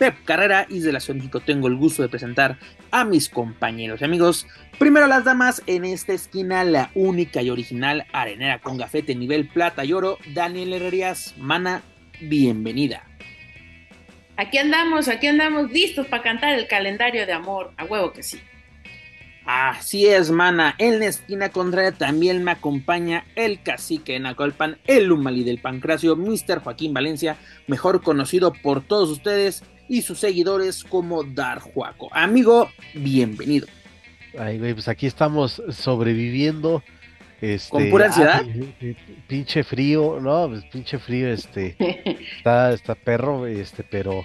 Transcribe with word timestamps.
Pep 0.00 0.24
Carrera 0.24 0.66
y 0.70 0.80
de 0.80 0.92
la 0.92 0.98
Ciudad 0.98 1.16
de 1.16 1.20
México 1.20 1.40
tengo 1.40 1.68
el 1.68 1.76
gusto 1.76 2.00
de 2.00 2.08
presentar 2.08 2.56
a 2.90 3.04
mis 3.04 3.28
compañeros 3.28 4.00
y 4.00 4.04
amigos. 4.04 4.46
Primero 4.78 5.06
las 5.06 5.24
damas, 5.24 5.62
en 5.66 5.84
esta 5.84 6.14
esquina 6.14 6.64
la 6.64 6.90
única 6.94 7.42
y 7.42 7.50
original 7.50 8.06
arenera 8.10 8.60
con 8.60 8.78
gafete 8.78 9.14
nivel 9.14 9.48
plata 9.48 9.84
y 9.84 9.92
oro, 9.92 10.16
Daniel 10.32 10.72
Herrerías. 10.72 11.34
Mana, 11.36 11.82
bienvenida. 12.18 13.04
Aquí 14.38 14.56
andamos, 14.56 15.06
aquí 15.08 15.26
andamos 15.26 15.70
listos 15.70 16.06
para 16.06 16.22
cantar 16.22 16.58
el 16.58 16.66
calendario 16.66 17.26
de 17.26 17.34
amor, 17.34 17.72
a 17.76 17.84
huevo 17.84 18.14
que 18.14 18.22
sí. 18.22 18.40
Así 19.44 20.06
es, 20.06 20.30
mana. 20.30 20.76
En 20.78 20.98
la 20.98 21.08
esquina 21.08 21.50
contraria 21.50 21.92
también 21.92 22.42
me 22.42 22.52
acompaña 22.52 23.26
el 23.34 23.62
cacique 23.62 24.14
de 24.14 24.20
Nacolpan, 24.20 24.78
el 24.86 25.12
Humali 25.12 25.44
del 25.44 25.60
Pancracio, 25.60 26.16
Mr. 26.16 26.60
Joaquín 26.62 26.94
Valencia, 26.94 27.36
mejor 27.66 28.02
conocido 28.02 28.54
por 28.54 28.80
todos 28.80 29.10
ustedes 29.10 29.62
y 29.90 30.02
sus 30.02 30.20
seguidores 30.20 30.84
como 30.84 31.24
Dar 31.24 31.58
Juaco. 31.58 32.08
Amigo, 32.12 32.70
bienvenido. 32.94 33.66
Ay, 34.38 34.56
güey, 34.58 34.72
pues 34.72 34.86
aquí 34.86 35.08
estamos 35.08 35.60
sobreviviendo. 35.70 36.84
Este, 37.40 37.70
¿Con 37.70 37.90
pura 37.90 38.06
ansiedad? 38.06 38.44
pinche 39.26 39.64
frío, 39.64 40.20
no, 40.20 40.48
pues 40.48 40.64
pinche 40.66 40.98
frío, 40.98 41.32
este, 41.32 41.74
está, 42.36 42.72
está 42.72 42.94
perro, 42.94 43.46
este, 43.46 43.82
pero 43.82 44.22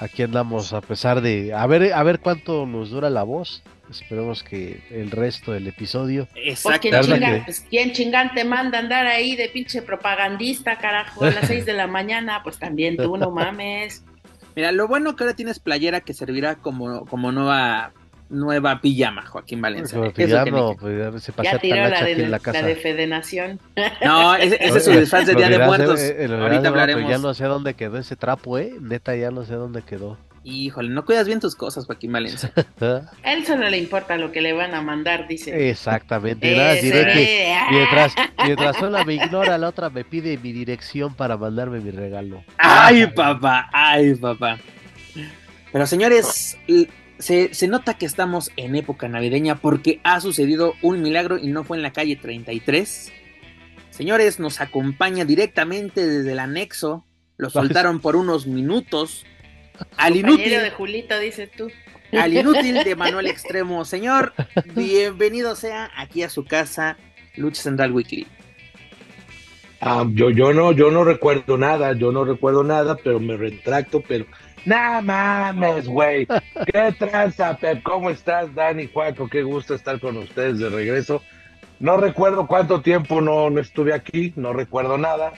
aquí 0.00 0.22
andamos 0.22 0.72
a 0.72 0.80
pesar 0.80 1.20
de, 1.20 1.54
a 1.54 1.64
ver, 1.66 1.92
a 1.92 2.02
ver 2.02 2.18
cuánto 2.18 2.66
nos 2.66 2.90
dura 2.90 3.08
la 3.08 3.22
voz. 3.22 3.62
Esperemos 3.88 4.42
que 4.42 4.82
el 4.90 5.12
resto 5.12 5.52
del 5.52 5.68
episodio. 5.68 6.26
Exacto. 6.34 6.88
Pues, 6.90 7.06
¿quién, 7.06 7.44
pues, 7.44 7.66
¿quién 7.70 7.92
chingán 7.92 8.34
te 8.34 8.42
manda 8.42 8.80
andar 8.80 9.06
ahí 9.06 9.36
de 9.36 9.48
pinche 9.48 9.82
propagandista, 9.82 10.78
carajo, 10.78 11.22
a 11.22 11.30
las 11.30 11.46
6 11.46 11.64
de 11.64 11.72
la 11.74 11.86
mañana? 11.86 12.40
Pues 12.42 12.58
también 12.58 12.96
tú, 12.96 13.16
no 13.16 13.30
mames. 13.30 14.04
Mira, 14.56 14.72
lo 14.72 14.88
bueno 14.88 15.14
que 15.14 15.24
ahora 15.24 15.36
tienes 15.36 15.60
playera 15.60 16.00
que 16.00 16.14
servirá 16.14 16.56
como, 16.56 17.04
como 17.04 17.30
nueva 17.30 17.92
nueva 18.28 18.80
pijama, 18.80 19.24
Joaquín 19.26 19.60
Valencia. 19.60 19.98
Como 19.98 20.12
pijama, 20.12 20.74
pues, 20.74 21.22
se 21.22 21.32
ya 21.44 21.58
tiró 21.58 21.76
la 21.76 22.02
de, 22.02 22.12
en 22.12 22.30
la, 22.30 22.38
casa. 22.38 22.62
la 22.62 22.66
de 22.66 22.76
Fedenación. 22.76 23.60
No, 24.04 24.34
ese, 24.34 24.56
ese 24.60 24.78
es 24.78 24.84
su 24.84 24.90
disfraz 24.92 25.26
de 25.26 25.34
Día 25.34 25.48
de 25.48 25.58
Muertos. 25.58 26.00
Ahorita 26.00 26.68
hablaremos. 26.68 27.08
ya 27.08 27.18
no 27.18 27.34
sé 27.34 27.44
dónde 27.44 27.74
quedó 27.74 27.98
ese 27.98 28.16
trapo, 28.16 28.58
eh. 28.58 28.72
Neta, 28.80 29.14
ya 29.14 29.30
no 29.30 29.44
sé 29.44 29.54
dónde 29.54 29.82
quedó. 29.82 30.18
Híjole, 30.48 30.90
no 30.90 31.04
cuidas 31.04 31.26
bien 31.26 31.40
tus 31.40 31.56
cosas, 31.56 31.86
Joaquín 31.86 32.12
Valencia. 32.12 32.52
A 33.24 33.32
él 33.32 33.44
solo 33.44 33.68
le 33.68 33.78
importa 33.78 34.16
lo 34.16 34.30
que 34.30 34.40
le 34.40 34.52
van 34.52 34.76
a 34.76 34.80
mandar, 34.80 35.26
dice. 35.26 35.70
Exactamente. 35.70 36.46
diré 36.80 37.12
que 37.12 37.56
mientras, 37.72 38.14
mientras 38.44 38.80
una 38.80 39.02
me 39.02 39.14
ignora, 39.14 39.58
la 39.58 39.68
otra 39.68 39.90
me 39.90 40.04
pide 40.04 40.38
mi 40.38 40.52
dirección 40.52 41.14
para 41.14 41.36
mandarme 41.36 41.80
mi 41.80 41.90
regalo. 41.90 42.44
Ay, 42.58 43.08
papá, 43.08 43.68
ay, 43.72 44.14
papá. 44.14 44.60
Pero 45.72 45.84
señores, 45.84 46.56
se, 47.18 47.52
se, 47.52 47.66
nota 47.66 47.94
que 47.94 48.06
estamos 48.06 48.52
en 48.56 48.76
época 48.76 49.08
navideña 49.08 49.56
porque 49.56 49.98
ha 50.04 50.20
sucedido 50.20 50.74
un 50.80 51.02
milagro 51.02 51.38
y 51.38 51.48
no 51.48 51.64
fue 51.64 51.76
en 51.76 51.82
la 51.82 51.92
calle 51.92 52.14
33. 52.14 53.12
Señores, 53.90 54.38
nos 54.38 54.60
acompaña 54.60 55.24
directamente 55.24 56.06
desde 56.06 56.30
el 56.30 56.38
anexo. 56.38 57.04
Lo 57.36 57.50
soltaron 57.50 57.98
por 57.98 58.14
unos 58.14 58.46
minutos 58.46 59.26
al 59.96 60.16
inútil. 60.16 60.50
de 60.50 60.70
Julito, 60.70 61.18
dices 61.18 61.50
tú. 61.50 61.70
Al 62.12 62.32
inútil 62.32 62.84
de 62.84 62.96
Manuel 62.96 63.26
Extremo. 63.26 63.84
Señor, 63.84 64.32
bienvenido 64.74 65.56
sea 65.56 65.90
aquí 65.96 66.22
a 66.22 66.30
su 66.30 66.44
casa, 66.44 66.96
Lucha 67.36 67.62
Central 67.62 67.92
Weekly. 67.92 68.26
Ah, 69.80 70.06
yo, 70.12 70.30
yo 70.30 70.52
no, 70.52 70.72
yo 70.72 70.90
no 70.90 71.04
recuerdo 71.04 71.58
nada, 71.58 71.92
yo 71.92 72.10
no 72.10 72.24
recuerdo 72.24 72.64
nada, 72.64 72.96
pero 72.96 73.20
me 73.20 73.36
retracto, 73.36 74.00
pero 74.00 74.24
¡Nah 74.66 75.00
mames, 75.00 75.86
güey! 75.86 76.26
¿Qué 76.72 76.92
tranza, 76.98 77.56
Pep? 77.56 77.84
¿Cómo 77.84 78.10
estás, 78.10 78.52
Dani, 78.52 78.88
Juaco? 78.92 79.28
Qué 79.28 79.44
gusto 79.44 79.74
estar 79.74 80.00
con 80.00 80.16
ustedes 80.16 80.58
de 80.58 80.68
regreso. 80.68 81.22
No 81.78 81.98
recuerdo 81.98 82.48
cuánto 82.48 82.80
tiempo 82.80 83.20
no, 83.20 83.48
no 83.48 83.60
estuve 83.60 83.94
aquí, 83.94 84.32
no 84.34 84.52
recuerdo 84.52 84.98
nada, 84.98 85.34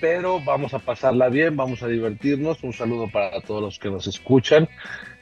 pero 0.00 0.40
vamos 0.40 0.74
a 0.74 0.78
pasarla 0.78 1.28
bien, 1.28 1.56
vamos 1.56 1.82
a 1.82 1.88
divertirnos. 1.88 2.62
Un 2.62 2.72
saludo 2.72 3.08
para 3.08 3.40
todos 3.40 3.62
los 3.62 3.78
que 3.78 3.90
nos 3.90 4.06
escuchan 4.06 4.68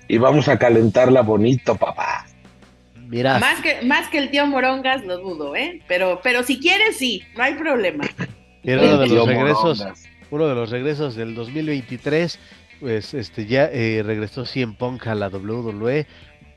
y 0.06 0.19
vamos 0.19 0.49
a 0.49 0.59
calentarla 0.59 1.22
bonito, 1.22 1.77
papá. 1.77 2.27
Mira. 3.09 3.38
Más 3.38 3.61
que, 3.61 3.83
más 3.83 4.09
que 4.09 4.19
el 4.19 4.31
tío 4.31 4.47
Morongas 4.47 5.05
lo 5.05 5.19
dudo, 5.19 5.56
¿eh? 5.56 5.83
Pero, 5.88 6.21
pero 6.22 6.43
si 6.43 6.61
quieres, 6.61 6.97
sí, 6.97 7.22
no 7.37 7.43
hay 7.43 7.55
problema. 7.55 8.05
Era 8.62 8.83
uno 8.83 8.99
de 8.99 9.09
los 9.09 9.27
regresos, 9.27 9.84
uno 10.31 10.47
de 10.47 10.55
los 10.55 10.71
regresos 10.71 11.15
del 11.15 11.34
2023, 11.34 12.38
pues 12.81 13.15
este 13.15 13.47
ya 13.47 13.65
eh, 13.72 14.03
regresó 14.05 14.44
Cien 14.44 14.75
Punk 14.75 15.06
a 15.06 15.15
la 15.15 15.28
WWE, 15.28 16.06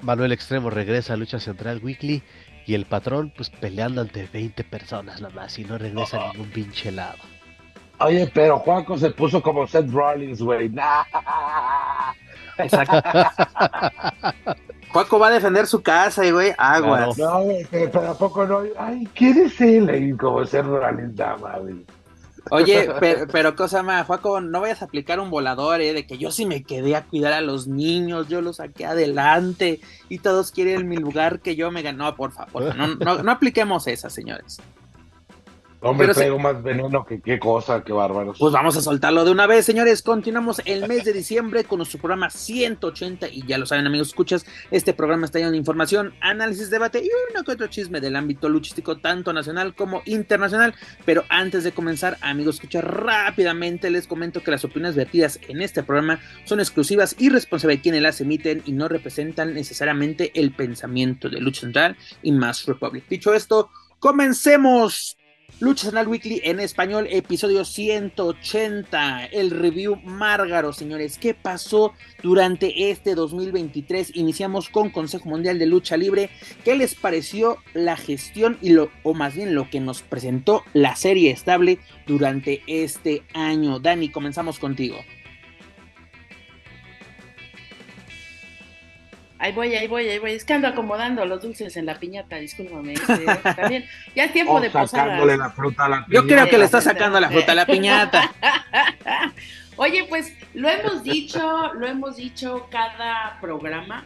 Manuel 0.01 0.31
Extremo 0.31 0.69
regresa 0.69 1.13
a 1.13 1.17
Lucha 1.17 1.39
Central 1.39 1.79
Weekly 1.81 2.21
y 2.65 2.73
el 2.73 2.85
patrón 2.85 3.31
pues 3.35 3.49
peleando 3.49 4.01
ante 4.01 4.27
20 4.31 4.63
personas 4.65 5.21
nada 5.21 5.33
más 5.33 5.57
y 5.57 5.63
no 5.63 5.77
regresa 5.77 6.21
a 6.21 6.33
ningún 6.33 6.49
pinche 6.49 6.91
lado. 6.91 7.19
Oye, 8.03 8.29
pero 8.33 8.59
Juanco 8.59 8.97
se 8.97 9.11
puso 9.11 9.41
como 9.41 9.67
Seth 9.67 9.91
Rollins, 9.91 10.41
güey. 10.41 10.71
Exacto. 12.57 13.01
Juaco 14.91 15.19
va 15.19 15.27
a 15.27 15.31
defender 15.31 15.67
su 15.67 15.81
casa 15.81 16.25
y, 16.25 16.31
güey, 16.31 16.53
aguas. 16.57 17.17
No, 17.17 17.43
güey, 17.43 17.65
pero 17.71 18.11
¿a 18.11 18.17
poco 18.17 18.45
no? 18.45 18.61
Ay, 18.77 19.07
¿quién 19.15 19.37
es 19.37 19.61
él? 19.61 20.17
Como 20.19 20.45
Seth 20.45 20.65
Rollins, 20.65 21.15
dama, 21.15 21.57
güey. 21.59 21.85
Oye, 22.49 22.89
pero, 23.31 23.55
cosa 23.55 23.83
más, 23.83 24.05
Juaco, 24.07 24.41
no 24.41 24.61
vayas 24.61 24.81
a 24.81 24.85
aplicar 24.85 25.19
un 25.19 25.29
volador, 25.29 25.79
¿eh? 25.81 25.93
De 25.93 26.05
que 26.05 26.17
yo 26.17 26.31
sí 26.31 26.45
me 26.45 26.63
quedé 26.63 26.95
a 26.95 27.03
cuidar 27.03 27.33
a 27.33 27.41
los 27.41 27.67
niños, 27.67 28.27
yo 28.27 28.41
los 28.41 28.57
saqué 28.57 28.85
adelante 28.85 29.79
y 30.09 30.19
todos 30.19 30.51
quieren 30.51 30.87
mi 30.89 30.97
lugar 30.97 31.39
que 31.39 31.55
yo 31.55 31.71
me 31.71 31.81
ganó. 31.81 32.01
No, 32.01 32.15
por 32.15 32.31
favor, 32.31 32.75
no, 32.75 32.95
no, 32.95 33.21
no 33.21 33.31
apliquemos 33.31 33.85
esa, 33.85 34.09
señores. 34.09 34.59
Hombre, 35.83 36.05
Pero 36.05 36.15
traigo 36.15 36.37
más 36.37 36.61
veneno 36.61 37.03
que 37.03 37.21
qué 37.21 37.39
cosa, 37.39 37.83
qué 37.83 37.91
bárbaros. 37.91 38.37
Pues 38.37 38.53
vamos 38.53 38.77
a 38.77 38.81
soltarlo 38.81 39.25
de 39.25 39.31
una 39.31 39.47
vez, 39.47 39.65
señores. 39.65 40.03
Continuamos 40.03 40.61
el 40.65 40.87
mes 40.87 41.05
de 41.05 41.11
diciembre 41.11 41.63
con 41.63 41.79
nuestro 41.79 41.99
programa 41.99 42.29
180. 42.29 43.29
Y 43.29 43.47
ya 43.47 43.57
lo 43.57 43.65
saben, 43.65 43.87
amigos, 43.87 44.09
escuchas. 44.09 44.45
Este 44.69 44.93
programa 44.93 45.25
está 45.25 45.39
lleno 45.39 45.49
de 45.49 45.57
información, 45.57 46.13
análisis, 46.21 46.69
debate 46.69 46.99
y 46.99 47.09
uno 47.31 47.43
que 47.43 47.53
otro 47.53 47.65
chisme 47.65 47.99
del 47.99 48.15
ámbito 48.15 48.47
luchístico, 48.47 48.99
tanto 48.99 49.33
nacional 49.33 49.73
como 49.73 50.03
internacional. 50.05 50.75
Pero 51.03 51.23
antes 51.29 51.63
de 51.63 51.71
comenzar, 51.71 52.19
amigos, 52.21 52.55
escuchar 52.55 53.03
rápidamente, 53.03 53.89
les 53.89 54.05
comento 54.05 54.43
que 54.43 54.51
las 54.51 54.63
opiniones 54.63 54.95
vertidas 54.95 55.39
en 55.47 55.63
este 55.63 55.81
programa 55.81 56.19
son 56.45 56.59
exclusivas 56.59 57.15
y 57.17 57.29
responsables 57.29 57.79
de 57.79 57.81
quienes 57.81 58.03
las 58.03 58.21
emiten 58.21 58.61
y 58.67 58.73
no 58.73 58.87
representan 58.87 59.55
necesariamente 59.55 60.31
el 60.39 60.53
pensamiento 60.53 61.27
de 61.27 61.41
Lucha 61.41 61.61
Central 61.61 61.97
y 62.21 62.31
Mass 62.33 62.67
Republic. 62.67 63.05
Dicho 63.09 63.33
esto, 63.33 63.71
comencemos. 63.97 65.17
Lucha 65.59 65.83
Central 65.83 66.07
Weekly 66.07 66.41
en 66.43 66.59
español, 66.59 67.07
episodio 67.09 67.65
180, 67.65 69.25
el 69.25 69.51
review 69.51 69.97
Márgaro, 70.03 70.73
señores. 70.73 71.17
¿Qué 71.19 71.33
pasó 71.33 71.93
durante 72.23 72.89
este 72.89 73.13
2023? 73.13 74.15
Iniciamos 74.15 74.69
con 74.69 74.89
Consejo 74.89 75.29
Mundial 75.29 75.59
de 75.59 75.67
Lucha 75.67 75.97
Libre. 75.97 76.29
¿Qué 76.63 76.75
les 76.75 76.95
pareció 76.95 77.57
la 77.73 77.95
gestión 77.95 78.57
y 78.61 78.71
lo, 78.71 78.89
o 79.03 79.13
más 79.13 79.35
bien 79.35 79.53
lo 79.53 79.69
que 79.69 79.79
nos 79.79 80.01
presentó 80.01 80.63
la 80.73 80.95
serie 80.95 81.31
estable 81.31 81.79
durante 82.07 82.63
este 82.65 83.23
año? 83.33 83.79
Dani, 83.79 84.09
comenzamos 84.09 84.57
contigo. 84.57 84.97
Ahí 89.41 89.53
voy, 89.53 89.73
ahí 89.73 89.87
voy, 89.87 90.07
ahí 90.07 90.19
voy. 90.19 90.33
Es 90.33 90.45
que 90.45 90.53
ando 90.53 90.67
acomodando 90.67 91.25
los 91.25 91.41
dulces 91.41 91.75
en 91.75 91.87
la 91.87 91.99
piñata, 91.99 92.35
discúlpame. 92.35 92.93
Este, 92.93 93.25
ya 94.15 94.25
es 94.25 94.33
tiempo 94.33 94.61
de 94.61 94.69
posar. 94.69 95.07
la 95.07 95.49
fruta 95.49 95.85
a 95.85 95.89
la 95.89 96.05
piñata. 96.05 96.13
Yo 96.13 96.27
creo 96.27 96.47
que 96.47 96.59
le 96.59 96.65
está 96.65 96.79
sacando 96.79 97.19
la 97.19 97.31
fruta 97.31 97.53
a 97.53 97.55
la 97.55 97.65
piñata. 97.65 98.31
Oye, 99.77 100.05
pues 100.07 100.37
lo 100.53 100.69
hemos 100.69 101.01
dicho, 101.01 101.73
lo 101.73 101.87
hemos 101.87 102.17
dicho 102.17 102.67
cada 102.69 103.39
programa. 103.41 104.05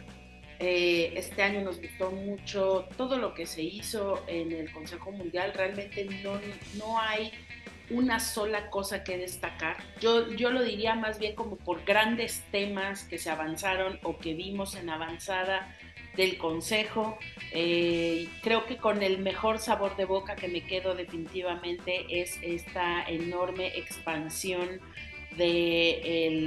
Eh, 0.58 1.12
este 1.16 1.42
año 1.42 1.60
nos 1.60 1.82
gustó 1.82 2.12
mucho 2.12 2.88
todo 2.96 3.18
lo 3.18 3.34
que 3.34 3.44
se 3.44 3.60
hizo 3.60 4.24
en 4.28 4.52
el 4.52 4.72
Consejo 4.72 5.12
Mundial. 5.12 5.52
Realmente 5.54 6.08
no, 6.24 6.40
no 6.78 6.98
hay 6.98 7.30
una 7.90 8.20
sola 8.20 8.70
cosa 8.70 9.04
que 9.04 9.18
destacar. 9.18 9.76
Yo, 10.00 10.30
yo 10.32 10.50
lo 10.50 10.62
diría 10.62 10.94
más 10.94 11.18
bien 11.18 11.34
como 11.34 11.56
por 11.56 11.84
grandes 11.84 12.44
temas 12.50 13.04
que 13.04 13.18
se 13.18 13.30
avanzaron 13.30 13.98
o 14.02 14.18
que 14.18 14.34
vimos 14.34 14.74
en 14.74 14.90
avanzada 14.90 15.74
del 16.16 16.38
Consejo. 16.38 17.18
Eh, 17.52 18.28
creo 18.42 18.66
que 18.66 18.76
con 18.76 19.02
el 19.02 19.18
mejor 19.18 19.58
sabor 19.58 19.96
de 19.96 20.04
boca 20.04 20.34
que 20.34 20.48
me 20.48 20.62
quedo 20.62 20.94
definitivamente 20.94 22.20
es 22.20 22.38
esta 22.42 23.04
enorme 23.04 23.68
expansión 23.78 24.80
de 25.36 26.42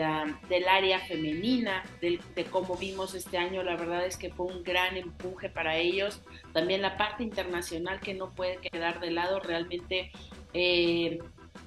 del 0.50 0.68
área 0.68 1.00
femenina, 1.00 1.83
de, 2.01 2.19
cómo 2.50 2.75
vimos 2.75 3.13
este 3.13 3.38
año, 3.38 3.62
la 3.62 3.75
verdad 3.75 4.06
es 4.06 4.18
que 4.18 4.31
fue 4.31 4.47
un 4.47 4.63
gran 4.63 4.97
empuje 4.97 5.50
para 5.50 5.77
ellos. 5.77 6.21
También 6.53 6.81
la 6.81 6.97
parte 6.97 7.24
internacional 7.24 8.00
que 8.00 8.15
no 8.15 8.31
puede 8.31 8.57
quedar 8.57 9.00
de 9.00 9.12
lado, 9.12 9.39
realmente 9.39 10.12
eh, 10.53 11.19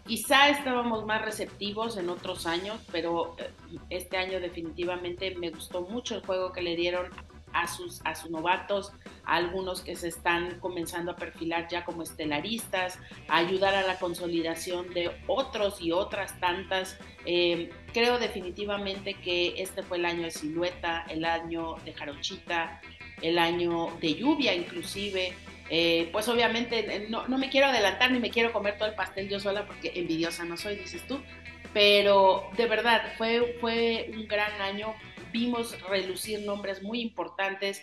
quizá 0.07 0.49
estábamos 0.51 1.05
más 1.05 1.23
receptivos 1.23 1.97
en 1.97 2.09
otros 2.09 2.47
años, 2.47 2.79
pero 2.91 3.37
eh, 3.39 3.51
este 3.91 4.17
año 4.17 4.41
definitivamente 4.41 5.35
me 5.37 5.51
gustó 5.51 5.83
mucho 5.83 6.17
el 6.17 6.25
juego 6.25 6.53
que 6.53 6.63
le 6.63 6.77
dieron 6.77 7.11
a 7.53 7.69
sus, 7.69 8.01
a 8.05 8.15
sus 8.15 8.31
novatos, 8.31 8.93
a 9.25 9.37
algunos 9.37 9.83
que 9.83 9.95
se 9.97 10.09
están 10.09 10.59
comenzando 10.61 11.13
a 11.13 11.17
perfilar 11.17 11.69
ya 11.69 11.85
como 11.85 12.03
estelaristas, 12.03 12.99
a 13.29 13.39
ayudar 13.39 13.75
a 13.75 13.83
la 13.83 13.99
consolidación 13.99 14.93
de 14.95 15.11
otros 15.27 15.81
y 15.81 15.93
otras 15.93 16.39
tantas. 16.41 16.99
Eh, 17.27 17.71
creo 17.93 18.19
definitivamente 18.19 19.15
que 19.15 19.61
este 19.61 19.83
fue 19.83 19.99
el 19.99 20.07
año 20.07 20.23
de 20.23 20.31
silueta, 20.31 21.05
el 21.09 21.25
año 21.25 21.77
de 21.85 21.93
jarochita, 21.93 22.81
el 23.21 23.39
año 23.39 23.89
de 24.01 24.15
lluvia 24.15 24.55
inclusive. 24.55 25.35
Eh, 25.75 26.11
pues 26.13 26.29
obviamente 26.29 26.81
eh, 26.81 27.07
no, 27.09 27.27
no 27.29 27.39
me 27.39 27.49
quiero 27.49 27.69
adelantar 27.69 28.11
ni 28.11 28.19
me 28.19 28.29
quiero 28.29 28.53
comer 28.53 28.77
todo 28.77 28.91
el 28.91 28.95
pastel 28.95 29.31
yo 29.31 29.41
sola 29.41 29.67
porque 29.67 29.91
envidiosa 29.95 30.45
no 30.45 30.59
soy, 30.59 30.77
dices 30.77 31.01
tú, 31.09 31.23
pero 31.73 32.51
de 32.59 32.67
verdad 32.67 33.15
fue, 33.17 33.57
fue 33.59 34.11
un 34.13 34.29
gran 34.29 34.61
año 34.61 34.95
vimos 35.33 35.81
relucir 35.89 36.41
nombres 36.41 36.83
muy 36.83 37.01
importantes. 37.01 37.83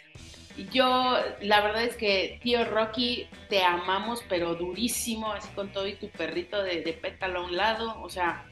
Yo, 0.72 1.18
la 1.42 1.62
verdad 1.62 1.84
es 1.84 1.96
que, 1.96 2.40
tío 2.44 2.64
Rocky, 2.66 3.28
te 3.50 3.64
amamos, 3.64 4.24
pero 4.30 4.56
durísimo, 4.56 5.32
así 5.32 5.50
con 5.56 5.72
todo 5.72 5.88
y 5.88 5.94
tu 5.94 6.10
perrito 6.10 6.62
de, 6.62 6.82
pétalo 7.02 7.40
a 7.40 7.46
un 7.46 7.58
lado. 7.58 8.00
O 8.02 8.10
sea, 8.10 8.46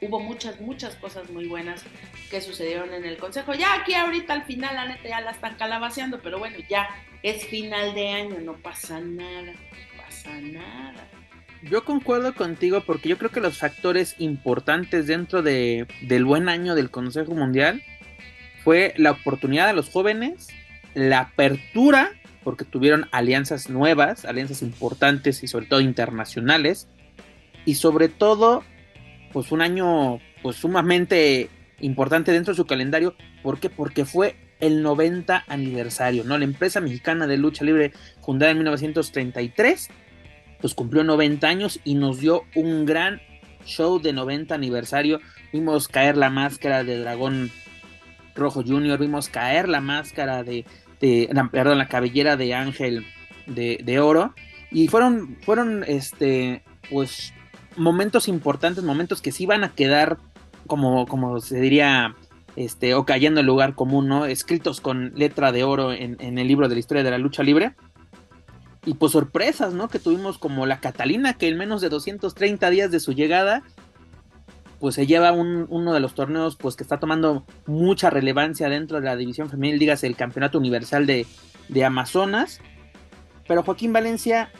hubo 0.00 0.20
muchas, 0.20 0.60
muchas 0.60 0.94
cosas 0.96 1.30
muy 1.30 1.46
buenas 1.46 1.82
que 2.30 2.40
sucedieron 2.40 2.92
en 2.94 3.04
el 3.04 3.16
consejo. 3.16 3.54
Ya 3.54 3.74
aquí 3.74 3.94
ahorita 3.94 4.32
al 4.32 4.44
final, 4.44 4.74
la 4.74 4.86
neta, 4.86 5.08
ya 5.08 5.20
la 5.20 5.32
están 5.32 5.56
calabaceando, 5.56 6.20
pero 6.22 6.38
bueno, 6.38 6.56
ya 6.68 6.88
es 7.22 7.46
final 7.46 7.94
de 7.94 8.08
año, 8.08 8.38
no 8.40 8.54
pasa 8.54 9.00
nada, 9.00 9.52
no 9.52 10.02
pasa 10.02 10.40
nada. 10.40 11.08
Yo 11.62 11.84
concuerdo 11.84 12.34
contigo 12.34 12.82
porque 12.86 13.08
yo 13.08 13.18
creo 13.18 13.30
que 13.30 13.40
los 13.40 13.58
factores 13.58 14.14
importantes 14.18 15.08
dentro 15.08 15.42
de, 15.42 15.88
del 16.02 16.24
buen 16.24 16.48
año 16.48 16.76
del 16.76 16.90
Consejo 16.90 17.34
Mundial 17.34 17.82
fue 18.62 18.94
la 18.96 19.10
oportunidad 19.12 19.66
de 19.66 19.72
los 19.72 19.90
jóvenes, 19.90 20.48
la 20.94 21.20
apertura, 21.20 22.12
porque 22.44 22.64
tuvieron 22.64 23.08
alianzas 23.10 23.68
nuevas, 23.68 24.24
alianzas 24.24 24.62
importantes 24.62 25.42
y 25.42 25.48
sobre 25.48 25.66
todo 25.66 25.80
internacionales, 25.80 26.88
y 27.64 27.74
sobre 27.74 28.08
todo, 28.08 28.64
pues 29.32 29.52
un 29.52 29.60
año 29.60 30.18
pues 30.42 30.56
sumamente 30.56 31.48
importante 31.80 32.32
dentro 32.32 32.52
de 32.52 32.56
su 32.56 32.66
calendario, 32.66 33.14
¿por 33.42 33.60
qué? 33.60 33.70
Porque 33.70 34.04
fue 34.04 34.36
el 34.60 34.82
90 34.82 35.44
aniversario, 35.46 36.24
¿no? 36.24 36.36
La 36.38 36.44
empresa 36.44 36.80
mexicana 36.80 37.26
de 37.26 37.36
lucha 37.36 37.64
libre 37.64 37.92
fundada 38.24 38.52
en 38.52 38.58
1933, 38.58 39.88
pues 40.60 40.74
cumplió 40.74 41.04
90 41.04 41.46
años 41.46 41.80
y 41.84 41.94
nos 41.94 42.18
dio 42.20 42.42
un 42.54 42.84
gran 42.84 43.20
show 43.64 44.00
de 44.00 44.12
90 44.12 44.54
aniversario. 44.54 45.20
Vimos 45.52 45.88
caer 45.88 46.16
la 46.16 46.30
máscara 46.30 46.84
de 46.84 46.98
dragón 46.98 47.50
Rojo 48.34 48.62
Junior, 48.62 48.98
vimos 48.98 49.28
caer 49.28 49.68
la 49.68 49.80
máscara 49.80 50.42
de, 50.42 50.64
perdón, 51.52 51.78
la 51.78 51.88
cabellera 51.88 52.36
de 52.36 52.54
Ángel 52.54 53.06
de, 53.46 54.00
Oro. 54.00 54.34
Y 54.70 54.88
fueron, 54.88 55.36
fueron, 55.42 55.84
este, 55.86 56.62
pues, 56.90 57.32
momentos 57.78 58.28
importantes, 58.28 58.84
momentos 58.84 59.22
que 59.22 59.32
sí 59.32 59.46
van 59.46 59.64
a 59.64 59.70
quedar, 59.70 60.18
como, 60.66 61.06
como 61.06 61.40
se 61.40 61.60
diría, 61.60 62.14
este, 62.56 62.94
o 62.94 63.06
cayendo 63.06 63.40
en 63.40 63.46
lugar 63.46 63.74
común, 63.74 64.08
¿no? 64.08 64.26
Escritos 64.26 64.80
con 64.80 65.12
letra 65.14 65.52
de 65.52 65.64
oro 65.64 65.92
en, 65.92 66.16
en, 66.20 66.38
el 66.38 66.48
libro 66.48 66.68
de 66.68 66.74
la 66.74 66.80
historia 66.80 67.02
de 67.02 67.10
la 67.10 67.18
lucha 67.18 67.42
libre. 67.42 67.74
Y 68.84 68.94
pues 68.94 69.12
sorpresas, 69.12 69.74
¿no? 69.74 69.88
Que 69.88 69.98
tuvimos 69.98 70.38
como 70.38 70.66
la 70.66 70.80
Catalina, 70.80 71.34
que 71.34 71.48
en 71.48 71.58
menos 71.58 71.80
de 71.80 71.88
230 71.88 72.70
días 72.70 72.90
de 72.90 73.00
su 73.00 73.12
llegada 73.12 73.62
pues 74.80 74.94
se 74.94 75.06
lleva 75.06 75.32
uno 75.32 75.92
de 75.92 76.00
los 76.00 76.14
torneos 76.14 76.56
pues 76.56 76.76
que 76.76 76.84
está 76.84 77.00
tomando 77.00 77.44
mucha 77.66 78.10
relevancia 78.10 78.68
dentro 78.68 79.00
de 79.00 79.06
la 79.06 79.16
división 79.16 79.50
femenil, 79.50 79.78
dígase 79.78 80.06
el 80.06 80.16
Campeonato 80.16 80.58
Universal 80.58 81.06
de, 81.06 81.26
Amazonas. 81.84 82.60
Pero 83.46 83.62
Joaquín 83.62 83.92
Valencia, 83.92 84.50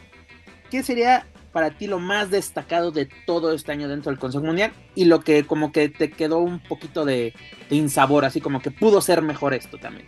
¿qué 0.71 0.83
sería 0.83 1.27
para 1.53 1.71
ti 1.71 1.87
lo 1.87 1.99
más 1.99 2.31
destacado 2.31 2.91
de 2.91 3.09
todo 3.27 3.53
este 3.53 3.73
año 3.73 3.89
dentro 3.89 4.11
del 4.11 4.19
Consejo 4.19 4.45
Mundial? 4.45 4.73
Y 4.95 5.07
lo 5.07 5.21
que 5.21 5.45
como 5.45 5.73
que 5.73 5.89
te 5.89 6.11
quedó 6.11 6.39
un 6.39 6.61
poquito 6.61 7.05
de, 7.05 7.35
insabor, 7.71 8.25
así 8.25 8.41
como 8.41 8.61
que 8.61 8.71
pudo 8.71 9.01
ser 9.01 9.23
mejor 9.23 9.55
esto 9.55 9.79
también. 9.79 10.07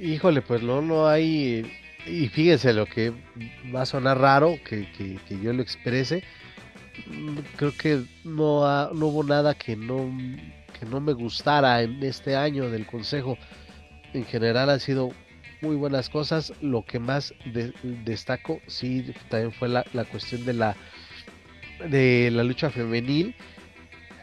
Híjole, 0.00 0.42
pues 0.42 0.62
no, 0.62 0.82
no 0.82 1.06
hay... 1.06 1.70
Y 2.06 2.28
fíjense 2.28 2.74
lo 2.74 2.84
que 2.84 3.12
va 3.74 3.82
a 3.82 3.86
sonar 3.86 4.18
raro 4.18 4.58
que, 4.62 4.86
que, 4.92 5.40
yo 5.40 5.54
lo 5.54 5.62
exprese 5.62 6.22
creo 7.56 7.72
que 7.76 8.04
no, 8.24 8.92
no 8.92 9.06
hubo 9.06 9.24
nada 9.24 9.54
que 9.54 9.76
no, 9.76 10.10
que 10.78 10.86
no 10.86 11.00
me 11.00 11.12
gustara 11.12 11.82
en 11.82 12.02
este 12.02 12.36
año 12.36 12.70
del 12.70 12.86
consejo. 12.86 13.36
En 14.12 14.24
general 14.24 14.70
han 14.70 14.80
sido 14.80 15.12
muy 15.64 15.76
buenas 15.76 16.10
cosas. 16.10 16.52
Lo 16.60 16.84
que 16.84 16.98
más 16.98 17.34
destaco, 18.04 18.60
sí, 18.66 19.12
también 19.30 19.52
fue 19.52 19.68
la, 19.68 19.84
cuestión 20.10 20.44
de 20.44 20.52
la, 20.52 20.76
de 21.88 22.30
la 22.30 22.44
lucha 22.44 22.70
femenil. 22.70 23.34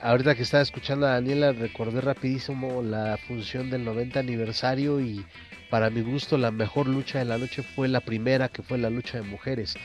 Ahorita 0.01 0.35
que 0.35 0.43
estaba 0.43 0.63
escuchando 0.63 1.07
a 1.07 1.11
Daniela, 1.11 1.51
recordé 1.51 2.01
rapidísimo 2.01 2.81
la 2.81 3.17
función 3.27 3.69
del 3.69 3.83
90 3.85 4.19
aniversario 4.19 4.99
y 4.99 5.25
para 5.69 5.89
mi 5.89 6.01
gusto 6.01 6.37
la 6.37 6.51
mejor 6.51 6.87
lucha 6.87 7.19
de 7.19 7.25
la 7.25 7.37
noche 7.37 7.63
fue 7.63 7.87
la 7.87 8.01
primera, 8.01 8.49
que 8.49 8.63
fue 8.63 8.77
la 8.77 8.89
lucha 8.89 9.17
de 9.17 9.23
mujeres. 9.23 9.75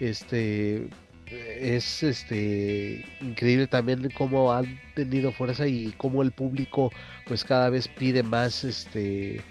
Este, 0.00 0.88
es 1.30 2.02
este 2.02 3.04
increíble 3.20 3.66
también 3.66 4.08
cómo 4.16 4.52
han 4.52 4.78
tenido 4.94 5.32
fuerza 5.32 5.66
y 5.66 5.92
cómo 5.96 6.22
el 6.22 6.32
público 6.32 6.90
pues 7.26 7.44
cada 7.44 7.70
vez 7.70 7.88
pide 7.88 8.22
más 8.22 8.64
este 8.64 9.42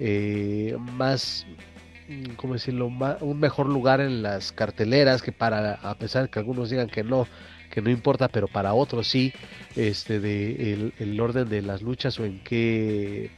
eh, 0.00 0.76
más 0.78 1.46
mm, 2.08 2.34
¿cómo 2.36 2.54
decirlo? 2.54 2.86
un 2.86 3.40
mejor 3.40 3.68
lugar 3.68 4.00
en 4.00 4.22
las 4.22 4.52
carteleras 4.52 5.22
que 5.22 5.32
para 5.32 5.74
a 5.74 5.94
pesar 5.96 6.30
que 6.30 6.38
algunos 6.38 6.70
digan 6.70 6.88
que 6.88 7.04
no 7.04 7.26
que 7.70 7.82
no 7.82 7.90
importa 7.90 8.28
pero 8.28 8.48
para 8.48 8.74
otros 8.74 9.08
sí 9.08 9.32
este 9.76 10.20
de 10.20 10.92
el, 10.98 11.20
orden 11.20 11.48
de 11.48 11.62
las 11.62 11.82
luchas 11.82 12.18
o 12.18 12.24
en 12.24 12.42
qué 12.44 13.30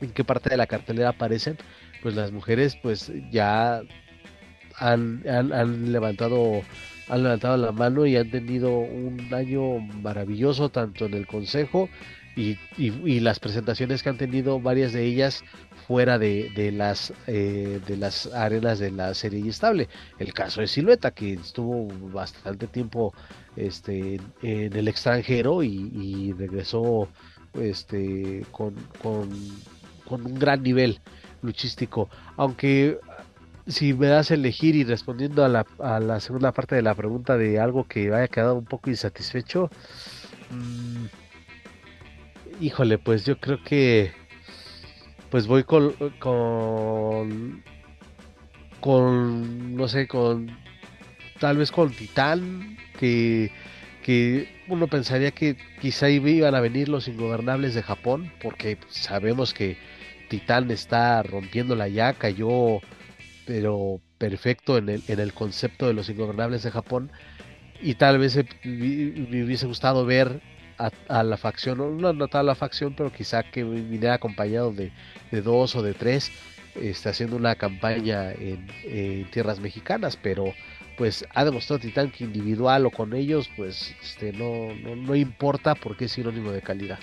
en 0.00 0.10
qué 0.10 0.24
parte 0.24 0.50
de 0.50 0.56
la 0.56 0.66
cartelera 0.66 1.10
aparecen 1.10 1.56
pues 2.02 2.14
las 2.14 2.32
mujeres 2.32 2.76
pues 2.82 3.12
ya 3.30 3.82
han, 4.78 5.22
han 5.28 5.92
levantado 5.92 6.62
han 7.08 7.22
levantado 7.22 7.56
la 7.56 7.72
mano 7.72 8.06
y 8.06 8.16
han 8.16 8.30
tenido 8.30 8.78
un 8.78 9.32
año 9.32 9.78
maravilloso 9.78 10.68
tanto 10.70 11.06
en 11.06 11.14
el 11.14 11.26
consejo 11.26 11.88
y, 12.36 13.20
las 13.20 13.40
presentaciones 13.40 14.02
que 14.02 14.10
han 14.10 14.18
tenido 14.18 14.60
varias 14.60 14.92
de 14.92 15.04
ellas 15.04 15.42
fuera 15.86 16.18
de, 16.18 16.70
las 16.72 17.12
eh, 17.26 17.80
de 17.86 17.96
las 17.96 18.26
arenas 18.26 18.78
de 18.78 18.90
la 18.90 19.14
serie 19.14 19.48
estable 19.48 19.88
el 20.18 20.34
caso 20.34 20.60
de 20.60 20.66
Silueta 20.66 21.12
que 21.12 21.32
estuvo 21.34 21.88
bastante 22.12 22.66
tiempo 22.66 23.14
este 23.56 24.20
en 24.42 24.76
el 24.76 24.88
extranjero 24.88 25.62
y, 25.62 26.34
regresó 26.34 27.08
este 27.54 28.44
con, 28.50 28.74
con, 29.02 29.30
un 30.08 30.38
gran 30.38 30.62
nivel 30.62 31.00
luchístico. 31.42 32.10
Aunque 32.36 32.98
si 33.66 33.94
me 33.94 34.08
das 34.08 34.30
a 34.30 34.34
elegir 34.34 34.76
y 34.76 34.84
respondiendo 34.84 35.44
a 35.44 35.48
la, 35.48 35.66
a 35.78 35.98
la, 35.98 36.20
segunda 36.20 36.52
parte 36.52 36.76
de 36.76 36.82
la 36.82 36.94
pregunta 36.94 37.36
de 37.36 37.58
algo 37.58 37.84
que 37.84 38.12
haya 38.14 38.28
quedado 38.28 38.54
un 38.54 38.66
poco 38.66 38.90
insatisfecho, 38.90 39.70
mm, 40.50 41.06
híjole, 42.60 42.98
pues 42.98 43.24
yo 43.24 43.38
creo 43.38 43.62
que 43.62 44.12
pues 45.30 45.46
voy 45.46 45.64
con, 45.64 45.92
con, 46.18 47.62
con 48.80 49.76
no 49.76 49.88
sé, 49.88 50.06
con 50.06 50.50
tal 51.40 51.58
vez 51.58 51.70
con 51.70 51.90
Titán, 51.90 52.78
que, 52.98 53.50
que 54.04 54.48
uno 54.68 54.86
pensaría 54.86 55.32
que 55.32 55.56
quizá 55.80 56.08
iban 56.08 56.54
a 56.54 56.60
venir 56.60 56.88
los 56.88 57.08
ingobernables 57.08 57.74
de 57.74 57.82
Japón, 57.82 58.32
porque 58.42 58.78
sabemos 58.88 59.52
que 59.52 59.76
Titán 60.28 60.70
está 60.70 61.22
rompiendo 61.22 61.76
la 61.76 61.88
ya, 61.88 62.14
cayó 62.14 62.80
pero 63.46 64.00
perfecto 64.18 64.76
en 64.78 64.88
el, 64.88 65.02
en 65.08 65.20
el 65.20 65.32
concepto 65.32 65.86
de 65.86 65.94
los 65.94 66.08
ingobernables 66.08 66.62
de 66.62 66.70
Japón. 66.70 67.10
y 67.82 67.94
tal 67.94 68.18
vez 68.18 68.36
me 68.64 69.44
hubiese 69.44 69.66
gustado 69.66 70.06
ver 70.06 70.40
a, 70.78 71.22
la 71.22 71.36
facción, 71.36 71.78
no, 72.00 72.12
no 72.12 72.28
a 72.30 72.42
la 72.42 72.54
facción, 72.54 72.94
pero 72.94 73.12
quizá 73.12 73.42
que 73.42 73.64
viniera 73.64 74.14
acompañado 74.14 74.72
de, 74.72 74.92
dos 75.30 75.74
o 75.76 75.82
de 75.82 75.94
tres, 75.94 76.30
está 76.80 77.10
haciendo 77.10 77.36
una 77.36 77.54
campaña 77.54 78.32
en, 78.32 78.66
tierras 79.30 79.60
mexicanas, 79.60 80.16
pero 80.16 80.52
pues 80.96 81.26
ha 81.34 81.44
demostrado 81.44 81.80
Titán 81.80 82.10
que 82.10 82.24
individual 82.24 82.86
o 82.86 82.90
con 82.90 83.12
ellos, 83.12 83.50
pues 83.56 83.94
este, 84.02 84.32
no, 84.32 84.74
no, 84.82 84.96
no 84.96 85.14
importa 85.14 85.74
porque 85.74 86.06
es 86.06 86.12
sinónimo 86.12 86.50
de 86.52 86.62
calidad. 86.62 86.98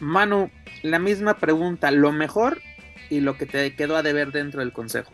Manu, 0.00 0.50
la 0.82 0.98
misma 0.98 1.38
pregunta, 1.38 1.90
lo 1.90 2.12
mejor 2.12 2.60
y 3.08 3.20
lo 3.20 3.38
que 3.38 3.46
te 3.46 3.74
quedó 3.74 3.96
a 3.96 4.02
deber 4.02 4.32
dentro 4.32 4.60
del 4.60 4.72
consejo. 4.72 5.12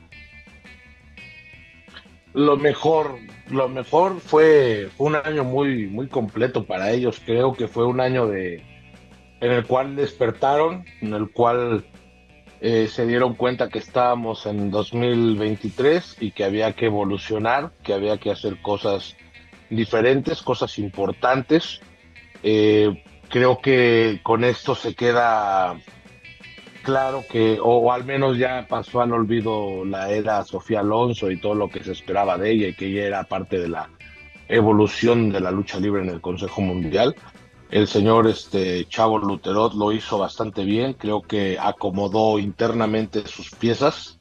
Lo 2.33 2.57
mejor, 2.57 3.19
lo 3.51 3.69
mejor 3.69 4.21
fue, 4.21 4.89
un 4.99 5.17
año 5.17 5.45
muy, 5.45 5.87
muy 5.89 6.07
completo 6.09 6.65
para 6.65 6.91
ellos. 6.93 7.21
Creo 7.25 7.55
que 7.55 7.67
fue 7.67 7.87
un 7.87 8.01
año 8.01 8.27
de, 8.27 8.63
en 9.41 9.51
el 9.51 9.67
cual 9.67 9.97
despertaron, 9.97 10.85
en 11.01 11.15
el 11.15 11.31
cual 11.31 11.85
eh, 12.61 12.89
se 12.89 13.07
dieron 13.07 13.35
cuenta 13.35 13.69
que 13.69 13.81
estábamos 13.81 14.47
en 14.47 14.71
2023 14.71 16.19
y 16.21 16.31
que 16.31 16.45
había 16.45 16.73
que 16.75 16.87
evolucionar, 16.87 17.73
que 17.83 17.95
había 17.95 18.19
que 18.19 18.31
hacer 18.31 18.61
cosas 18.63 19.17
diferentes, 19.69 20.43
cosas 20.43 20.79
importantes. 20.79 21.81
Eh, 22.43 23.03
creo 23.29 23.61
que 23.61 24.21
con 24.23 24.45
esto 24.45 24.75
se 24.75 24.95
queda 24.95 25.81
claro 26.91 27.25
que, 27.31 27.59
o, 27.63 27.93
al 27.93 28.05
menos 28.05 28.37
ya 28.37 28.67
pasó 28.69 29.01
al 29.01 29.13
olvido 29.13 29.85
la 29.85 30.11
era 30.11 30.45
Sofía 30.45 30.81
Alonso 30.81 31.31
y 31.31 31.41
todo 31.41 31.55
lo 31.55 31.69
que 31.69 31.85
se 31.85 31.93
esperaba 31.93 32.37
de 32.37 32.51
ella 32.51 32.67
y 32.69 32.75
que 32.75 32.87
ella 32.87 33.07
era 33.07 33.23
parte 33.23 33.61
de 33.61 33.69
la 33.69 33.89
evolución 34.49 35.31
de 35.31 35.39
la 35.39 35.53
lucha 35.53 35.79
libre 35.79 36.03
en 36.03 36.09
el 36.09 36.21
Consejo 36.21 36.61
Mundial. 36.63 37.15
El 37.71 37.87
señor 37.87 38.27
este, 38.27 38.87
Chavo 38.87 39.19
Luterot 39.19 39.75
lo 39.75 39.93
hizo 39.93 40.19
bastante 40.19 40.65
bien, 40.65 40.95
creo 40.95 41.23
que 41.23 41.57
acomodó 41.61 42.41
internamente 42.41 43.25
sus 43.29 43.51
piezas 43.51 44.19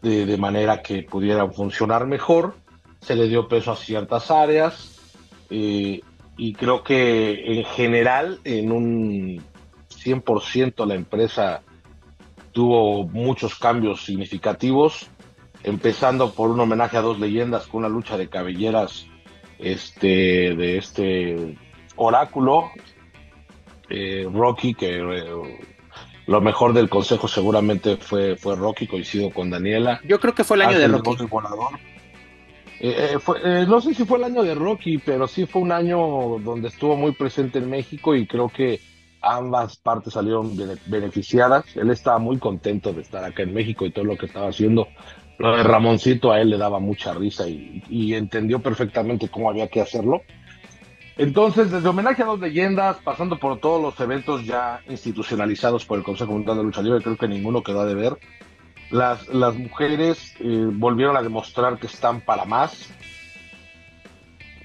de, 0.00 0.38
manera 0.38 0.80
que 0.80 1.02
pudieran 1.02 1.52
funcionar 1.52 2.06
mejor, 2.06 2.54
se 3.00 3.14
le 3.14 3.28
dio 3.28 3.46
peso 3.46 3.72
a 3.72 3.76
ciertas 3.76 4.30
áreas 4.30 5.02
eh, 5.50 6.00
y 6.38 6.54
creo 6.54 6.82
que 6.82 7.58
en 7.58 7.64
general 7.66 8.40
en 8.44 8.72
un 8.72 9.42
100% 9.90 10.86
la 10.86 10.94
empresa 10.94 11.62
tuvo 12.56 13.06
muchos 13.06 13.56
cambios 13.56 14.02
significativos, 14.02 15.10
empezando 15.62 16.32
por 16.32 16.48
un 16.48 16.58
homenaje 16.58 16.96
a 16.96 17.02
dos 17.02 17.20
leyendas 17.20 17.66
con 17.66 17.80
una 17.80 17.90
lucha 17.90 18.16
de 18.16 18.30
cabelleras 18.30 19.06
este, 19.58 20.54
de 20.56 20.78
este 20.78 21.58
oráculo, 21.96 22.70
eh, 23.90 24.26
Rocky, 24.32 24.72
que 24.72 24.96
eh, 24.96 25.60
lo 26.26 26.40
mejor 26.40 26.72
del 26.72 26.88
consejo 26.88 27.28
seguramente 27.28 27.98
fue, 27.98 28.36
fue 28.36 28.56
Rocky, 28.56 28.86
coincido 28.86 29.30
con 29.30 29.50
Daniela. 29.50 30.00
Yo 30.08 30.18
creo 30.18 30.34
que 30.34 30.42
fue 30.42 30.56
el 30.56 30.62
año 30.62 30.78
de 30.78 30.88
Rocky. 30.88 31.26
Eh, 32.80 33.66
no 33.68 33.82
sé 33.82 33.92
si 33.92 34.06
fue 34.06 34.16
el 34.16 34.24
año 34.24 34.42
de 34.42 34.54
Rocky, 34.54 34.96
pero 34.96 35.28
sí 35.28 35.44
fue 35.44 35.60
un 35.60 35.72
año 35.72 36.38
donde 36.38 36.68
estuvo 36.68 36.96
muy 36.96 37.12
presente 37.12 37.58
en 37.58 37.68
México 37.68 38.14
y 38.14 38.26
creo 38.26 38.48
que 38.48 38.80
ambas 39.26 39.76
partes 39.76 40.12
salieron 40.12 40.56
beneficiadas. 40.86 41.64
Él 41.76 41.90
estaba 41.90 42.18
muy 42.18 42.38
contento 42.38 42.92
de 42.92 43.02
estar 43.02 43.24
acá 43.24 43.42
en 43.42 43.52
México 43.52 43.84
y 43.84 43.90
todo 43.90 44.04
lo 44.04 44.16
que 44.16 44.26
estaba 44.26 44.48
haciendo. 44.48 44.88
Lo 45.38 45.56
de 45.56 45.62
Ramoncito 45.62 46.32
a 46.32 46.40
él 46.40 46.50
le 46.50 46.56
daba 46.56 46.78
mucha 46.78 47.12
risa 47.12 47.46
y, 47.48 48.14
entendió 48.14 48.60
perfectamente 48.60 49.28
cómo 49.28 49.50
había 49.50 49.68
que 49.68 49.80
hacerlo. 49.80 50.22
Entonces, 51.18 51.70
desde 51.70 51.88
homenaje 51.88 52.22
a 52.22 52.26
dos 52.26 52.40
leyendas, 52.40 52.98
pasando 53.02 53.38
por 53.38 53.58
todos 53.58 53.82
los 53.82 53.98
eventos 54.00 54.44
ya 54.44 54.80
institucionalizados 54.88 55.84
por 55.84 55.98
el 55.98 56.04
Consejo 56.04 56.32
Mundial 56.32 56.58
de 56.58 56.62
Lucha 56.62 56.82
Libre, 56.82 57.02
creo 57.02 57.16
que 57.16 57.28
ninguno 57.28 57.62
quedó 57.62 57.80
a 57.80 57.86
deber. 57.86 58.18
Las, 58.90 59.26
las 59.28 59.54
mujeres 59.56 60.34
eh, 60.40 60.68
volvieron 60.72 61.16
a 61.16 61.22
demostrar 61.22 61.78
que 61.78 61.86
están 61.86 62.20
para 62.20 62.44
más. 62.44 62.90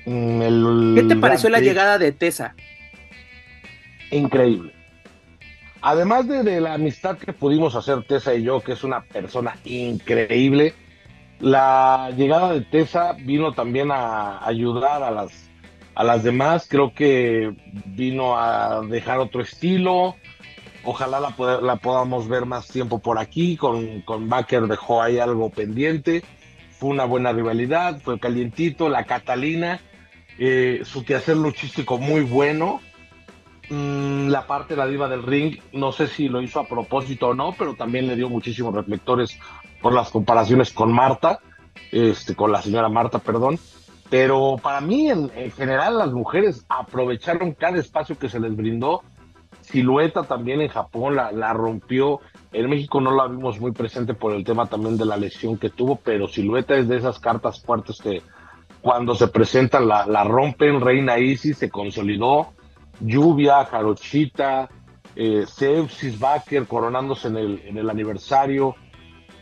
Mm, 0.05 0.95
¿Qué 0.95 1.03
te 1.03 1.15
pareció 1.15 1.49
la 1.49 1.59
llegada 1.59 1.97
de 1.97 2.11
Tessa? 2.11 2.55
Increíble. 4.11 4.73
Además 5.81 6.27
de, 6.27 6.61
la 6.61 6.75
amistad 6.75 7.17
que 7.17 7.33
pudimos 7.33 7.75
hacer 7.75 8.03
Tessa 8.03 8.35
y 8.35 8.43
yo, 8.43 8.61
que 8.61 8.73
es 8.73 8.83
una 8.83 9.01
persona 9.01 9.55
increíble, 9.65 10.75
la 11.39 12.11
llegada 12.15 12.53
de 12.53 12.61
Tessa 12.61 13.13
vino 13.13 13.53
también 13.53 13.89
a 13.91 14.45
ayudar 14.45 15.01
a 15.01 15.09
las, 15.09 15.49
a 15.95 16.03
las 16.03 16.23
demás. 16.23 16.67
Creo 16.69 16.93
que 16.93 17.55
vino 17.85 18.37
a 18.37 18.81
dejar 18.81 19.17
otro 19.17 19.41
estilo. 19.41 20.15
Ojalá 20.83 21.19
la, 21.19 21.59
la 21.61 21.75
podamos 21.77 22.27
ver 22.27 22.45
más 22.45 22.67
tiempo 22.67 22.99
por 22.99 23.17
aquí. 23.17 23.57
Con, 23.57 24.01
con 24.01 24.29
Baker 24.29 24.67
dejó 24.67 25.01
ahí 25.01 25.17
algo 25.17 25.49
pendiente. 25.49 26.23
Fue 26.77 26.89
una 26.89 27.05
buena 27.05 27.31
rivalidad, 27.31 27.99
fue 28.01 28.19
calientito. 28.19 28.87
La 28.87 29.05
Catalina, 29.05 29.79
eh, 30.37 30.81
su 30.83 31.03
quehacer 31.03 31.37
luchístico 31.37 31.97
muy 31.97 32.21
bueno 32.21 32.81
Mm, 33.71 34.27
la 34.27 34.45
parte 34.45 34.73
de 34.73 34.79
la 34.79 34.85
diva 34.85 35.07
del 35.07 35.23
ring, 35.23 35.57
no 35.71 35.93
sé 35.93 36.07
si 36.07 36.27
lo 36.27 36.41
hizo 36.41 36.59
a 36.59 36.67
propósito 36.67 37.29
o 37.29 37.33
no, 37.33 37.55
pero 37.57 37.73
también 37.73 38.05
le 38.05 38.17
dio 38.17 38.27
muchísimos 38.27 38.75
reflectores 38.75 39.39
por 39.81 39.93
las 39.93 40.09
comparaciones 40.09 40.73
con 40.73 40.91
Marta, 40.91 41.39
este, 41.89 42.35
con 42.35 42.51
la 42.51 42.61
señora 42.61 42.89
Marta, 42.89 43.19
perdón. 43.19 43.57
Pero 44.09 44.57
para 44.61 44.81
mí, 44.81 45.09
en, 45.09 45.29
general, 45.53 45.99
las 45.99 46.11
mujeres 46.11 46.65
aprovecharon 46.67 47.53
cada 47.53 47.77
espacio 47.77 48.19
que 48.19 48.27
se 48.27 48.41
les 48.41 48.53
brindó. 48.53 49.03
Silueta 49.61 50.23
también 50.23 50.59
en 50.59 50.67
Japón 50.67 51.15
la, 51.15 51.31
la 51.31 51.53
rompió. 51.53 52.19
En 52.51 52.69
México 52.69 52.99
no 52.99 53.15
la 53.15 53.27
vimos 53.27 53.61
muy 53.61 53.71
presente 53.71 54.13
por 54.13 54.33
el 54.33 54.43
tema 54.43 54.65
también 54.65 54.97
de 54.97 55.05
la 55.05 55.15
lesión 55.15 55.57
que 55.57 55.69
tuvo, 55.69 55.95
pero 55.95 56.27
Silueta 56.27 56.75
es 56.75 56.89
de 56.89 56.97
esas 56.97 57.19
cartas 57.19 57.61
fuertes 57.61 57.99
que 58.01 58.21
cuando 58.81 59.15
se 59.15 59.29
presentan 59.29 59.87
la, 59.87 60.05
la 60.05 60.25
rompen. 60.25 60.81
Reina 60.81 61.17
Isis 61.19 61.57
se 61.57 61.69
consolidó 61.69 62.51
Lluvia, 63.01 63.65
Jarochita, 63.65 64.69
eh, 65.15 65.45
Sepsis, 65.47 66.17
Baker 66.19 66.65
coronándose 66.65 67.27
en 67.27 67.37
el, 67.37 67.61
en 67.65 67.77
el 67.77 67.89
aniversario. 67.89 68.75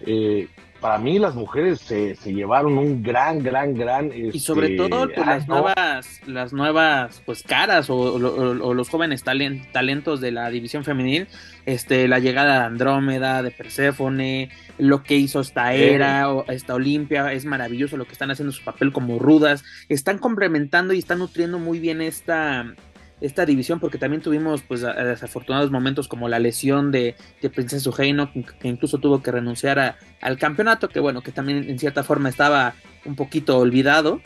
Eh, 0.02 0.48
para 0.80 0.98
mí 0.98 1.20
las 1.20 1.36
mujeres 1.36 1.82
se, 1.82 2.16
se, 2.16 2.34
llevaron 2.34 2.78
un 2.78 3.04
gran, 3.04 3.44
gran, 3.44 3.74
gran... 3.74 4.12
y 4.14 4.40
sobre 4.40 4.68
este, 4.68 4.78
todo 4.78 5.10
pues, 5.14 5.28
las 5.28 5.48
nuevas, 5.48 6.22
las 6.26 6.54
nuevas 6.54 7.22
pues 7.26 7.44
caras 7.44 7.90
o, 7.90 8.18
los 8.18 8.90
jóvenes 8.90 9.24
talentos 9.24 10.22
de 10.22 10.32
la 10.32 10.50
división 10.50 10.86
femenil, 10.86 11.28
este, 11.66 12.08
la 12.08 12.20
llegada 12.20 12.60
de 12.60 12.66
Andrómeda, 12.66 13.44
de 13.44 13.52
Perséfone, 13.52 14.50
lo 14.78 15.04
que 15.04 15.16
hizo 15.16 15.42
esta 15.42 15.74
era, 15.74 16.32
o 16.32 16.50
esta 16.50 16.76
Olimpia, 16.76 17.34
es 17.34 17.44
maravilloso 17.44 17.98
lo 17.98 18.06
que 18.06 18.14
están 18.14 18.32
haciendo 18.32 18.54
su 18.54 18.64
papel 18.64 18.94
como 18.94 19.20
rudas, 19.20 19.66
están 19.90 20.18
complementando 20.18 20.94
y 20.94 21.00
están 21.00 21.20
nutriendo 21.20 21.60
muy 21.60 21.80
bien 21.80 22.02
esta, 22.02 22.74
esta 23.22 23.46
división 23.46 23.80
porque 23.80 23.98
también 23.98 24.22
tuvimos 24.22 24.62
pues 24.62 24.82
desafortunados 24.82 25.72
momentos 25.72 26.08
como 26.08 26.30
la 26.30 26.40
lesión 26.40 26.92
de, 26.92 27.16
de 27.42 27.50
Princesa 27.50 27.90
Ujeino 27.90 28.32
que 28.34 28.68
incluso 28.68 28.98
tuvo 28.98 29.22
que 29.22 29.32
renunciar 29.32 29.98
al 30.22 30.38
campeonato 30.38 30.90
que 30.90 31.00
bueno 31.00 31.22
que 31.22 31.32
también 31.32 31.70
en 31.70 31.80
cierta 31.80 32.04
forma 32.04 32.30
estaba 32.30 32.76
un 33.06 33.16
poquito 33.16 33.58
olvidado. 33.58 34.22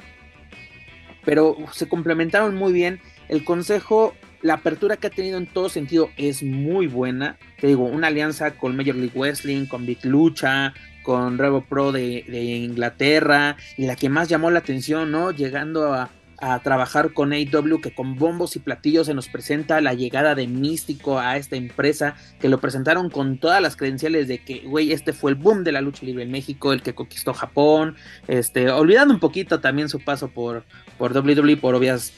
Pero 1.25 1.55
se 1.71 1.87
complementaron 1.87 2.53
muy 2.55 2.73
bien. 2.73 2.99
El 3.29 3.45
consejo 3.45 4.13
la 4.41 4.55
apertura 4.55 4.97
que 4.97 5.07
ha 5.07 5.09
tenido 5.09 5.37
en 5.37 5.47
todo 5.47 5.69
sentido 5.69 6.09
es 6.17 6.43
muy 6.43 6.87
buena. 6.87 7.37
Te 7.61 7.67
digo 7.67 7.85
una 7.85 8.07
alianza 8.07 8.51
con 8.51 8.75
Major 8.75 8.95
League 8.95 9.17
Wrestling 9.17 9.67
con 9.67 9.85
Big 9.85 10.03
Lucha 10.03 10.73
con 11.03 11.37
Revo 11.37 11.61
Pro 11.61 11.91
de, 11.91 12.25
de 12.27 12.41
Inglaterra 12.41 13.57
y 13.77 13.85
la 13.85 13.95
que 13.95 14.09
más 14.09 14.29
llamó 14.29 14.49
la 14.51 14.59
atención 14.59 15.11
no 15.11 15.31
llegando 15.31 15.93
a 15.93 16.09
a 16.43 16.59
trabajar 16.59 17.13
con 17.13 17.31
AW 17.31 17.79
que 17.79 17.95
con 17.95 18.15
bombos 18.15 18.57
y 18.57 18.59
platillos 18.59 19.07
se 19.07 19.13
nos 19.13 19.29
presenta 19.29 19.79
la 19.79 19.93
llegada 19.93 20.35
de 20.35 20.45
Místico 20.45 21.17
a 21.17 21.37
esta 21.37 21.55
empresa 21.55 22.15
que 22.41 22.49
lo 22.49 22.59
presentaron 22.59 23.09
con 23.09 23.37
todas 23.37 23.61
las 23.61 23.77
credenciales 23.77 24.27
de 24.27 24.39
que 24.39 24.59
güey 24.59 24.91
este 24.91 25.13
fue 25.13 25.31
el 25.31 25.35
boom 25.35 25.63
de 25.63 25.71
la 25.71 25.79
lucha 25.79 26.05
libre 26.05 26.23
en 26.23 26.31
México 26.31 26.73
el 26.73 26.81
que 26.81 26.93
conquistó 26.93 27.33
Japón 27.33 27.95
este 28.27 28.69
olvidando 28.69 29.13
un 29.13 29.21
poquito 29.21 29.61
también 29.61 29.87
su 29.87 30.01
paso 30.01 30.27
por 30.27 30.65
por 30.97 31.15
WWE 31.15 31.55
por 31.55 31.75
obvias 31.75 32.11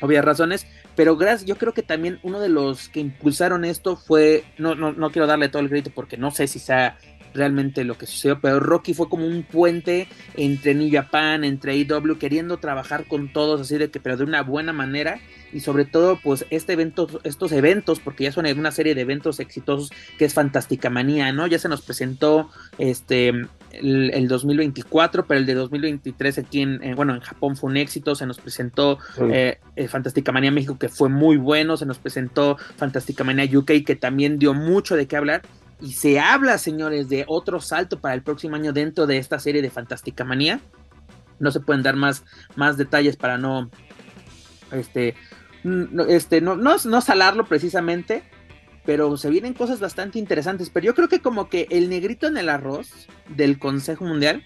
obvias 0.00 0.24
razones 0.24 0.66
pero 0.94 1.16
gracias 1.16 1.44
yo 1.44 1.58
creo 1.58 1.74
que 1.74 1.82
también 1.82 2.20
uno 2.22 2.38
de 2.38 2.50
los 2.50 2.88
que 2.88 3.00
impulsaron 3.00 3.64
esto 3.64 3.96
fue 3.96 4.44
no 4.56 4.76
no 4.76 4.92
no 4.92 5.10
quiero 5.10 5.26
darle 5.26 5.48
todo 5.48 5.62
el 5.62 5.68
crédito 5.68 5.90
porque 5.92 6.16
no 6.16 6.30
sé 6.30 6.46
si 6.46 6.60
sea 6.60 6.96
realmente 7.38 7.84
lo 7.84 7.96
que 7.96 8.06
sucedió, 8.06 8.40
pero 8.40 8.60
Rocky 8.60 8.92
fue 8.92 9.08
como 9.08 9.26
un 9.26 9.42
puente 9.42 10.08
entre 10.36 10.74
New 10.74 10.90
Japan, 10.92 11.44
entre 11.44 11.72
AEW, 11.72 12.18
queriendo 12.18 12.58
trabajar 12.58 13.06
con 13.06 13.32
todos 13.32 13.60
así 13.60 13.78
de 13.78 13.90
que, 13.90 14.00
pero 14.00 14.16
de 14.16 14.24
una 14.24 14.42
buena 14.42 14.72
manera. 14.72 15.20
Y 15.50 15.60
sobre 15.60 15.86
todo 15.86 16.18
pues 16.22 16.44
este 16.50 16.74
evento, 16.74 17.08
estos 17.24 17.52
eventos, 17.52 18.00
porque 18.00 18.24
ya 18.24 18.32
son 18.32 18.44
una 18.46 18.70
serie 18.70 18.94
de 18.94 19.00
eventos 19.00 19.40
exitosos 19.40 19.90
que 20.18 20.26
es 20.26 20.34
Fantástica 20.34 20.90
Manía, 20.90 21.32
¿no? 21.32 21.46
Ya 21.46 21.58
se 21.58 21.70
nos 21.70 21.80
presentó 21.80 22.50
este 22.76 23.32
el, 23.72 24.28
2024, 24.28 25.26
pero 25.26 25.40
el 25.40 25.46
de 25.46 25.54
2023 25.54 26.38
aquí 26.38 26.62
en, 26.62 26.80
bueno, 26.96 27.14
en 27.14 27.20
Japón 27.20 27.56
fue 27.56 27.70
un 27.70 27.76
éxito, 27.76 28.14
se 28.14 28.26
nos 28.26 28.38
presentó 28.38 28.98
eh, 29.30 29.58
Fantástica 29.88 30.32
Manía 30.32 30.50
México 30.50 30.78
que 30.78 30.88
fue 30.88 31.08
muy 31.08 31.36
bueno, 31.36 31.76
se 31.76 31.86
nos 31.86 31.98
presentó 31.98 32.58
Fantástica 32.76 33.24
Manía 33.24 33.46
UK 33.58 33.84
que 33.86 33.96
también 33.96 34.38
dio 34.38 34.54
mucho 34.54 34.96
de 34.96 35.06
qué 35.06 35.16
hablar 35.16 35.42
y 35.80 35.92
se 35.92 36.18
habla, 36.18 36.58
señores, 36.58 37.08
de 37.08 37.24
otro 37.28 37.60
salto 37.60 38.00
para 38.00 38.14
el 38.14 38.22
próximo 38.22 38.56
año 38.56 38.72
dentro 38.72 39.06
de 39.06 39.18
esta 39.18 39.38
serie 39.38 39.62
de 39.62 39.70
Fantástica 39.70 40.24
Manía. 40.24 40.60
No 41.38 41.50
se 41.50 41.60
pueden 41.60 41.82
dar 41.82 41.94
más, 41.94 42.24
más 42.56 42.76
detalles 42.76 43.16
para 43.16 43.38
no, 43.38 43.70
este, 44.72 45.14
este, 46.08 46.40
no, 46.40 46.56
no, 46.56 46.76
no 46.84 47.00
salarlo 47.00 47.44
precisamente, 47.46 48.24
pero 48.84 49.16
se 49.16 49.30
vienen 49.30 49.54
cosas 49.54 49.78
bastante 49.78 50.18
interesantes. 50.18 50.70
Pero 50.70 50.86
yo 50.86 50.94
creo 50.94 51.08
que 51.08 51.20
como 51.20 51.48
que 51.48 51.68
el 51.70 51.88
negrito 51.88 52.26
en 52.26 52.38
el 52.38 52.48
arroz 52.48 53.06
del 53.28 53.58
Consejo 53.58 54.04
Mundial 54.04 54.44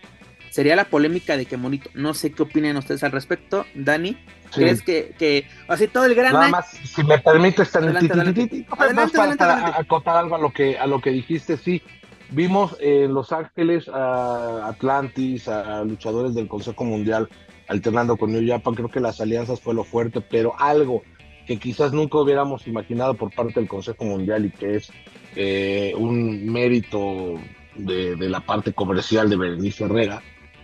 sería 0.53 0.77
la 0.77 0.85
polémica 0.85 1.37
de 1.37 1.47
que 1.47 1.57
Monito. 1.57 1.89
No 1.95 2.13
sé 2.13 2.33
qué 2.33 2.43
opinan 2.43 2.77
ustedes 2.77 3.03
al 3.03 3.11
respecto, 3.11 3.65
Dani. 3.75 4.19
¿Crees 4.55 4.83
que, 4.83 5.15
que 5.19 5.47
así 5.67 5.89
todo 5.89 6.05
el 6.05 6.15
gran... 6.15 6.35
Nada 6.35 6.49
más, 6.49 6.71
si 6.85 7.03
me 7.03 7.19
permites, 7.19 7.75
adelante, 7.75 8.13
adelante. 8.13 8.67
para, 8.69 9.79
acotar 9.79 10.17
algo 10.17 10.37
a 10.37 10.39
lo, 10.39 10.53
que, 10.53 10.79
a 10.79 10.87
lo 10.87 11.01
que 11.01 11.11
dijiste, 11.11 11.57
sí. 11.57 11.83
Vimos 12.29 12.77
en 12.81 13.15
Los 13.15 13.33
Ángeles 13.33 13.89
a 13.89 14.69
Atlantis, 14.69 15.49
a 15.49 15.83
luchadores 15.85 16.35
del 16.35 16.49
Consejo 16.49 16.85
Mundial 16.85 17.31
alternando 17.69 18.19
con 18.19 18.31
New 18.31 18.47
Japan. 18.47 18.75
Creo 18.75 18.91
que 18.91 19.01
las 19.01 19.23
alianzas 19.23 19.59
fue 19.59 19.73
lo 19.73 19.85
fuerte, 19.85 20.21
pero 20.21 20.53
algo 20.59 21.03
que 21.47 21.59
quizás 21.59 21.95
nunca 21.95 22.19
hubiéramos 22.19 22.67
imaginado 22.67 23.15
por 23.15 23.35
parte 23.35 23.59
del 23.59 23.69
Consejo 23.69 24.05
Mundial 24.05 24.45
y 24.45 24.51
que 24.51 24.77
es 24.77 24.93
eh, 25.35 25.95
un 25.97 26.53
mérito 26.53 27.41
de, 27.75 28.17
de, 28.17 28.29
la 28.29 28.41
parte 28.41 28.75
comercial 28.75 29.31
de 29.31 29.37
Berenice 29.37 29.85
Herrera, 29.85 30.23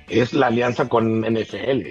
es 0.09 0.33
la 0.33 0.49
alianza 0.49 0.89
con 0.89 1.21
NFL. 1.21 1.89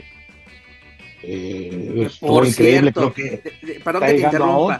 Eh, 1.24 2.10
Por 2.22 2.46
increíble, 2.46 2.94
creo 2.94 3.14
que 3.14 3.42
perdón 3.84 4.04
que 4.04 4.14
te 4.14 4.22
interrumpa. 4.22 4.78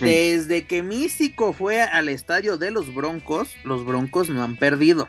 Desde 0.00 0.66
que 0.66 0.82
Místico 0.82 1.52
fue 1.52 1.82
al 1.82 2.08
estadio 2.08 2.58
de 2.58 2.70
los 2.70 2.94
Broncos, 2.94 3.54
los 3.64 3.84
Broncos 3.84 4.30
no 4.30 4.42
han 4.42 4.56
perdido. 4.56 5.08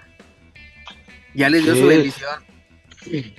Ya 1.33 1.49
les 1.49 1.63
dio 1.63 1.75
su 1.75 1.87
bendición. 1.87 2.29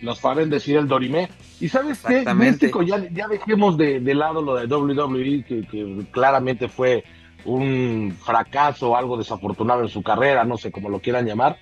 los 0.00 0.18
saben 0.18 0.50
decir 0.50 0.76
el 0.76 0.86
Dorimé. 0.86 1.28
Y 1.60 1.68
sabes 1.68 2.00
qué, 2.06 2.24
Místico, 2.34 2.82
ya, 2.82 3.06
ya 3.12 3.28
dejemos 3.28 3.76
de, 3.76 4.00
lado 4.14 4.40
lo 4.40 4.54
de 4.54 4.66
WWE, 4.66 5.44
que, 5.44 5.66
que 5.66 6.06
claramente 6.12 6.68
fue 6.68 7.04
un 7.44 8.16
fracaso, 8.24 8.96
algo 8.96 9.16
desafortunado 9.16 9.82
en 9.82 9.88
su 9.88 10.02
carrera, 10.02 10.44
no 10.44 10.56
sé 10.56 10.70
cómo 10.70 10.88
lo 10.88 11.00
quieran 11.00 11.26
llamar, 11.26 11.58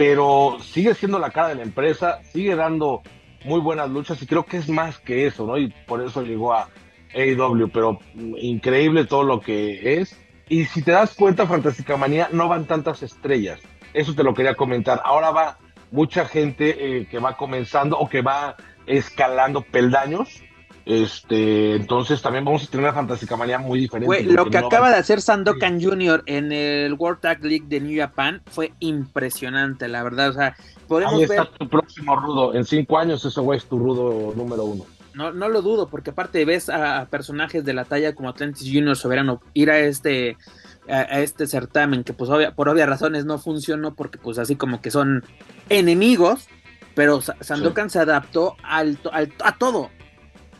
pero 0.00 0.56
sigue 0.62 0.94
siendo 0.94 1.18
la 1.18 1.28
cara 1.28 1.48
de 1.48 1.56
la 1.56 1.62
empresa, 1.62 2.22
sigue 2.22 2.56
dando 2.56 3.02
muy 3.44 3.60
buenas 3.60 3.90
luchas 3.90 4.22
y 4.22 4.26
creo 4.26 4.46
que 4.46 4.56
es 4.56 4.66
más 4.66 4.98
que 4.98 5.26
eso, 5.26 5.46
¿no? 5.46 5.58
Y 5.58 5.74
por 5.86 6.00
eso 6.00 6.22
llegó 6.22 6.54
a 6.54 6.70
AEW, 7.14 7.68
pero 7.68 7.98
increíble 8.14 9.04
todo 9.04 9.24
lo 9.24 9.42
que 9.42 10.00
es. 10.00 10.18
Y 10.48 10.64
si 10.64 10.80
te 10.80 10.92
das 10.92 11.14
cuenta, 11.14 11.46
Fantástica 11.46 11.98
Manía 11.98 12.30
no 12.32 12.48
van 12.48 12.64
tantas 12.64 13.02
estrellas. 13.02 13.60
Eso 13.92 14.14
te 14.14 14.24
lo 14.24 14.32
quería 14.32 14.54
comentar. 14.54 15.02
Ahora 15.04 15.32
va 15.32 15.58
mucha 15.90 16.24
gente 16.24 17.00
eh, 17.00 17.06
que 17.06 17.18
va 17.18 17.36
comenzando 17.36 17.98
o 17.98 18.08
que 18.08 18.22
va 18.22 18.56
escalando 18.86 19.60
peldaños 19.60 20.42
este, 20.86 21.76
entonces 21.76 22.22
también 22.22 22.44
vamos 22.44 22.64
a 22.64 22.66
tener 22.66 22.84
una 22.84 22.94
Fantástica 22.94 23.36
Manía 23.36 23.58
muy 23.58 23.80
diferente. 23.80 24.24
lo 24.24 24.46
que 24.46 24.58
acaba 24.58 24.90
de 24.90 24.96
hacer 24.96 25.20
Sandokan 25.20 25.80
Jr. 25.80 26.22
en 26.26 26.52
el 26.52 26.94
World 26.94 27.20
Tag 27.20 27.44
League 27.44 27.66
de 27.68 27.80
New 27.80 27.98
Japan 27.98 28.42
fue 28.46 28.72
impresionante, 28.80 29.88
la 29.88 30.02
verdad. 30.02 30.30
O 30.30 30.32
sea, 30.32 30.56
podemos 30.88 31.14
Ahí 31.14 31.22
está 31.22 31.44
tu 31.46 31.68
próximo 31.68 32.16
rudo. 32.16 32.54
En 32.54 32.64
cinco 32.64 32.98
años 32.98 33.24
ese 33.24 33.40
güey 33.40 33.58
es 33.58 33.66
tu 33.66 33.78
rudo 33.78 34.32
número 34.34 34.64
uno. 34.64 34.84
No, 35.14 35.32
no 35.32 35.48
lo 35.48 35.60
dudo, 35.60 35.88
porque 35.88 36.10
aparte 36.10 36.44
ves 36.44 36.68
a, 36.68 37.06
personajes 37.10 37.64
de 37.64 37.74
la 37.74 37.84
talla 37.84 38.14
como 38.14 38.28
Atlantis 38.28 38.70
Jr. 38.72 38.96
Soberano 38.96 39.40
ir 39.54 39.70
a 39.70 39.78
este 39.78 40.36
a, 40.88 41.20
este 41.20 41.46
certamen 41.46 42.04
que 42.04 42.12
pues 42.12 42.30
por 42.54 42.68
obvias 42.68 42.88
razones 42.88 43.24
no 43.24 43.38
funcionó 43.38 43.94
porque 43.94 44.18
pues 44.18 44.38
así 44.38 44.56
como 44.56 44.80
que 44.80 44.90
son 44.90 45.24
enemigos, 45.68 46.48
pero 46.94 47.20
Sandokan 47.20 47.90
se 47.90 47.98
adaptó 47.98 48.56
al, 48.62 48.98
a 49.42 49.56
todo, 49.56 49.90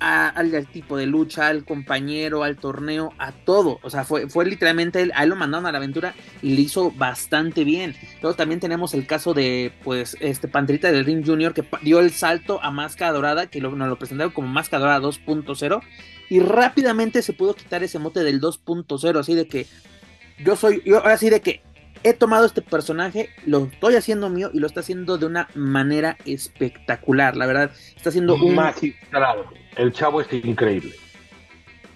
al, 0.01 0.67
tipo 0.67 0.97
de 0.97 1.07
lucha, 1.07 1.49
al 1.49 1.65
compañero, 1.65 2.43
al 2.43 2.57
torneo, 2.57 3.13
a 3.19 3.33
todo. 3.33 3.79
O 3.83 3.91
sea, 3.91 4.05
fue, 4.05 4.29
fue 4.29 4.47
literalmente 4.47 5.01
él, 5.03 5.13
a 5.15 5.25
él 5.25 5.31
lo 5.31 5.37
mandaron 5.37 5.67
a 5.67 5.73
la 5.73 5.79
aventura 5.79 6.15
y 6.43 6.55
le 6.55 6.63
hizo 6.63 6.91
bastante 6.91 7.65
bien. 7.65 7.95
Luego 8.23 8.37
también 8.37 8.61
tenemos 8.61 8.95
el 8.95 9.07
caso 9.07 9.35
de, 9.35 9.73
pues, 9.85 10.17
este 10.21 10.49
Panterita 10.49 10.91
del 10.91 11.05
Ring 11.05 11.25
Junior 11.25 11.55
que 11.55 11.65
dio 11.83 12.01
el 12.01 12.11
salto 12.11 12.63
a 12.63 12.71
Máscara 12.71 13.13
Dorada, 13.13 13.47
que 13.47 13.61
nos 13.61 13.75
lo 13.75 13.99
presentaron 13.99 14.33
como 14.33 14.49
Máscara 14.49 14.81
Dorada 14.81 15.01
2.0 15.01 15.81
y 16.31 16.41
rápidamente 16.41 17.23
se 17.23 17.33
pudo 17.33 17.55
quitar 17.55 17.83
ese 17.83 17.99
mote 17.99 18.21
del 18.21 18.41
2.0, 18.41 19.19
así 19.19 19.35
de 19.35 19.49
que 19.49 19.67
yo 20.43 20.57
soy, 20.57 20.83
yo 20.87 20.99
ahora 20.99 21.19
sí 21.19 21.29
de 21.29 21.41
que 21.41 21.61
he 22.03 22.15
tomado 22.15 22.47
este 22.47 22.63
personaje, 22.63 23.31
lo 23.47 23.65
estoy 23.65 23.95
haciendo 23.95 24.29
mío 24.29 24.51
y 24.53 24.61
lo 24.61 24.67
está 24.67 24.81
haciendo 24.81 25.19
de 25.19 25.27
una 25.27 25.49
manera 25.55 26.17
espectacular. 26.25 27.37
La 27.37 27.47
verdad, 27.47 27.71
está 27.97 28.09
haciendo 28.11 28.35
un. 28.35 28.55
Magistrado. 28.55 29.47
El 29.77 29.93
chavo 29.93 30.21
es 30.21 30.33
increíble. 30.33 30.95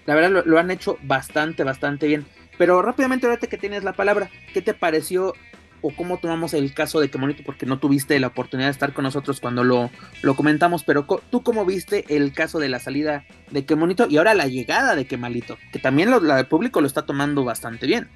La 0.06 0.14
verdad, 0.14 0.44
lo, 0.44 0.58
han 0.58 0.70
hecho 0.70 0.98
bastante, 1.02 1.64
bastante 1.64 2.06
bien. 2.06 2.26
Pero 2.58 2.82
rápidamente, 2.82 3.26
ahorita 3.26 3.46
que 3.46 3.58
tienes 3.58 3.84
la 3.84 3.94
palabra, 3.94 4.30
¿qué 4.52 4.62
te 4.62 4.74
pareció 4.74 5.32
o 5.80 5.90
cómo 5.96 6.18
tomamos 6.18 6.54
el 6.54 6.72
caso 6.72 7.00
de 7.00 7.10
Kemonito? 7.10 7.42
Porque 7.44 7.66
no 7.66 7.78
tuviste 7.78 8.20
la 8.20 8.28
oportunidad 8.28 8.68
de 8.68 8.72
estar 8.72 8.92
con 8.92 9.04
nosotros 9.04 9.40
cuando 9.40 9.64
lo, 9.64 9.90
lo 10.22 10.36
comentamos, 10.36 10.84
pero 10.84 11.06
¿tú 11.30 11.42
cómo 11.42 11.64
viste 11.64 12.04
el 12.14 12.32
caso 12.32 12.58
de 12.58 12.68
la 12.68 12.78
salida 12.78 13.24
de 13.50 13.64
Kemonito 13.64 14.06
y 14.08 14.18
ahora 14.18 14.34
la 14.34 14.46
llegada 14.46 14.94
de 14.94 15.06
Kemalito? 15.06 15.58
Que 15.72 15.78
también 15.78 16.10
lo, 16.10 16.20
la, 16.20 16.38
el 16.38 16.46
público 16.46 16.80
lo 16.80 16.86
está 16.86 17.06
tomando 17.06 17.44
bastante 17.44 17.86
bien 17.86 18.08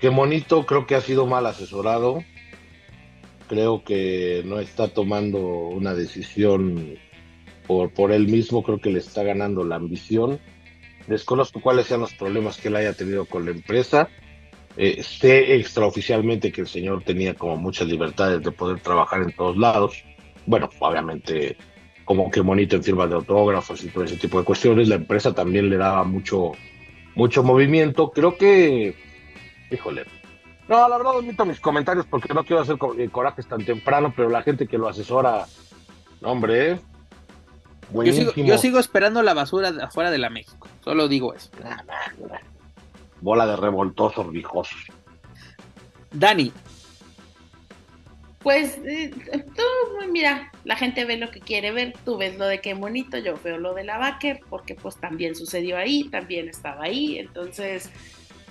que 0.00 0.10
Monito 0.10 0.64
creo 0.64 0.86
que 0.86 0.94
ha 0.94 1.00
sido 1.00 1.26
mal 1.26 1.46
asesorado. 1.46 2.24
Creo 3.48 3.84
que 3.84 4.42
no 4.46 4.58
está 4.60 4.88
tomando 4.88 5.38
una 5.38 5.94
decisión 5.94 6.96
por, 7.66 7.92
por 7.92 8.12
él 8.12 8.26
mismo. 8.28 8.62
Creo 8.62 8.80
que 8.80 8.90
le 8.90 9.00
está 9.00 9.22
ganando 9.22 9.64
la 9.64 9.76
ambición. 9.76 10.40
Desconozco 11.06 11.60
cuáles 11.60 11.86
sean 11.86 12.00
los 12.00 12.14
problemas 12.14 12.56
que 12.56 12.68
él 12.68 12.76
haya 12.76 12.94
tenido 12.94 13.26
con 13.26 13.44
la 13.44 13.50
empresa. 13.50 14.08
Eh, 14.76 15.02
sé 15.02 15.56
extraoficialmente 15.56 16.52
que 16.52 16.62
el 16.62 16.68
señor 16.68 17.02
tenía 17.02 17.34
como 17.34 17.56
muchas 17.56 17.88
libertades 17.88 18.42
de 18.42 18.52
poder 18.52 18.80
trabajar 18.80 19.22
en 19.22 19.32
todos 19.32 19.56
lados. 19.56 20.02
Bueno, 20.46 20.70
obviamente 20.78 21.56
como 22.04 22.30
que 22.30 22.42
Monito 22.42 22.76
en 22.76 22.82
firma 22.82 23.06
de 23.06 23.16
autógrafos 23.16 23.84
y 23.84 23.88
todo 23.88 24.04
ese 24.04 24.16
tipo 24.16 24.38
de 24.38 24.44
cuestiones. 24.44 24.88
La 24.88 24.94
empresa 24.94 25.34
también 25.34 25.68
le 25.68 25.76
daba 25.76 26.04
mucho, 26.04 26.52
mucho 27.14 27.42
movimiento. 27.42 28.10
Creo 28.10 28.36
que 28.36 29.09
Híjole. 29.70 30.04
No, 30.68 30.88
la 30.88 30.98
verdad 30.98 31.16
omito 31.16 31.44
mis 31.44 31.60
comentarios 31.60 32.06
porque 32.06 32.32
no 32.32 32.44
quiero 32.44 32.62
hacer 32.62 32.76
eh, 32.98 33.08
corajes 33.10 33.46
tan 33.46 33.64
temprano, 33.64 34.12
pero 34.14 34.28
la 34.28 34.42
gente 34.42 34.68
que 34.68 34.78
lo 34.78 34.88
asesora, 34.88 35.46
hombre, 36.22 36.78
yo 37.92 38.58
sigo, 38.58 38.78
esperando 38.78 39.22
la 39.22 39.34
basura 39.34 39.72
afuera 39.82 40.10
de 40.10 40.18
la 40.18 40.30
México. 40.30 40.68
Solo 40.84 41.08
digo 41.08 41.34
eso. 41.34 41.50
Bola 43.20 43.46
de 43.46 43.56
revoltosos 43.56 44.30
vijosos. 44.30 44.78
Dani. 46.12 46.52
Pues 48.42 48.78
eh, 48.86 49.10
tú, 49.32 50.06
mira, 50.10 50.50
la 50.64 50.74
gente 50.74 51.04
ve 51.04 51.18
lo 51.18 51.30
que 51.30 51.40
quiere 51.40 51.72
ver, 51.72 51.92
tú 52.06 52.16
ves 52.16 52.38
lo 52.38 52.46
de 52.46 52.62
qué 52.62 52.72
bonito, 52.72 53.18
yo 53.18 53.34
veo 53.44 53.58
lo 53.58 53.74
de 53.74 53.84
la 53.84 53.98
Baker, 53.98 54.40
porque 54.48 54.74
pues 54.74 54.96
también 54.96 55.34
sucedió 55.34 55.76
ahí, 55.76 56.04
también 56.04 56.48
estaba 56.48 56.84
ahí, 56.84 57.18
entonces 57.18 57.90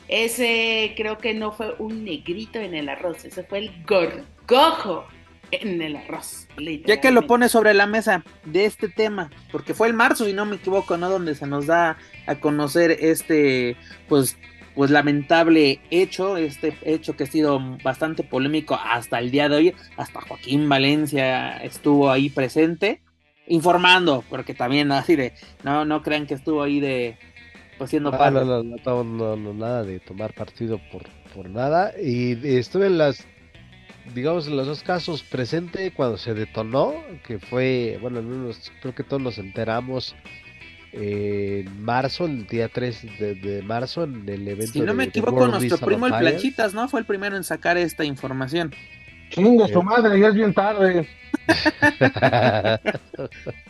ese 0.10 0.93
creo 0.98 1.17
que 1.19 1.34
no 1.34 1.52
fue 1.52 1.76
un 1.78 2.04
negrito 2.04 2.60
en 2.60 2.74
el 2.74 2.89
arroz, 2.89 3.26
ese 3.26 3.43
fue 3.43 3.60
el 3.60 3.72
gorgojo 3.86 5.06
en 5.52 5.82
el 5.82 5.95
arroz. 5.95 6.48
Ya 6.86 7.00
que 7.00 7.12
lo 7.12 7.28
pone 7.28 7.48
sobre 7.48 7.74
la 7.74 7.88
mesa 7.88 8.24
de 8.45 8.65
este 8.65 8.89
tema, 8.89 9.30
porque 9.52 9.74
fue 9.74 9.88
el 9.88 9.93
marzo, 9.93 10.26
si 10.26 10.34
no 10.34 10.45
me 10.45 10.58
equivoco, 10.58 10.98
¿no? 10.98 11.10
Donde 11.10 11.36
se 11.36 11.48
nos 11.48 11.67
da 11.67 11.98
a 12.28 12.36
conocer 12.36 12.91
este, 13.00 13.78
pues, 14.08 14.38
pues 14.76 14.91
lamentable 14.91 15.80
hecho, 15.91 16.38
este 16.38 16.76
hecho 16.84 17.15
que 17.15 17.26
ha 17.26 17.28
sido 17.28 17.60
bastante 17.84 18.24
polémico 18.24 18.76
hasta 18.76 19.19
el 19.19 19.32
día 19.32 19.48
de 19.48 19.56
hoy, 19.56 19.76
hasta 19.98 20.22
Joaquín 20.22 20.67
Valencia 20.69 21.58
estuvo 21.58 22.12
ahí 22.12 22.30
presente, 22.30 23.02
informando, 23.48 24.24
porque 24.30 24.54
también 24.54 24.91
así 24.91 25.15
de, 25.15 25.34
no, 25.63 25.86
no 25.86 26.02
crean 26.04 26.28
que 26.28 26.36
estuvo 26.36 26.62
ahí 26.62 26.80
de, 26.80 27.17
Pues 27.80 27.92
siendo 27.92 28.13
ah, 28.13 28.30
no, 28.30 28.44
no, 28.44 29.04
no, 29.04 29.36
no, 29.38 29.54
nada 29.54 29.84
de 29.84 30.02
tomar 30.02 30.34
partido 30.34 30.82
por, 30.92 31.04
por 31.34 31.50
nada. 31.50 31.94
Y 31.98 32.34
estuve 32.58 32.88
en 32.88 32.98
las, 32.98 33.26
digamos, 34.13 34.48
en 34.48 34.58
los 34.58 34.68
dos 34.68 34.84
casos 34.84 35.24
presente 35.24 35.94
cuando 35.94 36.18
se 36.18 36.34
detonó, 36.34 36.94
que 37.26 37.39
fue, 37.39 37.98
bueno, 38.02 38.22
creo 38.82 38.94
que 38.94 39.04
todos 39.04 39.22
nos 39.22 39.38
enteramos 39.38 40.13
en 40.92 41.82
marzo, 41.82 42.26
el 42.26 42.48
día 42.48 42.68
3 42.68 43.02
de, 43.18 43.63
marzo, 43.65 44.04
en 44.04 44.28
el 44.28 44.46
evento. 44.46 44.74
Si 44.74 44.82
no 44.82 44.94
me 44.94 45.06
equivoco, 45.06 45.48
nuestro 45.48 45.78
primo 45.78 46.08
el 46.08 46.18
Planchitas, 46.18 46.74
¿no? 46.74 46.89
Fue 46.89 47.00
el 47.00 47.06
primero 47.06 47.38
en 47.38 47.46
sacar 47.46 47.78
esta 47.78 48.04
información. 48.04 48.76
Chinga 49.30 49.70
su 49.70 49.82
madre, 49.82 50.20
ya 50.20 50.28
es 50.28 50.34
bien 50.34 50.54
tarde. 50.54 51.08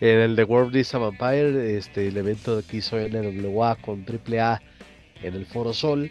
en 0.00 0.18
el 0.18 0.36
The 0.36 0.44
World 0.44 0.76
is 0.76 0.94
a 0.94 0.98
Vampire, 0.98 1.76
este, 1.76 2.08
el 2.08 2.16
evento 2.16 2.62
que 2.68 2.78
hizo 2.78 2.96
NWA 2.96 3.76
con 3.76 4.04
AAA 4.06 4.60
en 5.22 5.34
el 5.34 5.46
Foro 5.46 5.72
Sol. 5.72 6.10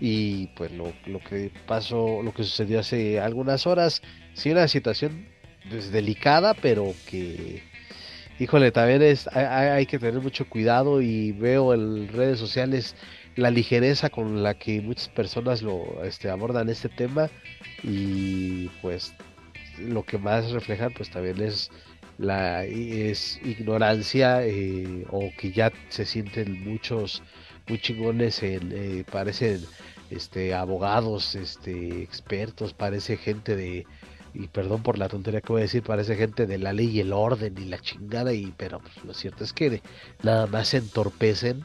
Y 0.00 0.46
pues 0.56 0.72
lo, 0.72 0.92
lo, 1.06 1.20
que 1.20 1.50
pasó, 1.66 2.22
lo 2.22 2.32
que 2.32 2.42
sucedió 2.42 2.80
hace 2.80 3.20
algunas 3.20 3.66
horas, 3.66 4.00
sí 4.32 4.50
una 4.50 4.66
situación 4.66 5.26
pues, 5.68 5.92
delicada, 5.92 6.54
pero 6.54 6.94
que 7.06 7.62
híjole, 8.40 8.72
también 8.72 9.02
es, 9.02 9.28
hay, 9.28 9.84
que 9.84 9.98
tener 9.98 10.20
mucho 10.20 10.48
cuidado 10.48 11.02
y 11.02 11.32
veo 11.32 11.74
en 11.74 12.08
redes 12.08 12.38
sociales 12.38 12.96
la 13.36 13.50
ligereza 13.50 14.08
con 14.08 14.42
la 14.42 14.54
que 14.54 14.80
muchas 14.80 15.08
personas 15.10 15.60
lo 15.60 16.02
este, 16.04 16.30
abordan 16.30 16.70
este 16.70 16.88
tema 16.88 17.28
y 17.82 18.68
pues 18.80 19.14
lo 19.78 20.04
que 20.04 20.16
más 20.16 20.50
reflejan 20.50 20.92
pues 20.94 21.10
también 21.10 21.40
es 21.42 21.70
la 22.20 22.64
es 22.64 23.40
ignorancia 23.42 24.44
eh, 24.46 25.06
o 25.10 25.30
que 25.38 25.52
ya 25.52 25.72
se 25.88 26.04
sienten 26.04 26.62
muchos 26.64 27.22
muy 27.66 27.80
chingones 27.80 28.42
en, 28.42 28.72
eh, 28.72 29.04
parecen 29.10 29.64
este 30.10 30.54
abogados 30.54 31.34
este 31.34 32.02
expertos 32.02 32.74
parece 32.74 33.16
gente 33.16 33.56
de 33.56 33.86
y 34.34 34.48
perdón 34.48 34.82
por 34.82 34.98
la 34.98 35.08
tontería 35.08 35.40
que 35.40 35.52
voy 35.52 35.62
a 35.62 35.64
decir, 35.64 35.82
parece 35.82 36.14
gente 36.14 36.46
de 36.46 36.58
la 36.58 36.72
ley 36.72 36.88
y 36.90 37.00
el 37.00 37.12
orden 37.12 37.54
y 37.58 37.64
la 37.64 37.80
chingada, 37.80 38.32
y 38.32 38.52
pero 38.56 38.78
pues, 38.78 39.04
lo 39.04 39.12
cierto 39.12 39.42
es 39.42 39.52
que 39.52 39.82
nada 40.22 40.46
más 40.46 40.68
se 40.68 40.76
entorpecen 40.76 41.64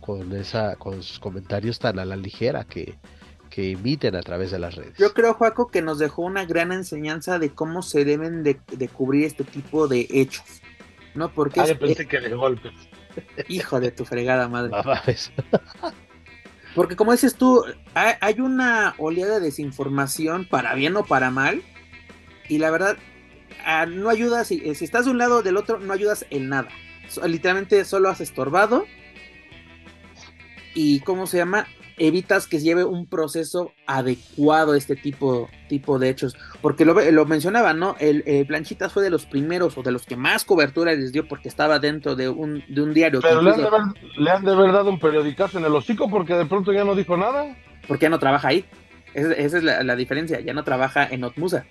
con 0.00 0.32
esa, 0.32 0.74
con 0.76 1.02
sus 1.02 1.20
comentarios 1.20 1.78
tan 1.78 2.00
a 2.00 2.04
la 2.04 2.16
ligera 2.16 2.64
que, 2.64 2.96
que 3.52 3.72
emiten 3.72 4.16
a 4.16 4.22
través 4.22 4.50
de 4.50 4.58
las 4.58 4.76
redes. 4.76 4.96
Yo 4.96 5.12
creo, 5.12 5.34
Juaco, 5.34 5.70
que 5.70 5.82
nos 5.82 5.98
dejó 5.98 6.22
una 6.22 6.46
gran 6.46 6.72
enseñanza 6.72 7.38
de 7.38 7.50
cómo 7.50 7.82
se 7.82 8.06
deben 8.06 8.42
de, 8.42 8.56
cubrir 8.88 9.26
este 9.26 9.44
tipo 9.44 9.88
de 9.88 10.06
hechos. 10.10 10.62
¿No? 11.14 11.30
Porque 11.30 11.60
ah, 11.60 11.66
pensé 11.78 12.08
que 12.08 12.20
de 12.20 12.34
golpes. 12.34 12.72
Hijo 13.48 13.78
de 13.78 13.90
tu 13.90 14.06
fregada 14.06 14.48
madre. 14.48 14.72
Porque 16.74 16.96
como 16.96 17.12
dices 17.12 17.34
tú, 17.34 17.62
hay, 17.92 18.40
una 18.40 18.94
oleada 18.96 19.34
de 19.34 19.40
desinformación 19.40 20.48
para 20.48 20.74
bien 20.74 20.96
o 20.96 21.04
para 21.04 21.30
mal 21.30 21.62
y 22.48 22.56
la 22.56 22.70
verdad, 22.70 22.96
ah, 23.66 23.84
no 23.84 24.08
ayudas, 24.08 24.48
si, 24.48 24.74
si, 24.74 24.86
estás 24.86 25.04
de 25.04 25.10
un 25.10 25.18
lado 25.18 25.38
o 25.38 25.42
del 25.42 25.58
otro, 25.58 25.78
no 25.78 25.92
ayudas 25.92 26.24
en 26.30 26.48
nada. 26.48 26.70
literalmente 27.26 27.84
solo 27.84 28.08
has 28.08 28.22
estorbado. 28.22 28.86
Y 30.74 31.00
cómo 31.00 31.26
se 31.26 31.36
llama, 31.36 31.66
evitas 32.06 32.46
que 32.46 32.58
lleve 32.58 32.84
un 32.84 33.06
proceso 33.06 33.72
adecuado 33.86 34.72
a 34.72 34.78
este 34.78 34.96
tipo, 34.96 35.48
tipo 35.68 35.98
de 35.98 36.08
hechos. 36.08 36.36
Porque 36.60 36.84
lo, 36.84 36.94
lo 36.94 37.26
mencionaba, 37.26 37.72
¿no? 37.74 37.96
El, 38.00 38.44
Planchitas 38.46 38.92
fue 38.92 39.02
de 39.02 39.10
los 39.10 39.24
primeros 39.24 39.78
o 39.78 39.82
de 39.82 39.92
los 39.92 40.04
que 40.04 40.16
más 40.16 40.44
cobertura 40.44 40.94
les 40.94 41.12
dio 41.12 41.28
porque 41.28 41.48
estaba 41.48 41.78
dentro 41.78 42.16
de 42.16 42.28
un, 42.28 42.64
de 42.68 42.82
un 42.82 42.92
diario. 42.92 43.20
Pero 43.20 43.40
le, 43.40 43.50
han 43.52 43.60
de 43.60 43.66
haber, 43.66 43.80
le 44.16 44.30
han 44.30 44.44
de 44.44 44.52
dado 44.52 44.90
un 44.90 44.98
periodicazo 44.98 45.58
en 45.58 45.64
el 45.64 45.74
hocico 45.74 46.10
porque 46.10 46.34
de 46.34 46.46
pronto 46.46 46.72
ya 46.72 46.84
no 46.84 46.94
dijo 46.94 47.16
nada. 47.16 47.56
Porque 47.86 48.04
ya 48.04 48.10
no 48.10 48.18
trabaja 48.18 48.48
ahí. 48.48 48.64
Esa, 49.14 49.58
es 49.58 49.62
la, 49.62 49.82
la, 49.82 49.94
diferencia. 49.94 50.40
Ya 50.40 50.54
no 50.54 50.64
trabaja 50.64 51.06
en 51.08 51.22
Otmusa. 51.22 51.66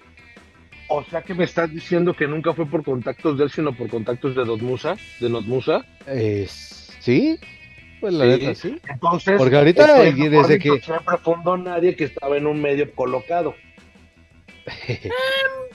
O 0.88 1.04
sea 1.04 1.22
que 1.22 1.34
me 1.34 1.46
estás 1.46 1.72
diciendo 1.72 2.14
que 2.14 2.28
nunca 2.28 2.54
fue 2.54 2.66
por 2.66 2.84
contactos 2.84 3.38
de 3.38 3.46
él, 3.46 3.50
sino 3.50 3.74
por 3.74 3.90
contactos 3.90 4.36
de 4.36 4.46
Notmusa, 4.46 4.96
de 5.22 5.30
Notmusa. 5.30 5.86
Eh, 6.06 6.46
sí, 6.48 7.40
pues 8.02 8.14
la 8.14 8.26
neta 8.26 8.56
sí. 8.56 8.82
Entonces, 8.90 9.38
porque 9.38 9.56
ahorita 9.56 10.04
desde 10.04 10.60
que 10.60 10.82
siempre 10.82 11.18
fundó 11.24 11.56
nadie 11.56 11.96
que 11.96 12.06
estaba 12.06 12.36
en 12.36 12.48
un 12.48 12.62
medio 12.62 12.92
colocado. 12.94 13.56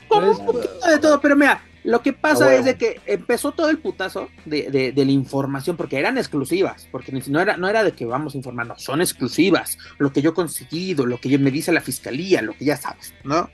como 0.08 0.30
un 0.30 0.46
poquito 0.46 0.86
de 0.86 0.98
todo, 0.98 1.20
pero 1.20 1.36
mira, 1.36 1.62
lo 1.84 2.02
que 2.02 2.12
pasa 2.12 2.54
es 2.54 2.64
de 2.64 2.76
que 2.76 3.00
empezó 3.06 3.52
todo 3.52 3.70
el 3.70 3.78
putazo 3.78 4.28
de, 4.44 4.70
de, 4.70 4.92
de, 4.92 5.04
la 5.04 5.12
información, 5.12 5.76
porque 5.76 5.98
eran 5.98 6.18
exclusivas, 6.18 6.88
porque 6.90 7.12
no 7.12 7.40
era, 7.40 7.56
no 7.56 7.68
era 7.68 7.84
de 7.84 7.92
que 7.92 8.04
vamos 8.04 8.34
a 8.34 8.36
informar, 8.36 8.66
no, 8.66 8.78
son 8.78 9.00
exclusivas, 9.00 9.78
lo 9.98 10.12
que 10.12 10.20
yo 10.20 10.30
he 10.30 10.34
conseguido, 10.34 11.06
lo 11.06 11.18
que 11.18 11.38
me 11.38 11.50
dice 11.50 11.72
la 11.72 11.80
fiscalía, 11.80 12.42
lo 12.42 12.54
que 12.54 12.64
ya 12.64 12.76
sabes, 12.76 13.14
¿no? 13.24 13.48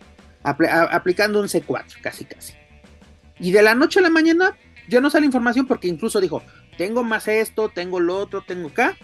aplicando 0.44 1.40
un 1.40 1.46
C4, 1.46 2.00
casi 2.00 2.24
casi. 2.24 2.54
Y 3.38 3.52
de 3.52 3.62
la 3.62 3.74
noche 3.74 4.00
a 4.00 4.02
la 4.02 4.10
mañana 4.10 4.56
ya 4.88 5.00
no 5.00 5.10
sale 5.10 5.26
información 5.26 5.66
porque 5.66 5.88
incluso 5.88 6.20
dijo, 6.20 6.42
tengo 6.76 7.04
más 7.04 7.28
esto, 7.28 7.68
tengo 7.68 8.00
lo 8.00 8.16
otro, 8.16 8.42
tengo 8.42 8.68
acá. 8.68 8.96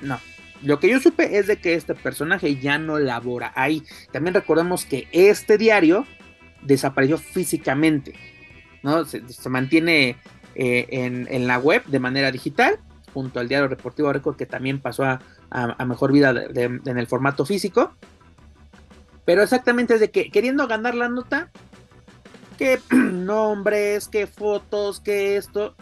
No, 0.00 0.18
lo 0.62 0.78
que 0.78 0.90
yo 0.90 1.00
supe 1.00 1.38
es 1.38 1.46
de 1.46 1.56
que 1.56 1.74
este 1.74 1.94
personaje 1.94 2.56
ya 2.56 2.78
no 2.78 2.98
labora 2.98 3.52
ahí. 3.54 3.82
También 4.12 4.34
recordemos 4.34 4.84
que 4.84 5.08
este 5.12 5.56
diario 5.56 6.06
desapareció 6.62 7.16
físicamente, 7.16 8.14
¿no? 8.82 9.04
Se, 9.04 9.22
mantiene 9.48 10.16
eh, 10.54 10.86
en, 10.90 11.46
la 11.46 11.58
web 11.58 11.84
de 11.86 11.98
manera 11.98 12.30
digital, 12.30 12.78
junto 13.14 13.40
al 13.40 13.48
diario 13.48 13.68
Reportivo 13.68 14.12
Record, 14.12 14.36
que 14.36 14.46
también 14.46 14.80
pasó 14.80 15.04
a, 15.04 15.20
mejor 15.84 16.12
vida 16.12 16.34
en 16.54 16.98
el 16.98 17.06
formato 17.06 17.46
físico. 17.46 17.94
Pero 19.24 19.42
exactamente 19.42 19.94
es 19.94 20.00
de 20.00 20.10
que 20.10 20.30
queriendo 20.30 20.66
ganar 20.68 20.94
la 20.94 21.08
nota, 21.08 21.50
que 22.58 22.78
nombres, 22.90 24.08
que 24.08 24.26
fotos, 24.26 25.00
que 25.00 25.36
esto, 25.36 25.74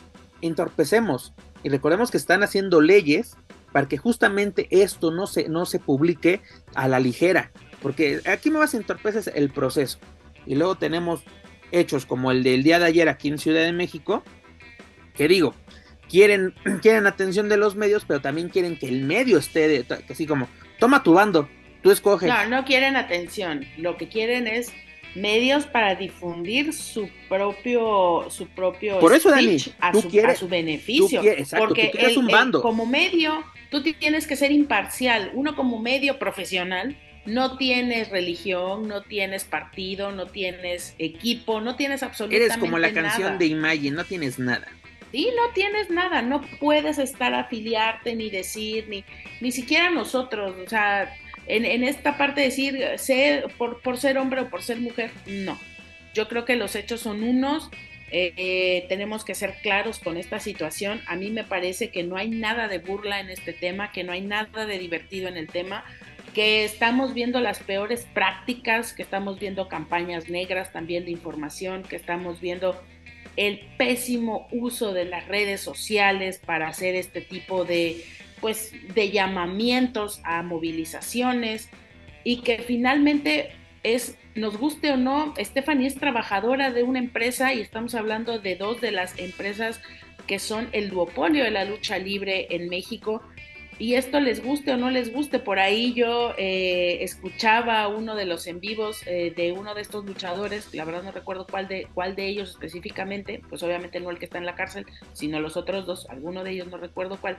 entorpecemos. 0.43 1.33
Y 1.63 1.69
recordemos 1.69 2.11
que 2.11 2.17
están 2.17 2.43
haciendo 2.43 2.81
leyes 2.81 3.37
para 3.73 3.89
que 3.89 3.99
justamente 3.99 4.67
esto 4.71 5.11
no 5.11 5.27
se, 5.27 5.49
no 5.49 5.67
se 5.67 5.79
publique 5.79 6.41
a 6.75 6.89
la 6.89 7.01
ligera. 7.01 7.51
Porque 7.83 8.21
aquí 8.27 8.51
me 8.51 8.59
vas 8.59 8.75
a 8.75 8.79
entorpecer 8.79 9.33
el 9.37 9.51
proceso. 9.51 9.99
Y 10.47 10.55
luego 10.55 10.77
tenemos 10.77 11.23
hechos 11.71 12.07
como 12.07 12.31
el 12.31 12.43
del 12.43 12.63
día 12.63 12.79
de 12.79 12.87
ayer 12.87 13.09
aquí 13.09 13.29
en 13.29 13.39
Ciudad 13.39 13.63
de 13.63 13.73
México, 13.73 14.23
que 15.15 15.29
digo, 15.29 15.55
quieren, 16.09 16.55
quieren 16.83 17.07
atención 17.07 17.49
de 17.49 17.57
los 17.57 17.77
medios, 17.77 18.05
pero 18.07 18.21
también 18.21 18.49
quieren 18.49 18.79
que 18.79 18.89
el 18.89 19.05
medio 19.05 19.39
esté, 19.39 19.69
de, 19.69 20.05
así 20.09 20.27
como, 20.27 20.49
toma 20.79 21.03
tu 21.03 21.15
bando, 21.15 21.49
Tú 21.83 21.91
escoges. 21.91 22.29
No, 22.29 22.47
no 22.47 22.65
quieren 22.65 22.97
atención. 22.97 23.65
Lo 23.77 23.97
que 23.97 24.09
quieren 24.09 24.47
es 24.47 24.73
medios 25.15 25.67
para 25.67 25.95
difundir 25.95 26.73
su 26.73 27.09
propio 27.29 28.27
su 28.31 28.47
propio 28.49 29.01
Por 29.01 29.15
eso, 29.15 29.31
Dani, 29.31 29.57
a, 29.81 29.93
su, 29.93 30.09
quieres, 30.09 30.39
su 30.39 30.49
beneficio. 30.49 31.23
porque 31.57 31.91
tú 32.15 32.21
un 32.21 32.27
bando. 32.27 32.63
como 32.63 32.87
medio, 32.87 33.45
tú 33.71 33.83
tienes 33.83 34.27
que 34.27 34.37
ser 34.37 34.53
imparcial. 34.53 35.31
Uno 35.35 35.57
como 35.57 35.81
medio 35.81 36.19
profesional 36.19 36.97
no 37.29 37.57
tienes 37.57 38.09
religión, 38.09 38.89
no 38.89 39.03
tienes 39.03 39.45
partido, 39.45 40.13
no 40.13 40.27
tienes 40.27 40.95
equipo, 40.99 41.61
no 41.61 41.77
tienes 41.77 42.03
absolutamente 42.03 42.49
nada. 42.49 42.55
Eres 42.55 42.59
como 42.59 42.79
la 42.79 42.93
canción 42.93 43.39
de 43.39 43.47
Imagine, 43.47 43.97
no 43.97 44.05
tienes 44.05 44.39
nada. 44.39 44.67
Sí, 45.13 45.31
no 45.37 45.53
tienes 45.55 45.89
nada, 45.91 46.21
no 46.21 46.43
puedes 46.61 46.99
estar 46.99 47.33
afiliarte 47.33 48.15
ni 48.15 48.29
decir, 48.29 48.87
ni, 48.89 49.05
ni 49.41 49.53
siquiera 49.53 49.91
nosotros, 49.91 50.55
o 50.65 50.69
sea, 50.69 51.15
en, 51.49 51.83
esta 51.85 52.17
parte 52.17 52.43
decir, 52.43 52.85
por, 53.57 53.81
por 53.81 53.97
ser 53.99 54.19
hombre 54.19 54.43
o 54.43 54.51
por 54.51 54.63
ser 54.63 54.79
mujer, 54.79 55.11
no. 55.27 55.59
Yo 56.15 56.29
creo 56.29 56.45
que 56.45 56.57
los 56.57 56.75
hechos 56.75 57.01
son 57.01 57.23
unos, 57.23 57.71
eh, 58.11 58.87
tenemos 58.89 59.25
que 59.25 59.35
ser 59.35 59.55
claros 59.63 59.99
con 59.99 60.17
esta 60.17 60.41
situación. 60.41 61.01
A 61.07 61.17
mí 61.17 61.31
me 61.31 61.45
parece 61.45 61.91
que 61.91 62.03
no 62.03 62.17
hay 62.17 62.29
nada 62.29 62.69
de 62.69 62.79
burla 62.79 63.21
en 63.21 63.31
este 63.31 63.53
tema, 63.53 63.93
que 63.93 64.05
no 64.05 64.13
hay 64.13 64.21
nada 64.21 64.67
de 64.67 64.79
divertido 64.79 65.29
en 65.29 65.37
el 65.37 65.49
tema, 65.49 65.85
que 66.35 66.65
estamos 66.65 67.15
viendo 67.15 67.41
las 67.41 67.61
peores 67.61 68.07
prácticas, 68.15 68.93
que 68.93 69.03
estamos 69.03 69.39
viendo 69.39 69.69
campañas 69.69 70.29
negras 70.29 70.73
también 70.73 71.05
de 71.05 71.11
información, 71.11 71.83
que 71.83 71.97
estamos 71.97 72.41
viendo 72.41 72.81
el 73.37 73.61
pésimo 73.77 74.49
uso 74.51 74.93
de 74.93 75.05
las 75.05 75.29
redes 75.29 75.61
sociales 75.61 76.41
para 76.45 76.69
hacer 76.69 76.95
este 76.95 77.21
tipo 77.21 77.65
de, 77.65 78.05
pues 78.41 78.73
de 78.95 79.11
llamamientos 79.11 80.21
a 80.25 80.43
movilizaciones 80.43 81.71
y 82.25 82.43
que 82.43 82.59
finalmente 82.59 83.51
es, 83.83 84.19
nos 84.35 84.57
guste 84.57 84.93
o 84.93 84.97
no, 84.97 85.35
Stephanie 85.39 85.87
es 85.87 85.97
trabajadora 85.97 86.71
de 86.71 86.83
una 86.83 86.99
empresa 86.99 87.55
y 87.55 87.61
estamos 87.61 87.95
hablando 87.95 88.39
de 88.39 88.57
dos 88.57 88.81
de 88.81 88.91
las 88.91 89.19
empresas 89.19 89.81
que 90.27 90.39
son 90.39 90.69
el 90.73 90.91
duopolio 90.91 91.43
de 91.43 91.51
la 91.51 91.65
lucha 91.65 91.99
libre 91.99 92.47
en 92.51 92.69
México. 92.69 93.23
Y 93.81 93.95
esto 93.95 94.19
les 94.19 94.45
guste 94.45 94.73
o 94.73 94.77
no 94.77 94.91
les 94.91 95.13
guste, 95.13 95.39
por 95.39 95.61
ahí 95.61 95.95
yo 95.95 96.35
eh, 96.37 96.99
escuchaba 97.03 97.87
uno 97.87 98.17
de 98.17 98.27
los 98.27 98.49
en 98.49 98.59
vivos 98.59 99.07
eh, 99.07 99.33
de 99.37 99.53
uno 99.53 99.73
de 99.73 99.83
estos 99.83 100.05
luchadores, 100.05 100.75
la 100.75 100.85
verdad 100.85 101.05
no 101.05 101.13
recuerdo 101.13 101.47
cuál 101.49 101.69
de, 101.69 101.87
cuál 101.95 102.17
de 102.17 102.27
ellos 102.27 102.51
específicamente, 102.51 103.41
pues 103.49 103.63
obviamente 103.63 104.01
no 104.01 104.11
el 104.11 104.19
que 104.19 104.25
está 104.25 104.39
en 104.39 104.47
la 104.47 104.57
cárcel, 104.57 104.85
sino 105.13 105.39
los 105.39 105.57
otros 105.57 105.87
dos, 105.87 106.11
alguno 106.11 106.43
de 106.43 106.51
ellos 106.51 106.67
no 106.67 106.77
recuerdo 106.77 107.21
cuál, 107.21 107.39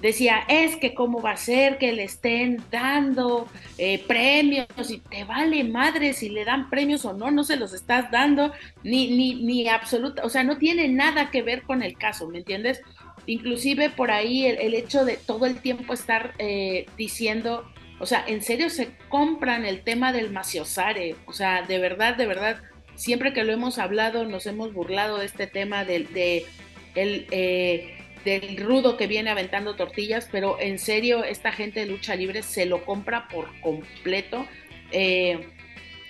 decía, 0.00 0.44
es 0.48 0.76
que 0.76 0.94
cómo 0.94 1.20
va 1.20 1.32
a 1.32 1.36
ser 1.36 1.78
que 1.78 1.92
le 1.92 2.04
estén 2.04 2.62
dando 2.70 3.48
eh, 3.78 4.02
premios 4.06 4.90
y 4.90 4.98
te 4.98 5.24
vale 5.24 5.64
madre 5.64 6.12
si 6.12 6.28
le 6.28 6.44
dan 6.44 6.70
premios 6.70 7.04
o 7.04 7.12
no, 7.12 7.30
no 7.30 7.44
se 7.44 7.56
los 7.56 7.72
estás 7.72 8.10
dando, 8.10 8.52
ni, 8.82 9.10
ni, 9.10 9.34
ni 9.34 9.68
absoluta, 9.68 10.24
o 10.24 10.28
sea, 10.28 10.42
no 10.42 10.58
tiene 10.58 10.88
nada 10.88 11.30
que 11.30 11.42
ver 11.42 11.62
con 11.62 11.82
el 11.82 11.96
caso, 11.96 12.28
¿me 12.28 12.38
entiendes? 12.38 12.80
Inclusive 13.26 13.90
por 13.90 14.10
ahí 14.10 14.46
el, 14.46 14.74
hecho 14.74 15.04
de 15.04 15.16
todo 15.16 15.46
el 15.46 15.60
tiempo 15.60 15.92
estar 15.92 16.32
eh, 16.38 16.86
diciendo, 16.96 17.70
o 17.98 18.06
sea, 18.06 18.24
en 18.26 18.42
serio 18.42 18.70
se 18.70 18.90
compran 19.08 19.66
el 19.66 19.82
tema 19.82 20.12
del 20.12 20.30
maciosare, 20.30 21.16
o 21.26 21.32
sea, 21.32 21.62
de 21.62 21.78
verdad, 21.78 22.16
de 22.16 22.26
verdad, 22.26 22.62
siempre 22.94 23.32
que 23.32 23.44
lo 23.44 23.52
hemos 23.52 23.78
hablado 23.78 24.24
nos 24.24 24.46
hemos 24.46 24.72
burlado 24.72 25.18
de 25.18 25.26
este 25.26 25.46
tema 25.46 25.84
del, 25.84 26.12
de, 26.12 26.46
el, 26.94 27.26
eh, 27.30 27.99
del 28.24 28.56
rudo 28.56 28.96
que 28.96 29.06
viene 29.06 29.30
aventando 29.30 29.76
tortillas, 29.76 30.28
pero 30.30 30.60
en 30.60 30.78
serio 30.78 31.24
esta 31.24 31.52
gente 31.52 31.80
de 31.80 31.86
lucha 31.86 32.14
libre 32.14 32.42
se 32.42 32.66
lo 32.66 32.84
compra 32.84 33.28
por 33.28 33.48
completo. 33.60 34.46
Eh, 34.92 35.46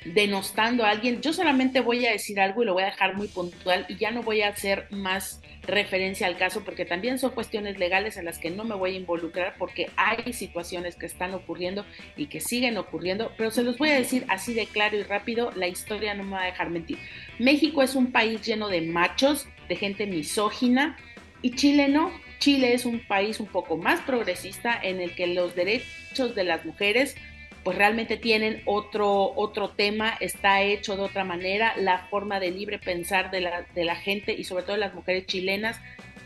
denostando 0.05 0.85
a 0.85 0.91
alguien. 0.91 1.21
Yo 1.21 1.33
solamente 1.33 1.81
voy 1.81 2.07
a 2.07 2.13
decir 2.13 2.41
algo 2.41 2.63
y 2.63 2.67
lo 2.67 2.75
voy 2.75 2.85
a 2.85 2.87
dejar 2.87 3.17
muy 3.17 3.29
puntual 3.29 3.87
y 3.89 3.97
ya 3.97 4.11
no 4.11 4.23
voy 4.23 4.43
a 4.43 4.49
hacer 4.49 4.87
más 4.91 5.41
referencia 5.63 6.27
al 6.27 6.39
caso 6.39 6.65
porque 6.65 6.85
también 6.85 7.19
son 7.19 7.33
cuestiones 7.33 7.79
legales 7.79 8.17
en 8.17 8.25
las 8.25 8.39
que 8.39 8.51
no 8.51 8.65
me 8.65 8.75
voy 8.75 8.95
a 8.95 8.99
involucrar 8.99 9.55
porque 9.59 9.91
hay 9.97 10.33
situaciones 10.33 10.97
que 10.97 11.07
están 11.07 11.35
ocurriendo 11.35 11.85
y 12.17 12.27
que 12.27 12.41
siguen 12.41 12.79
ocurriendo, 12.79 13.33
pero 13.37 13.51
se 13.51 13.63
los 13.63 13.77
voy 13.77 13.91
a 13.91 13.95
decir 13.95 14.25
así 14.29 14.55
de 14.55 14.67
claro 14.67 14.97
y 14.97 15.03
rápido, 15.03 15.53
la 15.55 15.69
historia 15.69 16.15
no 16.15 16.25
me 16.25 16.33
va 16.33 16.43
a 16.43 16.47
dejar 16.47 16.71
mentir. 16.71 16.99
México 17.39 17.83
es 17.83 17.95
un 17.95 18.11
país 18.11 18.41
lleno 18.41 18.69
de 18.69 18.81
machos, 18.81 19.47
de 19.69 19.77
gente 19.77 20.07
misógina 20.07 20.97
y 21.43 21.55
Chile 21.55 21.89
no. 21.89 22.11
Chile 22.39 22.73
es 22.73 22.87
un 22.87 23.01
país 23.01 23.39
un 23.39 23.47
poco 23.47 23.77
más 23.77 24.01
progresista 24.01 24.79
en 24.83 25.01
el 25.01 25.15
que 25.15 25.27
los 25.27 25.55
derechos 25.55 26.35
de 26.35 26.45
las 26.45 26.65
mujeres 26.65 27.17
pues 27.63 27.77
realmente 27.77 28.17
tienen 28.17 28.63
otro, 28.65 29.35
otro 29.37 29.71
tema, 29.71 30.15
está 30.21 30.63
hecho 30.63 30.97
de 30.97 31.03
otra 31.03 31.25
manera, 31.25 31.75
la 31.77 32.07
forma 32.09 32.41
de 32.41 32.51
libre 32.51 32.79
pensar 32.79 33.31
de 33.31 33.43
la, 33.43 33.67
de 33.75 33.85
la 33.85 33.97
gente 33.97 34.33
y 34.33 34.45
sobre 34.45 34.63
todo 34.63 34.73
de 34.73 34.81
las 34.81 34.95
mujeres 34.95 35.27
chilenas 35.27 35.79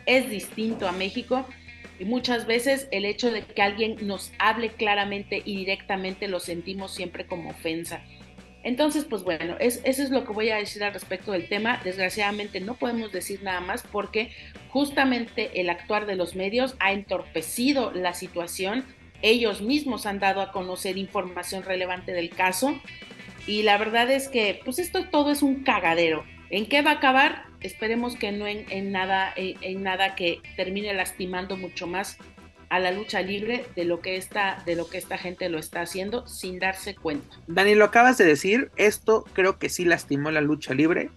es 0.06 0.30
distinto 0.30 0.86
a 0.86 0.92
México 0.92 1.44
y 1.98 2.04
muchas 2.04 2.46
veces 2.46 2.88
el 2.90 3.04
hecho 3.04 3.30
de 3.30 3.42
que 3.42 3.62
alguien 3.62 3.96
nos 4.02 4.32
hable 4.38 4.70
claramente 4.70 5.42
y 5.44 5.56
directamente 5.56 6.28
lo 6.28 6.40
sentimos 6.40 6.94
siempre 6.94 7.26
como 7.26 7.50
ofensa. 7.50 8.02
Entonces, 8.64 9.04
pues 9.04 9.22
bueno, 9.22 9.56
es, 9.60 9.80
eso 9.84 10.02
es 10.02 10.10
lo 10.10 10.24
que 10.24 10.32
voy 10.32 10.50
a 10.50 10.56
decir 10.56 10.82
al 10.82 10.92
respecto 10.92 11.30
del 11.30 11.48
tema. 11.48 11.80
Desgraciadamente 11.84 12.60
no 12.60 12.74
podemos 12.74 13.12
decir 13.12 13.42
nada 13.42 13.60
más 13.60 13.84
porque 13.92 14.32
justamente 14.70 15.60
el 15.60 15.70
actuar 15.70 16.06
de 16.06 16.16
los 16.16 16.34
medios 16.34 16.74
ha 16.80 16.92
entorpecido 16.92 17.92
la 17.92 18.14
situación 18.14 18.84
ellos 19.24 19.62
mismos 19.62 20.04
han 20.04 20.18
dado 20.18 20.42
a 20.42 20.52
conocer 20.52 20.98
información 20.98 21.62
relevante 21.62 22.12
del 22.12 22.28
caso 22.28 22.78
y 23.46 23.62
la 23.62 23.78
verdad 23.78 24.10
es 24.10 24.28
que 24.28 24.60
pues 24.64 24.78
esto 24.78 25.06
todo 25.06 25.30
es 25.30 25.42
un 25.42 25.64
cagadero. 25.64 26.24
¿En 26.50 26.66
qué 26.66 26.82
va 26.82 26.90
a 26.90 26.94
acabar? 26.94 27.44
Esperemos 27.60 28.16
que 28.16 28.32
no 28.32 28.46
en, 28.46 28.92
nada, 28.92 29.32
en, 29.34 29.82
nada 29.82 30.14
que 30.14 30.40
termine 30.56 30.92
lastimando 30.92 31.56
mucho 31.56 31.86
más 31.86 32.18
a 32.74 32.80
la 32.80 32.90
lucha 32.90 33.22
libre 33.22 33.64
de 33.76 33.84
lo 33.84 34.00
que 34.00 34.16
esta, 34.16 34.60
de 34.66 34.74
lo 34.74 34.88
que 34.88 34.98
esta 34.98 35.16
gente 35.16 35.48
lo 35.48 35.60
está 35.60 35.82
haciendo 35.82 36.26
sin 36.26 36.58
darse 36.58 36.96
cuenta. 36.96 37.36
Dani, 37.46 37.76
lo 37.76 37.84
acabas 37.84 38.18
de 38.18 38.24
decir, 38.24 38.72
esto 38.74 39.24
creo 39.32 39.60
que 39.60 39.68
sí 39.68 39.84
lastimó 39.84 40.32
la 40.32 40.40
lucha 40.40 40.74
libre, 40.74 41.12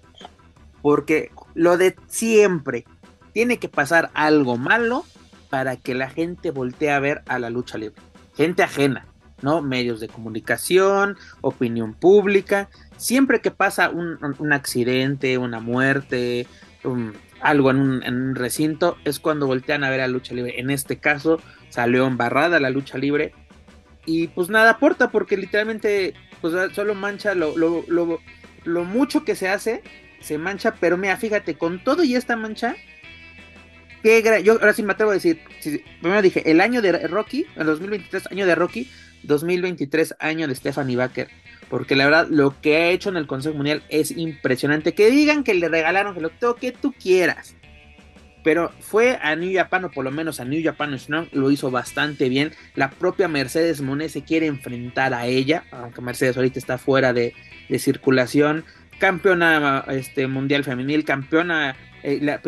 porque 0.83 1.31
lo 1.55 1.77
de 1.77 1.95
siempre 2.05 2.85
tiene 3.33 3.57
que 3.57 3.69
pasar 3.69 4.11
algo 4.13 4.57
malo 4.57 5.03
para 5.49 5.77
que 5.77 5.95
la 5.95 6.11
gente 6.11 6.51
voltee 6.51 6.91
a 6.91 6.99
ver 6.99 7.23
a 7.25 7.39
la 7.39 7.49
lucha 7.49 7.79
libre. 7.79 7.99
Gente 8.35 8.61
ajena, 8.61 9.07
¿no? 9.41 9.63
Medios 9.63 9.99
de 9.99 10.09
comunicación, 10.09 11.17
opinión 11.41 11.95
pública. 11.95 12.69
Siempre 12.97 13.41
que 13.41 13.49
pasa 13.49 13.89
un, 13.89 14.53
accidente, 14.53 15.39
una 15.39 15.59
muerte, 15.59 16.45
algo 17.41 17.71
en 17.71 17.77
un, 17.79 18.35
recinto, 18.35 18.97
es 19.05 19.19
cuando 19.19 19.47
voltean 19.47 19.83
a 19.83 19.89
ver 19.89 20.01
a 20.01 20.07
lucha 20.07 20.33
libre. 20.33 20.59
En 20.59 20.69
este 20.69 20.97
caso, 20.97 21.41
salió 21.69 22.05
embarrada 22.05 22.59
la 22.59 22.69
lucha 22.69 22.97
libre. 22.97 23.33
Y 24.05 24.27
pues 24.27 24.49
nada 24.49 24.71
aporta 24.71 25.11
porque 25.11 25.37
literalmente 25.37 26.13
pues 26.41 26.53
solo 26.73 26.95
mancha 26.95 27.35
lo, 27.35 27.57
lo, 27.57 27.83
lo, 27.87 28.19
lo 28.63 28.83
mucho 28.83 29.25
que 29.25 29.35
se 29.35 29.49
hace, 29.49 29.81
se 30.21 30.37
mancha, 30.37 30.75
pero 30.79 30.97
mira, 30.97 31.17
fíjate, 31.17 31.55
con 31.55 31.83
todo 31.83 32.03
y 32.03 32.15
esta 32.15 32.35
mancha, 32.35 32.75
yo 34.43 34.53
ahora 34.53 34.73
sí 34.73 34.83
me 34.83 34.93
atrevo 34.93 35.11
a 35.11 35.15
decir, 35.15 35.41
primero 36.01 36.21
dije, 36.21 36.49
el 36.49 36.61
año 36.61 36.81
de 36.81 37.07
Rocky, 37.07 37.45
el 37.55 37.65
2023 37.65 38.31
año 38.31 38.45
de 38.45 38.55
Rocky, 38.55 38.89
2023 39.23 40.15
año 40.19 40.47
de 40.47 40.55
Stephanie 40.55 40.95
Baker, 40.95 41.27
porque 41.69 41.95
la 41.95 42.05
verdad 42.05 42.27
lo 42.29 42.59
que 42.61 42.75
ha 42.77 42.89
hecho 42.89 43.09
en 43.09 43.17
el 43.17 43.27
Consejo 43.27 43.55
Mundial 43.55 43.83
es 43.89 44.11
impresionante, 44.11 44.93
que 44.93 45.09
digan 45.09 45.43
que 45.43 45.53
le 45.53 45.69
regalaron 45.69 46.13
que 46.13 46.21
lo 46.21 46.31
que 46.55 46.71
tú 46.71 46.93
quieras, 46.93 47.55
pero 48.47 48.71
fue 48.79 49.19
a 49.21 49.35
New 49.35 49.53
Japan, 49.53 49.83
o 49.83 49.91
por 49.91 50.05
lo 50.05 50.11
menos 50.11 50.39
a 50.39 50.45
New 50.45 50.63
Japan 50.63 50.97
Strong, 50.97 51.27
lo 51.33 51.51
hizo 51.51 51.69
bastante 51.69 52.29
bien. 52.29 52.53
La 52.75 52.89
propia 52.89 53.27
Mercedes 53.27 53.81
Monet 53.81 54.09
se 54.09 54.23
quiere 54.23 54.47
enfrentar 54.47 55.13
a 55.13 55.25
ella, 55.25 55.65
aunque 55.69 56.01
Mercedes 56.01 56.37
ahorita 56.37 56.57
está 56.57 56.77
fuera 56.77 57.11
de, 57.11 57.33
de 57.67 57.77
circulación. 57.77 58.63
Campeona 58.99 59.83
este, 59.89 60.27
mundial 60.27 60.63
femenil, 60.63 61.03
campeona 61.03 61.75
eh, 62.03 62.39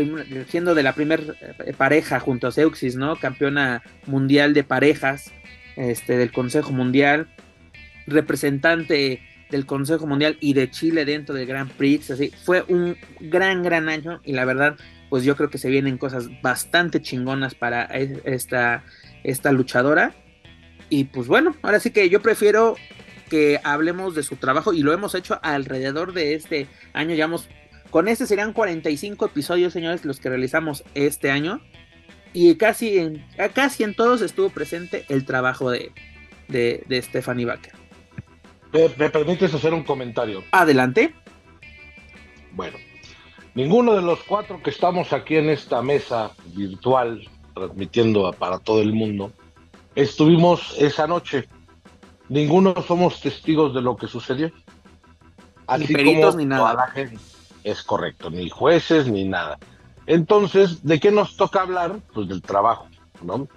siendo 0.47 0.73
de 0.73 0.83
la 0.83 0.93
primera 0.93 1.21
eh, 1.65 1.73
pareja 1.75 2.21
junto 2.21 2.47
a 2.47 2.51
Seuxis, 2.51 2.95
¿no? 2.95 3.17
Campeona 3.17 3.83
mundial 4.05 4.53
de 4.53 4.63
parejas 4.63 5.33
este, 5.79 6.17
del 6.17 6.31
Consejo 6.31 6.73
Mundial, 6.73 7.27
representante 8.05 9.21
del 9.49 9.65
Consejo 9.65 10.05
Mundial 10.05 10.37
y 10.41 10.53
de 10.53 10.69
Chile 10.69 11.05
dentro 11.05 11.33
del 11.33 11.47
Grand 11.47 11.71
Prix, 11.71 12.11
así, 12.11 12.31
fue 12.43 12.63
un 12.67 12.97
gran, 13.19 13.63
gran 13.63 13.87
año 13.87 14.19
y 14.25 14.33
la 14.33 14.45
verdad, 14.45 14.77
pues 15.09 15.23
yo 15.23 15.35
creo 15.37 15.49
que 15.49 15.57
se 15.57 15.69
vienen 15.69 15.97
cosas 15.97 16.29
bastante 16.41 17.01
chingonas 17.01 17.55
para 17.55 17.85
e, 17.85 18.21
esta, 18.25 18.83
esta 19.23 19.51
luchadora. 19.51 20.13
Y 20.89 21.05
pues 21.05 21.27
bueno, 21.27 21.55
ahora 21.61 21.79
sí 21.79 21.91
que 21.91 22.09
yo 22.09 22.21
prefiero 22.21 22.75
que 23.29 23.59
hablemos 23.63 24.15
de 24.15 24.23
su 24.23 24.35
trabajo 24.35 24.73
y 24.73 24.81
lo 24.81 24.91
hemos 24.91 25.15
hecho 25.15 25.39
alrededor 25.41 26.13
de 26.13 26.33
este 26.35 26.67
año, 26.93 27.15
hemos 27.15 27.47
con 27.89 28.07
este 28.07 28.27
serían 28.27 28.53
45 28.53 29.25
episodios, 29.25 29.73
señores, 29.73 30.05
los 30.05 30.19
que 30.19 30.29
realizamos 30.29 30.83
este 30.93 31.31
año. 31.31 31.61
Y 32.33 32.55
casi 32.55 32.97
en, 32.97 33.25
casi 33.53 33.83
en 33.83 33.95
todos 33.95 34.21
estuvo 34.21 34.49
presente 34.49 35.05
el 35.09 35.25
trabajo 35.25 35.71
de, 35.71 35.91
de, 36.47 37.01
Stephanie 37.01 37.45
Baker. 37.45 37.73
¿Me, 38.71 39.09
permites 39.09 39.53
hacer 39.53 39.73
un 39.73 39.83
comentario? 39.83 40.43
Adelante. 40.51 41.13
Bueno, 42.51 42.77
ninguno 43.55 43.95
de 43.95 44.01
los 44.01 44.19
cuatro 44.23 44.61
que 44.61 44.69
estamos 44.69 45.11
aquí 45.13 45.37
en 45.37 45.49
esta 45.49 45.81
mesa 45.81 46.31
virtual, 46.53 47.27
transmitiendo 47.53 48.31
para 48.33 48.59
todo 48.59 48.81
el 48.81 48.93
mundo, 48.93 49.31
estuvimos 49.95 50.75
esa 50.79 51.07
noche. 51.07 51.47
Ninguno 52.27 52.75
somos 52.87 53.21
testigos 53.21 53.73
de 53.73 53.81
lo 53.81 53.95
que 53.95 54.07
sucedió. 54.07 54.51
Así 55.65 55.87
ni 55.87 55.93
peritos 55.93 56.35
ni 56.35 56.45
nada. 56.45 56.73
la 56.73 56.87
gente 56.87 57.17
es 57.63 57.83
correcto, 57.83 58.29
ni 58.29 58.49
jueces 58.49 59.07
ni 59.07 59.25
nada. 59.25 59.57
Entonces, 60.09 60.83
¿de 60.83 60.99
qué 60.99 61.11
nos 61.11 61.37
toca 61.37 61.61
hablar? 61.61 61.99
Pues 62.15 62.27
del 62.27 62.41
trabajo, 62.41 62.87
¿no? 63.21 63.47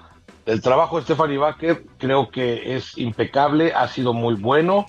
El 0.44 0.60
trabajo 0.60 0.98
de 0.98 1.04
Stephanie 1.04 1.38
Baker 1.38 1.82
creo 1.96 2.30
que 2.30 2.76
es 2.76 2.98
impecable, 2.98 3.72
ha 3.72 3.88
sido 3.88 4.12
muy 4.12 4.34
bueno. 4.34 4.84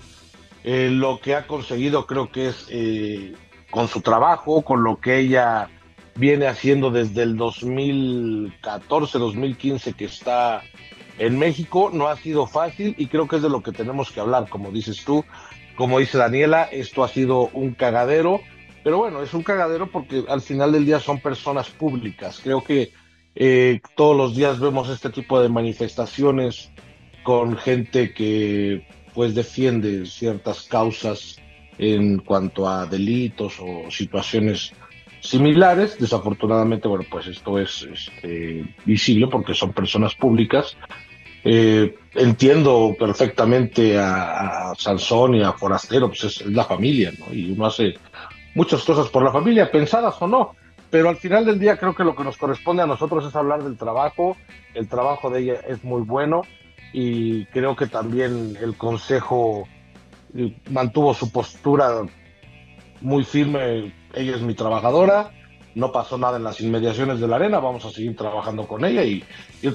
Eh, 0.65 0.89
lo 0.91 1.21
que 1.21 1.36
ha 1.36 1.47
conseguido 1.47 2.06
creo 2.06 2.30
que 2.30 2.49
es 2.49 2.67
eh, 2.69 3.34
con 3.71 3.88
su 3.88 4.02
trabajo, 4.02 4.63
con 4.63 4.84
lo 4.84 4.99
que 4.99 5.19
ella 5.19 5.69
viene 6.15 6.47
haciendo 6.47 6.91
desde 6.91 7.23
el 7.23 7.38
2014, 7.38 9.17
2015 9.17 9.93
que 9.93 10.04
está 10.04 10.63
en 11.17 11.39
México, 11.39 11.91
no 11.93 12.10
ha 12.10 12.17
sido 12.17 12.45
fácil 12.45 12.93
y 12.97 13.08
creo 13.08 13.30
que 13.30 13.38
es 13.38 13.41
de 13.41 13.49
lo 13.49 13.63
que 13.63 13.71
tenemos 13.71 14.12
que 14.12 14.19
hablar, 14.19 14.49
como 14.49 14.69
dices 14.69 15.06
tú, 15.06 15.23
como 15.78 15.99
dice 15.99 16.17
Daniela, 16.17 16.63
esto 16.63 17.06
ha 17.06 17.08
sido 17.08 17.47
un 17.54 17.73
cagadero 17.73 18.41
pero 18.83 18.97
bueno, 18.97 19.21
es 19.21 19.33
un 19.33 19.43
cagadero 19.43 19.87
porque 19.89 20.25
al 20.27 20.41
final 20.41 20.71
del 20.71 20.85
día 20.85 20.99
son 20.99 21.19
personas 21.19 21.69
públicas. 21.69 22.39
Creo 22.43 22.63
que 22.63 22.91
eh, 23.35 23.79
todos 23.95 24.15
los 24.15 24.35
días 24.35 24.59
vemos 24.59 24.89
este 24.89 25.09
tipo 25.09 25.41
de 25.41 25.49
manifestaciones 25.49 26.71
con 27.23 27.57
gente 27.57 28.13
que 28.13 28.85
pues 29.13 29.33
defiende 29.35 30.05
ciertas 30.05 30.63
causas 30.63 31.37
en 31.77 32.19
cuanto 32.19 32.67
a 32.67 32.85
delitos 32.85 33.55
o 33.59 33.89
situaciones 33.89 34.73
similares. 35.21 35.97
Desafortunadamente, 35.97 36.87
bueno, 36.87 37.05
pues 37.09 37.27
esto 37.27 37.57
es 37.57 37.83
este, 37.83 38.75
visible 38.85 39.27
porque 39.27 39.53
son 39.53 39.71
personas 39.73 40.15
públicas 40.15 40.75
Eh, 41.45 41.95
entiendo 42.15 42.95
perfectamente 42.97 43.97
a, 43.99 44.71
a, 44.71 44.75
Sansón 44.75 45.35
y 45.35 45.43
a 45.43 45.51
Forastero, 45.51 46.07
pues 46.07 46.23
es, 46.23 46.45
la 46.45 46.63
familia, 46.63 47.11
¿no? 47.19 47.33
Y 47.33 47.51
uno 47.51 47.65
hace 47.65 47.95
muchas 48.55 48.83
cosas 48.83 49.09
por 49.09 49.23
la 49.23 49.31
familia, 49.31 49.71
pensadas 49.71 50.21
o 50.21 50.27
no, 50.27 50.55
pero 50.89 51.09
al 51.09 51.17
final 51.17 51.45
del 51.45 51.59
día 51.59 51.77
creo 51.77 51.95
que 51.95 52.03
lo 52.03 52.15
que 52.15 52.23
nos 52.23 52.37
corresponde 52.37 52.83
a 52.83 52.87
nosotros 52.87 53.25
es 53.25 53.35
hablar 53.35 53.63
del 53.63 53.77
trabajo, 53.77 54.37
el 54.73 54.87
trabajo 54.87 55.29
de 55.29 55.41
ella 55.41 55.59
es 55.67 55.83
muy 55.83 56.01
bueno 56.01 56.43
y 56.93 57.45
creo 57.47 57.75
que 57.75 57.87
también 57.87 58.55
el 58.61 58.77
consejo 58.77 59.67
eh, 60.35 60.55
mantuvo 60.69 61.13
su 61.13 61.31
postura 61.31 62.03
muy 63.01 63.23
firme, 63.23 63.93
ella 64.13 64.35
es 64.35 64.41
mi 64.41 64.53
trabajadora, 64.53 65.31
no 65.75 65.91
pasó 65.91 66.17
nada 66.17 66.37
en 66.37 66.43
las 66.43 66.61
inmediaciones 66.61 67.19
de 67.19 67.27
la 67.27 67.35
arena, 67.35 67.59
vamos 67.59 67.85
a 67.85 67.89
seguir 67.89 68.15
trabajando 68.15 68.67
con 68.67 68.85
ella 68.85 69.03
y, 69.03 69.23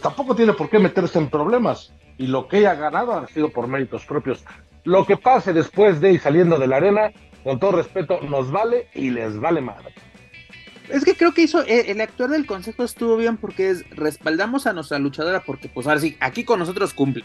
tampoco 0.00 0.34
tiene 0.34 0.52
por 0.52 0.70
qué 0.70 0.78
meterse 0.78 1.18
en 1.18 1.28
problemas. 1.28 1.92
Y 2.16 2.26
lo 2.26 2.48
que 2.48 2.58
ella 2.58 2.72
ha 2.72 2.76
ganado 2.76 3.12
ha 3.12 3.26
sido 3.28 3.50
por 3.50 3.68
méritos 3.68 4.04
propios. 4.04 4.44
Lo 4.84 5.04
que 5.06 5.16
pase 5.16 5.52
después 5.52 6.00
de 6.00 6.12
ir 6.12 6.20
saliendo 6.20 6.58
de 6.58 6.66
la 6.66 6.76
arena, 6.76 7.10
con 7.44 7.58
todo 7.58 7.72
respeto, 7.72 8.20
nos 8.22 8.50
vale 8.50 8.88
y 8.94 9.10
les 9.10 9.38
vale 9.38 9.60
madre. 9.60 9.94
Es 10.88 11.04
que 11.04 11.14
creo 11.14 11.32
que 11.32 11.42
hizo, 11.42 11.62
eh, 11.62 11.90
el 11.90 12.00
actuar 12.00 12.30
del 12.30 12.46
consejo 12.46 12.82
estuvo 12.82 13.16
bien 13.16 13.36
porque 13.36 13.70
es, 13.70 13.88
respaldamos 13.90 14.66
a 14.66 14.72
nuestra 14.72 14.98
luchadora 14.98 15.42
porque 15.44 15.68
pues 15.68 15.86
ahora 15.86 16.00
sí, 16.00 16.16
aquí 16.20 16.44
con 16.44 16.58
nosotros 16.58 16.94
cumple. 16.94 17.24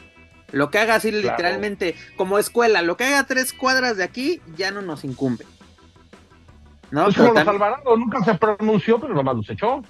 Lo 0.51 0.69
que 0.69 0.77
haga 0.77 0.95
así 0.95 1.11
literalmente 1.11 1.95
como 2.15 2.37
escuela, 2.37 2.81
lo 2.81 2.97
que 2.97 3.05
haga 3.05 3.23
tres 3.23 3.53
cuadras 3.53 3.97
de 3.97 4.03
aquí 4.03 4.41
ya 4.55 4.71
no 4.71 4.81
nos 4.81 5.03
incumbe. 5.03 5.45
No, 6.91 7.05
pues 7.05 7.15
pero 7.15 7.33
los 7.33 7.47
Alvarado 7.47 7.97
nunca 7.97 8.23
se 8.23 8.35
pronunció, 8.35 8.99
pero 8.99 9.15
nomás 9.15 9.35
los 9.37 9.49
echó. 9.49 9.81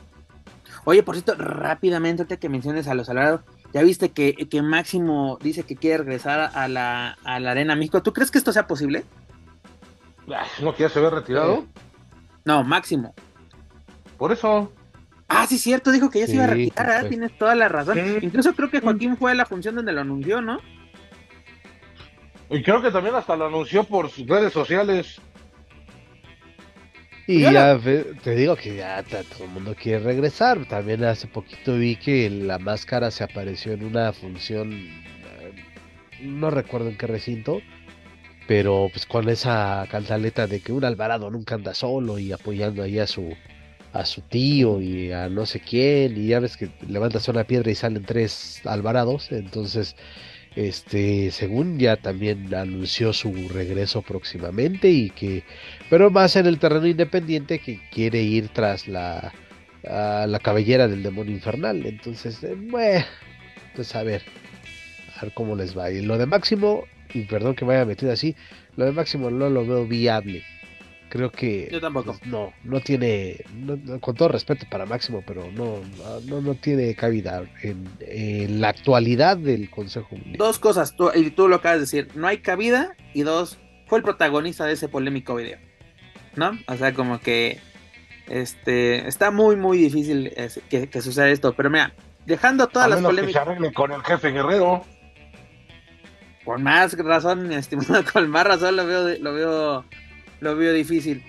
Oye, 0.86 1.04
por 1.04 1.16
cierto, 1.16 1.36
rápidamente, 1.36 2.22
antes 2.22 2.38
que 2.40 2.48
menciones 2.48 2.88
a 2.88 2.94
los 2.94 3.10
Alvarado, 3.10 3.44
ya 3.74 3.82
viste 3.84 4.12
que, 4.12 4.36
que 4.36 4.62
Máximo 4.62 5.38
dice 5.42 5.64
que 5.64 5.76
quiere 5.76 5.98
regresar 5.98 6.52
a 6.54 6.68
la, 6.68 7.18
a 7.24 7.40
la 7.40 7.52
Arena 7.52 7.76
México. 7.76 8.04
¿Tú 8.04 8.14
crees 8.14 8.32
que 8.32 8.38
esto 8.38 8.54
sea 8.54 8.68
posible? 8.68 9.04
¿No 10.62 10.74
que 10.74 10.84
ya 10.84 10.90
se 10.90 11.00
ve 11.00 11.10
retirado? 11.10 11.66
No, 12.46 12.64
Máximo. 12.64 13.14
Por 14.18 14.32
eso. 14.32 14.72
Ah, 15.28 15.48
sí, 15.48 15.58
cierto, 15.58 15.92
dijo 15.92 16.10
que 16.10 16.20
ya 16.20 16.28
se 16.28 16.36
iba 16.36 16.44
a 16.44 16.48
retirar, 16.48 17.00
pues. 17.00 17.10
tienes 17.10 17.38
toda 17.38 17.56
la 17.56 17.68
razón. 17.68 17.98
Incluso 18.22 18.54
creo 18.54 18.70
que 18.70 18.82
Joaquín 18.82 19.18
fue 19.18 19.32
a 19.32 19.36
la 19.36 19.46
función 19.46 19.76
donde 19.76 19.92
lo 19.92 20.02
anunció, 20.02 20.42
¿no? 20.42 20.60
Y 22.50 22.62
creo 22.62 22.82
que 22.82 22.92
también 22.92 23.16
hasta 23.16 23.36
lo 23.36 23.48
anunció 23.48 23.84
por 23.84 24.10
sus 24.10 24.28
redes 24.28 24.54
sociales. 24.54 25.20
Y 27.26 27.42
ya 27.42 27.80
te 28.22 28.36
digo 28.36 28.56
que 28.56 28.76
ya 28.76 29.02
todo 29.04 29.46
el 29.46 29.50
mundo 29.50 29.76
quiere 29.76 30.00
regresar. 30.00 30.66
También 30.68 31.04
hace 31.06 31.28
poquito 31.28 31.76
vi 31.78 31.96
que 31.96 32.30
la 32.30 32.60
máscara 32.60 33.12
se 33.12 33.24
apareció 33.24 33.72
en 33.72 33.86
una 33.86 34.12
función, 34.12 34.72
eh, 34.74 35.54
no 36.22 36.50
recuerdo 36.52 36.90
en 36.90 36.98
qué 36.98 37.08
recinto, 37.08 37.62
pero 38.48 38.90
pues 38.92 39.06
con 39.06 39.30
esa 39.30 39.88
cantaleta 39.90 40.48
de 40.48 40.60
que 40.60 40.72
un 40.72 40.86
Alvarado 40.86 41.30
nunca 41.30 41.56
anda 41.56 41.74
solo 41.74 42.20
y 42.20 42.32
apoyando 42.32 42.84
ahí 42.84 43.00
a 43.00 43.08
su 43.08 43.34
a 43.94 44.06
su 44.06 44.22
tío 44.22 44.82
y 44.82 45.12
a 45.12 45.30
no 45.30 45.46
sé 45.46 45.60
quién 45.60 46.18
y 46.18 46.28
ya 46.28 46.40
ves 46.40 46.58
que 46.58 46.70
levantas 46.88 47.28
una 47.28 47.44
piedra 47.44 47.70
y 47.72 47.76
salen 47.76 48.04
tres 48.04 48.62
Alvarados, 48.66 49.32
entonces 49.32 49.96
este, 50.56 51.32
según 51.32 51.80
ya 51.80 51.98
también 51.98 52.54
anunció 52.54 53.12
su 53.14 53.50
regreso 53.50 54.02
próximamente 54.02 54.90
y 54.90 55.10
que, 55.10 55.44
pero 55.90 56.12
más 56.12 56.36
en 56.36 56.46
el 56.46 56.60
terreno 56.60 56.88
independiente 56.88 57.60
que 57.60 57.80
quiere 57.92 58.22
ir 58.22 58.50
tras 58.50 58.88
la, 58.88 59.34
la 59.84 60.40
cabellera 60.40 60.88
del 60.88 61.04
demonio 61.04 61.34
infernal. 61.34 61.86
Entonces, 61.86 62.44
eh, 62.44 62.56
bueno, 62.56 63.06
pues 63.76 63.96
a 63.96 64.04
ver, 64.04 64.22
a 65.18 65.26
ver 65.26 65.34
cómo 65.34 65.56
les 65.56 65.78
va. 65.78 65.90
Y 65.92 66.02
lo 66.02 66.18
de 66.18 66.26
Máximo, 66.26 66.86
y 67.14 67.22
perdón 67.24 67.56
que 67.56 67.66
me 67.66 67.76
haya 67.76 67.86
metido 67.86 68.12
así, 68.12 68.36
lo 68.76 68.86
de 68.86 68.92
Máximo 68.92 69.30
no 69.30 69.50
lo 69.50 69.66
veo 69.66 69.86
viable. 69.86 70.44
Creo 71.14 71.32
que 71.32 71.70
Yo 71.72 71.80
tampoco. 71.80 72.18
Pues, 72.18 72.26
no, 72.26 72.54
no 72.64 72.80
tiene, 72.80 73.46
con 74.00 74.16
todo 74.16 74.30
respeto 74.30 74.66
para 74.68 74.88
Máximo, 74.88 75.24
pero 75.28 75.52
no, 75.52 75.80
no, 76.26 76.42
no 76.42 76.56
tiene 76.56 76.96
cabida 76.96 77.44
en, 77.62 78.60
la 78.60 78.70
actualidad 78.70 79.38
del 79.38 79.70
Consejo 79.70 80.16
Mundial. 80.16 80.38
Dos 80.38 80.58
cosas, 80.58 80.96
tú, 80.96 81.12
y 81.14 81.30
tú 81.30 81.48
lo 81.48 81.58
acabas 81.58 81.78
de 81.78 81.82
decir, 81.82 82.08
no 82.16 82.26
hay 82.26 82.40
cabida 82.40 82.96
y 83.14 83.22
dos, 83.22 83.60
fue 83.86 84.00
el 84.00 84.04
protagonista 84.04 84.66
de 84.66 84.74
ese 84.74 84.90
polémico 84.90 85.36
video, 85.36 85.60
¿no? 86.36 86.58
O 86.68 86.76
sea, 86.78 86.96
como 86.96 87.20
que 87.20 87.60
este 88.28 89.08
está 89.08 89.30
muy, 89.30 89.56
muy 89.56 89.78
difícil 89.78 90.34
que, 90.68 91.02
suceda 91.02 91.30
esto, 91.30 91.54
pero 91.54 91.70
mira, 91.70 91.94
dejando 92.26 92.70
todas 92.70 92.90
las 92.90 93.02
polémicas. 93.02 93.48
con 93.76 93.92
el 93.92 94.02
jefe 94.02 94.32
Guerrero. 94.32 94.84
Por 96.46 96.60
más 96.60 96.94
razón, 96.98 97.52
estimado, 97.52 98.04
con 98.14 98.30
más 98.30 98.46
razón 98.46 98.76
lo 98.76 98.86
veo, 98.86 99.18
lo 99.20 99.34
veo 99.34 99.86
lo 100.44 100.56
veo 100.56 100.74
difícil. 100.74 101.24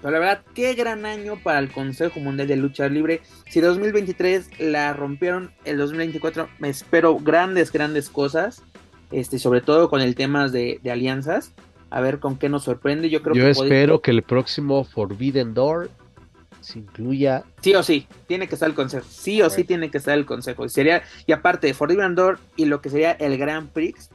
Pero 0.00 0.10
la 0.10 0.18
verdad, 0.18 0.42
qué 0.54 0.74
gran 0.74 1.06
año 1.06 1.38
para 1.40 1.60
el 1.60 1.70
Consejo 1.70 2.18
Mundial 2.18 2.48
de 2.48 2.56
Lucha 2.56 2.88
Libre. 2.88 3.20
Si 3.48 3.60
2023 3.60 4.58
la 4.58 4.92
rompieron, 4.94 5.52
el 5.64 5.78
2024 5.78 6.48
me 6.58 6.70
espero 6.70 7.16
grandes, 7.18 7.70
grandes 7.70 8.08
cosas. 8.08 8.62
Este, 9.12 9.38
sobre 9.38 9.60
todo 9.60 9.88
con 9.88 10.00
el 10.00 10.16
tema 10.16 10.48
de, 10.48 10.80
alianzas. 10.90 11.52
A 11.90 12.00
ver 12.00 12.18
con 12.18 12.36
qué 12.36 12.48
nos 12.48 12.64
sorprende. 12.64 13.10
Yo 13.10 13.22
creo 13.22 13.34
Yo 13.34 13.46
espero 13.46 14.00
que 14.00 14.10
el 14.10 14.22
próximo 14.22 14.82
Forbidden 14.82 15.54
Door 15.54 15.90
se 16.62 16.78
incluya. 16.78 17.44
Sí 17.60 17.74
o 17.74 17.82
sí, 17.82 18.06
tiene 18.26 18.48
que 18.48 18.54
estar 18.54 18.68
el 18.68 18.74
consejo. 18.74 19.06
Sí 19.08 19.42
o 19.42 19.50
sí 19.50 19.62
tiene 19.62 19.90
que 19.90 19.98
estar 19.98 20.16
el 20.16 20.24
consejo. 20.24 20.64
Y 20.64 20.68
sería, 20.68 21.02
y 21.26 21.32
aparte 21.32 21.66
de 21.66 21.74
Forbidden 21.74 22.14
Door 22.14 22.38
y 22.56 22.64
lo 22.64 22.80
que 22.80 22.88
sería 22.88 23.12
el 23.12 23.36
Grand 23.36 23.68
Prix, 23.68 24.10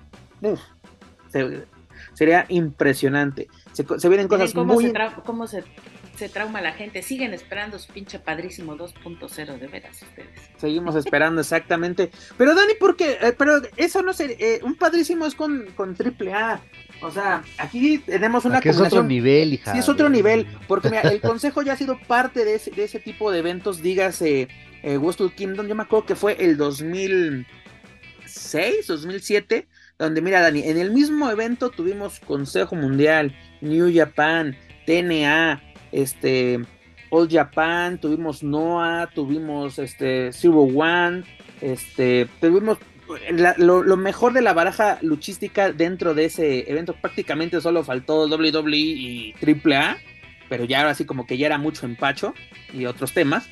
sería 2.14 2.46
impresionante. 2.50 3.48
Se, 3.74 4.10
vienen 4.10 4.28
cosas 4.28 4.54
cómo 4.54 4.74
muy... 4.74 4.86
Se 4.86 4.94
cómo 5.26 5.48
se, 5.48 5.64
trauma 6.34 6.62
la 6.62 6.74
gente. 6.74 7.04
Siguen 7.04 7.34
esperando 7.34 7.78
su 7.78 7.94
pinche 7.94 8.20
padrísimo 8.20 8.76
2.0, 8.76 9.60
de 9.60 9.68
veras 9.68 10.02
ustedes. 10.02 10.30
Seguimos 10.58 10.96
esperando, 10.96 11.42
exactamente. 11.42 12.10
Pero 12.38 12.56
Dani, 12.56 12.74
¿por 12.80 12.96
qué? 12.96 13.18
Eh, 13.22 13.36
pero 13.38 13.62
eso 13.76 14.02
no 14.02 14.14
sé, 14.14 14.36
eh, 14.40 14.60
un 14.64 14.76
padrísimo 14.76 15.28
es 15.28 15.36
con, 15.36 15.68
con 15.76 15.96
triple 15.96 16.34
A. 16.34 16.60
O 17.02 17.12
sea, 17.12 17.44
aquí 17.60 18.00
tenemos 18.00 18.46
una 18.46 18.60
que 18.60 18.70
es 18.70 18.80
otro 18.80 19.04
nivel, 19.04 19.54
hija. 19.54 19.72
Sí, 19.72 19.78
es 19.80 19.90
otro 19.90 20.10
nivel, 20.10 20.48
porque 20.68 20.90
mira, 20.90 21.02
el 21.02 21.22
consejo 21.28 21.62
ya 21.62 21.74
ha 21.74 21.78
sido 21.78 22.00
parte 22.08 22.44
de 22.44 22.56
ese, 22.56 22.72
de 22.72 22.86
ese 22.86 23.00
tipo 23.00 23.30
de 23.30 23.38
eventos, 23.40 23.84
dígase 23.84 24.48
eh, 24.82 24.98
Westwood 24.98 25.34
Kingdom, 25.34 25.68
yo 25.68 25.76
me 25.76 25.84
acuerdo 25.84 26.08
que 26.08 26.16
fue 26.16 26.44
el 26.44 26.58
2006, 26.58 28.88
2007, 28.88 29.68
donde 30.00 30.22
mira 30.22 30.42
Dani, 30.42 30.62
en 30.64 30.78
el 30.78 30.92
mismo 30.92 31.30
evento 31.30 31.70
tuvimos 31.70 32.20
Consejo 32.20 32.76
Mundial, 32.76 33.36
New 33.62 33.92
Japan, 33.94 34.56
TNA, 34.86 35.62
este, 35.92 36.60
All 37.10 37.30
Japan, 37.30 38.00
tuvimos 38.00 38.44
Noah, 38.44 39.10
tuvimos 39.14 39.80
este 39.80 40.32
Zero 40.34 40.62
One, 40.62 41.24
este, 41.62 42.28
tuvimos 42.40 42.78
lo, 43.58 43.98
mejor 43.98 44.34
de 44.34 44.42
la 44.42 44.54
baraja 44.54 45.00
luchística 45.02 45.72
dentro 45.72 46.14
de 46.14 46.26
ese 46.26 46.70
evento. 46.70 46.94
Prácticamente 46.94 47.62
solo 47.62 47.84
faltó 47.84 48.28
WWE 48.28 48.78
y 48.78 49.34
AAA, 49.42 49.98
pero 50.50 50.66
ya 50.66 50.82
ahora 50.82 50.94
sí 50.94 51.06
como 51.06 51.26
que 51.26 51.38
ya 51.38 51.48
era 51.48 51.58
mucho 51.58 51.86
empacho 51.86 52.34
y 52.74 52.86
otros 52.86 53.14
temas. 53.14 53.50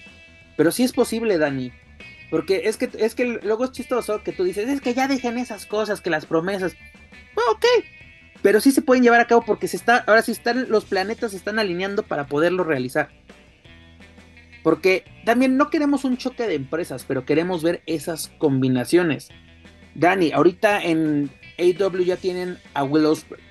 Pero 0.57 0.71
sí 0.71 0.83
es 0.83 0.93
posible, 0.93 1.37
Dani. 1.37 1.71
Porque 2.29 2.63
es 2.65 2.77
que, 2.77 2.89
es 2.97 3.15
que 3.15 3.25
luego 3.25 3.65
es 3.65 3.71
chistoso 3.71 4.23
que 4.23 4.31
tú 4.31 4.43
dices, 4.43 4.67
es 4.67 4.81
que 4.81 4.93
ya 4.93 5.07
dejen 5.07 5.37
esas 5.37 5.65
cosas, 5.65 6.01
que 6.01 6.09
las 6.09 6.25
promesas. 6.25 6.75
Bueno, 7.35 7.51
ok, 7.51 7.65
pero 8.41 8.61
sí 8.61 8.71
se 8.71 8.81
pueden 8.81 9.03
llevar 9.03 9.21
a 9.21 9.27
cabo 9.27 9.43
porque 9.45 9.67
se 9.67 9.77
está, 9.77 10.03
ahora 10.07 10.21
sí 10.21 10.31
están, 10.31 10.69
los 10.69 10.85
planetas 10.85 11.31
se 11.31 11.37
están 11.37 11.59
alineando 11.59 12.03
para 12.03 12.27
poderlo 12.27 12.63
realizar. 12.63 13.09
Porque 14.63 15.03
también 15.25 15.57
no 15.57 15.69
queremos 15.69 16.03
un 16.05 16.17
choque 16.17 16.47
de 16.47 16.55
empresas, 16.55 17.05
pero 17.07 17.25
queremos 17.25 17.61
ver 17.61 17.83
esas 17.85 18.29
combinaciones. 18.39 19.29
Dani, 19.93 20.31
ahorita 20.31 20.83
en 20.83 21.29
AW 21.59 22.01
ya 22.03 22.17
tienen 22.17 22.57
a 22.73 22.83
Will 22.83 23.05
Ospreay. 23.05 23.43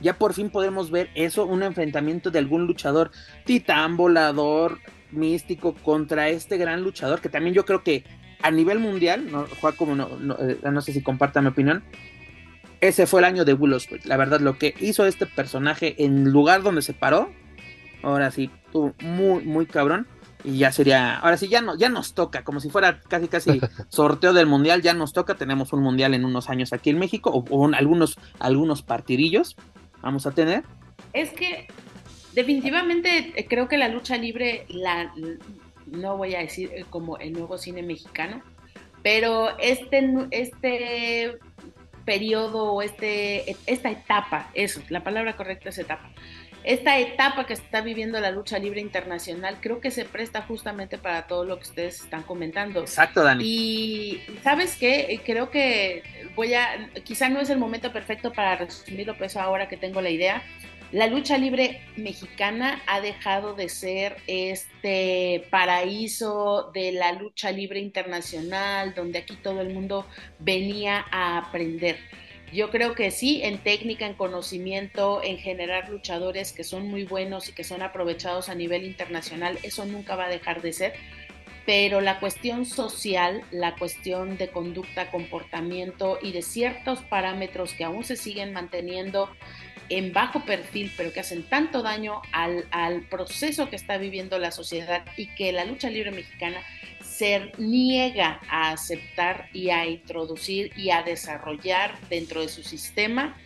Ya 0.00 0.16
por 0.16 0.32
fin 0.32 0.48
podemos 0.48 0.90
ver 0.90 1.10
eso, 1.14 1.44
un 1.44 1.62
enfrentamiento 1.62 2.30
de 2.30 2.38
algún 2.38 2.66
luchador 2.66 3.10
titán, 3.44 3.96
volador, 3.96 4.78
místico 5.12 5.74
contra 5.74 6.28
este 6.28 6.56
gran 6.56 6.82
luchador 6.82 7.20
que 7.20 7.28
también 7.28 7.54
yo 7.54 7.64
creo 7.64 7.82
que 7.82 8.04
a 8.42 8.50
nivel 8.50 8.78
mundial, 8.78 9.30
no, 9.30 9.46
como 9.76 9.94
no, 9.94 10.08
no, 10.18 10.36
eh, 10.38 10.58
no 10.70 10.80
sé 10.80 10.92
si 10.92 11.02
comparta 11.02 11.40
mi 11.40 11.48
opinión, 11.48 11.82
ese 12.80 13.06
fue 13.06 13.20
el 13.20 13.26
año 13.26 13.44
de 13.44 13.54
Will 13.54 13.74
Ospreay. 13.74 14.02
La 14.04 14.16
verdad, 14.16 14.40
lo 14.40 14.58
que 14.58 14.74
hizo 14.80 15.04
este 15.04 15.26
personaje 15.26 16.02
en 16.02 16.26
el 16.26 16.32
lugar 16.32 16.62
donde 16.62 16.82
se 16.82 16.94
paró, 16.94 17.30
ahora 18.02 18.30
sí, 18.30 18.50
tuvo 18.72 18.94
muy, 19.00 19.44
muy 19.44 19.66
cabrón. 19.66 20.06
Y 20.42 20.56
ya 20.56 20.72
sería, 20.72 21.18
ahora 21.18 21.36
sí, 21.36 21.48
ya, 21.48 21.60
no, 21.60 21.76
ya 21.76 21.90
nos 21.90 22.14
toca, 22.14 22.44
como 22.44 22.60
si 22.60 22.70
fuera 22.70 23.00
casi, 23.00 23.28
casi 23.28 23.60
sorteo 23.88 24.32
del 24.32 24.46
mundial, 24.46 24.80
ya 24.80 24.94
nos 24.94 25.12
toca. 25.12 25.34
Tenemos 25.34 25.74
un 25.74 25.82
mundial 25.82 26.14
en 26.14 26.24
unos 26.24 26.48
años 26.48 26.72
aquí 26.72 26.88
en 26.88 26.98
México, 26.98 27.30
o, 27.50 27.70
algunos, 27.74 28.18
algunos 28.38 28.82
partidillos 28.82 29.56
vamos 30.00 30.26
a 30.26 30.30
tener. 30.30 30.64
Es 31.12 31.30
que 31.32 31.68
definitivamente 32.32 33.34
eh, 33.36 33.46
creo 33.46 33.68
que 33.68 33.76
la 33.76 33.88
lucha 33.88 34.16
libre, 34.16 34.64
la, 34.70 35.12
no 35.90 36.16
voy 36.16 36.34
a 36.34 36.40
decir 36.40 36.70
eh, 36.74 36.84
como 36.88 37.18
el 37.18 37.32
nuevo 37.32 37.58
cine 37.58 37.82
mexicano, 37.82 38.42
Pero 39.02 39.58
este, 39.58 40.02
este 40.30 41.38
periodo 42.04 42.72
o 42.72 42.82
este, 42.82 43.56
esta 43.66 43.90
etapa, 43.90 44.50
eso, 44.54 44.80
la 44.88 45.02
palabra 45.02 45.36
correcta 45.36 45.68
es 45.70 45.78
etapa, 45.78 46.10
esta 46.62 46.98
etapa 46.98 47.46
que 47.46 47.54
está 47.54 47.80
viviendo 47.80 48.20
la 48.20 48.30
lucha 48.30 48.58
libre 48.58 48.80
internacional 48.80 49.58
creo 49.60 49.80
que 49.80 49.90
se 49.90 50.04
presta 50.04 50.42
justamente 50.42 50.98
para 50.98 51.26
todo 51.26 51.44
lo 51.44 51.56
que 51.56 51.62
ustedes 51.62 52.02
están 52.02 52.22
comentando. 52.22 52.80
Exacto, 52.80 53.22
Dani. 53.24 53.42
Y 53.44 54.22
sabes 54.42 54.76
qué, 54.76 55.20
creo 55.24 55.50
que 55.50 56.02
voy 56.36 56.52
a, 56.52 56.90
quizá 57.04 57.30
no 57.30 57.40
es 57.40 57.48
el 57.48 57.58
momento 57.58 57.92
perfecto 57.92 58.32
para 58.32 58.56
resumirlo, 58.56 59.14
pero 59.14 59.26
eso 59.26 59.40
ahora 59.40 59.68
que 59.68 59.78
tengo 59.78 60.02
la 60.02 60.10
idea. 60.10 60.42
La 60.92 61.06
lucha 61.06 61.38
libre 61.38 61.82
mexicana 61.96 62.82
ha 62.86 63.00
dejado 63.00 63.54
de 63.54 63.68
ser 63.68 64.16
este 64.26 65.46
paraíso 65.50 66.70
de 66.74 66.92
la 66.92 67.12
lucha 67.12 67.52
libre 67.52 67.78
internacional, 67.78 68.94
donde 68.94 69.20
aquí 69.20 69.36
todo 69.36 69.60
el 69.60 69.72
mundo 69.72 70.06
venía 70.40 71.06
a 71.12 71.38
aprender 71.38 71.96
yo 72.52 72.70
creo 72.70 72.94
que 72.94 73.12
sí, 73.12 73.40
en 73.44 73.58
técnica, 73.58 74.06
en 74.06 74.14
conocimiento, 74.14 75.20
en 75.22 75.38
generar 75.38 75.88
luchadores 75.88 76.52
que 76.52 76.64
son 76.64 76.88
muy 76.88 77.04
buenos 77.04 77.48
y 77.48 77.52
que 77.52 77.62
son 77.62 77.80
aprovechados 77.82 78.48
a 78.48 78.56
nivel 78.56 78.84
internacional, 78.84 79.58
eso 79.62 79.84
nunca 79.84 80.16
va 80.16 80.26
a 80.26 80.28
dejar 80.28 80.60
de 80.60 80.72
ser. 80.72 80.94
Pero 81.64 82.00
la 82.00 82.18
cuestión 82.18 82.66
social, 82.66 83.44
la 83.52 83.76
cuestión 83.76 84.36
de 84.36 84.48
conducta, 84.48 85.12
comportamiento 85.12 86.18
y 86.20 86.32
de 86.32 86.42
ciertos 86.42 87.02
parámetros 87.02 87.74
que 87.74 87.84
aún 87.84 88.02
se 88.02 88.16
siguen 88.16 88.52
manteniendo 88.52 89.30
en 89.88 90.12
bajo 90.12 90.44
perfil, 90.44 90.92
pero 90.96 91.12
que 91.12 91.20
hacen 91.20 91.42
tanto 91.42 91.82
daño 91.82 92.22
al, 92.32 92.66
al 92.70 93.02
proceso 93.02 93.68
que 93.70 93.76
está 93.76 93.98
viviendo 93.98 94.38
la 94.38 94.50
sociedad 94.50 95.04
y 95.16 95.34
que 95.34 95.52
la 95.52 95.64
lucha 95.64 95.90
libre 95.90 96.10
mexicana 96.10 96.60
se 97.02 97.52
niega 97.58 98.40
a 98.48 98.72
aceptar 98.72 99.48
y 99.52 99.70
a 99.70 99.86
introducir 99.86 100.72
y 100.76 100.90
a 100.90 101.02
desarrollar 101.02 101.94
dentro 102.08 102.40
de 102.40 102.48
su 102.48 102.62
sistema 102.62 103.36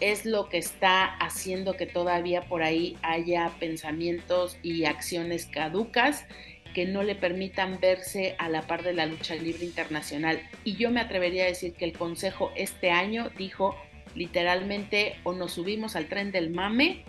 es 0.00 0.26
lo 0.26 0.48
que 0.48 0.58
está 0.58 1.04
haciendo 1.04 1.76
que 1.76 1.86
todavía 1.86 2.42
por 2.42 2.62
ahí 2.62 2.96
haya 3.02 3.50
pensamientos 3.58 4.58
y 4.62 4.84
acciones 4.84 5.46
caducas 5.46 6.26
que 6.74 6.84
no 6.84 7.02
le 7.02 7.14
permitan 7.14 7.80
verse 7.80 8.36
a 8.38 8.50
la 8.50 8.66
par 8.66 8.82
de 8.82 8.92
la 8.92 9.06
lucha 9.06 9.34
libre 9.34 9.64
internacional. 9.64 10.38
Y 10.62 10.76
yo 10.76 10.90
me 10.90 11.00
atrevería 11.00 11.44
a 11.44 11.46
decir 11.46 11.72
que 11.72 11.86
el 11.86 11.94
Consejo 11.94 12.52
este 12.54 12.90
año 12.90 13.30
dijo 13.38 13.74
literalmente 14.16 15.16
o 15.22 15.32
nos 15.32 15.52
subimos 15.52 15.94
al 15.94 16.08
tren 16.08 16.32
del 16.32 16.50
mame 16.50 17.04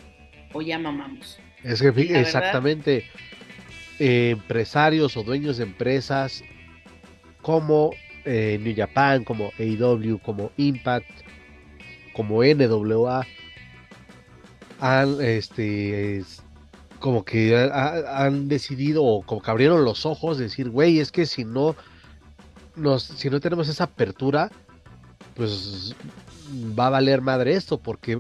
o 0.54 0.62
ya 0.62 0.78
mamamos. 0.78 1.40
Es 1.64 1.82
que 1.82 1.90
exactamente. 2.20 3.06
Eh, 4.00 4.30
empresarios 4.32 5.18
o 5.18 5.24
dueños 5.24 5.58
de 5.58 5.64
empresas 5.64 6.44
como 7.42 7.92
eh, 8.26 8.60
New 8.62 8.76
Japan, 8.76 9.24
como 9.24 9.52
AEW, 9.58 10.20
como 10.20 10.52
Impact, 10.58 11.10
como 12.14 12.44
NWA, 12.44 13.26
han, 14.80 15.18
este, 15.22 16.24
como 17.00 17.26
que 17.26 17.56
han 17.56 18.48
decidido 18.48 19.04
o 19.04 19.24
como 19.24 19.42
que 19.42 19.50
abrieron 19.50 19.84
los 19.84 20.06
ojos, 20.06 20.38
decir, 20.38 20.70
güey, 20.70 21.00
es 21.00 21.12
que 21.12 21.26
si 21.26 21.44
no, 21.44 21.76
nos, 22.76 23.04
si 23.04 23.30
no 23.30 23.40
tenemos 23.40 23.68
esa 23.68 23.86
apertura, 23.86 24.52
pues 25.36 25.96
va 26.78 26.88
a 26.88 26.92
valer 26.92 27.22
madre 27.22 27.54
esto, 27.54 27.80
porque 27.80 28.20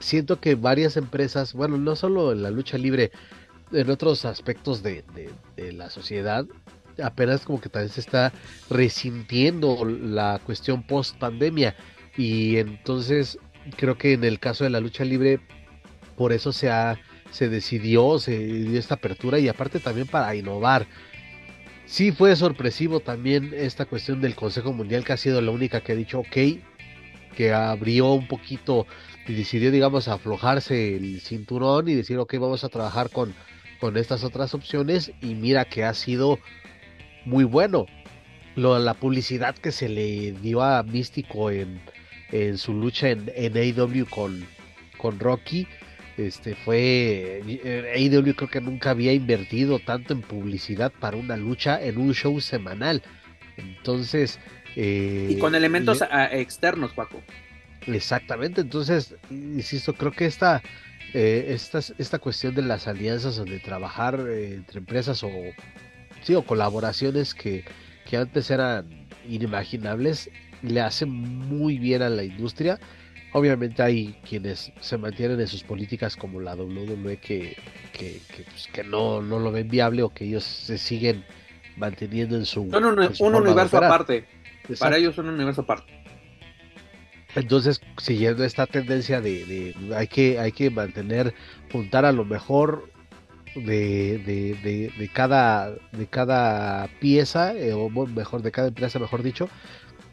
siento 0.00 0.40
que 0.40 0.54
varias 0.54 0.96
empresas, 0.96 1.52
bueno, 1.52 1.76
no 1.78 1.96
solo 1.96 2.32
en 2.32 2.42
la 2.42 2.50
lucha 2.50 2.78
libre, 2.78 3.10
en 3.72 3.90
otros 3.90 4.24
aspectos 4.24 4.82
de, 4.82 5.04
la 5.56 5.90
sociedad, 5.90 6.46
apenas 7.02 7.44
como 7.44 7.60
que 7.60 7.68
también 7.68 7.90
se 7.90 8.00
está 8.00 8.32
resintiendo 8.70 9.84
la 9.84 10.40
cuestión 10.44 10.82
post 10.82 11.16
pandemia. 11.18 11.74
Y 12.16 12.58
entonces 12.58 13.38
creo 13.76 13.98
que 13.98 14.12
en 14.12 14.24
el 14.24 14.38
caso 14.38 14.64
de 14.64 14.70
la 14.70 14.80
lucha 14.80 15.04
libre, 15.04 15.40
por 16.16 16.32
eso 16.32 16.52
se, 16.52 16.70
ha, 16.70 17.00
se 17.32 17.48
decidió, 17.48 18.18
se 18.18 18.38
dio 18.38 18.78
esta 18.78 18.94
apertura 18.94 19.38
y 19.38 19.48
aparte 19.48 19.80
también 19.80 20.06
para 20.06 20.34
innovar. 20.36 20.86
Sí 21.86 22.12
fue 22.12 22.34
sorpresivo 22.36 23.00
también 23.00 23.52
esta 23.54 23.84
cuestión 23.84 24.20
del 24.20 24.34
Consejo 24.34 24.72
Mundial, 24.72 25.04
que 25.04 25.12
ha 25.12 25.16
sido 25.16 25.40
la 25.42 25.50
única 25.50 25.80
que 25.80 25.92
ha 25.92 25.96
dicho, 25.96 26.20
ok, 26.20 26.36
que 27.34 27.52
abrió 27.52 28.12
un 28.12 28.28
poquito 28.28 28.86
y 29.26 29.34
decidió, 29.34 29.70
digamos, 29.70 30.08
aflojarse 30.08 30.96
el 30.96 31.20
cinturón 31.20 31.88
y 31.88 31.94
decir, 31.94 32.18
ok, 32.18 32.34
vamos 32.34 32.64
a 32.64 32.68
trabajar 32.68 33.10
con 33.10 33.34
con 33.84 33.98
estas 33.98 34.24
otras 34.24 34.54
opciones 34.54 35.12
y 35.20 35.34
mira 35.34 35.66
que 35.66 35.84
ha 35.84 35.92
sido 35.92 36.38
muy 37.26 37.44
bueno. 37.44 37.84
Lo, 38.56 38.78
la 38.78 38.94
publicidad 38.94 39.54
que 39.56 39.72
se 39.72 39.90
le 39.90 40.32
dio 40.32 40.62
a 40.62 40.82
Místico 40.84 41.50
en, 41.50 41.80
en 42.30 42.56
su 42.56 42.72
lucha 42.72 43.10
en, 43.10 43.30
en 43.34 43.54
AEW 43.54 44.06
con, 44.08 44.46
con 44.96 45.18
Rocky, 45.18 45.66
este 46.16 46.54
fue 46.54 47.42
eh, 47.46 47.92
AEW 47.94 48.34
creo 48.34 48.48
que 48.48 48.60
nunca 48.62 48.88
había 48.88 49.12
invertido 49.12 49.80
tanto 49.80 50.14
en 50.14 50.22
publicidad 50.22 50.90
para 50.98 51.18
una 51.18 51.36
lucha 51.36 51.82
en 51.82 51.98
un 51.98 52.14
show 52.14 52.40
semanal. 52.40 53.02
Entonces... 53.58 54.38
Eh, 54.76 55.28
y 55.30 55.38
con 55.38 55.54
elementos 55.54 56.02
externos, 56.32 56.92
Paco. 56.92 57.22
Exactamente, 57.86 58.60
entonces, 58.62 59.14
insisto, 59.30 59.94
creo 59.94 60.12
que 60.12 60.26
esta, 60.26 60.62
eh, 61.12 61.46
esta, 61.48 61.80
esta 61.98 62.18
cuestión 62.18 62.54
de 62.54 62.62
las 62.62 62.88
alianzas 62.88 63.38
o 63.38 63.44
de 63.44 63.58
trabajar 63.60 64.18
eh, 64.28 64.54
entre 64.54 64.78
empresas 64.78 65.22
o, 65.22 65.30
sí, 66.22 66.34
o 66.34 66.42
colaboraciones 66.42 67.34
que, 67.34 67.64
que 68.08 68.16
antes 68.16 68.50
eran 68.50 69.06
inimaginables, 69.28 70.30
le 70.62 70.80
hace 70.80 71.04
muy 71.06 71.78
bien 71.78 72.02
a 72.02 72.08
la 72.08 72.24
industria. 72.24 72.78
Obviamente 73.32 73.82
hay 73.82 74.18
quienes 74.28 74.72
se 74.80 74.96
mantienen 74.96 75.40
en 75.40 75.48
sus 75.48 75.62
políticas 75.62 76.16
como 76.16 76.40
la 76.40 76.54
WWE 76.54 77.16
que, 77.18 77.56
que, 77.92 78.20
pues, 78.48 78.68
que, 78.72 78.84
no, 78.84 79.20
no 79.20 79.40
lo 79.40 79.50
ven 79.50 79.68
viable 79.68 80.02
o 80.02 80.08
que 80.08 80.24
ellos 80.24 80.44
se 80.44 80.78
siguen 80.78 81.24
manteniendo 81.76 82.36
en 82.36 82.46
su... 82.46 82.66
No, 82.66 82.80
no, 82.80 82.92
no, 82.92 83.10
un 83.18 83.34
universo 83.34 83.78
aparte. 83.78 84.24
Para 84.78 84.96
ellos 84.96 85.18
un 85.18 85.28
universo 85.28 85.62
aparte. 85.62 86.04
Entonces, 87.34 87.80
siguiendo 87.98 88.44
esta 88.44 88.66
tendencia 88.66 89.20
de, 89.20 89.74
hay, 89.96 90.06
que, 90.06 90.38
hay 90.38 90.52
que 90.52 90.70
mantener, 90.70 91.34
juntar 91.72 92.04
a 92.04 92.12
lo 92.12 92.24
mejor 92.24 92.88
de, 93.56 94.92
de, 94.96 95.10
cada, 95.12 95.74
de 95.92 96.06
cada 96.08 96.88
pieza, 97.00 97.54
eh, 97.54 97.72
o 97.72 97.88
mejor, 97.88 98.42
de 98.42 98.52
cada 98.52 98.68
empresa, 98.68 98.98
mejor 98.98 99.22
dicho, 99.22 99.48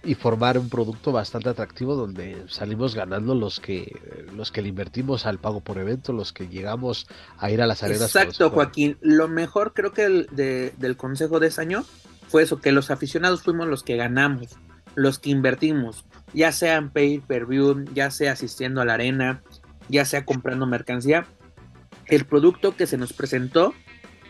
y 0.04 0.16
formar 0.16 0.58
un 0.58 0.68
producto 0.70 1.12
bastante 1.12 1.50
atractivo 1.50 1.96
donde 1.96 2.44
salimos 2.48 2.96
ganando 2.96 3.36
los 3.36 3.60
que 3.60 4.00
los 4.34 4.52
que 4.52 4.64
le 4.64 4.70
invertimos 4.70 5.28
al 5.28 5.38
pago 5.38 5.62
por 5.62 5.78
evento, 5.78 6.12
los 6.12 6.34
que 6.34 6.48
llegamos 6.48 7.08
a 7.38 7.52
ir 7.52 7.62
a 7.62 7.68
las 7.68 7.84
arenas. 7.84 8.16
Exacto, 8.16 8.50
Joaquín. 8.50 8.98
Lo 9.02 9.28
mejor 9.28 9.74
creo 9.76 9.94
que 9.94 10.06
el 10.06 10.28
del 10.34 10.98
consejo 10.98 11.40
de 11.40 11.48
ese 11.48 11.62
año 11.62 11.86
fue 12.32 12.44
eso, 12.44 12.60
que 12.60 12.72
los 12.72 12.90
aficionados 12.92 13.44
fuimos 13.44 13.68
los 13.68 13.84
que 13.84 13.98
ganamos, 13.98 14.58
los 14.96 15.20
que 15.20 15.30
invertimos 15.30 16.06
ya 16.34 16.52
sea 16.52 16.76
en 16.76 16.90
pay 16.90 17.20
per 17.20 17.46
view, 17.46 17.86
ya 17.94 18.12
sea 18.12 18.34
asistiendo 18.34 18.82
a 18.82 18.86
la 18.86 18.94
arena, 18.94 19.42
ya 19.90 20.06
sea 20.06 20.26
comprando 20.26 20.66
mercancía. 20.66 21.26
El 22.08 22.26
producto 22.26 22.76
que 22.76 22.88
se 22.88 22.98
nos 22.98 23.14
presentó 23.14 23.74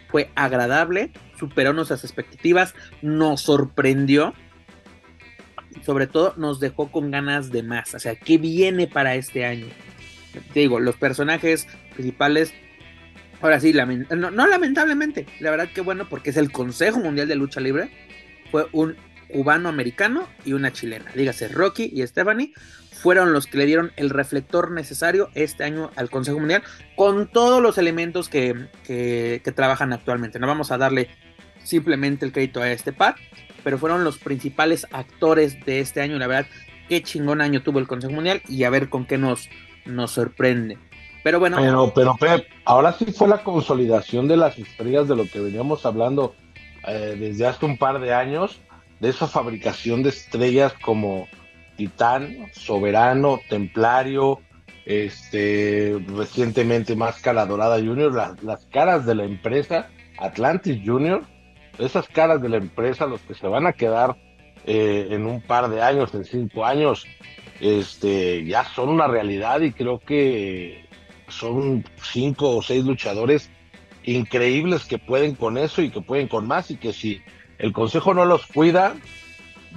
fue 0.10 0.30
agradable, 0.36 1.12
superó 1.40 1.74
nuestras 1.74 2.04
expectativas, 2.04 2.74
nos 3.02 3.42
sorprendió 3.42 4.34
sobre 5.86 6.06
todo 6.06 6.34
nos 6.36 6.60
dejó 6.60 6.92
con 6.92 7.12
ganas 7.12 7.50
de 7.50 7.64
más. 7.64 7.94
O 7.96 8.00
sea, 8.00 8.16
¿qué 8.16 8.38
viene 8.38 8.88
para 8.88 9.16
este 9.16 9.46
año? 9.46 9.68
Te 10.54 10.60
digo, 10.60 10.80
los 10.80 10.98
personajes 10.98 11.66
principales, 11.94 12.54
ahora 13.42 13.60
sí, 13.60 13.74
no, 13.74 14.32
no 14.32 14.48
lamentablemente, 14.48 15.26
la 15.40 15.52
verdad 15.52 15.70
que 15.74 15.82
bueno, 15.82 16.08
porque 16.10 16.30
es 16.30 16.38
el 16.38 16.52
Consejo 16.52 17.00
Mundial 17.00 17.28
de 17.28 17.36
Lucha 17.36 17.60
Libre, 17.60 17.90
fue 18.52 18.68
un 18.72 18.96
cubano-americano 19.32 20.28
y 20.46 20.54
una 20.54 20.72
chilena. 20.72 21.12
Dígase, 21.16 21.48
Rocky 21.48 21.90
y 21.94 22.06
Stephanie 22.06 22.54
fueron 23.02 23.34
los 23.34 23.48
que 23.48 23.58
le 23.58 23.66
dieron 23.66 23.92
el 23.96 24.10
reflector 24.10 24.72
necesario 24.72 25.30
este 25.34 25.64
año 25.64 25.90
al 25.96 26.10
Consejo 26.10 26.40
Mundial 26.40 26.62
con 26.96 27.28
todos 27.28 27.62
los 27.62 27.78
elementos 27.78 28.30
que, 28.30 28.68
que, 28.86 29.54
trabajan 29.56 29.92
actualmente. 29.94 30.38
No 30.38 30.48
vamos 30.48 30.72
a 30.72 30.78
darle 30.78 31.10
simplemente 31.64 32.26
el 32.26 32.32
crédito 32.32 32.62
a 32.62 32.72
este 32.72 32.94
par, 32.94 33.16
pero 33.64 33.80
fueron 33.80 34.04
los 34.04 34.20
principales 34.20 34.86
actores 34.92 35.66
de 35.66 35.80
este 35.80 36.02
año. 36.02 36.20
La 36.20 36.28
verdad, 36.28 36.48
qué 36.90 37.02
chingón 37.02 37.42
año 37.42 37.64
tuvo 37.64 37.80
el 37.80 37.88
Consejo 37.88 38.14
Mundial 38.14 38.42
y 38.48 38.66
a 38.66 38.70
ver 38.70 38.90
con 38.90 39.06
qué 39.06 39.18
nos, 39.18 39.50
nos 39.86 40.12
sorprende. 40.12 40.78
Pero 41.24 41.40
bueno. 41.40 41.58
Pero, 41.58 41.92
pero 41.94 42.16
Pep, 42.16 42.48
ahora 42.66 42.94
sí 42.94 43.06
fue 43.06 43.28
la 43.28 43.44
consolidación 43.44 44.28
de 44.28 44.38
las 44.38 44.58
estrellas 44.58 45.08
de 45.08 45.16
lo 45.16 45.26
que 45.26 45.40
veníamos 45.40 45.86
hablando 45.86 46.36
eh, 46.88 47.16
desde 47.20 47.48
hace 47.48 47.66
un 47.66 47.78
par 47.78 48.00
de 48.00 48.14
años 48.14 48.60
de 49.00 49.10
esa 49.10 49.28
fabricación 49.28 50.04
de 50.04 50.10
estrellas 50.10 50.74
como 50.82 51.28
Titán, 51.76 52.48
Soberano, 52.54 53.40
Templario, 53.50 54.40
este, 54.86 56.00
recientemente 56.16 56.96
Máscara 56.96 57.46
Dorada 57.46 57.78
Junior, 57.78 58.14
las 58.44 58.66
caras 58.68 59.06
de 59.06 59.16
la 59.16 59.24
empresa 59.24 59.90
Atlantis 60.22 60.82
Junior, 60.86 61.24
esas 61.80 62.08
caras 62.08 62.42
de 62.42 62.50
la 62.50 62.58
empresa, 62.58 63.06
los 63.06 63.22
que 63.22 63.34
se 63.34 63.48
van 63.48 63.66
a 63.66 63.74
quedar 63.74 64.16
eh, 64.66 65.08
en 65.10 65.26
un 65.26 65.42
par 65.42 65.70
de 65.70 65.82
años, 65.82 66.14
en 66.14 66.24
cinco 66.24 66.66
años, 66.66 67.06
este, 67.60 68.46
ya 68.46 68.64
son 68.64 68.90
una 68.90 69.08
realidad 69.08 69.62
y 69.62 69.72
creo 69.72 70.00
que 70.00 70.86
son 71.32 71.84
cinco 72.02 72.56
o 72.56 72.62
seis 72.62 72.84
luchadores 72.84 73.50
increíbles 74.04 74.86
que 74.86 74.98
pueden 74.98 75.36
con 75.36 75.58
eso 75.58 75.82
y 75.82 75.90
que 75.90 76.02
pueden 76.02 76.28
con 76.28 76.48
más 76.48 76.72
y 76.72 76.78
que 76.78 76.94
si 76.94 77.22
el 77.60 77.74
consejo 77.74 78.14
no 78.14 78.26
los 78.26 78.48
cuida, 78.48 78.96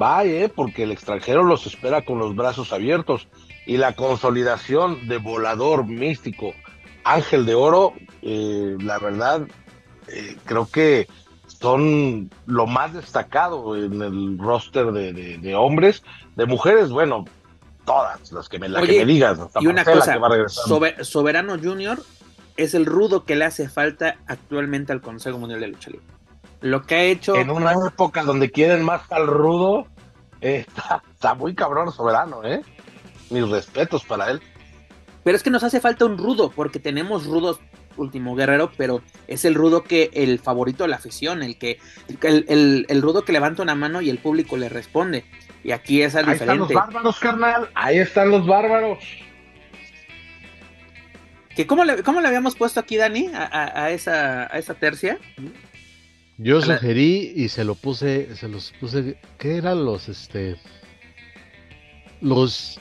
va, 0.01 0.25
eh, 0.25 0.51
porque 0.55 0.85
el 0.85 0.93
extranjero 0.93 1.43
los 1.43 1.67
espera 1.67 2.05
con 2.05 2.19
los 2.19 2.35
brazos 2.35 2.73
abiertos. 2.73 3.29
Y 3.67 3.79
la 3.79 3.95
consolidación 3.95 5.09
de 5.09 5.19
volador 5.19 5.87
místico 5.87 6.53
Ángel 7.05 7.47
de 7.47 7.55
Oro, 7.55 7.93
eh, 8.23 8.77
la 8.81 8.99
verdad, 8.99 9.47
eh, 10.09 10.37
creo 10.45 10.69
que 10.71 11.07
son 11.47 12.31
lo 12.47 12.67
más 12.67 12.95
destacado 12.95 13.77
en 13.77 14.03
el 14.03 14.39
roster 14.39 14.93
de, 14.93 15.55
hombres, 15.55 16.03
de 16.37 16.47
mujeres, 16.47 16.91
bueno, 16.91 17.25
todas 17.85 18.33
las 18.33 18.49
que 18.49 18.59
me, 18.59 18.69
la 18.69 18.83
que 18.83 18.99
me 18.99 19.05
digas. 19.05 19.39
Y 19.61 19.67
una 19.67 19.85
cosa, 19.85 20.19
Soberano 21.03 21.59
Junior 21.59 21.99
es 22.57 22.75
el 22.75 22.87
rudo 22.87 23.25
que 23.25 23.37
le 23.37 23.45
hace 23.45 23.69
falta 23.69 24.17
actualmente 24.27 24.93
al 24.93 25.01
Consejo 25.01 25.39
Mundial 25.39 25.61
de 25.61 25.69
Lucha 25.69 25.91
Libre. 25.91 26.07
Lo 26.61 26.83
que 26.83 26.95
ha 26.95 27.03
hecho. 27.03 27.37
En 27.37 27.51
una 27.51 27.73
época 27.73 28.23
donde 28.23 28.51
quieren 28.51 28.85
más 28.85 29.03
al 29.11 29.27
rudo, 29.27 29.87
está, 30.41 31.03
está 31.13 31.35
muy 31.35 31.55
cabrón 31.55 31.93
Soberano, 31.93 32.45
¿eh? 32.45 32.63
Mis 33.31 33.49
respetos 33.49 34.05
para 34.05 34.31
él. 34.31 34.41
Pero 35.25 35.37
es 35.37 35.43
que 35.43 35.51
nos 35.51 35.65
hace 35.65 35.81
falta 35.81 36.05
un 36.05 36.19
rudo, 36.19 36.51
porque 36.51 36.79
tenemos 36.79 37.27
rudos 37.27 37.59
último 37.97 38.35
guerrero, 38.35 38.71
pero 38.77 39.03
es 39.29 39.45
el 39.45 39.55
rudo 39.55 39.85
que 39.85 40.11
el 40.15 40.39
favorito 40.39 40.85
de 40.85 40.89
la 40.89 40.97
afición, 40.97 41.43
el 41.43 41.59
que 41.59 41.79
el, 42.23 42.87
el, 42.89 43.03
rudo 43.03 43.25
que 43.25 43.33
levanta 43.33 43.63
una 43.63 43.75
mano 43.75 44.01
y 44.01 44.11
el 44.11 44.19
público 44.19 44.57
le 44.57 44.69
responde. 44.69 45.25
Y 45.65 45.73
aquí 45.73 46.03
es 46.03 46.15
algo 46.15 46.33
diferente. 46.33 46.53
Ahí 46.53 46.69
están 46.69 46.77
los 46.77 46.87
bárbaros, 46.87 47.21
carnal. 47.21 47.71
Ahí 47.75 47.99
están 47.99 48.31
los 48.31 48.47
bárbaros. 48.47 48.99
¿Que 51.57 51.67
cómo, 51.67 51.85
le, 51.85 52.03
¿Cómo 52.03 52.21
le 52.21 52.29
habíamos 52.29 52.55
puesto 52.55 52.81
aquí, 52.81 52.97
Dani, 52.97 53.31
a, 53.33 53.91
esa, 53.91 54.43
a 54.55 54.59
esa 54.59 54.75
tercia? 54.75 55.19
Yo 56.37 56.61
sugerí 56.61 57.33
y 57.35 57.49
se 57.49 57.65
lo 57.65 57.77
puse, 57.77 58.35
se 58.37 58.49
los 58.49 58.73
puse, 58.73 59.17
¿qué 59.39 59.57
eran 59.57 59.85
los, 59.85 60.09
este, 60.09 60.57
los 62.21 62.81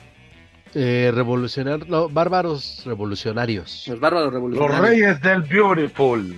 eh, 0.73 1.11
revolucionarios, 1.13 1.87
no, 1.87 2.09
bárbaros 2.09 2.81
revolucionarios. 2.83 3.85
Los 3.87 3.99
bárbaros 3.99 4.33
revolucionarios. 4.33 4.79
Los 4.79 4.89
reyes 4.89 5.21
del 5.21 5.43
beautiful. 5.43 6.35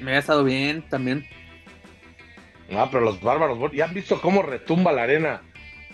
Me 0.00 0.12
ha 0.12 0.18
estado 0.18 0.44
bien 0.44 0.82
también. 0.88 1.26
No, 2.70 2.90
pero 2.90 3.04
los 3.04 3.20
bárbaros, 3.20 3.58
¿ya 3.72 3.84
han 3.84 3.94
visto 3.94 4.20
cómo 4.20 4.42
retumba 4.42 4.92
la 4.92 5.04
arena? 5.04 5.42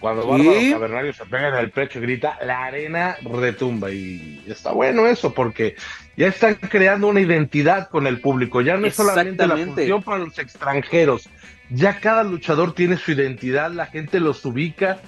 Cuando 0.01 0.27
Bárbaro 0.27 0.59
Cavernario 0.73 1.13
se 1.13 1.25
pega 1.27 1.49
en 1.49 1.55
el 1.55 1.71
pecho 1.71 2.01
y 2.01 2.03
grita, 2.03 2.37
la 2.45 2.65
arena 2.65 3.17
retumba. 3.23 3.93
Y 3.93 4.43
está 4.49 4.73
bueno 4.73 5.07
eso, 5.07 5.33
porque 5.33 5.77
ya 6.17 6.27
están 6.27 6.57
creando 6.57 7.07
una 7.07 7.21
identidad 7.21 7.89
con 7.89 8.09
el 8.09 8.21
público. 8.21 8.63
Ya 8.63 8.77
no 8.77 8.87
es 8.87 8.97
solamente 8.97 9.47
la 9.47 9.57
función 9.57 10.03
para 10.03 10.19
los 10.19 10.39
extranjeros. 10.41 11.29
Ya 11.71 12.01
cada 12.01 12.25
luchador 12.25 12.75
tiene 12.75 12.97
su 12.97 13.13
identidad, 13.13 13.71
la 13.71 13.87
gente 13.87 14.19
los 14.19 14.45
ubica 14.45 15.01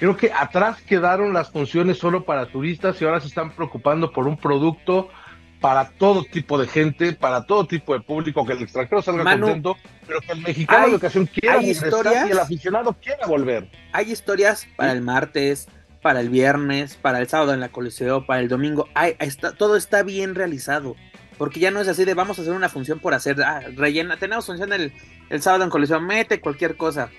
Creo 0.00 0.16
que 0.16 0.32
atrás 0.32 0.80
quedaron 0.80 1.34
las 1.34 1.50
funciones 1.50 1.98
solo 1.98 2.24
para 2.24 2.46
turistas 2.46 3.00
y 3.00 3.04
ahora 3.04 3.20
se 3.20 3.26
están 3.26 3.50
preocupando 3.50 4.10
por 4.10 4.26
un 4.26 4.38
producto 4.38 5.10
para 5.60 5.90
todo 5.90 6.24
tipo 6.24 6.58
de 6.58 6.66
gente, 6.66 7.12
para 7.12 7.44
todo 7.44 7.66
tipo 7.66 7.92
de 7.94 8.00
público, 8.00 8.46
que 8.46 8.54
el 8.54 8.62
extranjero 8.62 9.02
salga 9.02 9.24
contento, 9.24 9.76
pero 10.06 10.20
que 10.20 10.32
el 10.32 10.40
mexicano 10.40 10.88
de 10.88 10.96
ocasión 10.96 11.26
quiera 11.26 11.62
y 11.62 11.70
el 11.70 12.38
aficionado 12.38 12.94
quiera 12.94 13.26
volver. 13.26 13.70
Hay 13.92 14.10
historias 14.10 14.66
para 14.76 14.92
el 14.92 15.02
martes, 15.02 15.68
para 16.02 16.20
el 16.20 16.30
viernes, 16.30 16.96
para 16.96 17.20
el 17.20 17.28
sábado 17.28 17.52
en 17.52 17.60
la 17.60 17.68
Coliseo, 17.68 18.26
para 18.26 18.40
el 18.40 18.48
domingo. 18.48 18.88
Hay, 18.94 19.16
está, 19.18 19.52
todo 19.52 19.76
está 19.76 20.02
bien 20.02 20.34
realizado. 20.34 20.96
Porque 21.36 21.58
ya 21.58 21.70
no 21.70 21.80
es 21.80 21.88
así 21.88 22.04
de 22.04 22.12
vamos 22.12 22.38
a 22.38 22.42
hacer 22.42 22.52
una 22.52 22.68
función 22.68 22.98
por 22.98 23.14
hacer, 23.14 23.42
ah, 23.42 23.62
rellena, 23.74 24.18
tenemos 24.18 24.44
función 24.44 24.74
el, 24.74 24.92
el 25.30 25.40
sábado 25.40 25.64
en 25.64 25.70
Coliseo, 25.70 25.98
mete 25.98 26.38
cualquier 26.38 26.76
cosa 26.76 27.10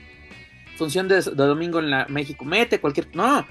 función 0.81 1.07
de, 1.07 1.21
domingo 1.21 1.77
en 1.77 1.91
la 1.91 2.07
México, 2.09 2.43
mete 2.43 2.79
cualquier. 2.79 3.07
No, 3.15 3.45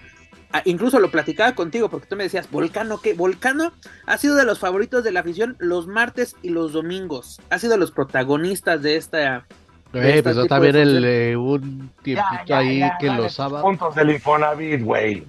incluso 0.64 0.98
lo 0.98 1.10
platicaba 1.10 1.54
contigo 1.54 1.88
porque 1.88 2.06
tú 2.06 2.16
me 2.16 2.24
decías, 2.24 2.50
Volcano, 2.50 3.00
¿qué? 3.00 3.14
Volcano 3.14 3.72
ha 4.06 4.18
sido 4.18 4.36
de 4.36 4.44
los 4.44 4.58
favoritos 4.58 5.04
de 5.04 5.12
la 5.12 5.20
afición 5.20 5.56
los 5.58 5.86
martes 5.86 6.36
y 6.42 6.50
los 6.50 6.72
domingos. 6.72 7.40
Ha 7.50 7.58
sido 7.58 7.72
de 7.72 7.78
los 7.78 7.92
protagonistas 7.92 8.82
de 8.82 8.96
esta. 8.96 9.46
Eh, 9.92 10.20
pues 10.22 10.36
también 10.48 10.76
el, 10.76 11.04
eh, 11.04 11.36
un 11.36 11.90
tiempito 12.02 12.54
ahí 12.54 12.82
que 13.00 13.08
los 13.08 13.34
sábados. 13.34 13.62
Puntos 13.62 13.94
del 13.94 14.10
Infonavit, 14.10 14.82
güey. 14.82 15.24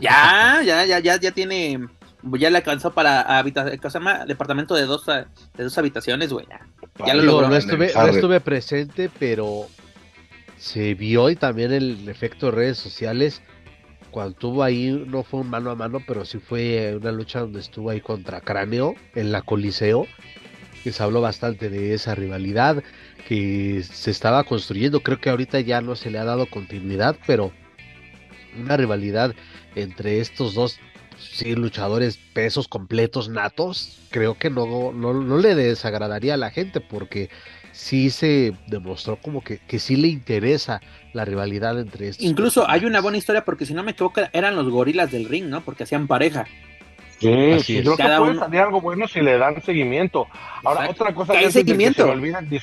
ya, 0.00 0.62
ya, 0.64 0.84
ya, 0.84 0.98
ya, 0.98 1.16
ya 1.16 1.30
tiene. 1.30 1.88
Ya 2.38 2.48
le 2.48 2.56
alcanzó 2.56 2.92
para 2.92 3.20
habitación, 3.20 3.78
¿qué 3.78 3.90
se 3.90 3.98
llama? 3.98 4.24
Departamento 4.24 4.74
de 4.74 4.86
dos, 4.86 5.04
de 5.04 5.24
dos 5.62 5.76
habitaciones, 5.76 6.32
güey. 6.32 6.46
Ya, 7.04 7.14
lo 7.14 7.22
logró. 7.22 7.48
No 7.48 7.56
estuve, 7.56 7.92
no 7.94 8.06
estuve 8.06 8.40
presente, 8.40 9.10
pero 9.18 9.66
se 10.56 10.94
vio 10.94 11.28
y 11.28 11.36
también 11.36 11.70
el 11.70 12.08
efecto 12.08 12.46
de 12.46 12.52
redes 12.52 12.78
sociales 12.78 13.42
cuando 14.14 14.30
estuvo 14.30 14.62
ahí 14.62 14.92
no 15.08 15.24
fue 15.24 15.40
un 15.40 15.50
mano 15.50 15.72
a 15.72 15.74
mano 15.74 16.00
pero 16.06 16.24
sí 16.24 16.38
fue 16.38 16.96
una 16.96 17.10
lucha 17.10 17.40
donde 17.40 17.58
estuvo 17.58 17.90
ahí 17.90 18.00
contra 18.00 18.40
Cráneo 18.40 18.94
en 19.16 19.32
la 19.32 19.42
Coliseo 19.42 20.06
que 20.84 20.92
se 20.92 21.02
habló 21.02 21.20
bastante 21.20 21.68
de 21.68 21.94
esa 21.94 22.14
rivalidad 22.14 22.84
que 23.26 23.82
se 23.82 24.10
estaba 24.10 24.44
construyendo. 24.44 25.00
Creo 25.00 25.18
que 25.18 25.30
ahorita 25.30 25.58
ya 25.60 25.80
no 25.80 25.96
se 25.96 26.10
le 26.12 26.20
ha 26.20 26.24
dado 26.24 26.46
continuidad 26.46 27.16
pero 27.26 27.50
una 28.56 28.76
rivalidad 28.76 29.34
entre 29.74 30.20
estos 30.20 30.54
dos 30.54 30.78
sí, 31.18 31.56
luchadores 31.56 32.16
pesos 32.34 32.68
completos 32.68 33.28
natos 33.28 34.00
creo 34.10 34.38
que 34.38 34.48
no, 34.48 34.92
no, 34.92 35.12
no 35.12 35.38
le 35.38 35.56
desagradaría 35.56 36.34
a 36.34 36.36
la 36.36 36.52
gente 36.52 36.80
porque 36.80 37.30
sí 37.74 38.08
se 38.10 38.52
demostró 38.68 39.16
como 39.16 39.42
que, 39.42 39.58
que 39.58 39.78
sí 39.78 39.96
le 39.96 40.06
interesa 40.08 40.80
la 41.12 41.24
rivalidad 41.24 41.78
entre 41.78 42.08
estos. 42.08 42.24
Incluso 42.24 42.68
hay 42.70 42.84
una 42.84 43.00
buena 43.00 43.18
historia 43.18 43.44
porque 43.44 43.66
si 43.66 43.74
no 43.74 43.82
me 43.82 43.90
equivoco 43.90 44.20
eran 44.32 44.54
los 44.54 44.70
gorilas 44.70 45.10
del 45.10 45.28
ring, 45.28 45.46
¿no? 45.46 45.60
Porque 45.60 45.82
hacían 45.82 46.06
pareja. 46.06 46.46
Sí, 47.18 47.60
sí 47.60 47.80
creo 47.80 47.96
Cada 47.96 48.16
que 48.16 48.22
puede 48.22 48.38
salir 48.38 48.60
algo 48.60 48.80
bueno 48.80 49.08
si 49.08 49.20
le 49.20 49.38
dan 49.38 49.60
seguimiento. 49.62 50.28
Ahora, 50.62 50.88
otra 50.88 51.12
cosa 51.12 51.34
que 51.34 51.50
seguimiento? 51.50 52.06
se 52.06 52.60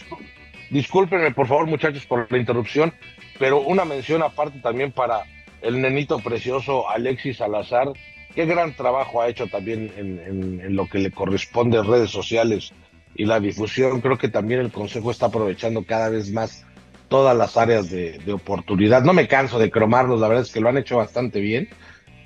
discúlpenme 0.70 1.32
por 1.32 1.48
favor 1.48 1.68
muchachos 1.68 2.06
por 2.06 2.32
la 2.32 2.38
interrupción, 2.38 2.94
pero 3.38 3.60
una 3.60 3.84
mención 3.84 4.24
aparte 4.24 4.60
también 4.60 4.94
para 4.94 5.24
el 5.62 5.82
nenito 5.82 6.20
precioso 6.20 6.90
Alexis 6.90 7.38
Salazar, 7.38 7.90
qué 8.34 8.46
gran 8.46 8.74
trabajo 8.76 9.22
ha 9.22 9.28
hecho 9.28 9.48
también 9.48 9.92
en, 9.98 10.62
en 10.64 10.76
lo 10.76 10.88
que 10.88 11.00
le 11.00 11.12
corresponde 11.12 11.78
en 11.78 11.86
redes 11.86 12.10
sociales 12.10 12.72
y 13.16 13.26
la 13.26 13.40
difusión. 13.40 14.02
Creo 14.02 14.18
que 14.18 14.30
también 14.30 14.62
el 14.62 14.72
Consejo 14.72 15.12
está 15.12 15.28
aprovechando 15.28 15.84
cada 15.84 16.10
vez 16.10 16.32
más 16.32 16.66
todas 17.12 17.36
las 17.36 17.58
áreas 17.58 17.90
de, 17.90 18.22
oportunidad. 18.32 19.04
No 19.04 19.14
me 19.14 19.28
canso 19.28 19.60
de 19.60 19.70
cromarlos, 19.70 20.20
la 20.22 20.30
verdad 20.30 20.44
es 20.44 20.52
que 20.52 20.62
lo 20.62 20.70
han 20.70 20.78
hecho 20.78 20.98
bastante 20.98 21.42
bien. 21.42 21.68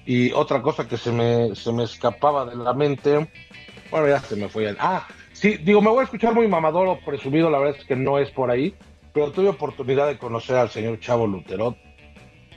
Y 0.05 0.31
otra 0.31 0.61
cosa 0.61 0.87
que 0.87 0.97
se 0.97 1.11
me, 1.11 1.55
se 1.55 1.73
me 1.73 1.83
escapaba 1.83 2.45
de 2.45 2.55
la 2.55 2.73
mente, 2.73 3.27
bueno, 3.89 4.07
ya 4.07 4.19
se 4.19 4.35
me 4.35 4.47
fue. 4.47 4.75
Ah, 4.77 5.07
sí, 5.33 5.57
digo, 5.57 5.81
me 5.81 5.89
voy 5.89 6.01
a 6.01 6.03
escuchar 6.03 6.35
muy 6.35 6.47
mamador 6.47 6.87
o 6.87 6.99
presumido, 6.99 7.49
la 7.49 7.57
verdad 7.57 7.77
es 7.79 7.85
que 7.85 7.95
no 7.95 8.19
es 8.19 8.29
por 8.29 8.51
ahí, 8.51 8.75
pero 9.11 9.31
tuve 9.31 9.49
oportunidad 9.49 10.05
de 10.05 10.19
conocer 10.19 10.55
al 10.57 10.69
señor 10.69 10.99
Chavo 10.99 11.25
Luterot. 11.25 11.75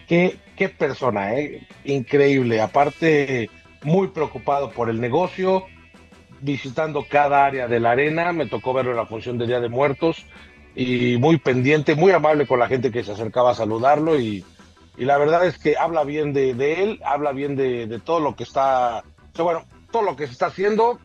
Qué, 0.07 0.37
qué 0.55 0.69
persona, 0.69 1.35
¿eh? 1.35 1.67
Increíble. 1.85 2.61
Aparte, 2.61 3.49
muy 3.83 4.09
preocupado 4.09 4.71
por 4.71 4.91
el 4.91 5.01
negocio, 5.01 5.65
visitando 6.41 7.05
cada 7.09 7.45
área 7.45 7.69
de 7.69 7.81
la 7.81 7.93
arena, 7.93 8.33
me 8.33 8.47
tocó 8.47 8.73
verlo 8.73 8.93
en 8.93 8.97
la 8.97 9.07
función 9.07 9.39
de 9.39 9.47
Día 9.47 9.61
de 9.61 9.69
Muertos 9.69 10.25
y 10.75 11.17
muy 11.19 11.39
pendiente, 11.39 11.95
muy 11.95 12.13
amable 12.13 12.47
con 12.47 12.59
la 12.59 12.69
gente 12.69 12.93
que 12.93 13.03
se 13.03 13.13
acercaba 13.13 13.51
a 13.51 13.55
saludarlo 13.55 14.19
y, 14.19 14.45
la 14.97 15.17
verdad 15.17 15.47
es 15.47 15.59
que 15.59 15.77
habla 15.77 16.03
bien 16.03 16.33
de, 16.33 16.51
él, 16.83 17.01
habla 17.05 17.33
bien 17.33 17.55
de, 17.55 18.01
todo 18.05 18.21
lo 18.21 18.35
que 18.35 18.43
está, 18.43 19.05
bueno, 19.37 19.65
todo 19.93 20.03
lo 20.03 20.17
que 20.17 20.27
se 20.27 20.33
está 20.33 20.47
haciendo 20.47 20.99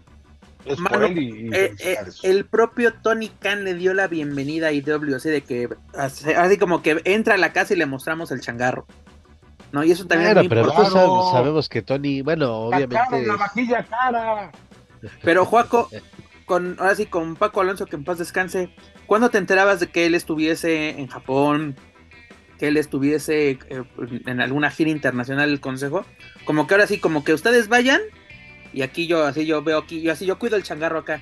es 0.65 0.79
por 0.79 1.03
él 1.03 1.17
y, 1.17 1.49
eh, 1.53 1.75
eh, 1.79 1.97
el 2.23 2.45
propio 2.45 2.93
Tony 2.93 3.29
Khan 3.29 3.63
le 3.63 3.75
dio 3.75 3.93
la 3.93 4.07
bienvenida 4.07 4.67
a 4.67 4.71
IW, 4.71 5.15
así 5.15 5.29
de 5.29 5.41
que 5.41 5.69
así 5.95 6.57
como 6.57 6.81
que 6.81 7.01
entra 7.03 7.35
a 7.35 7.37
la 7.37 7.53
casa 7.53 7.73
y 7.73 7.77
le 7.77 7.85
mostramos 7.85 8.31
el 8.31 8.41
changarro. 8.41 8.87
No, 9.73 9.83
y 9.83 9.91
eso 9.91 10.05
también 10.05 10.37
es 10.37 10.47
pero 10.47 10.71
sabemos 11.31 11.67
que 11.67 11.81
Tony, 11.81 12.21
bueno, 12.21 12.67
obviamente. 12.67 13.25
La, 13.25 13.35
vajilla 13.37 13.83
cara. 13.83 14.51
Pero 15.21 15.45
Juaco, 15.45 15.89
con, 16.45 16.75
ahora 16.79 16.95
sí, 16.95 17.05
con 17.05 17.35
Paco 17.35 17.61
Alonso, 17.61 17.85
que 17.85 17.95
en 17.95 18.03
paz 18.03 18.17
descanse, 18.17 18.69
¿cuándo 19.05 19.29
te 19.29 19.37
enterabas 19.37 19.79
de 19.79 19.87
que 19.87 20.05
él 20.05 20.15
estuviese 20.15 20.89
en 20.89 21.07
Japón? 21.07 21.75
Que 22.59 22.67
él 22.67 22.77
estuviese 22.77 23.51
eh, 23.51 23.83
en 24.25 24.41
alguna 24.41 24.69
gira 24.69 24.89
internacional 24.89 25.49
del 25.49 25.59
consejo. 25.59 26.05
Como 26.45 26.67
que 26.67 26.73
ahora 26.75 26.87
sí, 26.87 26.99
como 26.99 27.23
que 27.23 27.33
ustedes 27.33 27.67
vayan. 27.67 28.01
Y 28.71 28.81
aquí 28.81 29.07
yo, 29.07 29.25
así 29.25 29.45
yo 29.45 29.61
veo 29.63 29.77
aquí, 29.77 30.01
yo 30.01 30.11
así 30.11 30.25
yo 30.25 30.39
cuido 30.39 30.55
el 30.55 30.63
changarro 30.63 30.99
acá. 30.99 31.21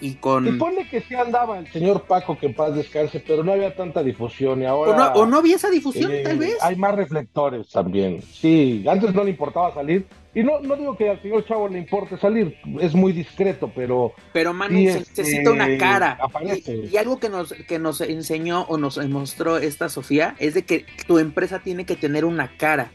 y 0.00 0.14
con... 0.14 0.46
Y 0.46 0.52
pone 0.52 0.88
que 0.88 1.00
sí 1.00 1.14
andaba 1.14 1.58
el 1.58 1.66
señor 1.68 2.02
Paco, 2.02 2.38
que 2.38 2.46
en 2.46 2.54
paz 2.54 2.74
descanse, 2.74 3.22
pero 3.26 3.42
no 3.42 3.52
había 3.52 3.74
tanta 3.74 4.02
difusión 4.02 4.62
y 4.62 4.66
ahora... 4.66 5.12
O 5.14 5.26
no, 5.26 5.38
había 5.38 5.56
esa 5.56 5.70
difusión, 5.70 6.12
eh, 6.12 6.22
tal 6.22 6.38
vez. 6.38 6.56
Hay 6.62 6.76
más 6.76 6.94
reflectores 6.94 7.68
también. 7.70 8.22
Sí, 8.22 8.84
antes 8.88 9.14
no 9.14 9.24
le 9.24 9.30
importaba 9.30 9.72
salir. 9.74 10.06
Y 10.38 10.44
no, 10.44 10.60
no 10.60 10.76
digo 10.76 10.96
que 10.96 11.10
al 11.10 11.20
señor 11.20 11.44
Chavo 11.46 11.66
le 11.66 11.78
importe 11.80 12.16
salir, 12.16 12.56
es 12.80 12.94
muy 12.94 13.12
discreto, 13.12 13.72
pero... 13.74 14.14
Pero 14.32 14.54
Manu, 14.54 14.76
se 14.76 15.00
necesita 15.00 15.50
una 15.50 15.76
cara. 15.78 16.16
Y, 16.64 16.96
algo 16.96 17.18
que 17.18 17.28
nos, 17.28 17.52
que 17.52 17.80
nos 17.80 18.00
enseñó 18.00 18.62
o 18.68 18.78
nos 18.78 19.04
mostró 19.08 19.58
esta 19.58 19.88
Sofía 19.88 20.36
es 20.38 20.54
de 20.54 20.62
que 20.62 20.86
tu 21.08 21.18
empresa 21.18 21.58
tiene 21.58 21.86
que 21.86 21.96
tener 21.96 22.24
una 22.24 22.56
cara. 22.56 22.92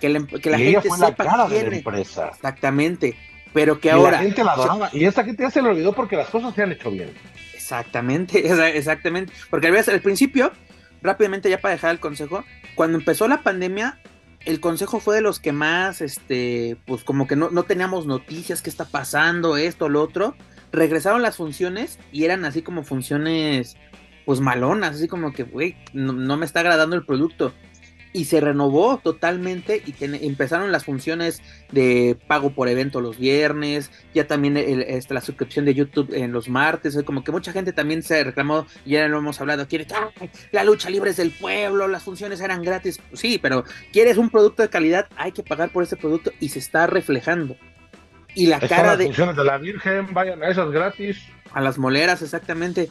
Que 0.00 0.08
la, 0.08 0.26
que 0.26 0.48
la 0.48 0.56
gente 0.56 0.88
sepa 0.88 0.96
la 0.96 1.14
cara 1.14 1.48
de 1.48 1.68
la 1.68 1.76
empresa. 1.76 2.28
Exactamente 2.28 3.14
pero 3.52 3.78
que 3.78 3.90
ahora... 3.90 4.12
La 4.12 4.18
gente 4.18 4.42
la 4.44 4.52
adoraba. 4.52 4.90
Y 4.92 5.04
esta 5.04 5.22
gente 5.22 5.42
ya 5.42 5.50
se 5.50 5.60
lo 5.60 5.70
olvidó 5.70 5.92
porque 5.92 6.16
las 6.16 6.28
cosas 6.28 6.54
se 6.54 6.62
han 6.62 6.72
hecho 6.72 6.90
bien. 6.90 7.12
Exactamente, 7.52 8.38
exactamente. 8.78 9.34
Porque 9.50 9.66
al 9.68 10.00
principio, 10.00 10.50
rápidamente 11.02 11.50
ya 11.50 11.60
para 11.60 11.74
dejar 11.74 11.90
el 11.90 12.00
consejo, 12.00 12.42
cuando 12.74 12.96
empezó 12.96 13.28
la 13.28 13.42
pandemia, 13.42 13.98
el 14.46 14.60
consejo 14.60 15.00
fue 15.00 15.16
de 15.16 15.20
los 15.20 15.40
que 15.40 15.52
más, 15.52 16.00
este, 16.00 16.78
pues 16.86 17.04
como 17.04 17.26
que 17.26 17.36
no, 17.36 17.50
no 17.50 17.64
teníamos 17.64 18.06
noticias, 18.06 18.62
qué 18.62 18.70
está 18.70 18.86
pasando, 18.86 19.56
esto, 19.56 19.88
lo 19.88 20.02
otro. 20.02 20.34
Regresaron 20.72 21.20
las 21.20 21.36
funciones 21.36 21.98
y 22.12 22.24
eran 22.24 22.44
así 22.44 22.62
como 22.62 22.84
funciones, 22.84 23.76
pues 24.24 24.40
malonas, 24.40 24.94
así 24.94 25.08
como 25.08 25.32
que, 25.32 25.42
güey, 25.42 25.76
no 25.92 26.36
me 26.36 26.46
está 26.46 26.60
agradando 26.60 26.96
el 26.96 27.04
producto 27.04 27.52
y 28.16 28.24
se 28.24 28.40
renovó 28.40 28.98
totalmente 29.04 29.82
y 29.84 29.94
empezaron 30.00 30.72
las 30.72 30.86
funciones 30.86 31.42
de 31.70 32.16
pago 32.26 32.48
por 32.48 32.66
evento 32.66 33.02
los 33.02 33.18
viernes, 33.18 33.90
ya 34.14 34.26
también 34.26 34.56
este, 34.56 35.12
la 35.12 35.20
suscripción 35.20 35.66
de 35.66 35.74
YouTube 35.74 36.14
en 36.14 36.32
los 36.32 36.48
martes, 36.48 36.98
como 37.04 37.22
que 37.22 37.30
mucha 37.30 37.52
gente 37.52 37.74
también 37.74 38.02
se 38.02 38.24
reclamó, 38.24 38.66
ya 38.86 39.06
lo 39.06 39.18
hemos 39.18 39.38
hablado, 39.42 39.68
quiere 39.68 39.86
la 40.50 40.64
lucha 40.64 40.88
libre 40.88 41.10
es 41.10 41.18
del 41.18 41.30
pueblo, 41.30 41.88
las 41.88 42.04
funciones 42.04 42.40
eran 42.40 42.62
gratis, 42.62 43.00
sí, 43.12 43.38
pero 43.40 43.64
quieres 43.92 44.16
un 44.16 44.30
producto 44.30 44.62
de 44.62 44.70
calidad, 44.70 45.08
hay 45.18 45.32
que 45.32 45.42
pagar 45.42 45.68
por 45.68 45.82
ese 45.82 45.96
producto 45.96 46.32
y 46.40 46.48
se 46.48 46.58
está 46.58 46.86
reflejando. 46.86 47.54
Y 48.34 48.46
la 48.46 48.60
cara 48.60 48.88
las 48.88 48.98
de... 48.98 49.04
funciones 49.06 49.36
de 49.36 49.44
la 49.44 49.58
Virgen, 49.58 50.14
vayan 50.14 50.42
a 50.42 50.48
esas 50.48 50.70
gratis. 50.70 51.18
A 51.52 51.60
las 51.60 51.76
moleras, 51.76 52.22
exactamente. 52.22 52.88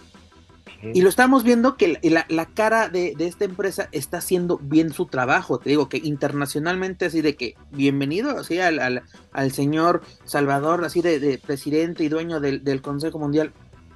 Y 0.82 1.02
lo 1.02 1.10
estamos 1.10 1.44
viendo 1.44 1.78
que 1.78 2.00
la, 2.04 2.46
cara 2.48 2.90
de, 2.90 3.16
esta 3.20 3.46
empresa 3.46 3.90
está 3.92 4.18
haciendo 4.18 4.58
bien 4.58 4.94
su 4.94 5.06
trabajo. 5.08 5.58
Te 5.60 5.70
digo 5.70 5.90
que 5.90 5.98
internacionalmente, 5.98 7.06
así 7.06 7.22
de 7.22 7.36
que 7.36 7.56
bienvenido 7.72 8.38
así 8.38 8.60
al, 8.60 9.04
señor 9.52 10.02
Salvador, 10.26 10.84
así 10.86 11.02
de, 11.02 11.40
presidente 11.46 12.04
y 12.04 12.10
dueño 12.10 12.40
del, 12.40 12.82
Consejo 12.82 13.20
Mundial. 13.20 13.52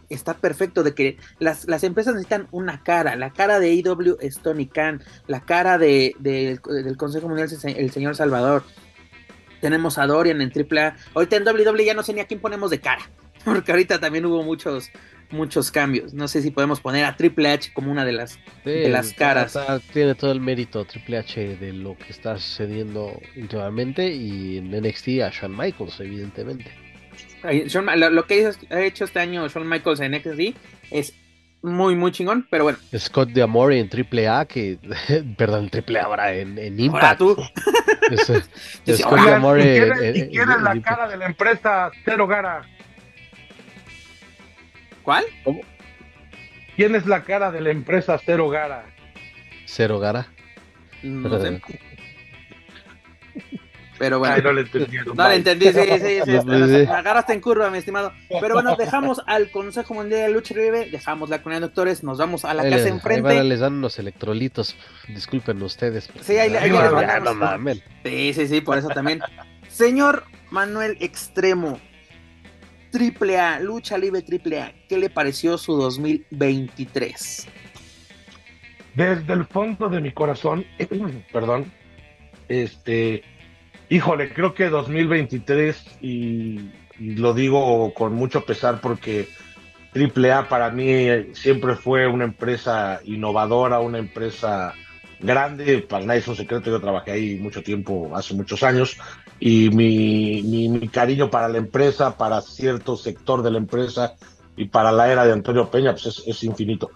Está 0.09 0.34
perfecto 0.38 0.82
de 0.82 0.95
que 0.95 1.17
las, 1.38 1.65
empresas 1.84 2.15
necesitan 2.15 2.47
una 2.51 2.82
cara. 2.84 3.15
La 3.15 3.32
cara 3.32 3.59
de 3.59 3.73
IW 3.73 4.17
es 4.19 4.39
Tony 4.39 4.67
Khan. 4.67 5.03
La 5.27 5.41
cara 5.41 5.77
de, 5.77 6.15
del 6.19 6.97
Consejo 6.97 7.27
Mundial 7.27 7.51
es 7.51 7.63
el 7.63 7.91
señor 7.91 8.15
Salvador. 8.15 8.63
Tenemos 9.61 9.97
a 9.97 10.07
Dorian 10.07 10.41
en 10.41 10.51
AAA. 10.51 10.95
Ahorita 11.13 11.36
en 11.36 11.47
WWE 11.47 11.86
ya 11.86 11.93
no 11.93 12.03
sé 12.03 12.13
ni 12.13 12.21
a 12.21 12.27
quién 12.27 12.39
ponemos 12.39 12.71
de 12.71 12.80
cara. 12.80 13.09
Porque 13.45 13.71
ahorita 13.71 13.99
también 13.99 14.25
hubo 14.25 14.43
muchos, 14.43 14.89
muchos 15.32 15.71
cambios. 15.71 16.13
No 16.13 16.27
sé 16.27 16.41
si 16.41 16.51
podemos 16.51 16.80
poner 16.80 17.05
a 17.05 17.15
Triple 17.15 17.49
H 17.49 17.71
como 17.73 17.91
una 17.91 18.05
de 18.05 18.13
las, 18.13 18.39
de 18.65 18.89
las 18.89 19.13
caras. 19.13 19.57
tiene 19.93 20.15
todo 20.15 20.32
el 20.32 20.41
mérito 20.41 20.86
Triple 20.86 21.17
H 21.17 21.57
de 21.57 21.73
lo 21.73 21.97
que 21.97 22.11
está 22.11 22.38
sucediendo 22.38 23.19
últimamente 23.36 24.11
y 24.11 24.57
en 24.57 24.71
NXT 24.71 25.21
a 25.23 25.30
Shawn 25.30 25.55
Michaels, 25.55 25.99
evidentemente. 25.99 26.71
lo, 27.43 28.25
que 28.25 28.51
ha 28.69 28.82
hecho 28.82 29.05
este 29.05 29.19
año 29.19 29.47
Shawn 29.47 29.67
Michaels 29.67 29.99
en 29.99 30.11
NXT 30.13 30.57
es 30.91 31.13
muy, 31.61 31.95
muy 31.95 32.11
chingón, 32.11 32.47
pero 32.49 32.63
bueno. 32.63 32.80
Scott 32.97 33.30
de 33.30 33.41
Amore 33.41 33.80
en 33.80 33.89
Triple 33.89 34.27
A, 34.27 34.45
que, 34.45 34.77
perdón, 35.38 35.69
Triple 35.69 35.99
A 35.99 36.03
ahora 36.03 36.34
en, 36.34 36.57
en 36.57 36.80
Impact. 36.80 37.19
tú. 37.19 37.36
Scott 38.95 39.19
de 39.21 39.34
Amore. 39.34 40.13
¿Y 40.15 40.30
quién 40.30 40.49
es 40.49 40.61
la 40.61 40.82
cara 40.82 41.07
de 41.07 41.17
la 41.17 41.25
empresa 41.25 41.91
Cero 42.05 42.27
Gara? 42.27 42.61
¿Cuál? 45.03 45.25
¿Quién 46.75 46.95
es 46.95 47.05
la 47.05 47.23
cara 47.23 47.51
de 47.51 47.61
la 47.61 47.71
empresa 47.71 48.19
Cero 48.23 48.49
Gara? 48.49 48.85
Cero 49.65 49.99
Gara. 49.99 50.27
No 51.03 51.39
sé. 51.39 51.61
Pero 53.99 54.17
bueno. 54.17 54.37
no 54.41 54.53
le 54.53 54.61
entendí. 54.61 54.97
No 55.13 55.27
le 55.27 55.35
entendí, 55.35 55.65
sí, 55.67 55.73
sí, 55.73 56.21
sí. 56.25 56.89
agarraste 56.89 57.33
en 57.33 57.41
curva, 57.41 57.69
mi 57.69 57.79
estimado. 57.79 58.13
Pero 58.39 58.55
bueno, 58.55 58.77
dejamos 58.77 59.21
al 59.27 59.51
Consejo 59.51 59.93
Mundial 59.93 60.21
de 60.21 60.29
Lucha 60.29 60.55
Libre, 60.55 60.89
dejamos 60.89 61.29
la 61.29 61.43
comunidad 61.43 61.61
de 61.61 61.67
doctores, 61.67 62.01
nos 62.01 62.17
vamos 62.17 62.45
a 62.45 62.53
la 62.53 62.63
casa 62.63 62.87
enfrente. 62.87 63.27
Ahí 63.27 63.47
les 63.47 63.59
dan 63.59 63.73
unos 63.73 63.99
electrolitos, 63.99 64.77
disculpen 65.09 65.61
ustedes. 65.61 66.09
Sí, 66.21 66.37
ahí, 66.37 66.55
ahí, 66.55 66.71
ahí 66.71 67.83
Sí, 68.05 68.33
sí, 68.33 68.47
sí, 68.47 68.61
por 68.61 68.77
eso 68.77 68.87
también. 68.87 69.19
Señor 69.67 70.23
Manuel 70.49 70.95
Extremo, 71.01 71.79
Triple 72.91 73.39
A, 73.39 73.59
Lucha 73.59 73.97
Libre 73.97 74.21
Triple 74.21 74.61
A, 74.61 74.73
¿qué 74.87 74.97
le 74.97 75.09
pareció 75.09 75.57
su 75.57 75.75
2023? 75.75 77.47
Desde 78.95 79.33
el 79.33 79.45
fondo 79.45 79.89
de 79.89 80.01
mi 80.01 80.11
corazón, 80.11 80.65
perdón, 81.31 81.71
este, 82.47 83.23
híjole, 83.89 84.33
creo 84.33 84.53
que 84.53 84.69
2023, 84.69 85.97
y, 86.01 86.71
lo 86.99 87.33
digo 87.33 87.93
con 87.93 88.13
mucho 88.13 88.43
pesar 88.43 88.81
porque 88.81 89.29
Triple 89.93 90.33
A 90.33 90.49
para 90.49 90.69
mí 90.69 91.07
siempre 91.33 91.75
fue 91.75 92.07
una 92.07 92.25
empresa 92.25 92.99
innovadora, 93.05 93.79
una 93.79 93.99
empresa 93.99 94.73
grande, 95.19 95.79
para 95.79 96.05
nadie 96.05 96.19
es 96.19 96.27
un 96.27 96.35
secreto, 96.35 96.69
yo 96.69 96.81
trabajé 96.81 97.11
ahí 97.11 97.35
mucho 97.35 97.63
tiempo, 97.63 98.11
hace 98.15 98.33
muchos 98.33 98.63
años, 98.63 98.97
y 99.39 99.69
mi, 99.69 100.41
mi, 100.43 100.87
cariño 100.89 101.29
para 101.29 101.47
la 101.47 101.57
empresa, 101.57 102.17
para 102.17 102.41
cierto 102.41 102.97
sector 102.97 103.41
de 103.41 103.51
la 103.51 103.57
empresa 103.57 104.15
y 104.57 104.65
para 104.65 104.91
la 104.91 105.11
era 105.11 105.25
de 105.25 105.31
Antonio 105.31 105.69
Peña, 105.69 105.91
pues 105.93 106.23
es, 106.25 106.43
infinito. 106.43 106.89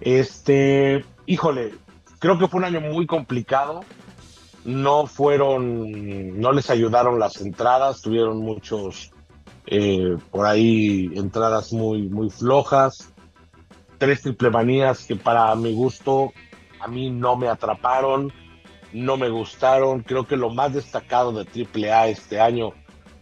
Este, 0.00 1.04
híjole, 1.26 1.74
creo 2.18 2.38
que 2.38 2.48
fue 2.48 2.58
un 2.58 2.64
año 2.64 2.80
muy 2.80 3.06
complicado. 3.06 3.82
No 4.64 5.06
fueron, 5.06 6.40
no 6.40 6.52
les 6.52 6.70
ayudaron 6.70 7.18
las 7.18 7.40
entradas, 7.40 8.00
tuvieron 8.00 8.38
muchos 8.38 9.12
eh, 9.66 10.16
por 10.30 10.46
ahí 10.46 11.10
entradas 11.14 11.72
muy, 11.72 12.08
muy 12.08 12.30
flojas. 12.30 13.12
Tres 13.98 14.22
triple 14.22 14.50
manías 14.50 15.04
que 15.04 15.16
para 15.16 15.54
mi 15.54 15.72
gusto 15.74 16.32
a 16.80 16.88
mí 16.88 17.10
no 17.10 17.36
me 17.36 17.48
atraparon 17.48 18.32
no 18.94 19.16
me 19.16 19.28
gustaron. 19.28 20.02
Creo 20.02 20.26
que 20.26 20.36
lo 20.36 20.50
más 20.50 20.72
destacado 20.72 21.32
de 21.32 21.44
AAA 21.44 22.08
este 22.08 22.40
año, 22.40 22.72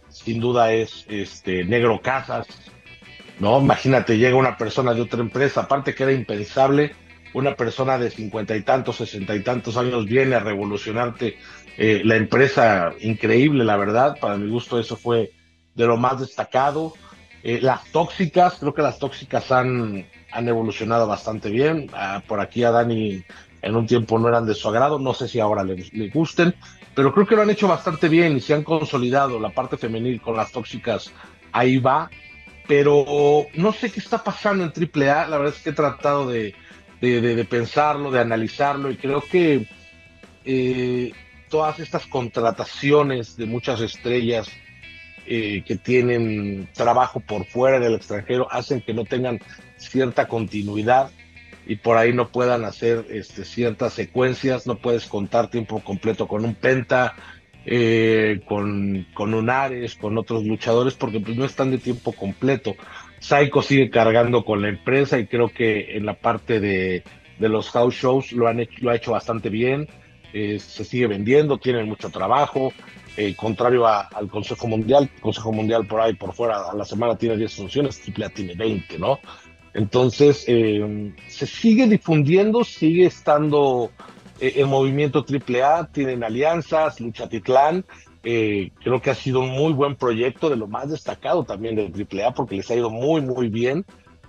sin 0.09 0.39
duda, 0.39 0.71
es 0.71 1.05
este 1.09 1.65
Negro 1.65 1.99
Casas. 2.01 2.47
¿no? 3.39 3.59
Imagínate, 3.59 4.17
llega 4.17 4.37
una 4.37 4.57
persona 4.57 4.93
de 4.93 5.01
otra 5.01 5.19
empresa, 5.19 5.61
aparte 5.61 5.93
que 5.95 6.03
era 6.03 6.11
impensable, 6.13 6.95
una 7.33 7.55
persona 7.55 7.97
de 7.97 8.11
cincuenta 8.11 8.55
y 8.55 8.61
tantos, 8.61 8.97
sesenta 8.97 9.35
y 9.35 9.43
tantos 9.43 9.75
años 9.75 10.05
viene 10.05 10.35
a 10.35 10.39
revolucionarte 10.39 11.37
eh, 11.77 12.01
la 12.05 12.15
empresa, 12.15 12.93
increíble, 12.99 13.63
la 13.65 13.75
verdad, 13.75 14.17
para 14.19 14.37
mi 14.37 14.49
gusto 14.49 14.79
eso 14.79 14.95
fue 14.95 15.31
de 15.73 15.87
lo 15.87 15.97
más 15.97 16.19
destacado. 16.19 16.93
Eh, 17.41 17.59
las 17.61 17.91
tóxicas, 17.91 18.57
creo 18.59 18.73
que 18.73 18.83
las 18.83 18.99
tóxicas 18.99 19.51
han, 19.51 20.05
han 20.31 20.47
evolucionado 20.47 21.07
bastante 21.07 21.49
bien. 21.49 21.89
Ah, 21.93 22.21
por 22.27 22.39
aquí 22.39 22.63
a 22.63 22.71
Dani 22.71 23.23
en 23.63 23.75
un 23.75 23.87
tiempo 23.87 24.19
no 24.19 24.27
eran 24.27 24.45
de 24.45 24.53
su 24.53 24.67
agrado, 24.67 24.99
no 24.99 25.13
sé 25.13 25.27
si 25.27 25.39
ahora 25.39 25.63
le, 25.63 26.09
gusten, 26.09 26.53
pero 26.93 27.13
creo 27.13 27.25
que 27.25 27.35
lo 27.35 27.41
han 27.41 27.49
hecho 27.49 27.67
bastante 27.67 28.09
bien 28.09 28.35
y 28.37 28.41
se 28.41 28.53
han 28.53 28.63
consolidado 28.63 29.39
la 29.39 29.49
parte 29.49 29.77
femenil 29.77 30.21
con 30.21 30.35
las 30.35 30.51
tóxicas, 30.51 31.11
ahí 31.53 31.77
va, 31.77 32.09
pero 32.67 33.47
no 33.55 33.71
sé 33.71 33.89
qué 33.89 34.01
está 34.01 34.21
pasando 34.23 34.65
en 34.65 34.71
AAA, 34.71 35.27
la 35.27 35.37
verdad 35.37 35.55
es 35.55 35.63
que 35.63 35.69
he 35.69 35.73
tratado 35.73 36.29
de, 36.29 36.53
pensarlo, 37.49 38.11
de 38.11 38.19
analizarlo 38.19 38.91
y 38.91 38.97
creo 38.97 39.21
que 39.21 39.65
eh, 40.43 41.13
todas 41.49 41.79
estas 41.79 42.05
contrataciones 42.05 43.37
de 43.37 43.45
muchas 43.45 43.79
estrellas 43.79 44.49
eh, 45.25 45.63
que 45.65 45.77
tienen 45.77 46.67
trabajo 46.73 47.21
por 47.21 47.45
fuera 47.45 47.79
del 47.79 47.95
extranjero 47.95 48.45
hacen 48.51 48.81
que 48.81 48.93
no 48.93 49.05
tengan 49.05 49.39
cierta 49.77 50.27
continuidad 50.27 51.11
y 51.65 51.77
por 51.77 51.97
ahí 51.97 52.13
no 52.13 52.29
puedan 52.31 52.65
hacer 52.65 53.05
este, 53.09 53.45
ciertas 53.45 53.93
secuencias, 53.93 54.67
no 54.67 54.77
puedes 54.79 55.07
contar 55.07 55.49
tiempo 55.49 55.81
completo 55.83 56.27
con 56.27 56.45
un 56.45 56.55
Penta, 56.55 57.15
eh, 57.65 58.41
con, 58.45 59.07
con 59.13 59.33
un 59.33 59.49
Ares, 59.49 59.95
con 59.95 60.17
otros 60.17 60.43
luchadores, 60.45 60.95
porque 60.95 61.19
pues 61.19 61.37
no 61.37 61.45
están 61.45 61.71
de 61.71 61.77
tiempo 61.79 62.13
completo. 62.13 62.75
Psycho 63.19 63.61
sigue 63.61 63.89
cargando 63.89 64.43
con 64.43 64.61
la 64.61 64.69
empresa 64.69 65.17
y 65.19 65.27
creo 65.27 65.49
que 65.49 65.95
en 65.97 66.05
la 66.05 66.15
parte 66.19 66.59
de, 66.59 67.03
de 67.37 67.49
los 67.49 67.69
house 67.71 67.95
shows 67.95 68.31
lo, 68.33 68.47
han 68.47 68.59
hecho, 68.59 68.73
lo 68.81 68.91
ha 68.91 68.95
hecho 68.95 69.11
bastante 69.11 69.49
bien. 69.49 69.87
eh, 70.33 70.59
se 70.59 70.83
sigue 70.85 71.07
vendiendo, 71.07 71.59
tienen 71.59 71.87
mucho 71.87 72.09
trabajo, 72.09 72.73
eh, 73.15 73.35
contrario 73.35 73.85
al 73.87 74.27
Consejo 74.29 74.67
Mundial, 74.67 75.09
Consejo 75.21 75.51
Mundial 75.53 75.85
por 75.85 76.01
ahí 76.01 76.15
por 76.15 76.33
fuera 76.33 76.71
a 76.71 76.75
la 76.75 76.85
semana 76.85 77.15
tiene 77.17 77.37
10 77.37 77.53
funciones, 77.55 78.01
AAA 78.07 78.29
tiene 78.31 78.55
20, 78.55 78.97
¿no? 78.99 79.19
Entonces, 79.73 80.45
eh, 80.47 81.13
se 81.27 81.47
sigue 81.47 81.87
difundiendo, 81.87 82.63
sigue 82.63 83.05
estando 83.05 83.91
el 84.39 84.67
movimiento 84.67 85.25
AAA, 85.25 85.87
tienen 85.87 86.23
alianzas, 86.23 86.99
Lucha 86.99 87.29
Titlán, 87.29 87.85
creo 88.21 89.01
que 89.01 89.09
ha 89.09 89.15
sido 89.15 89.39
un 89.39 89.51
muy 89.51 89.71
buen 89.71 89.95
proyecto, 89.95 90.49
de 90.49 90.57
lo 90.57 90.67
más 90.67 90.89
destacado 90.89 91.45
también 91.45 91.75
del 91.75 91.93
AAA, 91.93 92.33
porque 92.33 92.55
les 92.55 92.69
ha 92.69 92.75
ido 92.75 92.89
muy, 92.89 93.21
muy 93.21 93.47
bien, 93.47 93.85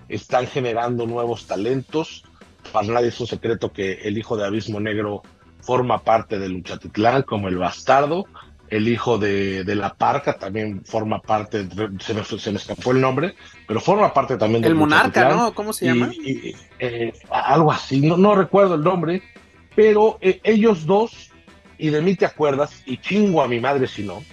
están 0.08 0.46
generando 0.46 1.06
nuevos 1.06 1.46
talentos, 1.46 2.24
para 2.72 2.86
nadie 2.88 3.08
es 3.08 3.20
un 3.20 3.26
secreto 3.26 3.72
que 3.72 3.92
el 4.02 4.18
hijo 4.18 4.36
de 4.36 4.44
Abismo 4.44 4.80
Negro 4.80 5.22
forma 5.60 6.02
parte 6.02 6.38
de 6.38 6.48
Luchatitlán 6.48 7.22
como 7.22 7.48
el 7.48 7.56
bastardo. 7.56 8.26
El 8.74 8.88
hijo 8.88 9.18
de, 9.18 9.62
La 9.76 9.94
Parca 9.94 10.36
también 10.36 10.84
forma 10.84 11.22
parte, 11.22 11.68
se 12.00 12.12
me, 12.12 12.24
se 12.24 12.50
me, 12.50 12.56
escapó 12.56 12.90
el 12.90 13.00
nombre, 13.00 13.36
pero 13.68 13.78
forma 13.78 14.12
parte 14.12 14.36
también 14.36 14.62
del 14.62 14.72
El 14.72 14.78
monarca, 14.78 15.28
¿no? 15.28 15.54
¿Cómo 15.54 15.72
se 15.72 15.86
llama? 15.86 16.10
Eh, 16.80 17.12
algo 17.30 17.70
así, 17.70 18.00
no, 18.00 18.16
no, 18.16 18.34
recuerdo 18.34 18.74
el 18.74 18.82
nombre, 18.82 19.22
pero 19.76 20.18
eh, 20.20 20.40
ellos 20.42 20.86
dos, 20.86 21.30
y 21.78 21.90
de 21.90 22.02
mí 22.02 22.16
te 22.16 22.26
acuerdas, 22.26 22.82
y 22.84 22.96
chingo 22.96 23.42
a 23.42 23.46
mi 23.46 23.60
madre 23.60 23.86
si 23.86 24.02
no, 24.02 24.24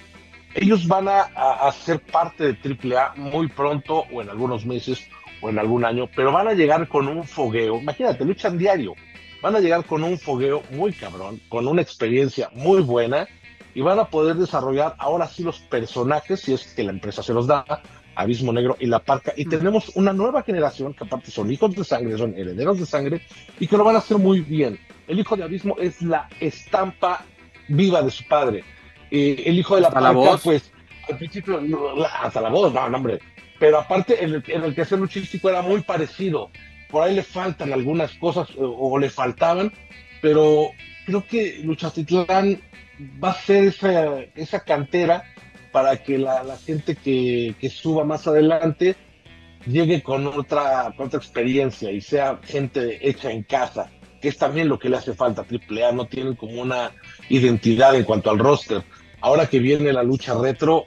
ellos 0.55 0.87
van 0.87 1.07
a, 1.07 1.21
a, 1.21 1.71
ser 1.71 1.99
parte 1.99 2.51
de 2.51 2.95
AAA 2.97 3.13
muy 3.17 3.47
pronto 3.47 4.05
o 4.11 4.23
en 4.23 4.29
algunos 4.31 4.65
meses 4.65 5.07
o 5.41 5.51
en 5.51 5.59
algún 5.59 5.85
año, 5.85 6.09
pero 6.15 6.31
van 6.31 6.47
a 6.47 6.53
llegar 6.53 6.87
con 6.87 7.07
un 7.07 7.25
fogueo. 7.25 7.77
Imagínate, 7.77 8.25
luchan 8.25 8.57
diario. 8.57 8.95
Van 9.43 9.55
a 9.55 9.59
llegar 9.59 9.85
con 9.85 10.03
un 10.03 10.17
fogueo 10.17 10.63
muy 10.71 10.93
cabrón, 10.93 11.39
con 11.47 11.67
una 11.67 11.83
experiencia 11.83 12.49
muy 12.55 12.81
buena 12.81 13.27
y 13.73 13.81
van 13.81 13.99
a 13.99 14.05
poder 14.05 14.35
desarrollar 14.35 14.95
ahora 14.97 15.27
sí 15.27 15.43
los 15.43 15.59
personajes, 15.59 16.41
si 16.41 16.53
es 16.53 16.73
que 16.73 16.83
la 16.83 16.91
empresa 16.91 17.23
se 17.23 17.33
los 17.33 17.47
da, 17.47 17.65
Abismo 18.15 18.51
Negro 18.51 18.75
y 18.79 18.87
La 18.87 18.99
Parca. 18.99 19.33
Y 19.35 19.45
tenemos 19.45 19.91
una 19.95 20.13
nueva 20.13 20.43
generación 20.43 20.93
que 20.93 21.03
aparte 21.03 21.31
son 21.31 21.51
hijos 21.51 21.75
de 21.75 21.83
sangre, 21.83 22.17
son 22.17 22.37
herederos 22.37 22.79
de 22.79 22.85
sangre 22.85 23.21
y 23.59 23.67
que 23.67 23.77
lo 23.77 23.83
van 23.83 23.95
a 23.95 23.99
hacer 23.99 24.17
muy 24.17 24.41
bien. 24.41 24.79
El 25.07 25.19
hijo 25.19 25.35
de 25.35 25.43
Abismo 25.43 25.77
es 25.79 26.01
la 26.01 26.29
estampa 26.39 27.25
viva 27.67 28.01
de 28.01 28.11
su 28.11 28.27
padre. 28.27 28.63
Eh, 29.09 29.43
el 29.45 29.57
hijo 29.57 29.75
de 29.75 29.81
La 29.81 29.91
Parca, 29.91 30.37
pues 30.43 30.71
al 31.09 31.17
principio, 31.17 31.59
hasta 32.21 32.41
la 32.41 32.49
voz, 32.49 32.73
no, 32.73 32.89
no 32.89 32.97
hombre, 32.97 33.19
pero 33.59 33.79
aparte 33.79 34.23
en 34.23 34.35
el, 34.35 34.43
en 34.47 34.63
el 34.63 34.75
quehacer 34.75 34.99
luchístico 34.99 35.49
era 35.49 35.61
muy 35.61 35.81
parecido. 35.81 36.49
Por 36.89 37.03
ahí 37.03 37.15
le 37.15 37.23
faltan 37.23 37.71
algunas 37.71 38.11
cosas 38.13 38.49
o, 38.57 38.97
le 38.99 39.09
faltaban, 39.09 39.71
pero 40.21 40.71
creo 41.11 41.27
que 41.27 41.61
Luchatitlán 41.63 42.61
va 43.21 43.31
a 43.31 43.41
ser 43.41 43.73
esa, 44.35 44.59
cantera 44.61 45.23
para 45.71 45.97
que 45.97 46.17
la, 46.17 46.57
gente 46.65 46.95
que, 46.95 47.69
suba 47.69 48.05
más 48.05 48.27
adelante 48.27 48.95
llegue 49.65 50.01
con 50.01 50.25
otra, 50.27 50.93
experiencia 51.13 51.91
y 51.91 51.99
sea 51.99 52.39
gente 52.43 53.07
hecha 53.07 53.29
en 53.29 53.43
casa, 53.43 53.89
que 54.21 54.29
es 54.29 54.37
también 54.37 54.69
lo 54.69 54.79
que 54.79 54.89
le 54.89 54.97
hace 54.97 55.13
falta 55.13 55.41
a 55.41 55.45
AAA, 55.45 55.91
no 55.91 56.05
tienen 56.05 56.35
como 56.35 56.61
una 56.61 56.91
identidad 57.27 57.95
en 57.95 58.05
cuanto 58.05 58.31
al 58.31 58.39
roster. 58.39 58.83
Ahora 59.19 59.47
que 59.47 59.59
viene 59.59 59.91
la 59.91 60.03
lucha 60.03 60.33
retro, 60.33 60.85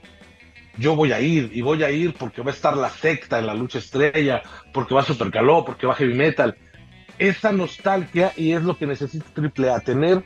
yo 0.79 0.97
voy 0.97 1.13
a 1.13 1.21
ir 1.21 1.51
y 1.53 1.61
voy 1.61 1.83
a 1.83 1.91
ir 1.91 2.15
porque 2.15 2.43
va 2.43 2.51
a 2.51 2.55
estar 2.55 2.77
la 2.77 2.91
secta 2.91 3.39
en 3.39 3.47
la 3.47 3.55
lucha 3.55 3.79
estrella, 3.79 4.43
porque 4.73 4.95
va 4.95 5.03
a 5.03 5.05
Super 5.05 5.31
Caló, 5.31 5.65
porque 5.65 5.87
va 5.87 5.95
Heavy 5.95 6.15
Metal. 6.15 6.57
Esa 7.19 7.53
nostalgia 7.53 8.33
y 8.37 8.53
es 8.53 8.63
lo 8.63 8.77
que 8.77 8.87
necesita 8.87 9.27
AAA, 9.37 9.81
tener 9.81 10.25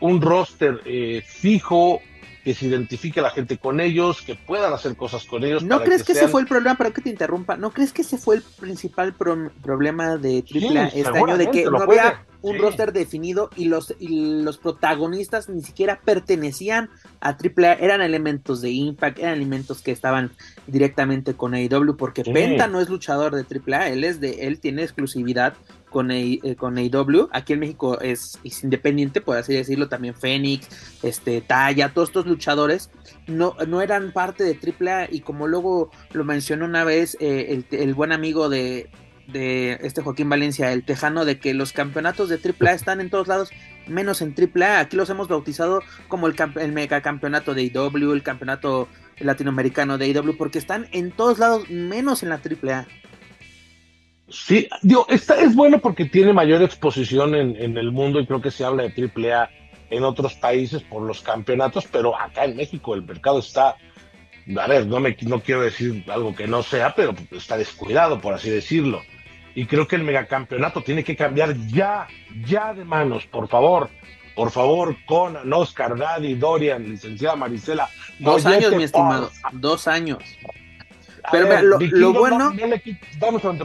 un 0.00 0.20
roster 0.20 0.80
eh, 0.84 1.22
fijo, 1.24 2.00
que 2.44 2.54
se 2.54 2.66
identifique 2.66 3.20
la 3.20 3.30
gente 3.30 3.56
con 3.58 3.80
ellos, 3.80 4.20
que 4.20 4.34
puedan 4.34 4.72
hacer 4.72 4.96
cosas 4.96 5.24
con 5.24 5.44
ellos. 5.44 5.62
¿No 5.62 5.80
crees 5.82 6.02
que, 6.02 6.12
ese 6.12 6.26
fue 6.28 6.40
el 6.40 6.48
problema, 6.48 6.76
para 6.76 6.90
que 6.90 7.00
te 7.00 7.10
interrumpa? 7.10 7.56
¿No 7.56 7.70
crees 7.70 7.92
que 7.92 8.02
ese 8.02 8.18
fue 8.18 8.36
el 8.36 8.42
principal 8.42 9.14
problema 9.14 10.16
de 10.16 10.42
AAA 10.42 10.88
este 10.88 11.18
año? 11.18 11.36
De 11.36 11.50
que 11.50 11.64
no 11.64 11.78
había 11.78 12.24
un 12.42 12.58
roster 12.58 12.92
definido 12.92 13.50
y 13.56 13.66
los, 13.66 13.94
y 13.98 14.42
los 14.42 14.58
protagonistas 14.58 15.48
ni 15.48 15.62
siquiera 15.62 16.00
pertenecían 16.04 16.90
a 17.20 17.30
AAA, 17.30 17.74
eran 17.74 18.02
elementos 18.02 18.60
de 18.60 18.70
Impact, 18.70 19.20
eran 19.20 19.34
elementos 19.34 19.80
que 19.80 19.92
estaban 19.92 20.32
directamente 20.66 21.34
con 21.34 21.54
AEW, 21.54 21.96
porque 21.96 22.24
Penta 22.24 22.66
no 22.66 22.80
es 22.80 22.88
luchador 22.88 23.34
de 23.34 23.44
AAA, 23.44 23.90
él 23.90 24.04
es 24.04 24.20
de, 24.20 24.46
él 24.46 24.58
tiene 24.58 24.82
exclusividad 24.82 25.54
con, 25.88 26.10
eh, 26.10 26.40
con 26.58 26.78
AEW, 26.78 27.28
aquí 27.32 27.52
en 27.52 27.60
México 27.60 28.00
es, 28.00 28.38
independiente, 28.62 29.20
por 29.20 29.36
así 29.36 29.54
decirlo, 29.54 29.88
también 29.88 30.14
Fénix, 30.14 30.68
este, 31.02 31.40
Taya, 31.42 31.92
todos 31.92 32.08
estos 32.08 32.26
luchadores 32.26 32.90
no, 33.26 33.54
no 33.68 33.82
eran 33.82 34.12
parte 34.12 34.42
de 34.42 34.58
AAA 34.58 35.08
y 35.12 35.20
como 35.20 35.46
luego 35.46 35.90
lo 36.12 36.24
mencionó 36.24 36.64
una 36.64 36.82
vez 36.82 37.16
eh, 37.20 37.64
el, 37.70 37.78
el 37.78 37.94
buen 37.94 38.10
amigo 38.10 38.48
de, 38.48 38.90
de 39.28 39.78
este 39.82 40.02
Joaquín 40.02 40.28
Valencia, 40.28 40.72
el 40.72 40.84
tejano, 40.84 41.24
de 41.24 41.38
que 41.38 41.54
los 41.54 41.72
campeonatos 41.72 42.28
de 42.28 42.38
AAA 42.38 42.72
están 42.72 43.00
en 43.00 43.10
todos 43.10 43.28
lados, 43.28 43.50
menos 43.86 44.22
en 44.22 44.34
AAA. 44.36 44.80
Aquí 44.80 44.96
los 44.96 45.10
hemos 45.10 45.28
bautizado 45.28 45.82
como 46.08 46.26
el, 46.26 46.34
el 46.60 46.72
megacampeonato 46.72 47.54
de 47.54 47.64
IW, 47.64 48.12
el 48.12 48.22
campeonato 48.22 48.88
latinoamericano 49.18 49.98
de 49.98 50.08
IW, 50.08 50.36
porque 50.36 50.58
están 50.58 50.88
en 50.92 51.12
todos 51.12 51.38
lados, 51.38 51.68
menos 51.70 52.22
en 52.22 52.30
la 52.30 52.36
AAA. 52.36 52.86
Sí, 54.28 54.66
digo, 54.80 55.06
esta 55.10 55.38
es 55.40 55.54
bueno 55.54 55.78
porque 55.78 56.06
tiene 56.06 56.32
mayor 56.32 56.62
exposición 56.62 57.34
en, 57.34 57.54
en, 57.56 57.76
el 57.76 57.92
mundo 57.92 58.18
y 58.18 58.26
creo 58.26 58.40
que 58.40 58.50
se 58.50 58.64
habla 58.64 58.84
de 58.84 59.10
AAA 59.14 59.50
en 59.90 60.04
otros 60.04 60.34
países 60.34 60.82
por 60.82 61.02
los 61.02 61.20
campeonatos, 61.20 61.86
pero 61.92 62.18
acá 62.18 62.46
en 62.46 62.56
México 62.56 62.94
el 62.94 63.02
mercado 63.02 63.40
está, 63.40 63.76
a 64.56 64.66
ver, 64.66 64.86
no, 64.86 65.00
me, 65.00 65.14
no 65.20 65.40
quiero 65.40 65.60
decir 65.60 66.02
algo 66.08 66.34
que 66.34 66.46
no 66.46 66.62
sea, 66.62 66.94
pero 66.94 67.14
está 67.30 67.58
descuidado, 67.58 68.18
por 68.22 68.32
así 68.32 68.48
decirlo. 68.48 69.02
Y 69.54 69.66
creo 69.66 69.86
que 69.86 69.96
el 69.96 70.02
megacampeonato 70.02 70.82
tiene 70.82 71.04
que 71.04 71.16
cambiar 71.16 71.54
ya, 71.68 72.06
ya 72.46 72.72
de 72.74 72.84
manos, 72.84 73.26
por 73.26 73.48
favor. 73.48 73.90
Por 74.34 74.50
favor, 74.50 74.96
con 75.04 75.52
Oscar, 75.52 75.96
Daddy, 75.96 76.34
Dorian, 76.34 76.88
licenciada 76.88 77.36
Marisela. 77.36 77.88
Dos 78.18 78.46
años, 78.46 78.74
mi 78.74 78.84
estimado. 78.84 79.30
Dos 79.52 79.86
años. 79.86 80.18
Pero 81.30 81.62
lo, 81.62 82.12
bueno. 82.14 82.38
No, 82.38 82.54
no 82.54 82.66
le 82.66 82.80
quito, 82.80 83.06
dame 83.18 83.38
un 83.42 83.58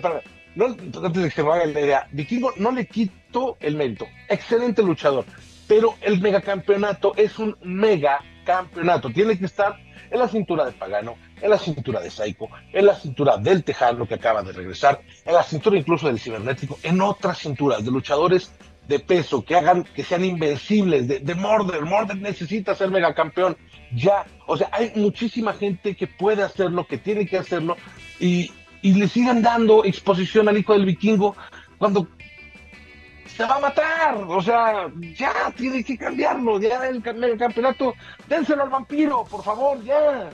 no, 0.58 0.66
antes 0.66 1.14
de 1.14 1.30
que 1.30 1.36
se 1.36 1.44
me 1.44 1.52
haga 1.52 1.68
la 1.68 1.80
idea, 1.80 2.08
Vikingo 2.12 2.52
no 2.58 2.72
le 2.72 2.88
quito 2.88 3.58
el 3.60 3.76
mérito. 3.76 4.08
Excelente 4.28 4.82
luchador. 4.82 5.24
Pero 5.68 5.94
el 6.02 6.20
megacampeonato 6.20 7.14
es 7.16 7.38
un 7.38 7.56
megacampeonato. 7.62 9.12
Tiene 9.12 9.38
que 9.38 9.46
estar 9.46 9.78
en 10.10 10.20
la 10.20 10.28
cintura 10.28 10.66
de 10.66 10.72
Pagano, 10.72 11.16
en 11.42 11.50
la 11.50 11.58
cintura 11.58 12.00
de 12.00 12.10
Saiko, 12.10 12.50
en 12.74 12.86
la 12.86 12.96
cintura 12.96 13.38
del 13.38 13.64
Tejano 13.64 14.08
que 14.08 14.16
acaba 14.16 14.44
de 14.44 14.52
regresar, 14.52 15.02
en 15.26 15.34
la 15.34 15.44
cintura 15.44 15.78
incluso 15.78 16.08
del 16.08 16.20
Cibernético, 16.20 16.80
en 16.84 17.02
otras 17.02 17.40
cinturas 17.40 17.84
de 17.84 17.92
luchadores 17.92 18.52
de 18.88 19.00
peso 19.00 19.44
que 19.44 19.56
hagan, 19.56 19.84
que 19.84 20.04
sean 20.04 20.24
invencibles, 20.24 21.08
de, 21.08 21.20
de 21.20 21.36
Morder. 21.36 21.82
Morder 21.82 22.18
necesita 22.18 22.74
ser 22.74 22.90
megacampeón 22.90 23.58
ya. 23.94 24.26
O 24.46 24.58
sea, 24.58 24.70
hay 24.72 24.94
muchísima 24.96 25.54
gente 25.54 25.96
que 25.96 26.08
puede 26.08 26.44
hacerlo, 26.44 26.88
que 26.88 26.98
tiene 26.98 27.26
que 27.26 27.38
hacerlo 27.38 27.76
y, 28.20 28.52
y 28.82 28.94
le 28.94 29.08
sigan 29.08 29.42
dando 29.42 29.84
exposición 29.84 30.48
al 30.48 30.58
hijo 30.58 30.74
del 30.74 30.86
vikingo 30.86 31.36
cuando 31.78 32.08
se 33.38 33.46
va 33.46 33.56
a 33.56 33.60
matar. 33.60 34.16
O 34.28 34.42
sea, 34.42 34.90
ya 35.16 35.52
tiene 35.56 35.84
que 35.84 35.98
cambiarlo. 35.98 36.60
Ya 36.60 36.88
el, 36.88 37.04
el 37.06 37.38
campeonato, 37.38 37.94
dénselo 38.28 38.64
al 38.64 38.70
vampiro, 38.70 39.24
por 39.26 39.44
favor, 39.44 39.82
ya. 39.84 40.30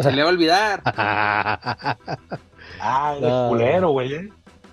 Se 0.00 0.12
le 0.12 0.22
va 0.22 0.28
a 0.28 0.32
olvidar. 0.32 0.82
ah, 2.80 3.16
el 3.16 3.48
culero, 3.48 3.90
güey. 3.90 4.14
¿eh? 4.14 4.28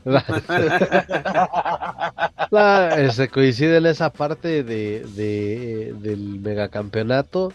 se 3.11 3.29
coincide 3.29 3.77
en 3.77 3.85
esa 3.85 4.11
parte 4.11 4.63
de, 4.63 5.05
de, 5.15 5.93
del 5.99 6.39
megacampeonato. 6.39 7.53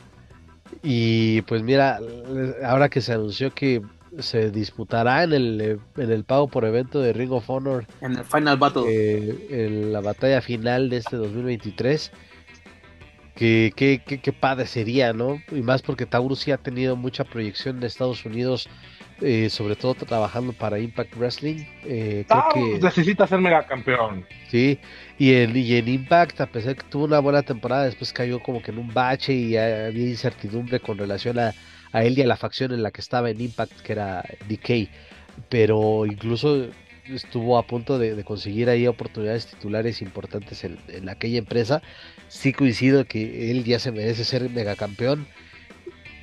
Y 0.83 1.43
pues 1.43 1.63
mira, 1.63 1.99
ahora 2.65 2.89
que 2.89 3.01
se 3.01 3.13
anunció 3.13 3.53
que 3.53 3.83
se 4.23 4.51
disputará 4.51 5.25
en 5.25 5.33
el, 5.33 5.81
en 5.97 6.11
el 6.11 6.25
pago 6.25 6.49
por 6.49 6.65
evento 6.65 7.01
de 7.01 7.13
Ring 7.13 7.33
of 7.33 7.49
Honor. 7.49 7.87
En 8.01 8.17
el 8.17 8.25
Final 8.25 8.57
Battle. 8.57 8.83
Eh, 8.87 9.47
en 9.51 9.93
la 9.93 10.01
batalla 10.01 10.41
final 10.41 10.91
de 10.91 10.99
este 10.99 11.17
2023. 11.17 12.13
Que, 13.35 13.73
que, 13.75 14.01
que, 14.01 14.33
padre 14.35 14.67
sería, 14.67 15.15
¿no? 15.15 15.41
Y 15.51 15.63
más 15.63 15.81
porque 15.81 16.05
Taurus 16.05 16.41
sí 16.41 16.51
ha 16.51 16.59
tenido 16.59 16.95
mucha 16.95 17.25
proyección 17.25 17.79
en 17.79 17.85
Estados 17.85 18.27
Unidos, 18.27 18.69
eh, 19.23 19.49
sobre 19.49 19.77
todo 19.77 19.95
trabajando 19.95 20.53
para 20.53 20.79
Impact 20.79 21.17
Wrestling. 21.17 21.65
Eh, 21.85 22.27
Taurus 22.29 22.83
necesita 22.83 23.27
ser 23.27 23.41
megacampeón. 23.41 24.27
Sí, 24.51 24.79
y 25.17 25.33
en, 25.33 25.57
y 25.57 25.75
en 25.75 25.89
Impact, 25.89 26.39
a 26.43 26.47
pesar 26.49 26.77
que 26.77 26.83
tuvo 26.83 27.07
una 27.07 27.19
buena 27.21 27.43
temporada, 27.43 27.85
después 27.85 28.13
cayó 28.13 28.41
como 28.41 28.61
que 28.61 28.73
en 28.73 28.79
un 28.79 28.93
bache 28.93 29.33
y 29.33 29.57
había 29.57 30.11
incertidumbre 30.11 30.79
con 30.79 30.99
relación 30.99 31.39
a, 31.39 31.55
a 31.93 32.05
él 32.05 32.19
y 32.19 32.23
a 32.23 32.27
la 32.27 32.37
facción 32.37 32.73
en 32.73 32.83
la 32.83 32.91
que 32.91 33.01
estaba 33.01 33.31
en 33.31 33.41
Impact, 33.41 33.81
que 33.81 33.93
era 33.93 34.25
Decay. 34.49 34.89
Pero 35.49 36.07
incluso 36.07 36.69
estuvo 37.15 37.59
a 37.59 37.67
punto 37.67 37.99
de, 37.99 38.23
conseguir 38.25 38.69
ahí 38.69 38.87
oportunidades 38.87 39.47
titulares 39.47 40.03
importantes 40.03 40.65
en, 40.65 41.09
aquella 41.09 41.39
empresa. 41.39 41.83
Sí 42.29 42.53
coincido 42.53 43.05
que 43.05 43.51
él 43.51 43.65
ya 43.65 43.79
se 43.79 43.93
merece 43.93 44.25
ser 44.25 44.49
megacampeón. 44.51 45.27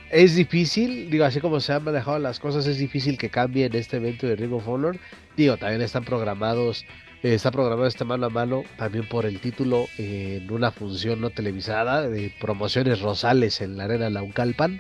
Es 0.09 0.35
difícil, 0.35 1.09
digo, 1.09 1.25
así 1.25 1.41
como 1.41 1.59
se 1.59 1.73
han 1.73 1.83
manejado 1.83 2.17
las 2.19 2.39
cosas, 2.39 2.65
es 2.65 2.77
difícil 2.77 3.17
que 3.17 3.29
cambie 3.29 3.65
en 3.65 3.75
este 3.75 3.97
evento 3.97 4.25
de 4.25 4.37
Ring 4.37 4.53
of 4.53 4.67
Honor. 4.67 4.97
Digo, 5.35 5.57
también 5.57 5.81
están 5.81 6.05
programados, 6.05 6.85
eh, 7.23 7.33
está 7.33 7.51
programado 7.51 7.87
este 7.87 8.05
mano 8.05 8.27
a 8.27 8.29
mano 8.29 8.63
también 8.77 9.05
por 9.09 9.25
el 9.25 9.41
título 9.41 9.87
en 9.97 10.49
una 10.49 10.71
función 10.71 11.19
no 11.19 11.29
televisada 11.29 12.07
de 12.07 12.33
promociones 12.39 13.01
Rosales 13.01 13.59
en 13.59 13.75
la 13.75 13.83
Arena 13.83 14.09
Laucalpan. 14.09 14.79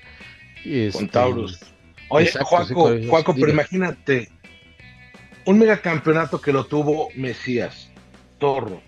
Este, 0.67 0.99
Con 0.99 1.09
Taurus. 1.09 1.59
Oye, 2.09 2.31
Juaco, 3.09 3.35
pero 3.35 3.49
imagínate, 3.49 4.29
un 5.45 5.59
megacampeonato 5.59 6.39
que 6.39 6.53
lo 6.53 6.65
tuvo 6.65 7.09
Mesías, 7.15 7.91
Torro, 8.37 8.81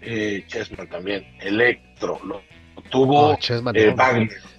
eh, 0.00 0.44
Chessman 0.46 0.88
también, 0.88 1.26
Electro, 1.40 2.18
lo, 2.24 2.42
tuvo 2.90 3.36
Chessman, 3.36 3.76
eh, 3.76 3.94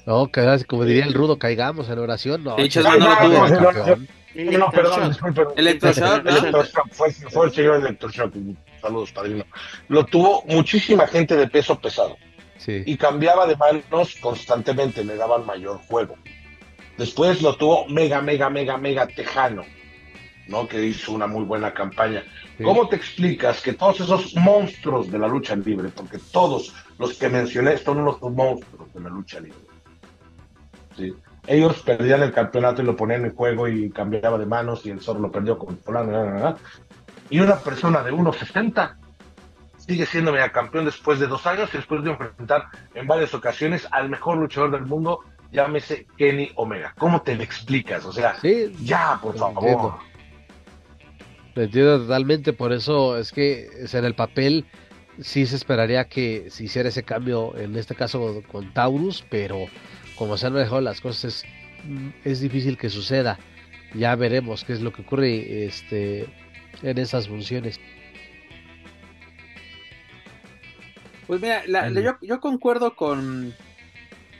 no, 0.06 0.30
como 0.68 0.86
diría 0.86 1.06
el 1.06 1.14
rudo, 1.14 1.40
caigamos 1.40 1.90
en 1.90 2.00
oración. 2.00 2.44
No, 2.44 2.58
Chessman 2.68 3.00
no, 3.00 3.10
lo 3.10 3.72
tuvo. 3.72 3.98
No, 4.36 4.72
perdón, 4.72 5.10
disculpe. 5.10 5.44
Electroshock, 5.56 6.26
Electroshock 6.26 6.92
fue, 6.92 7.12
fue, 7.12 7.46
el 7.46 7.54
señor 7.54 7.76
Electroshock. 7.78 8.34
Saludos, 8.82 9.12
padrino. 9.12 9.46
Lo 9.88 10.06
tuvo 10.06 10.44
muchísima 10.48 11.08
gente 11.08 11.36
de 11.38 11.48
peso 11.48 11.80
pesado. 11.80 12.18
Sí. 12.58 12.84
Y 12.86 12.98
cambiaba 12.98 13.46
de 13.46 13.56
manos 13.56 14.16
constantemente, 14.22 15.04
le 15.04 15.16
daban 15.16 15.46
mayor 15.46 15.80
juego. 15.88 16.16
Después 16.98 17.42
lo 17.42 17.56
tuvo 17.56 17.88
mega, 17.88 18.22
mega, 18.22 18.50
mega, 18.50 18.78
mega 18.78 19.08
Tejano, 19.08 19.64
¿no? 20.48 20.68
Que 20.68 20.86
hizo 20.86 21.12
una 21.12 21.28
muy 21.28 21.44
buena 21.44 21.74
campaña. 21.74 22.24
¿Cómo 22.64 22.88
te 22.88 22.96
explicas 22.96 23.62
que 23.62 23.74
todos 23.74 24.02
esos 24.02 24.36
monstruos 24.36 25.12
de 25.12 25.18
la 25.18 25.28
lucha 25.28 25.56
libre, 25.56 25.90
porque 25.90 26.20
todos 26.32 26.74
los 27.00 27.18
que 27.18 27.30
mencioné 27.30 27.78
son 27.78 28.00
unos 28.00 28.22
monstruos 28.22 28.94
de 28.94 29.00
la 29.00 29.10
lucha 29.10 29.40
libre, 29.40 29.58
¿sí? 30.96 31.14
ellos 31.48 31.82
perdían 31.82 32.24
el 32.24 32.32
campeonato 32.32 32.82
y 32.82 32.86
lo 32.86 32.96
ponían 32.96 33.26
en 33.26 33.36
juego 33.36 33.68
y 33.68 33.90
cambiaba 33.90 34.38
de 34.38 34.46
manos 34.46 34.86
y 34.86 34.92
el 34.92 35.02
Zorro 35.02 35.20
lo 35.20 35.32
perdió 35.32 35.58
con 35.58 35.78
fulano, 35.78 36.58
y 37.30 37.40
una 37.40 37.58
persona 37.58 38.04
de 38.04 38.14
1.60 38.14 38.96
sigue 39.78 40.06
siendo 40.06 40.34
campeón 40.54 40.86
después 40.86 41.20
de 41.20 41.28
dos 41.28 41.46
años 41.46 41.70
y 41.74 41.78
después 41.78 42.04
de 42.04 42.12
enfrentar 42.12 42.68
en 42.94 43.08
varias 43.08 43.34
ocasiones 43.34 43.88
al 43.92 44.10
mejor 44.10 44.38
luchador 44.38 44.72
del 44.72 44.86
mundo 44.86 45.20
llámese 45.54 46.06
Kenny 46.18 46.52
Omega. 46.56 46.94
¿Cómo 46.98 47.22
te 47.22 47.36
lo 47.36 47.44
explicas? 47.44 48.04
O 48.06 48.12
sea, 48.12 48.36
ya, 48.82 49.20
por 49.22 49.38
favor. 49.38 49.96
Lo 51.56 51.62
entiendo 51.62 52.00
totalmente, 52.00 52.52
por 52.52 52.74
eso 52.74 53.18
es 53.18 53.32
que 53.32 53.70
en 53.92 54.06
el 54.06 54.16
papel 54.16 54.66
sí 55.22 55.46
se 55.46 55.56
esperaría 55.56 56.06
que 56.10 56.50
se 56.50 56.64
hiciera 56.64 56.90
ese 56.90 57.04
cambio, 57.04 57.56
en 57.56 57.76
este 57.76 57.94
caso 57.94 58.42
con 58.52 58.74
Taurus, 58.74 59.24
pero 59.30 59.68
como 60.18 60.36
se 60.36 60.48
han 60.48 60.56
dejado 60.56 60.82
las 60.82 61.00
cosas, 61.00 61.46
es, 62.24 62.40
difícil 62.42 62.78
que 62.78 62.90
suceda. 62.90 63.38
Ya 63.94 64.16
veremos 64.16 64.64
qué 64.64 64.74
es 64.74 64.82
lo 64.82 64.92
que 64.92 65.04
ocurre 65.04 65.66
este, 65.66 66.26
en 66.82 66.98
esas 66.98 67.28
funciones. 67.28 67.80
Pues 71.28 71.40
mira, 71.40 71.64
yo, 71.66 72.18
yo, 72.22 72.40
concuerdo 72.40 72.96
con, 72.96 73.54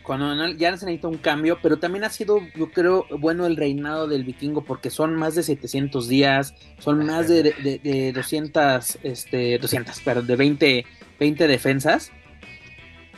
cuando 0.04 0.48
ya 0.50 0.76
se 0.78 0.86
necesita 0.86 1.08
un 1.08 1.18
cambio, 1.18 1.58
pero 1.62 1.78
también 1.78 2.04
ha 2.04 2.10
sido, 2.10 2.40
yo 2.56 2.70
creo, 2.72 3.06
bueno 3.20 3.46
el 3.46 3.58
reinado 3.58 4.08
del 4.08 4.24
vikingo 4.24 4.64
porque 4.64 4.90
son 4.90 5.16
más 5.16 5.36
de 5.36 5.44
700 5.44 6.08
días, 6.08 6.54
son 6.80 7.06
más 7.06 7.28
de, 7.28 7.44
de, 7.44 7.80
de 7.84 8.12
200, 8.12 9.00
este, 9.04 9.58
200, 9.58 10.00
perdón, 10.02 10.28
de 10.28 10.36
20, 10.36 10.86
20 11.20 11.48
defensas 11.48 12.12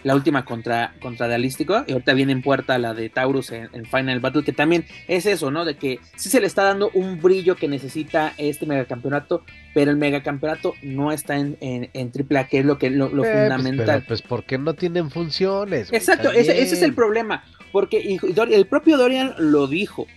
la 0.05 0.13
última 0.13 0.45
contra, 0.45 0.93
contra 1.01 1.27
Dialístico, 1.27 1.83
y 1.87 1.93
ahorita 1.93 2.13
viene 2.13 2.31
en 2.31 2.43
puerta 2.43 2.77
la 2.77 2.93
de 2.93 3.09
Taurus 3.09 3.51
en, 3.51 3.85
Final 3.85 4.19
Battle, 4.19 4.43
que 4.43 4.53
también 4.53 4.85
es 5.07 5.25
eso, 5.25 5.49
¿no? 5.49 5.65
De 5.65 5.77
que 5.77 5.99
sí 6.15 6.29
se 6.29 6.39
le 6.39 6.45
está 6.45 6.63
dando 6.63 6.91
un 6.93 7.19
brillo 7.19 7.55
que 7.55 7.67
necesita 7.67 8.35
este 8.37 8.67
megacampeonato, 8.67 9.43
pero 9.75 9.91
el 9.91 9.97
megacampeonato 9.97 10.73
no 10.81 11.11
está 11.11 11.37
en, 11.37 11.57
en, 11.59 11.89
en 11.91 12.09
AAA, 12.09 12.47
que 12.47 12.59
es 12.59 12.65
lo, 12.65 12.77
que, 12.77 12.89
lo, 12.89 13.09
lo 13.09 13.25
eh, 13.25 13.27
pues, 13.27 13.41
fundamental. 13.41 14.05
pues, 14.07 14.21
porque 14.21 14.57
no 14.57 14.73
tienen 14.73 15.11
funciones. 15.11 15.91
Exacto, 15.91 16.31
ese, 16.31 16.61
es 16.61 16.81
el 16.81 16.93
problema, 16.93 17.43
porque 17.73 18.17
el 18.51 18.67
propio 18.67 18.97
Dorian 18.97 19.35
lo 19.37 19.67
dijo, 19.67 20.07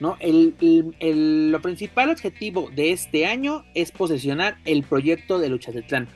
¿no? 0.00 0.16
El, 0.20 0.54
el, 1.00 1.52
lo 1.52 1.60
principal 1.60 2.08
objetivo 2.08 2.70
de 2.74 2.92
este 2.92 3.26
año 3.26 3.66
es 3.74 3.92
posesionar 3.92 4.56
el 4.64 4.84
proyecto 4.84 5.38
de 5.38 5.50
Lucha 5.50 5.70
de 5.70 5.82
Clan 5.82 6.08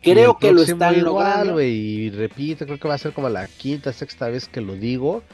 Creo 0.00 0.38
que 0.38 0.52
lo 0.52 0.62
están 0.62 1.02
logrando. 1.02 1.60
y 1.60 2.10
repito, 2.10 2.64
creo 2.64 2.78
que 2.78 2.86
va 2.86 2.94
a 2.94 2.98
ser 2.98 3.12
como 3.12 3.28
la 3.28 3.48
quinta, 3.48 3.92
sexta 3.92 4.28
vez 4.28 4.46
que 4.46 4.60
lo 4.60 4.74
digo. 4.74 5.24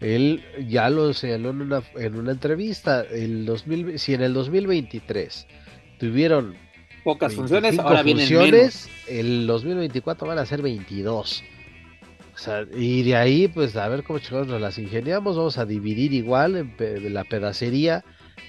Él 0.00 0.42
ya 0.66 0.88
lo 0.88 1.12
señaló 1.12 1.50
en 1.50 1.60
una, 1.60 1.82
en 1.96 2.16
una 2.16 2.32
entrevista. 2.32 3.02
El 3.02 3.44
2000, 3.44 3.98
si 3.98 4.14
en 4.14 4.22
el 4.22 4.32
2023 4.32 5.46
tuvieron 5.98 6.56
pocas 7.02 7.34
funciones, 7.34 7.78
ahora 7.78 8.02
vienen 8.02 8.26
funciones, 8.26 8.88
el 9.08 9.46
2024 9.46 10.26
van 10.26 10.38
a 10.38 10.46
ser 10.46 10.62
22. 10.62 11.44
O 12.34 12.38
sea, 12.38 12.66
y 12.74 13.02
de 13.04 13.16
ahí, 13.16 13.46
pues 13.46 13.76
a 13.76 13.86
ver 13.88 14.02
cómo 14.02 14.18
chicos 14.18 14.48
nos 14.48 14.60
las 14.60 14.78
ingeniamos. 14.78 15.36
Vamos 15.36 15.56
a 15.56 15.66
dividir 15.66 16.12
igual 16.12 16.74
en 16.78 17.14
la 17.14 17.22
pedacería 17.24 18.04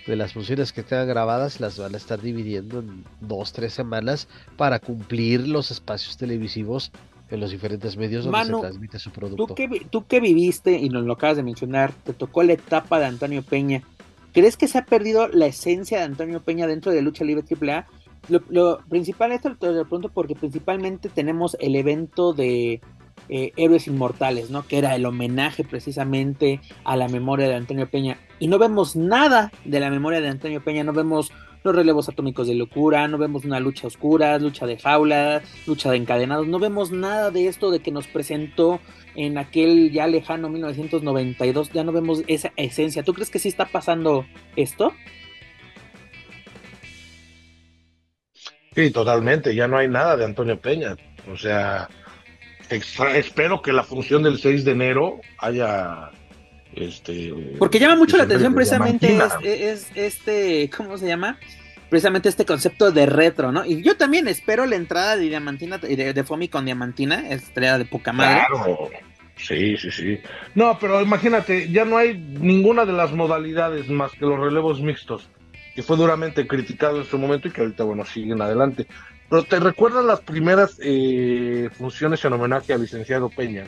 de 0.08 0.16
las 0.16 0.34
funciones 0.34 0.72
que 0.72 0.84
tengan 0.84 1.08
grabadas 1.08 1.60
las 1.60 1.80
van 1.80 1.94
a 1.94 1.98
estar 1.98 2.22
dividiendo 2.22 2.80
en 2.80 3.04
dos, 3.22 3.54
tres 3.54 3.74
semanas 3.74 4.28
para 4.56 4.80
cumplir 4.80 5.48
los 5.48 5.72
espacios 5.72 6.18
televisivos 6.18 6.92
en 7.30 7.40
los 7.40 7.52
diferentes 7.52 7.98
medios 7.98 8.26
donde 8.26 8.46
se 8.46 8.52
transmite 8.52 9.00
su 9.00 9.12
producto. 9.12 9.48
Tú 9.48 9.56
que, 9.56 9.88
tú 9.90 10.06
que 10.06 10.20
viviste 10.20 10.78
y 10.78 10.90
nos 10.90 11.06
lo 11.06 11.14
acabas 11.14 11.38
de 11.38 11.44
mencionar, 11.44 11.92
te 11.92 12.14
tocó 12.14 12.44
la 12.44 12.54
etapa 12.54 13.00
de 13.00 13.06
Antonio 13.06 13.42
Peña. 13.42 13.82
¿Crees 14.36 14.58
que 14.58 14.68
se 14.68 14.78
ha 14.78 14.86
perdido 14.86 15.30
la 15.30 15.46
esencia 15.46 16.00
de 16.00 16.04
Antonio 16.04 16.44
Peña 16.44 16.68
dentro 16.68 16.92
de 16.92 17.02
Lucha 17.02 17.24
Libre 17.24 17.46
AAA? 17.50 17.88
Lo, 18.50 18.80
principal, 18.90 19.32
esto 19.32 19.56
te 19.56 19.72
lo 19.72 19.84
pregunto 19.84 20.10
porque 20.10 20.36
principalmente 20.36 21.08
tenemos 21.08 21.56
el 21.62 21.74
evento 21.78 22.34
de 22.34 22.82
eh, 23.30 23.54
Héroes 23.56 23.88
Inmortales, 23.88 24.50
¿no? 24.50 24.68
Que 24.68 24.80
era 24.80 24.94
el 24.94 25.06
homenaje 25.06 25.64
precisamente 25.64 26.60
a 26.84 26.98
la 26.98 27.08
memoria 27.08 27.48
de 27.48 27.56
Antonio 27.56 27.90
Peña. 27.90 28.20
Y 28.38 28.50
no 28.50 28.60
vemos 28.60 28.98
nada 28.98 29.54
de 29.64 29.80
la 29.80 29.90
memoria 29.90 30.20
de 30.20 30.28
Antonio 30.28 30.62
Peña, 30.62 30.84
no 30.84 30.92
vemos 30.92 31.32
los 31.64 31.74
relevos 31.74 32.10
atómicos 32.10 32.48
de 32.48 32.56
locura, 32.56 33.08
no 33.08 33.18
vemos 33.18 33.46
una 33.46 33.62
lucha 33.62 33.88
oscura, 33.88 34.38
lucha 34.38 34.66
de 34.66 34.78
jaula, 34.78 35.44
lucha 35.66 35.92
de 35.92 35.98
encadenados, 35.98 36.46
no 36.46 36.60
vemos 36.60 36.92
nada 36.92 37.32
de 37.32 37.48
esto 37.48 37.72
de 37.72 37.80
que 37.80 37.92
nos 37.92 38.08
presentó 38.08 38.82
en 39.16 39.38
aquel 39.38 39.92
ya 39.92 40.08
lejano 40.08 40.50
1992, 40.50 41.72
ya 41.72 41.84
no 41.84 41.92
vemos 41.92 42.24
esa 42.28 42.52
esencia. 42.56 43.04
¿Tú 43.04 43.14
crees 43.14 43.30
que 43.30 43.40
sí 43.40 43.50
está 43.50 43.66
pasando 43.66 44.26
esto? 44.56 44.94
Sí, 48.76 48.92
totalmente, 48.92 49.56
ya 49.56 49.68
no 49.68 49.78
hay 49.78 49.88
nada 49.88 50.18
de 50.18 50.26
Antonio 50.26 50.60
Peña. 50.60 50.98
O 51.32 51.38
sea, 51.38 51.90
espero 52.70 53.62
que 53.62 53.72
la 53.72 53.84
función 53.84 54.24
del 54.24 54.38
6 54.38 54.66
de 54.66 54.72
enero 54.72 55.22
haya 55.40 56.12
este 56.74 57.34
porque 57.58 57.80
llama 57.80 57.96
mucho 57.96 58.18
la 58.18 58.24
atención 58.24 58.54
precisamente 58.54 59.18
es, 59.44 59.88
este 59.96 60.70
cómo 60.76 60.98
se 60.98 61.08
llama 61.08 61.40
precisamente 61.90 62.30
este 62.30 62.46
concepto 62.46 62.92
de 62.92 63.06
retro 63.06 63.52
no 63.52 63.66
y 63.66 63.82
yo 63.82 63.98
también 63.98 64.28
espero 64.28 64.66
la 64.66 64.76
entrada 64.76 65.16
de 65.18 65.30
diamantina 65.30 65.78
de, 65.78 66.14
de 66.14 66.24
Fomi 66.24 66.48
con 66.48 66.66
diamantina 66.66 67.30
estrella 67.30 67.78
de 67.78 67.86
poca 67.86 68.14
madre. 68.14 68.44
Claro. 68.50 68.90
Sí 69.38 69.76
sí 69.78 69.92
sí. 69.92 70.20
No 70.56 70.78
pero 70.80 71.02
imagínate 71.02 71.70
ya 71.70 71.86
no 71.86 71.98
hay 71.98 72.18
ninguna 72.18 72.86
de 72.86 72.94
las 72.94 73.12
modalidades 73.12 73.90
más 73.90 74.12
que 74.14 74.26
los 74.26 74.40
relevos 74.40 74.82
mixtos 74.82 75.30
que 75.76 75.84
fue 75.84 75.98
duramente 75.98 76.48
criticado 76.48 77.00
en 77.00 77.06
su 77.06 77.18
momento 77.18 77.48
y 77.48 77.52
que 77.52 77.62
ahorita 77.62 77.84
bueno 77.84 78.06
siguen 78.06 78.42
adelante. 78.42 78.88
Pero 79.30 79.44
te 79.44 79.60
recuerdas 79.60 80.06
las 80.06 80.22
primeras 80.22 80.80
eh, 80.82 81.70
funciones 81.74 82.24
en 82.24 82.34
homenaje 82.34 82.74
al 82.74 82.82
licenciado 82.82 83.30
Peña, 83.30 83.66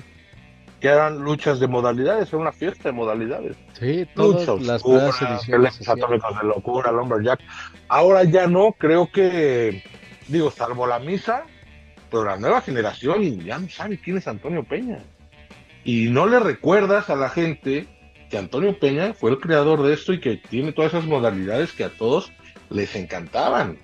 que 0.80 0.88
eran 0.88 1.19
luchas 1.19 1.59
de 1.59 1.67
modalidades, 1.67 2.30
era 2.30 2.38
una 2.38 2.51
fiesta 2.51 2.89
de 2.89 2.91
modalidades. 2.93 3.57
Sí, 3.80 4.07
todas 4.15 4.47
las 4.61 4.84
ediciones. 5.21 5.88
atómicos 5.88 6.39
de 6.39 6.47
locura, 6.47 6.91
Lumberjack. 6.91 7.39
Ahora 7.88 8.23
ya 8.23 8.47
no, 8.47 8.73
creo 8.73 9.11
que, 9.11 9.84
digo, 10.28 10.51
salvo 10.51 10.86
la 10.86 10.99
misa, 10.99 11.45
pero 12.11 12.25
la 12.25 12.38
nueva 12.38 12.61
generación 12.61 13.39
ya 13.39 13.57
no 13.57 13.69
sabe 13.69 13.99
quién 13.99 14.17
es 14.17 14.28
Antonio 14.28 14.63
Peña. 14.63 14.99
Y 15.84 16.09
no 16.09 16.28
le 16.28 16.39
recuerdas 16.39 17.09
a 17.09 17.15
la 17.15 17.30
gente 17.30 17.88
que 18.30 18.38
Antonio 18.38 18.78
Peña 18.78 19.13
fue 19.13 19.32
el 19.32 19.39
creador 19.39 19.84
de 19.84 19.93
esto 19.93 20.13
y 20.13 20.19
que 20.19 20.38
tiene 20.38 20.73
todas 20.73 20.93
esas 20.93 21.05
modalidades 21.05 21.71
que 21.71 21.86
a 21.86 21.89
todos 21.89 22.32
les 22.69 22.95
encantaban. 22.95 23.80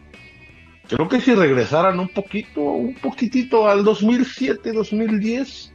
Creo 0.88 1.08
que 1.08 1.22
si 1.22 1.34
regresaran 1.34 2.00
un 2.00 2.10
poquito, 2.10 2.62
un 2.62 2.96
poquitito 2.96 3.70
al 3.70 3.84
2007, 3.86 4.74
2010, 4.74 5.73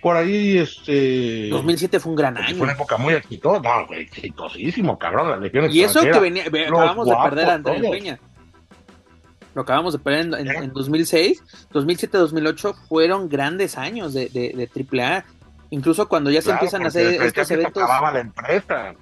por 0.00 0.16
ahí 0.16 0.58
este 0.58 1.48
2007 1.50 2.00
fue 2.00 2.10
un 2.10 2.16
gran 2.16 2.36
año. 2.36 2.56
Fue 2.56 2.64
una 2.64 2.72
época 2.72 2.96
muy 2.96 3.14
exitosa, 3.14 3.60
no, 3.60 3.94
exitosísimo, 3.94 4.98
cabrón, 4.98 5.50
Y 5.70 5.80
eso 5.80 6.00
que 6.00 6.18
venía, 6.18 6.44
acabamos 6.44 7.08
de 7.08 7.16
perder 7.22 7.50
a 7.50 7.54
Antonio 7.54 7.90
Peña. 7.90 8.20
lo 9.54 9.62
acabamos 9.62 9.92
de 9.94 9.98
perder 9.98 10.46
en, 10.46 10.72
2006, 10.72 11.42
2007-2008 11.72 12.74
fueron 12.88 13.28
grandes 13.28 13.78
años 13.78 14.14
de, 14.14 14.28
de, 14.28 14.68
AAA. 15.02 15.24
Incluso 15.70 16.08
cuando 16.08 16.30
ya 16.30 16.40
se 16.40 16.50
empiezan 16.50 16.84
a 16.84 16.88
hacer 16.88 17.22
estos 17.22 17.50
eventos. 17.50 17.82
la 17.86 18.20
empresa. 18.20 18.94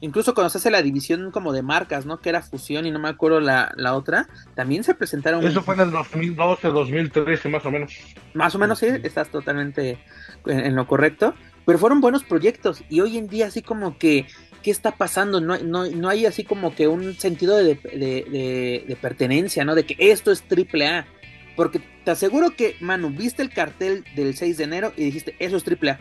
Incluso 0.00 0.32
cuando 0.32 0.48
se 0.50 0.58
hace 0.58 0.70
la 0.70 0.82
división 0.82 1.32
como 1.32 1.52
de 1.52 1.62
marcas, 1.62 2.06
¿no? 2.06 2.20
Que 2.20 2.28
era 2.28 2.40
fusión 2.42 2.86
y 2.86 2.90
no 2.92 3.00
me 3.00 3.08
acuerdo 3.08 3.40
la, 3.40 3.72
la 3.76 3.96
otra, 3.96 4.28
también 4.54 4.84
se 4.84 4.94
presentaron. 4.94 5.44
Eso 5.44 5.62
fue 5.62 5.74
en 5.74 5.80
el 5.80 5.90
2012, 5.90 6.68
2013, 6.68 7.48
más 7.48 7.66
o 7.66 7.70
menos. 7.70 7.92
Más 8.32 8.54
o 8.54 8.58
menos, 8.58 8.78
sí, 8.78 8.86
estás 9.02 9.28
totalmente 9.30 9.98
en, 10.46 10.76
lo 10.76 10.86
correcto. 10.86 11.34
Pero 11.66 11.78
fueron 11.78 12.00
buenos 12.00 12.22
proyectos 12.22 12.82
y 12.88 13.00
hoy 13.00 13.18
en 13.18 13.26
día 13.26 13.46
así 13.46 13.60
como 13.60 13.98
que, 13.98 14.26
¿qué 14.62 14.70
está 14.70 14.92
pasando? 14.92 15.40
No, 15.40 15.58
no, 15.58 15.86
no 15.86 16.08
hay 16.08 16.26
así 16.26 16.44
como 16.44 16.74
que 16.74 16.86
un 16.86 17.14
sentido 17.14 17.56
de, 17.56 17.74
de, 17.74 18.84
de, 18.86 18.96
pertenencia, 18.96 19.64
¿no? 19.64 19.74
De 19.74 19.84
que 19.84 19.96
esto 19.98 20.30
es 20.30 20.42
triple 20.42 20.86
A. 20.86 21.06
Porque 21.56 21.80
te 22.04 22.12
aseguro 22.12 22.50
que, 22.50 22.76
Manu, 22.80 23.10
viste 23.10 23.42
el 23.42 23.50
cartel 23.50 24.04
del 24.14 24.36
6 24.36 24.58
de 24.58 24.64
enero 24.64 24.92
y 24.96 25.04
dijiste, 25.04 25.34
eso 25.40 25.56
es 25.56 25.64
triple 25.64 25.90
A. 25.90 26.00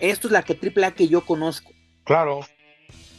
Esto 0.00 0.28
es 0.28 0.32
la 0.32 0.42
que 0.42 0.54
triple 0.54 0.84
A 0.84 0.90
que 0.90 1.08
yo 1.08 1.22
conozco. 1.22 1.72
Claro. 2.04 2.40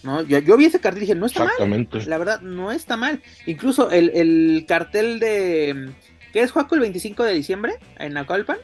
¿No? 0.06 0.22
Yo, 0.22 0.58
vi 0.58 0.66
ese 0.66 0.80
cartel 0.80 1.04
y 1.04 1.06
dije, 1.08 1.16
no 1.16 1.26
está 1.26 1.46
mal. 1.46 1.88
La 2.06 2.18
verdad, 2.18 2.42
no 2.42 2.72
está 2.72 2.96
mal. 2.98 3.22
Incluso 3.46 3.92
el, 3.92 4.12
el 4.14 4.66
cartel 4.68 5.20
de. 5.20 5.92
¿Qué 6.32 6.42
es 6.42 6.52
Juaco 6.52 6.76
el 6.76 6.82
25 6.82 7.24
de 7.24 7.34
diciembre? 7.34 7.76
En 7.98 8.14
Nacalpan. 8.14 8.58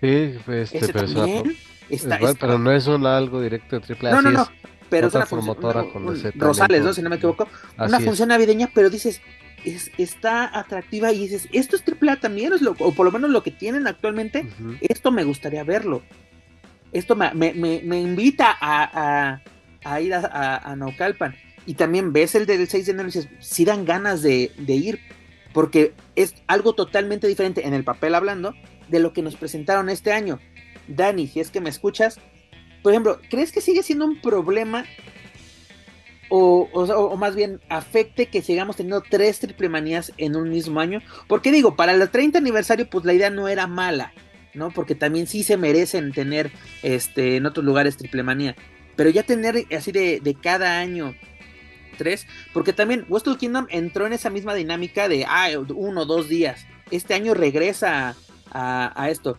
Sí, 0.00 0.34
este, 0.48 0.92
pero, 0.92 1.06
está, 1.88 2.18
pero 2.40 2.58
no 2.58 2.72
es 2.72 2.88
un 2.88 3.06
algo 3.06 3.40
directo 3.40 3.78
de 3.78 3.86
triple 3.86 4.08
A. 4.08 4.12
No, 4.12 4.22
no, 4.22 4.30
no. 4.32 4.48
Pero 4.90 5.06
es 5.06 5.14
una 5.14 5.26
función. 5.26 5.56
Rosales, 6.34 6.82
¿no? 6.82 6.92
Si 6.92 7.00
no 7.00 7.08
me 7.08 7.16
equivoco. 7.16 7.48
una 7.78 8.00
función 8.00 8.28
navideña, 8.28 8.68
pero 8.74 8.90
dices, 8.90 9.22
es, 9.64 9.90
está 9.96 10.58
atractiva 10.58 11.12
y 11.12 11.20
dices, 11.20 11.48
esto 11.52 11.76
es 11.76 11.84
triple 11.84 12.10
A 12.10 12.16
también, 12.20 12.52
es 12.52 12.62
lo, 12.62 12.72
o 12.78 12.92
por 12.92 13.06
lo 13.06 13.12
menos 13.12 13.30
lo 13.30 13.42
que 13.42 13.52
tienen 13.52 13.86
actualmente, 13.86 14.46
esto 14.80 15.10
me 15.12 15.24
gustaría 15.24 15.64
verlo. 15.64 16.02
Esto 16.92 17.16
me, 17.16 17.32
me, 17.32 17.54
me, 17.54 18.00
invita 18.00 18.54
a, 18.60 19.32
a 19.32 19.42
ir 20.00 20.14
a, 20.14 20.56
a, 20.56 20.76
Naucalpan. 20.76 21.34
Y 21.66 21.74
también 21.74 22.12
ves 22.12 22.34
el 22.34 22.46
del 22.46 22.68
6 22.68 22.86
de 22.86 22.92
enero 22.92 23.08
y 23.08 23.12
dices, 23.12 23.28
si 23.40 23.64
dan 23.64 23.84
ganas 23.84 24.22
de, 24.22 24.50
ir, 24.66 25.00
porque 25.52 25.94
es 26.16 26.34
algo 26.46 26.74
totalmente 26.74 27.28
diferente 27.28 27.66
en 27.66 27.74
el 27.74 27.84
papel 27.84 28.14
hablando 28.14 28.54
de 28.88 29.00
lo 29.00 29.12
que 29.12 29.22
nos 29.22 29.36
presentaron 29.36 29.88
este 29.88 30.12
año. 30.12 30.40
Dani, 30.88 31.28
si 31.28 31.40
es 31.40 31.50
que 31.50 31.60
me 31.60 31.70
escuchas, 31.70 32.18
por 32.82 32.92
ejemplo, 32.92 33.20
¿crees 33.30 33.52
que 33.52 33.60
sigue 33.60 33.82
siendo 33.82 34.04
un 34.04 34.20
problema 34.20 34.84
o, 36.28 36.68
o, 36.72 37.16
más 37.16 37.36
bien 37.36 37.60
afecte 37.68 38.26
que 38.26 38.42
sigamos 38.42 38.76
teniendo 38.76 39.02
tres 39.02 39.38
triple 39.38 39.68
manías 39.68 40.12
en 40.16 40.34
un 40.34 40.50
mismo 40.50 40.80
año? 40.80 41.00
Porque 41.28 41.52
digo, 41.52 41.76
para 41.76 41.92
el 41.92 42.10
30 42.10 42.38
aniversario, 42.38 42.90
pues 42.90 43.04
la 43.04 43.12
idea 43.12 43.30
no 43.30 43.46
era 43.46 43.68
mala, 43.68 44.12
¿no? 44.52 44.70
Porque 44.72 44.96
también 44.96 45.28
sí 45.28 45.44
se 45.44 45.56
merecen 45.56 46.12
tener 46.12 46.50
este, 46.82 47.36
en 47.36 47.46
otros 47.46 47.64
lugares 47.64 47.96
triple 47.96 48.24
manía. 48.24 48.56
Pero 49.02 49.10
ya 49.10 49.24
tener 49.24 49.66
así 49.76 49.90
de, 49.90 50.20
de 50.20 50.34
cada 50.36 50.78
año 50.78 51.16
tres, 51.98 52.24
porque 52.54 52.72
también 52.72 53.04
Wrestle 53.08 53.36
Kingdom 53.36 53.66
entró 53.68 54.06
en 54.06 54.12
esa 54.12 54.30
misma 54.30 54.54
dinámica 54.54 55.08
de 55.08 55.24
ah, 55.28 55.48
uno 55.74 56.04
dos 56.04 56.28
días. 56.28 56.64
Este 56.92 57.14
año 57.14 57.34
regresa 57.34 58.14
a, 58.52 59.10
esto. 59.10 59.36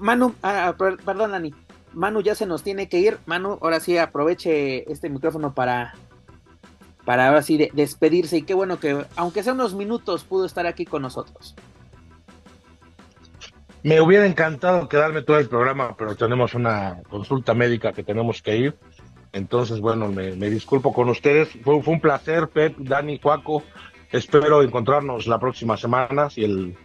Manu, 0.00 0.34
ah, 0.42 0.74
perdón, 0.76 1.30
Dani. 1.30 1.54
Manu 1.92 2.20
ya 2.20 2.34
se 2.34 2.46
nos 2.46 2.64
tiene 2.64 2.88
que 2.88 2.98
ir. 2.98 3.18
Manu, 3.26 3.60
ahora 3.62 3.78
sí 3.78 3.96
aproveche 3.96 4.90
este 4.90 5.08
micrófono 5.08 5.54
para, 5.54 5.94
para 7.04 7.28
ahora 7.28 7.42
sí 7.42 7.70
despedirse. 7.72 8.38
Y 8.38 8.42
qué 8.42 8.54
bueno 8.54 8.80
que, 8.80 9.06
aunque 9.14 9.44
sea 9.44 9.52
unos 9.52 9.72
minutos, 9.72 10.24
pudo 10.24 10.46
estar 10.46 10.66
aquí 10.66 10.84
con 10.84 11.02
nosotros. 11.02 11.54
Me 13.82 14.00
hubiera 14.00 14.26
encantado 14.26 14.88
quedarme 14.88 15.22
todo 15.22 15.38
el 15.38 15.48
programa, 15.48 15.96
pero 15.96 16.14
tenemos 16.14 16.54
una 16.54 17.02
consulta 17.08 17.54
médica 17.54 17.92
que 17.92 18.02
tenemos 18.02 18.42
que 18.42 18.56
ir. 18.56 18.74
Entonces, 19.32 19.80
bueno, 19.80 20.08
me, 20.08 20.32
disculpo 20.50 20.92
con 20.92 21.08
ustedes. 21.08 21.48
Fue, 21.62 21.82
fue, 21.82 21.94
un 21.94 22.00
placer, 22.00 22.48
Pep, 22.48 22.76
Dani, 22.78 23.18
Juaco. 23.22 23.62
Espero 24.12 24.62
encontrarnos 24.62 25.26
la 25.26 25.38
próxima 25.38 25.76
semana, 25.76 26.28
si 26.30 26.44
el 26.44 26.76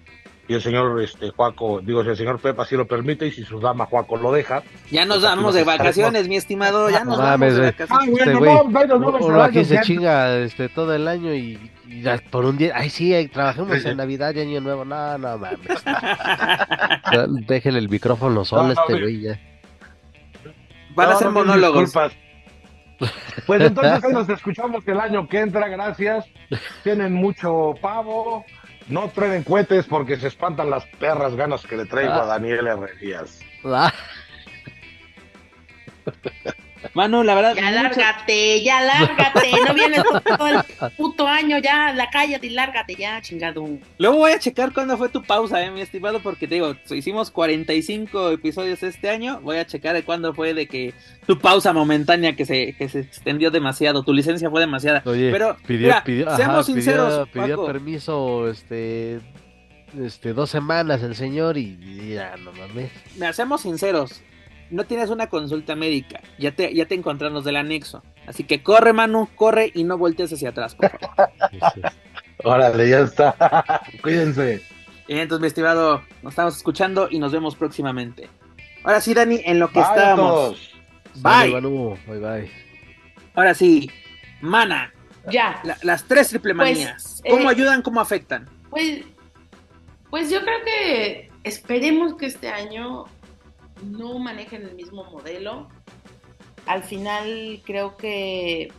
y 0.47 0.53
el 0.53 0.61
señor 0.61 1.01
este 1.01 1.31
Juaco, 1.31 1.81
digo, 1.81 2.03
si 2.03 2.09
el 2.09 2.17
señor 2.17 2.39
Pepa 2.39 2.63
así 2.63 2.75
lo 2.75 2.85
permite 2.85 3.27
y 3.27 3.31
si 3.31 3.43
su 3.43 3.59
dama 3.59 3.85
Juaco 3.85 4.17
lo 4.17 4.31
deja. 4.31 4.63
Ya 4.91 5.05
nos 5.05 5.23
vamos 5.23 5.55
de 5.55 5.63
vacaciones, 5.63 6.27
mi 6.27 6.35
estimado, 6.35 6.89
ya 6.89 7.03
nos 7.03 7.17
vamos 7.17 7.55
de 7.55 7.61
vacaciones. 7.61 8.27
Ah, 8.47 8.61
bueno, 8.65 8.99
no, 8.99 9.43
aquí 9.43 9.65
se 9.65 9.81
chinga 9.81 10.37
este 10.37 10.69
todo 10.69 10.93
el 10.93 11.07
año 11.07 11.33
y, 11.33 11.71
por 12.29 12.45
un 12.45 12.57
día, 12.57 12.73
ay 12.75 12.89
sí, 12.89 13.29
trabajemos 13.33 13.83
en 13.85 13.97
Navidad 13.97 14.35
y 14.35 14.41
Año 14.41 14.61
Nuevo, 14.61 14.85
no, 14.85 15.17
no 15.17 15.37
mames. 15.37 15.59
Déjenle 17.47 17.79
el 17.79 17.89
micrófono 17.89 18.45
solo 18.45 18.73
este 18.73 18.99
güey 19.01 19.21
ya. 19.21 19.39
Van 20.95 21.09
a 21.09 21.15
ser 21.15 21.29
monólogos. 21.29 21.91
Pues 23.45 23.61
entonces 23.61 24.11
nos 24.11 24.29
escuchamos 24.29 24.87
el 24.87 24.99
año 24.99 25.27
que 25.27 25.39
entra, 25.39 25.67
gracias. 25.67 26.25
Tienen 26.83 27.13
mucho 27.13 27.73
pavo, 27.81 28.45
no 28.88 29.09
traen 29.09 29.43
cohetes 29.43 29.86
porque 29.86 30.17
se 30.17 30.27
espantan 30.27 30.69
las 30.69 30.86
perras 30.99 31.36
ganas 31.36 31.65
que 31.65 31.77
le 31.77 31.86
traigo 31.86 32.13
a 32.13 32.23
ah. 32.23 32.25
Daniel 32.25 32.67
Herrerías. 32.67 33.39
Ah. 33.63 33.93
Manu, 36.93 37.23
la 37.23 37.36
verdad. 37.36 37.55
Ya 37.55 37.71
lárgate, 37.71 38.63
ya 38.63 38.81
lárgate. 38.81 39.51
No 39.67 39.73
vienes 39.73 40.03
todo 40.03 40.47
el 40.47 40.91
puto 40.97 41.27
año 41.27 41.57
ya. 41.59 41.93
La 41.93 42.09
cállate 42.09 42.47
y 42.47 42.49
lárgate 42.51 42.95
ya, 42.95 43.21
chingado. 43.21 43.67
Luego 43.97 44.17
voy 44.17 44.31
a 44.31 44.39
checar 44.39 44.73
cuándo 44.73 44.97
fue 44.97 45.09
tu 45.09 45.23
pausa, 45.23 45.63
eh, 45.63 45.71
mi 45.71 45.81
estimado, 45.81 46.19
porque 46.19 46.47
te 46.47 46.55
digo, 46.55 46.75
hicimos 46.89 47.31
45 47.31 48.31
episodios 48.31 48.83
este 48.83 49.09
año. 49.09 49.39
Voy 49.41 49.57
a 49.57 49.65
checar 49.65 49.95
de 49.95 50.03
cuándo 50.03 50.33
fue 50.33 50.53
de 50.53 50.67
que 50.67 50.93
tu 51.25 51.39
pausa 51.39 51.73
momentánea 51.73 52.36
que 52.36 52.45
se, 52.45 52.73
que 52.73 52.89
se 52.89 52.99
extendió 52.99 53.51
demasiado. 53.51 54.03
Tu 54.03 54.13
licencia 54.13 54.49
fue 54.49 54.61
demasiada. 54.61 55.01
Oye, 55.05 55.31
pero 55.31 55.57
pidió, 55.65 55.93
seamos 56.36 56.65
sinceros. 56.65 57.27
Pidió, 57.29 57.65
permiso, 57.65 58.49
este 58.49 59.21
este, 60.03 60.33
dos 60.33 60.49
semanas 60.49 61.01
el 61.03 61.15
señor 61.15 61.57
y, 61.57 62.13
ya, 62.13 62.36
no 62.38 62.51
mames. 62.51 62.91
Me 63.17 63.27
hacemos 63.27 63.61
sinceros 63.61 64.21
no 64.70 64.86
tienes 64.86 65.09
una 65.09 65.28
consulta 65.28 65.76
médica, 65.76 66.22
ya 66.38 66.51
te, 66.51 66.74
ya 66.74 66.86
te 66.86 66.95
encontramos 66.95 67.43
del 67.43 67.55
anexo. 67.55 68.03
Así 68.28 68.43
que 68.43 68.63
corre, 68.63 68.93
Manu, 68.93 69.30
corre 69.36 69.72
y 69.74 69.84
no 69.84 69.97
voltees 69.97 70.34
hacia 70.34 70.49
atrás, 70.49 70.76
por 70.76 70.89
favor. 70.89 71.30
Órale, 72.43 72.89
ya 72.89 72.99
está. 72.99 73.82
Cuídense. 74.01 74.61
entonces, 75.07 75.41
mi 75.41 75.47
estimado, 75.47 76.03
nos 76.22 76.34
estamos 76.34 76.57
escuchando 76.57 77.07
y 77.09 77.20
nos 77.20 77.32
vemos 77.32 77.55
próximamente. 77.55 78.30
Ahora 78.84 79.01
sí, 79.01 79.13
Dani, 79.13 79.41
en 79.45 79.59
lo 79.59 79.70
que 79.72 79.80
estábamos. 79.80 80.74
Bye. 81.16 81.59
Bye, 81.59 82.20
bye. 82.20 82.51
Ahora 83.34 83.53
sí, 83.53 83.89
Mana. 84.41 84.91
Ya. 85.32 85.61
las 85.82 86.03
tres 86.05 86.30
triple 86.30 86.53
pues, 86.53 86.78
manías. 86.78 87.22
¿Cómo 87.28 87.49
eh, 87.49 87.53
ayudan? 87.53 87.82
¿Cómo 87.82 87.99
afectan? 87.99 88.47
Pues, 88.70 89.03
pues 90.09 90.30
yo 90.30 90.41
creo 90.41 90.63
que 90.63 91.32
esperemos 91.43 92.16
que 92.16 92.28
este 92.28 92.49
año 92.49 93.05
no 93.84 94.19
manejen 94.19 94.63
el 94.63 94.76
mismo 94.76 95.03
modelo. 95.05 95.67
Al 96.65 96.84
final 96.84 97.61
creo 97.65 97.95
que, 97.97 98.71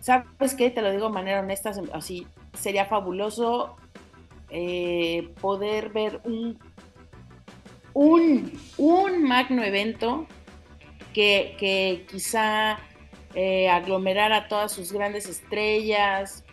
¿sabes 0.00 0.54
qué? 0.54 0.70
Te 0.70 0.82
lo 0.82 0.90
digo 0.90 1.08
de 1.08 1.12
manera 1.12 1.40
honesta, 1.40 1.72
así 1.92 2.26
sería 2.54 2.86
fabuloso 2.86 3.76
eh, 4.48 5.28
poder 5.40 5.90
ver 5.90 6.20
un, 6.24 6.58
un, 7.92 9.22
magno 9.22 9.62
evento 9.62 10.26
que, 11.12 12.06
quizá 12.10 12.78
eh, 13.34 13.68
aglomerar 13.68 14.32
a 14.32 14.48
todas 14.48 14.72
sus 14.72 14.92
grandes 14.92 15.28
estrellas. 15.28 16.44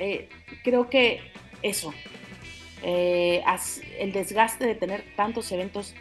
Eh, 0.00 0.28
creo 0.64 0.90
que 0.90 1.20
eso, 1.62 1.94
el 2.82 4.12
desgaste 4.12 4.66
de 4.66 4.74
tener 4.74 5.04
tantos 5.16 5.50
eventos 5.52 5.94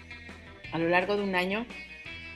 a 0.74 0.80
lo 0.80 0.89
largo 0.89 1.15
de 1.15 1.24
un 1.24 1.36
año 1.36 1.65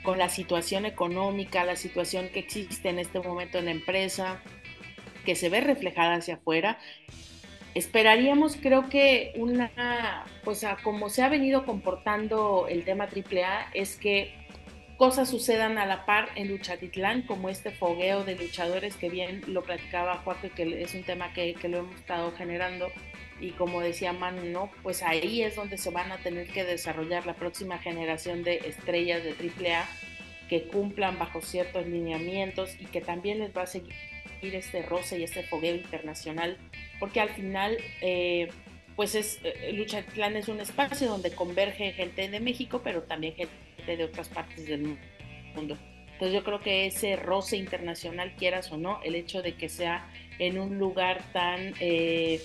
con 0.04 0.18
la 0.18 0.30
situación 0.30 0.86
económica, 0.86 1.66
la 1.66 1.76
situación 1.76 2.30
que 2.30 2.40
existe 2.40 2.88
en 2.88 3.00
este 3.00 3.20
momento 3.20 3.58
en 3.58 3.66
la 3.66 3.72
empresa, 3.72 4.42
que 5.26 5.36
se 5.36 5.50
ve 5.50 5.60
reflejada 5.60 6.16
hacia 6.16 6.36
afuera. 6.36 6.80
Esperaríamos, 7.76 8.56
creo 8.56 8.88
que 8.88 9.34
una, 9.36 10.24
pues 10.46 10.64
a 10.64 10.78
como 10.78 11.10
se 11.10 11.24
ha 11.24 11.30
venido 11.30 11.66
comportando 11.66 12.68
el 12.70 12.86
tema 12.86 13.04
AAA, 13.06 13.72
es 13.74 13.98
que 13.98 14.34
cosas 14.98 15.30
sucedan 15.30 15.78
a 15.78 15.86
la 15.86 16.06
par 16.06 16.30
en 16.36 16.48
Luchatitlán, 16.48 17.24
como 17.24 17.50
este 17.50 17.72
fogueo 17.72 18.24
de 18.24 18.36
luchadores 18.36 18.96
que 18.96 19.10
bien 19.10 19.42
lo 19.48 19.64
platicaba 19.64 20.18
Juan, 20.24 20.38
que 20.56 20.82
es 20.82 20.96
un 20.96 21.04
tema 21.04 21.34
que, 21.34 21.54
que 21.56 21.68
lo 21.68 21.80
hemos 21.80 21.96
estado 21.96 22.32
generando 22.32 22.88
y 23.40 23.52
como 23.52 23.82
decía 23.82 24.14
Manu, 24.14 24.44
¿no? 24.46 24.72
Pues 24.84 25.04
ahí 25.04 25.44
es 25.44 25.56
donde 25.56 25.78
se 25.78 25.92
van 25.92 26.12
a 26.12 26.18
tener 26.18 26.48
que 26.48 26.64
desarrollar 26.64 27.26
la 27.26 27.36
próxima 27.36 27.78
generación 27.78 28.44
de 28.44 28.58
estrellas 28.66 29.24
de 29.24 29.32
AAA 29.32 29.88
que 30.50 30.64
cumplan 30.64 31.20
bajo 31.20 31.42
ciertos 31.42 31.86
lineamientos 31.86 32.76
y 32.80 32.86
que 32.86 33.02
también 33.02 33.40
les 33.40 33.56
va 33.56 33.64
a 33.64 33.68
seguir 33.68 33.94
este 34.42 34.82
roce 34.82 35.20
y 35.20 35.24
este 35.24 35.44
fogueo 35.44 35.76
internacional 35.76 36.58
porque 37.00 37.20
al 37.20 37.30
final, 37.30 37.78
eh, 38.02 38.50
pues 38.96 39.16
es, 39.16 39.40
eh, 39.44 39.72
Luchatlán 39.74 40.36
es 40.36 40.48
un 40.48 40.60
espacio 40.60 41.08
donde 41.08 41.32
converge 41.32 41.92
gente 41.94 42.28
de 42.28 42.40
México, 42.40 42.82
pero 42.84 43.04
también 43.04 43.36
gente 43.36 43.98
de 43.98 44.04
otras 44.04 44.30
partes 44.30 44.68
del 44.68 44.98
mundo. 45.56 45.78
Entonces 46.14 46.34
yo 46.34 46.44
creo 46.44 46.60
que 46.62 46.88
ese 46.88 47.16
roce 47.16 47.58
internacional, 47.58 48.34
quieras 48.36 48.72
o 48.72 48.78
no, 48.78 49.00
el 49.04 49.14
hecho 49.14 49.44
de 49.44 49.54
que 49.54 49.70
sea 49.70 50.10
en 50.40 50.58
un 50.58 50.80
lugar 50.80 51.22
tan, 51.32 51.76
eh, 51.80 52.42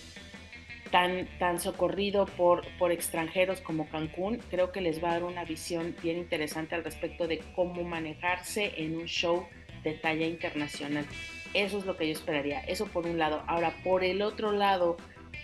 tan, 0.93 1.26
tan 1.38 1.59
socorrido 1.59 2.26
por, 2.26 2.64
por 2.78 2.93
extranjeros 2.93 3.61
como 3.61 3.88
Cancún, 3.88 4.38
creo 4.51 4.70
que 4.70 4.82
les 4.82 5.03
va 5.03 5.11
a 5.11 5.12
dar 5.14 5.24
una 5.24 5.45
visión 5.45 5.97
bien 6.03 6.18
interesante 6.18 6.76
al 6.76 6.84
respecto 6.84 7.26
de 7.26 7.43
cómo 7.57 7.82
manejarse 7.82 8.74
en 8.76 8.97
un 8.97 9.07
show 9.07 9.49
de 9.82 9.95
talla 9.95 10.26
internacional. 10.26 11.07
Eso 11.55 11.78
es 11.78 11.86
lo 11.86 11.97
que 11.97 12.07
yo 12.07 12.12
esperaría, 12.12 12.61
eso 12.61 12.86
por 12.86 13.07
un 13.07 13.18
lado. 13.18 13.43
Ahora, 13.47 13.74
por 13.82 14.05
el 14.05 14.22
otro 14.22 14.53
lado, 14.53 14.99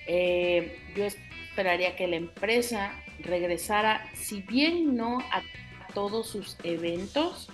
eh, 0.06 0.78
yo 0.94 1.04
esperaría 1.04 1.96
que 1.96 2.06
la 2.06 2.16
empresa 2.16 2.92
regresara, 3.18 4.08
si 4.14 4.42
bien 4.42 4.96
no 4.96 5.18
a 5.18 5.42
todos 5.94 6.28
sus 6.28 6.58
eventos, 6.62 7.48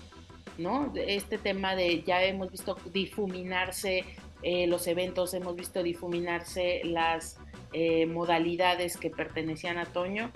¿no? 0.58 0.92
Este 0.96 1.38
tema 1.38 1.76
de 1.76 2.02
ya 2.02 2.22
hemos 2.24 2.50
visto 2.50 2.76
difuminarse 2.92 4.04
eh, 4.42 4.66
los 4.66 4.86
eventos, 4.88 5.32
hemos 5.32 5.54
visto 5.54 5.82
difuminarse 5.82 6.82
las 6.84 7.38
eh, 7.74 8.06
modalidades 8.06 8.96
que 8.96 9.10
pertenecían 9.10 9.76
a 9.76 9.84
Toño. 9.84 10.30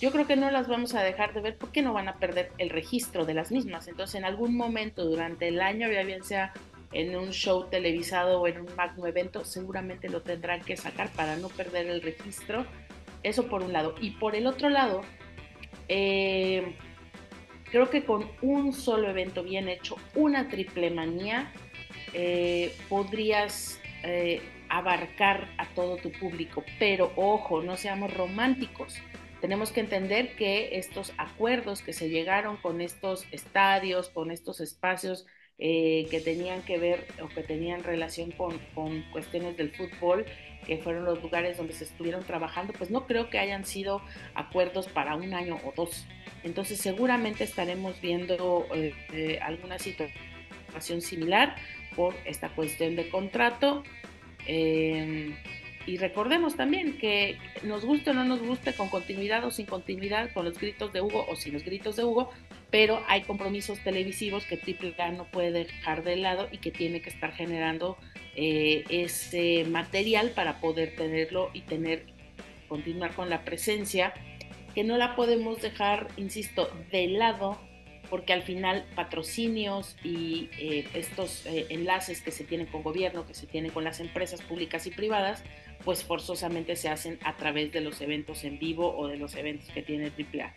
Yo 0.00 0.10
creo 0.10 0.26
que 0.26 0.34
no 0.34 0.50
las 0.50 0.66
vamos 0.66 0.94
a 0.94 1.02
dejar 1.02 1.34
de 1.34 1.40
ver 1.40 1.56
porque 1.56 1.82
no 1.82 1.92
van 1.92 2.08
a 2.08 2.16
perder 2.16 2.50
el 2.58 2.70
registro 2.70 3.24
de 3.24 3.34
las 3.34 3.52
mismas. 3.52 3.86
Entonces, 3.86 4.16
en 4.16 4.24
algún 4.24 4.56
momento 4.56 5.04
durante 5.04 5.48
el 5.48 5.60
año, 5.60 5.90
ya 5.90 6.02
bien 6.02 6.24
sea 6.24 6.52
en 6.92 7.16
un 7.16 7.30
show 7.30 7.68
televisado 7.68 8.40
o 8.40 8.48
en 8.48 8.60
un 8.60 8.74
magno 8.76 9.06
evento, 9.06 9.44
seguramente 9.44 10.08
lo 10.08 10.22
tendrán 10.22 10.62
que 10.62 10.76
sacar 10.76 11.10
para 11.12 11.36
no 11.36 11.48
perder 11.48 11.86
el 11.86 12.02
registro. 12.02 12.66
Eso 13.22 13.46
por 13.46 13.62
un 13.62 13.72
lado. 13.72 13.94
Y 14.00 14.10
por 14.12 14.34
el 14.34 14.46
otro 14.46 14.68
lado, 14.68 15.02
eh, 15.88 16.74
Creo 17.70 17.90
que 17.90 18.04
con 18.04 18.30
un 18.40 18.72
solo 18.72 19.10
evento 19.10 19.42
bien 19.42 19.68
hecho, 19.68 19.96
una 20.14 20.48
triple 20.48 20.90
manía, 20.90 21.52
eh, 22.14 22.74
podrías 22.88 23.80
abarcar 24.68 25.48
a 25.58 25.66
todo 25.74 25.96
tu 25.96 26.12
público. 26.12 26.64
Pero 26.78 27.12
ojo, 27.16 27.62
no 27.62 27.76
seamos 27.76 28.12
románticos. 28.14 28.96
Tenemos 29.40 29.70
que 29.70 29.80
entender 29.80 30.34
que 30.34 30.78
estos 30.78 31.12
acuerdos 31.16 31.82
que 31.82 31.92
se 31.92 32.08
llegaron 32.08 32.56
con 32.56 32.80
estos 32.80 33.26
estadios, 33.30 34.08
con 34.08 34.30
estos 34.30 34.60
espacios 34.60 35.26
eh, 35.58 36.06
que 36.10 36.20
tenían 36.20 36.62
que 36.62 36.78
ver 36.78 37.06
o 37.22 37.28
que 37.28 37.42
tenían 37.42 37.82
relación 37.82 38.30
con, 38.32 38.58
con 38.74 39.02
cuestiones 39.10 39.56
del 39.56 39.70
fútbol, 39.70 40.24
que 40.66 40.76
fueron 40.78 41.04
los 41.04 41.22
lugares 41.22 41.56
donde 41.56 41.72
se 41.72 41.84
estuvieron 41.84 42.24
trabajando, 42.24 42.72
pues 42.72 42.90
no 42.90 43.06
creo 43.06 43.30
que 43.30 43.38
hayan 43.38 43.64
sido 43.64 44.02
acuerdos 44.34 44.86
para 44.88 45.14
un 45.14 45.34
año 45.34 45.58
o 45.64 45.72
dos. 45.74 46.06
Entonces 46.44 46.78
seguramente 46.78 47.44
estaremos 47.44 48.00
viendo 48.00 48.66
eh, 48.74 48.94
eh, 49.12 49.38
alguna 49.40 49.78
situación 49.78 51.00
similar 51.00 51.56
por 51.96 52.14
esta 52.24 52.50
cuestión 52.50 52.96
de 52.96 53.08
contrato. 53.08 53.82
Em, 54.48 55.36
y 55.86 55.98
recordemos 55.98 56.56
también 56.56 56.98
que 56.98 57.38
nos 57.62 57.84
guste 57.84 58.10
o 58.10 58.14
no 58.14 58.24
nos 58.24 58.42
guste, 58.42 58.72
con 58.72 58.88
continuidad 58.88 59.44
o 59.44 59.50
sin 59.50 59.66
continuidad, 59.66 60.32
con 60.32 60.44
los 60.44 60.58
gritos 60.58 60.92
de 60.92 61.00
Hugo 61.00 61.24
o 61.28 61.36
sin 61.36 61.52
los 61.52 61.64
gritos 61.64 61.96
de 61.96 62.04
Hugo, 62.04 62.30
pero 62.70 63.02
hay 63.08 63.22
compromisos 63.22 63.78
televisivos 63.84 64.44
que 64.44 64.56
AAA 64.56 65.12
no 65.12 65.24
puede 65.24 65.52
dejar 65.52 66.02
de 66.02 66.16
lado 66.16 66.48
y 66.50 66.58
que 66.58 66.70
tiene 66.70 67.00
que 67.00 67.10
estar 67.10 67.32
generando 67.32 67.96
eh, 68.36 68.84
ese 68.90 69.64
material 69.64 70.30
para 70.30 70.60
poder 70.60 70.96
tenerlo 70.96 71.50
y 71.52 71.60
tener 71.62 72.06
continuar 72.68 73.14
con 73.14 73.30
la 73.30 73.44
presencia 73.44 74.12
que 74.74 74.84
no 74.84 74.96
la 74.96 75.16
podemos 75.16 75.60
dejar, 75.60 76.08
insisto, 76.16 76.70
de 76.92 77.08
lado, 77.08 77.58
porque 78.10 78.32
al 78.32 78.42
final 78.42 78.84
patrocinios 78.94 79.96
y 80.04 80.50
eh, 80.58 80.88
estos 80.94 81.46
eh, 81.46 81.66
enlaces 81.70 82.20
que 82.20 82.30
se 82.30 82.44
tienen 82.44 82.66
con 82.66 82.82
gobierno, 82.82 83.26
que 83.26 83.34
se 83.34 83.46
tienen 83.46 83.70
con 83.70 83.84
las 83.84 84.00
empresas 84.00 84.42
públicas 84.42 84.86
y 84.86 84.90
privadas, 84.90 85.42
pues 85.84 86.04
forzosamente 86.04 86.76
se 86.76 86.88
hacen 86.88 87.18
a 87.24 87.36
través 87.36 87.72
de 87.72 87.80
los 87.80 88.00
eventos 88.00 88.44
en 88.44 88.58
vivo 88.58 88.96
o 88.96 89.08
de 89.08 89.16
los 89.16 89.34
eventos 89.34 89.68
que 89.70 89.82
tiene 89.82 90.06
AAA. 90.06 90.54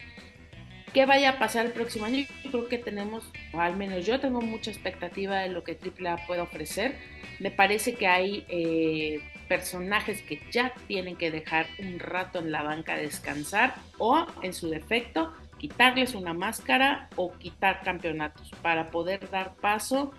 ¿Qué 0.94 1.06
vaya 1.06 1.30
a 1.32 1.40
pasar 1.40 1.66
el 1.66 1.72
próximo 1.72 2.06
año? 2.06 2.26
Yo 2.44 2.52
creo 2.52 2.68
que 2.68 2.78
tenemos, 2.78 3.32
o 3.54 3.62
al 3.62 3.78
menos 3.78 4.06
yo 4.06 4.20
tengo 4.20 4.42
mucha 4.42 4.72
expectativa 4.72 5.40
de 5.40 5.48
lo 5.48 5.64
que 5.64 5.78
AAA 5.78 6.28
puede 6.28 6.42
ofrecer. 6.42 6.98
Me 7.40 7.50
parece 7.50 7.96
que 7.96 8.08
hay 8.08 8.46
eh, 8.50 9.22
personajes 9.48 10.22
que 10.22 10.42
ya 10.52 10.74
tienen 10.88 11.16
que 11.16 11.32
dejar 11.32 11.68
un 11.80 12.00
rato 12.00 12.40
en 12.40 12.52
la 12.52 12.62
banca 12.64 12.98
descansar 12.98 13.76
o, 14.00 14.26
en 14.42 14.54
su 14.54 14.70
defecto, 14.70 15.34
quitarles 15.62 16.16
una 16.16 16.34
máscara 16.34 17.08
o 17.16 17.34
quitar 17.34 17.84
campeonatos 17.84 18.50
para 18.64 18.90
poder 18.90 19.30
dar 19.30 19.54
paso 19.54 20.12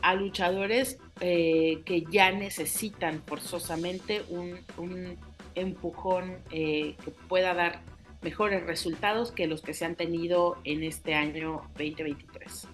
a 0.00 0.14
luchadores 0.14 0.96
eh, 1.20 1.82
que 1.84 2.04
ya 2.10 2.32
necesitan 2.32 3.22
forzosamente 3.26 4.24
un, 4.30 5.18
empujón 5.54 6.38
eh, 6.50 6.96
que 7.04 7.10
pueda 7.28 7.52
dar 7.52 7.82
mejores 8.22 8.64
resultados 8.64 9.30
que 9.30 9.46
los 9.46 9.60
que 9.60 9.74
se 9.74 9.84
han 9.84 9.94
tenido 9.94 10.56
en 10.64 10.84
este 10.84 11.14
año 11.14 11.60
2023. 11.76 12.66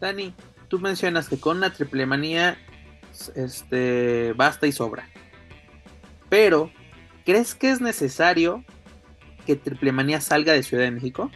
Dani, 0.00 0.34
tú 0.66 0.80
mencionas 0.80 1.28
que 1.28 1.38
con 1.38 1.60
la 1.60 1.72
triple 1.72 2.04
manía 2.06 2.58
este, 3.36 4.32
basta 4.32 4.66
y 4.66 4.72
sobra. 4.72 5.08
Pero, 6.28 6.72
¿crees 7.24 7.54
que 7.54 7.70
es 7.70 7.80
necesario 7.80 8.64
que 9.46 9.56
Triple 9.56 9.92
Manía 9.92 10.20
salga 10.20 10.52
de 10.52 10.62
Ciudad 10.62 10.84
de 10.84 10.90
México? 10.90 11.30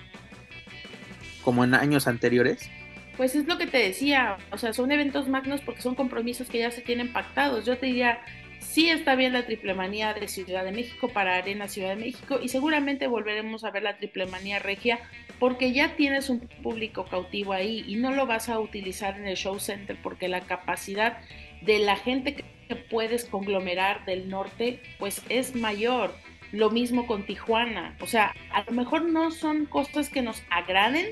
Como 1.42 1.64
en 1.64 1.74
años 1.74 2.06
anteriores. 2.06 2.68
Pues 3.16 3.34
es 3.34 3.46
lo 3.46 3.56
que 3.58 3.66
te 3.66 3.78
decía, 3.78 4.36
o 4.50 4.58
sea, 4.58 4.72
son 4.72 4.92
eventos 4.92 5.28
magnos 5.28 5.60
porque 5.60 5.82
son 5.82 5.94
compromisos 5.94 6.48
que 6.48 6.58
ya 6.58 6.70
se 6.70 6.80
tienen 6.80 7.12
pactados. 7.12 7.64
Yo 7.66 7.78
te 7.78 7.86
diría, 7.86 8.20
sí 8.60 8.88
está 8.88 9.14
bien 9.14 9.32
la 9.32 9.46
triple 9.46 9.74
manía 9.74 10.14
de 10.14 10.28
Ciudad 10.28 10.64
de 10.64 10.72
México 10.72 11.08
para 11.08 11.36
Arena 11.36 11.68
Ciudad 11.68 11.90
de 11.90 11.96
México 11.96 12.38
y 12.42 12.48
seguramente 12.48 13.06
volveremos 13.06 13.64
a 13.64 13.70
ver 13.70 13.82
la 13.82 13.96
triple 13.96 14.26
manía 14.26 14.58
regia 14.58 15.00
porque 15.38 15.72
ya 15.72 15.96
tienes 15.96 16.30
un 16.30 16.40
público 16.62 17.04
cautivo 17.06 17.52
ahí 17.52 17.84
y 17.86 17.96
no 17.96 18.12
lo 18.12 18.26
vas 18.26 18.48
a 18.48 18.60
utilizar 18.60 19.18
en 19.18 19.26
el 19.26 19.36
show 19.36 19.58
center 19.58 19.96
porque 20.02 20.28
la 20.28 20.42
capacidad 20.42 21.18
de 21.62 21.78
la 21.78 21.96
gente 21.96 22.34
que 22.34 22.76
puedes 22.76 23.24
conglomerar 23.24 24.04
del 24.04 24.28
norte, 24.28 24.80
pues 24.98 25.22
es 25.28 25.54
mayor. 25.54 26.14
Lo 26.52 26.70
mismo 26.70 27.06
con 27.06 27.24
Tijuana. 27.24 27.96
O 28.00 28.06
sea, 28.06 28.34
a 28.52 28.64
lo 28.64 28.72
mejor 28.72 29.02
no 29.02 29.30
son 29.30 29.66
cosas 29.66 30.08
que 30.08 30.22
nos 30.22 30.42
agraden, 30.50 31.06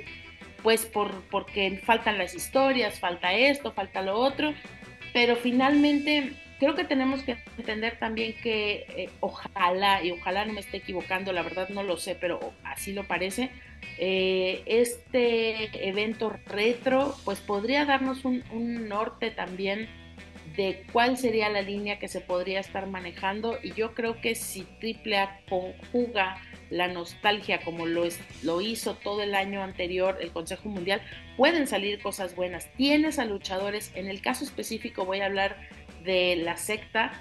pues 0.63 0.87
por, 0.87 1.13
porque 1.31 1.81
faltan 1.85 2.19
las 2.19 2.35
historias, 2.35 2.99
falta 2.99 3.33
esto, 3.33 3.73
falta 3.73 4.03
lo 4.03 4.19
otro, 4.19 4.53
pero 5.13 5.37
finalmente 5.37 6.33
creo 6.59 6.75
que 6.75 6.85
tenemos 6.85 7.23
que 7.23 7.39
entender 7.57 7.99
también 7.99 8.35
que 8.43 8.87
eh, 8.89 9.11
ojalá, 9.21 10.03
y 10.03 10.11
ojalá 10.11 10.45
no 10.45 10.53
me 10.53 10.61
esté 10.61 10.79
equivocando, 10.79 11.33
la 11.33 11.43
verdad 11.43 11.69
no 11.69 11.83
lo 11.83 11.97
sé, 11.97 12.17
pero 12.17 12.53
así 12.65 12.93
lo 12.93 13.07
parece, 13.07 13.51
eh, 13.99 14.63
este 14.67 15.89
evento 15.89 16.31
retro 16.47 17.15
pues 17.25 17.39
podría 17.41 17.85
darnos 17.85 18.25
un, 18.25 18.43
un 18.51 18.89
norte 18.89 19.31
también 19.31 19.89
de 20.59 20.83
cuál 20.93 21.17
sería 21.17 21.49
la 21.49 21.63
línea 21.63 22.01
que 22.01 22.09
se 22.09 22.21
podría 22.21 22.59
estar 22.59 22.89
manejando 22.89 23.61
y 23.63 23.75
yo 23.75 23.95
creo 23.95 24.21
que 24.21 24.35
si 24.35 24.67
AAA 24.83 25.39
conjuga 25.49 26.37
la 26.69 26.89
nostalgia 26.89 27.61
como 27.61 27.87
lo, 27.87 28.05
es, 28.05 28.19
lo 28.43 28.61
hizo 28.61 28.95
todo 28.97 29.23
el 29.23 29.37
año 29.37 29.63
anterior 29.63 30.19
el 30.21 30.33
Consejo 30.33 30.69
Mundial, 30.69 31.01
pueden 31.37 31.69
salir 31.69 32.03
cosas 32.03 32.35
buenas. 32.35 32.73
Tienes 32.77 33.21
a 33.21 33.25
luchadores, 33.25 33.93
en 33.95 34.09
el 34.09 34.21
caso 34.21 34.43
específico 34.43 35.05
voy 35.05 35.21
a 35.21 35.27
hablar 35.27 35.57
de 36.03 36.35
la 36.35 36.57
secta, 36.57 37.13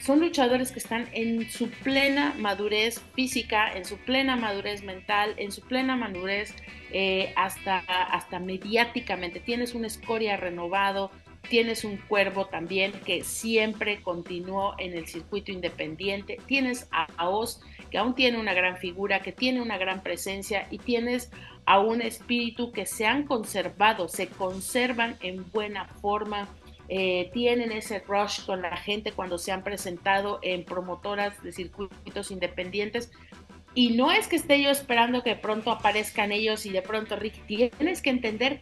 son 0.00 0.18
luchadores 0.18 0.72
que 0.72 0.80
están 0.80 1.08
en 1.12 1.48
su 1.48 1.70
plena 1.70 2.34
madurez 2.38 3.00
física, 3.14 3.70
en 3.72 3.84
su 3.84 3.98
plena 3.98 4.34
madurez 4.34 4.82
mental, 4.82 5.34
en 5.36 5.52
su 5.52 5.60
plena 5.60 5.94
madurez 5.94 6.56
eh, 6.90 7.32
hasta, 7.36 7.78
hasta 7.78 8.40
mediáticamente. 8.40 9.38
Tienes 9.38 9.74
una 9.74 9.86
escoria 9.86 10.36
renovado, 10.36 11.12
tienes 11.48 11.84
un 11.84 11.96
cuervo 11.96 12.46
también 12.46 12.92
que 13.04 13.24
siempre 13.24 14.02
continuó 14.02 14.74
en 14.78 14.92
el 14.92 15.06
circuito 15.06 15.52
independiente, 15.52 16.38
tienes 16.46 16.88
a 16.90 17.28
Oz 17.28 17.60
que 17.90 17.98
aún 17.98 18.14
tiene 18.14 18.38
una 18.38 18.54
gran 18.54 18.76
figura, 18.76 19.20
que 19.20 19.32
tiene 19.32 19.60
una 19.60 19.76
gran 19.76 20.02
presencia 20.02 20.66
y 20.70 20.78
tienes 20.78 21.30
a 21.66 21.80
un 21.80 22.02
espíritu 22.02 22.72
que 22.72 22.86
se 22.86 23.06
han 23.06 23.24
conservado, 23.24 24.08
se 24.08 24.28
conservan 24.28 25.16
en 25.20 25.50
buena 25.50 25.86
forma, 25.86 26.48
eh, 26.88 27.30
tienen 27.32 27.72
ese 27.72 28.00
rush 28.00 28.44
con 28.44 28.62
la 28.62 28.76
gente 28.76 29.12
cuando 29.12 29.38
se 29.38 29.52
han 29.52 29.62
presentado 29.62 30.38
en 30.42 30.64
promotoras 30.64 31.40
de 31.42 31.52
circuitos 31.52 32.30
independientes. 32.30 33.10
Y 33.74 33.90
no 33.90 34.10
es 34.10 34.26
que 34.26 34.36
esté 34.36 34.60
yo 34.60 34.70
esperando 34.70 35.22
que 35.22 35.36
pronto 35.36 35.70
aparezcan 35.70 36.32
ellos 36.32 36.66
y 36.66 36.70
de 36.70 36.82
pronto 36.82 37.14
Ricky, 37.14 37.40
tienes 37.46 38.02
que 38.02 38.10
entender 38.10 38.58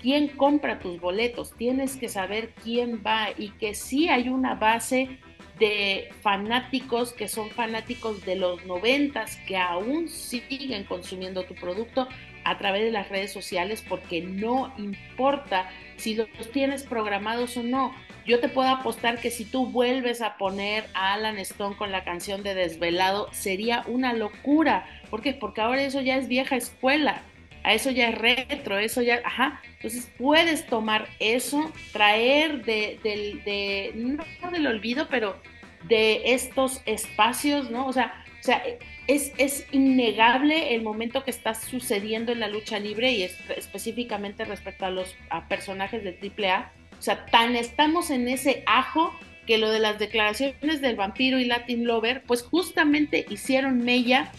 quién 0.00 0.28
compra 0.28 0.78
tus 0.78 1.00
boletos, 1.00 1.54
tienes 1.56 1.96
que 1.96 2.08
saber 2.08 2.50
quién 2.62 3.02
va 3.06 3.28
y 3.36 3.50
que 3.50 3.74
sí 3.74 4.08
hay 4.08 4.28
una 4.28 4.54
base 4.54 5.18
de 5.58 6.10
fanáticos 6.20 7.12
que 7.12 7.28
son 7.28 7.50
fanáticos 7.50 8.24
de 8.24 8.36
los 8.36 8.64
noventas 8.64 9.36
que 9.46 9.56
aún 9.56 10.08
siguen 10.08 10.84
consumiendo 10.84 11.44
tu 11.44 11.54
producto 11.54 12.08
a 12.44 12.56
través 12.58 12.82
de 12.82 12.92
las 12.92 13.08
redes 13.08 13.32
sociales 13.32 13.84
porque 13.86 14.22
no 14.22 14.72
importa 14.78 15.68
si 15.96 16.14
los 16.14 16.28
tienes 16.52 16.84
programados 16.84 17.56
o 17.56 17.62
no. 17.62 17.92
Yo 18.24 18.40
te 18.40 18.48
puedo 18.48 18.68
apostar 18.68 19.20
que 19.20 19.30
si 19.30 19.44
tú 19.44 19.66
vuelves 19.66 20.22
a 20.22 20.36
poner 20.36 20.84
a 20.94 21.14
Alan 21.14 21.38
Stone 21.38 21.76
con 21.76 21.92
la 21.92 22.04
canción 22.04 22.42
de 22.42 22.54
Desvelado 22.54 23.28
sería 23.32 23.84
una 23.86 24.12
locura. 24.12 24.86
¿Por 25.10 25.22
qué? 25.22 25.32
Porque 25.32 25.60
ahora 25.60 25.82
eso 25.82 26.00
ya 26.00 26.16
es 26.16 26.28
vieja 26.28 26.56
escuela. 26.56 27.22
A 27.62 27.74
eso 27.74 27.90
ya 27.90 28.08
es 28.08 28.18
retro, 28.18 28.78
eso 28.78 29.02
ya, 29.02 29.20
ajá. 29.24 29.60
Entonces 29.76 30.10
puedes 30.18 30.66
tomar 30.66 31.08
eso, 31.18 31.72
traer 31.92 32.64
de, 32.64 32.98
de, 33.02 33.92
no 33.94 34.50
del 34.50 34.66
olvido, 34.66 35.08
pero 35.08 35.40
de 35.88 36.34
estos 36.34 36.82
espacios, 36.86 37.70
¿no? 37.70 37.86
O 37.86 37.92
sea, 37.92 38.24
o 38.40 38.42
sea 38.42 38.62
es, 39.06 39.32
es, 39.38 39.66
innegable 39.72 40.74
el 40.74 40.82
momento 40.82 41.24
que 41.24 41.30
está 41.30 41.54
sucediendo 41.54 42.32
en 42.32 42.40
la 42.40 42.48
lucha 42.48 42.78
libre 42.78 43.12
y 43.12 43.22
específicamente 43.22 44.44
respecto 44.44 44.84
a 44.84 44.90
los 44.90 45.14
personajes 45.48 46.04
de 46.04 46.18
AAA. 46.20 46.72
O 46.98 47.02
sea, 47.02 47.26
tan 47.26 47.56
estamos 47.56 48.10
en 48.10 48.28
ese 48.28 48.62
ajo 48.66 49.14
que 49.46 49.56
lo 49.56 49.70
de 49.70 49.78
las 49.78 49.98
declaraciones 49.98 50.82
del 50.82 50.96
vampiro 50.96 51.38
y 51.38 51.46
Latin 51.46 51.86
Lover, 51.86 52.22
pues 52.26 52.42
justamente 52.42 53.24
hicieron 53.30 53.82
mella 53.82 54.30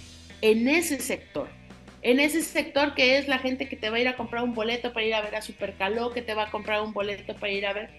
en 0.42 0.68
ese 0.68 1.00
sector. 1.00 1.50
En 2.02 2.20
ese 2.20 2.42
sector 2.42 2.96
que 2.96 3.18
es 3.18 3.28
la 3.28 3.40
gente 3.40 3.68
que 3.68 3.76
te 3.76 3.90
va 3.90 3.98
a 3.98 4.00
ir 4.00 4.08
a 4.08 4.16
comprar 4.16 4.44
un 4.44 4.54
boleto 4.54 4.94
para 4.94 5.06
ir 5.06 5.14
a 5.14 5.22
ver 5.22 5.36
a 5.36 5.42
Supercaló, 5.42 6.12
que 6.12 6.22
te 6.22 6.34
va 6.34 6.44
a 6.44 6.52
comprar 6.52 6.82
un 6.82 6.94
boleto 6.94 7.36
para 7.36 7.52
ir 7.52 7.66
a 7.66 7.74
ver. 7.74 7.90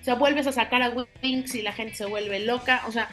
O 0.00 0.04
sea, 0.04 0.14
vuelves 0.14 0.46
a 0.46 0.52
sacar 0.52 0.82
a 0.82 0.92
Wings 1.22 1.54
y 1.54 1.62
la 1.62 1.72
gente 1.72 1.94
se 1.94 2.04
vuelve 2.04 2.40
loca. 2.40 2.82
O 2.86 2.92
sea, 2.92 3.08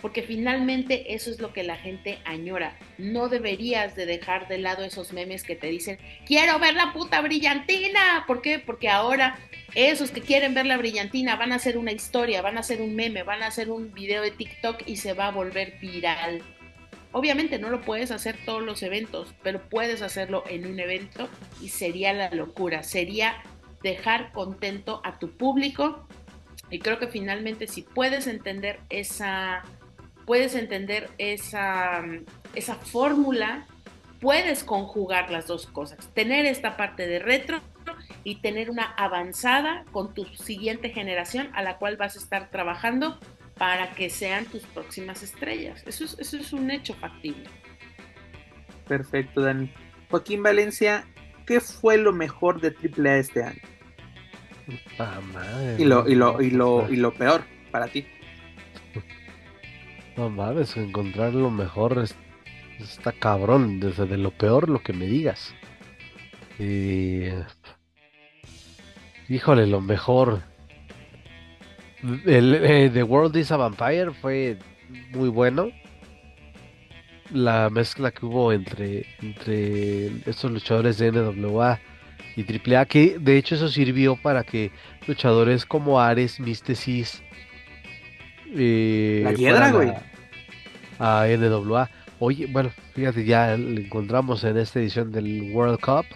porque 0.00 0.22
finalmente 0.22 1.14
eso 1.14 1.30
es 1.30 1.40
lo 1.40 1.52
que 1.52 1.64
la 1.64 1.76
gente 1.76 2.18
añora. 2.24 2.76
No 2.96 3.28
deberías 3.28 3.96
de 3.96 4.06
dejar 4.06 4.48
de 4.48 4.58
lado 4.58 4.84
esos 4.84 5.12
memes 5.12 5.42
que 5.42 5.56
te 5.56 5.66
dicen, 5.66 5.98
quiero 6.24 6.58
ver 6.58 6.74
la 6.74 6.92
puta 6.92 7.20
brillantina. 7.20 8.24
¿Por 8.26 8.40
qué? 8.40 8.58
Porque 8.58 8.88
ahora 8.88 9.38
esos 9.74 10.10
que 10.10 10.20
quieren 10.20 10.54
ver 10.54 10.66
la 10.66 10.76
brillantina 10.76 11.36
van 11.36 11.52
a 11.52 11.56
hacer 11.56 11.76
una 11.76 11.92
historia, 11.92 12.42
van 12.42 12.56
a 12.56 12.60
hacer 12.60 12.80
un 12.80 12.94
meme, 12.94 13.22
van 13.22 13.42
a 13.42 13.48
hacer 13.48 13.70
un 13.70 13.92
video 13.92 14.22
de 14.22 14.30
TikTok 14.30 14.82
y 14.86 14.96
se 14.96 15.12
va 15.12 15.26
a 15.26 15.32
volver 15.32 15.78
viral. 15.80 16.42
Obviamente 17.12 17.58
no 17.58 17.70
lo 17.70 17.80
puedes 17.80 18.10
hacer 18.10 18.36
todos 18.44 18.62
los 18.62 18.82
eventos, 18.82 19.34
pero 19.42 19.68
puedes 19.68 20.02
hacerlo 20.02 20.44
en 20.48 20.66
un 20.66 20.78
evento 20.78 21.28
y 21.60 21.70
sería 21.70 22.12
la 22.12 22.30
locura, 22.30 22.82
sería 22.82 23.42
dejar 23.82 24.32
contento 24.32 25.00
a 25.04 25.18
tu 25.18 25.30
público. 25.30 26.06
Y 26.70 26.80
creo 26.80 26.98
que 26.98 27.08
finalmente 27.08 27.66
si 27.66 27.82
puedes 27.82 28.26
entender 28.26 28.80
esa 28.90 29.62
puedes 30.28 30.54
entender 30.54 31.08
esa, 31.16 32.04
esa 32.54 32.74
fórmula, 32.74 33.66
puedes 34.20 34.62
conjugar 34.62 35.30
las 35.30 35.46
dos 35.46 35.66
cosas, 35.66 36.06
tener 36.12 36.44
esta 36.44 36.76
parte 36.76 37.06
de 37.06 37.18
retro 37.18 37.62
y 38.24 38.42
tener 38.42 38.68
una 38.68 38.92
avanzada 38.98 39.86
con 39.90 40.12
tu 40.12 40.26
siguiente 40.26 40.90
generación 40.90 41.48
a 41.54 41.62
la 41.62 41.78
cual 41.78 41.96
vas 41.96 42.14
a 42.14 42.18
estar 42.18 42.50
trabajando 42.50 43.18
para 43.58 43.90
que 43.90 44.08
sean 44.08 44.46
tus 44.46 44.62
próximas 44.62 45.22
estrellas. 45.22 45.82
Eso 45.86 46.04
es, 46.04 46.16
eso 46.18 46.36
es 46.36 46.52
un 46.52 46.70
hecho 46.70 46.94
factible. 46.94 47.44
Perfecto, 48.86 49.42
Dani. 49.42 49.70
Joaquín 50.10 50.42
Valencia, 50.42 51.04
¿qué 51.46 51.60
fue 51.60 51.98
lo 51.98 52.12
mejor 52.12 52.60
de 52.60 52.68
AAA 52.68 53.18
este 53.18 53.42
año? 53.42 53.60
y, 55.78 55.84
lo, 55.84 56.08
y, 56.08 56.14
lo, 56.14 56.42
y, 56.42 56.50
lo, 56.50 56.90
y 56.90 56.96
lo 56.96 57.12
peor 57.14 57.42
para 57.70 57.88
ti. 57.88 58.06
No 60.16 60.28
mames, 60.30 60.76
encontrar 60.76 61.32
lo 61.32 61.50
mejor 61.50 62.04
está 62.80 63.12
cabrón. 63.12 63.80
Desde 63.80 64.06
de 64.06 64.18
lo 64.18 64.30
peor 64.30 64.68
lo 64.68 64.82
que 64.82 64.92
me 64.92 65.06
digas. 65.06 65.54
Híjole, 69.28 69.66
lo 69.66 69.80
mejor. 69.80 70.42
El, 72.02 72.54
eh, 72.54 72.90
The 72.92 73.02
World 73.02 73.36
is 73.36 73.50
a 73.50 73.56
Vampire 73.56 74.12
fue 74.12 74.58
muy 75.10 75.28
bueno. 75.28 75.70
La 77.32 77.68
mezcla 77.70 78.10
que 78.10 78.24
hubo 78.24 78.52
entre, 78.52 79.04
entre 79.20 80.06
estos 80.28 80.50
luchadores 80.50 80.98
de 80.98 81.12
NWA 81.12 81.78
y 82.36 82.42
AAA, 82.42 82.86
que 82.86 83.18
de 83.18 83.36
hecho 83.36 83.56
eso 83.56 83.68
sirvió 83.68 84.16
para 84.16 84.44
que 84.44 84.70
luchadores 85.06 85.66
como 85.66 86.00
Ares, 86.00 86.40
Mysticis, 86.40 87.22
eh, 88.54 89.22
la 89.24 89.32
hiedra, 89.32 89.72
güey. 89.72 89.92
A 90.98 91.26
NWA. 91.28 91.90
Oye, 92.18 92.46
bueno, 92.46 92.70
fíjate, 92.94 93.24
ya 93.24 93.56
lo 93.56 93.80
encontramos 93.80 94.42
en 94.44 94.56
esta 94.56 94.80
edición 94.80 95.12
del 95.12 95.52
World 95.52 95.80
Cup. 95.80 96.06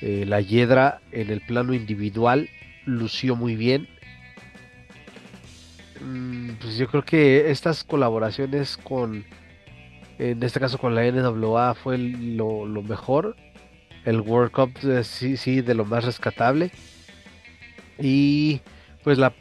Eh, 0.00 0.24
la 0.26 0.40
hiedra 0.40 1.00
en 1.12 1.30
el 1.30 1.40
plano 1.42 1.74
individual 1.74 2.48
lució 2.86 3.36
muy 3.36 3.56
bien. 3.56 3.88
Mm, 6.00 6.52
pues 6.60 6.76
yo 6.76 6.86
creo 6.88 7.04
que 7.04 7.50
estas 7.50 7.84
colaboraciones 7.84 8.76
con, 8.76 9.24
en 10.18 10.42
este 10.42 10.60
caso 10.60 10.78
con 10.78 10.94
la 10.94 11.04
NWA, 11.10 11.74
fue 11.74 11.98
lo, 11.98 12.66
mejor. 12.82 13.36
El 14.04 14.20
World 14.20 14.52
Cup, 14.52 14.70
eh, 14.84 15.04
sí, 15.04 15.36
sí, 15.36 15.60
de 15.60 15.74
lo 15.74 15.84
más 15.84 16.04
rescatable. 16.04 16.70
Y 17.98 18.60
pues 19.04 19.18
la, 19.18 19.34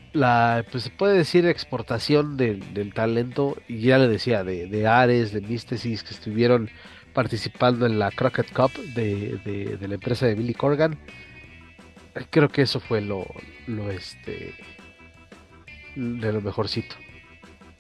pues 0.72 0.84
se 0.86 0.90
puede 0.90 1.18
decir 1.18 1.46
exportación 1.46 2.38
del, 2.38 2.94
talento, 2.94 3.58
y 3.68 3.82
ya 3.82 3.98
le 3.98 4.08
decía, 4.08 4.44
de, 4.44 4.88
Ares, 4.88 5.34
de 5.34 5.42
Mystesis 5.42 6.04
que 6.04 6.14
estuvieron 6.14 6.70
participando 7.14 7.86
en 7.86 8.00
la 8.00 8.12
Crockett 8.12 8.52
Cup 8.54 8.72
de, 8.96 9.78
la 9.82 9.94
empresa 9.96 10.26
de 10.26 10.36
Billy 10.36 10.54
Corgan. 10.54 10.98
Creo 12.32 12.50
que 12.50 12.64
eso 12.64 12.80
fue 12.80 13.02
lo, 13.02 13.26
lo 13.68 13.92
este 13.92 14.54
de 15.96 16.34
lo 16.34 16.42
mejorcito. 16.42 16.96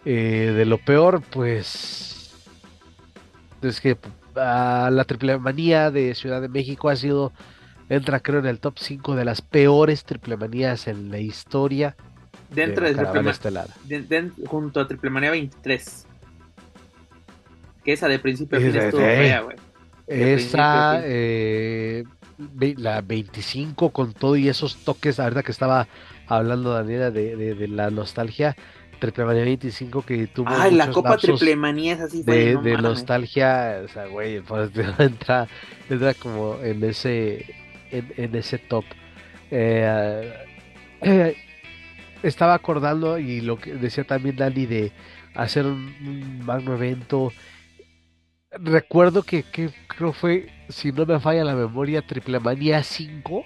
Eh, 0.05 0.53
de 0.55 0.65
lo 0.65 0.77
peor, 0.77 1.21
pues 1.29 2.33
es 3.61 3.81
que 3.81 3.97
ah, 4.35 4.89
la 4.91 5.03
triple 5.03 5.37
manía 5.37 5.91
de 5.91 6.15
Ciudad 6.15 6.41
de 6.41 6.47
México 6.47 6.89
ha 6.89 6.95
sido 6.95 7.33
Entra 7.89 8.19
creo 8.19 8.39
en 8.39 8.45
el 8.45 8.59
top 8.59 8.77
5 8.77 9.15
de 9.15 9.25
las 9.25 9.41
peores 9.41 10.03
triplemanías 10.05 10.87
en 10.87 11.09
la 11.09 11.17
historia. 11.17 11.95
Dentro 12.53 12.85
de, 12.85 12.93
de 12.93 14.31
junto 14.45 14.79
a 14.79 14.87
Triplemanía 14.87 15.31
23. 15.31 16.05
Que 17.83 17.93
esa 17.93 18.07
de 18.07 18.19
principio 18.19 18.59
a 18.59 18.61
fin 18.61 18.75
estuvo 18.75 19.01
fea, 19.01 19.41
güey. 19.41 19.57
Esa, 20.05 21.01
eh, 21.03 22.03
la 22.77 23.01
25 23.01 23.89
con 23.89 24.13
todo 24.13 24.35
y 24.35 24.49
esos 24.49 24.77
toques, 24.77 25.17
la 25.17 25.25
verdad 25.25 25.43
que 25.43 25.51
estaba 25.51 25.87
hablando 26.29 26.73
Daniela 26.73 27.11
de, 27.11 27.35
de, 27.35 27.67
la 27.67 27.89
nostalgia. 27.89 28.55
Triplemanía 28.99 29.43
25 29.43 30.01
que 30.01 30.27
tuvo. 30.27 30.49
Ay, 30.49 30.75
la 30.75 30.91
Copa 30.91 31.17
Triplemanía 31.17 31.93
es 31.93 32.01
así, 32.01 32.23
De, 32.23 32.57
de 32.57 32.77
nostalgia, 32.77 33.81
o 33.85 33.87
sea, 33.87 34.07
güey, 34.07 34.41
pues 34.47 34.71
entra, 34.99 35.47
entra 35.89 36.13
como 36.13 36.57
en 36.61 36.83
ese 36.83 37.45
en, 37.91 38.35
ese 38.35 38.57
top. 38.57 38.85
Eh, 39.51 40.33
eh, 41.01 41.35
estaba 42.23 42.53
acordando 42.53 43.17
y 43.17 43.41
lo 43.41 43.57
que 43.57 43.73
decía 43.73 44.03
también 44.03 44.35
Dani 44.35 44.65
de 44.65 44.91
hacer 45.35 45.65
un, 45.65 46.41
magno 46.43 46.75
evento. 46.75 47.31
Recuerdo 48.51 49.23
que, 49.23 49.43
creo 49.43 50.13
fue, 50.13 50.49
si 50.69 50.91
no 50.91 51.05
me 51.05 51.19
falla 51.19 51.43
la 51.43 51.55
memoria, 51.55 52.01
Triple 52.01 52.39
Manía 52.39 52.81
5, 52.83 53.45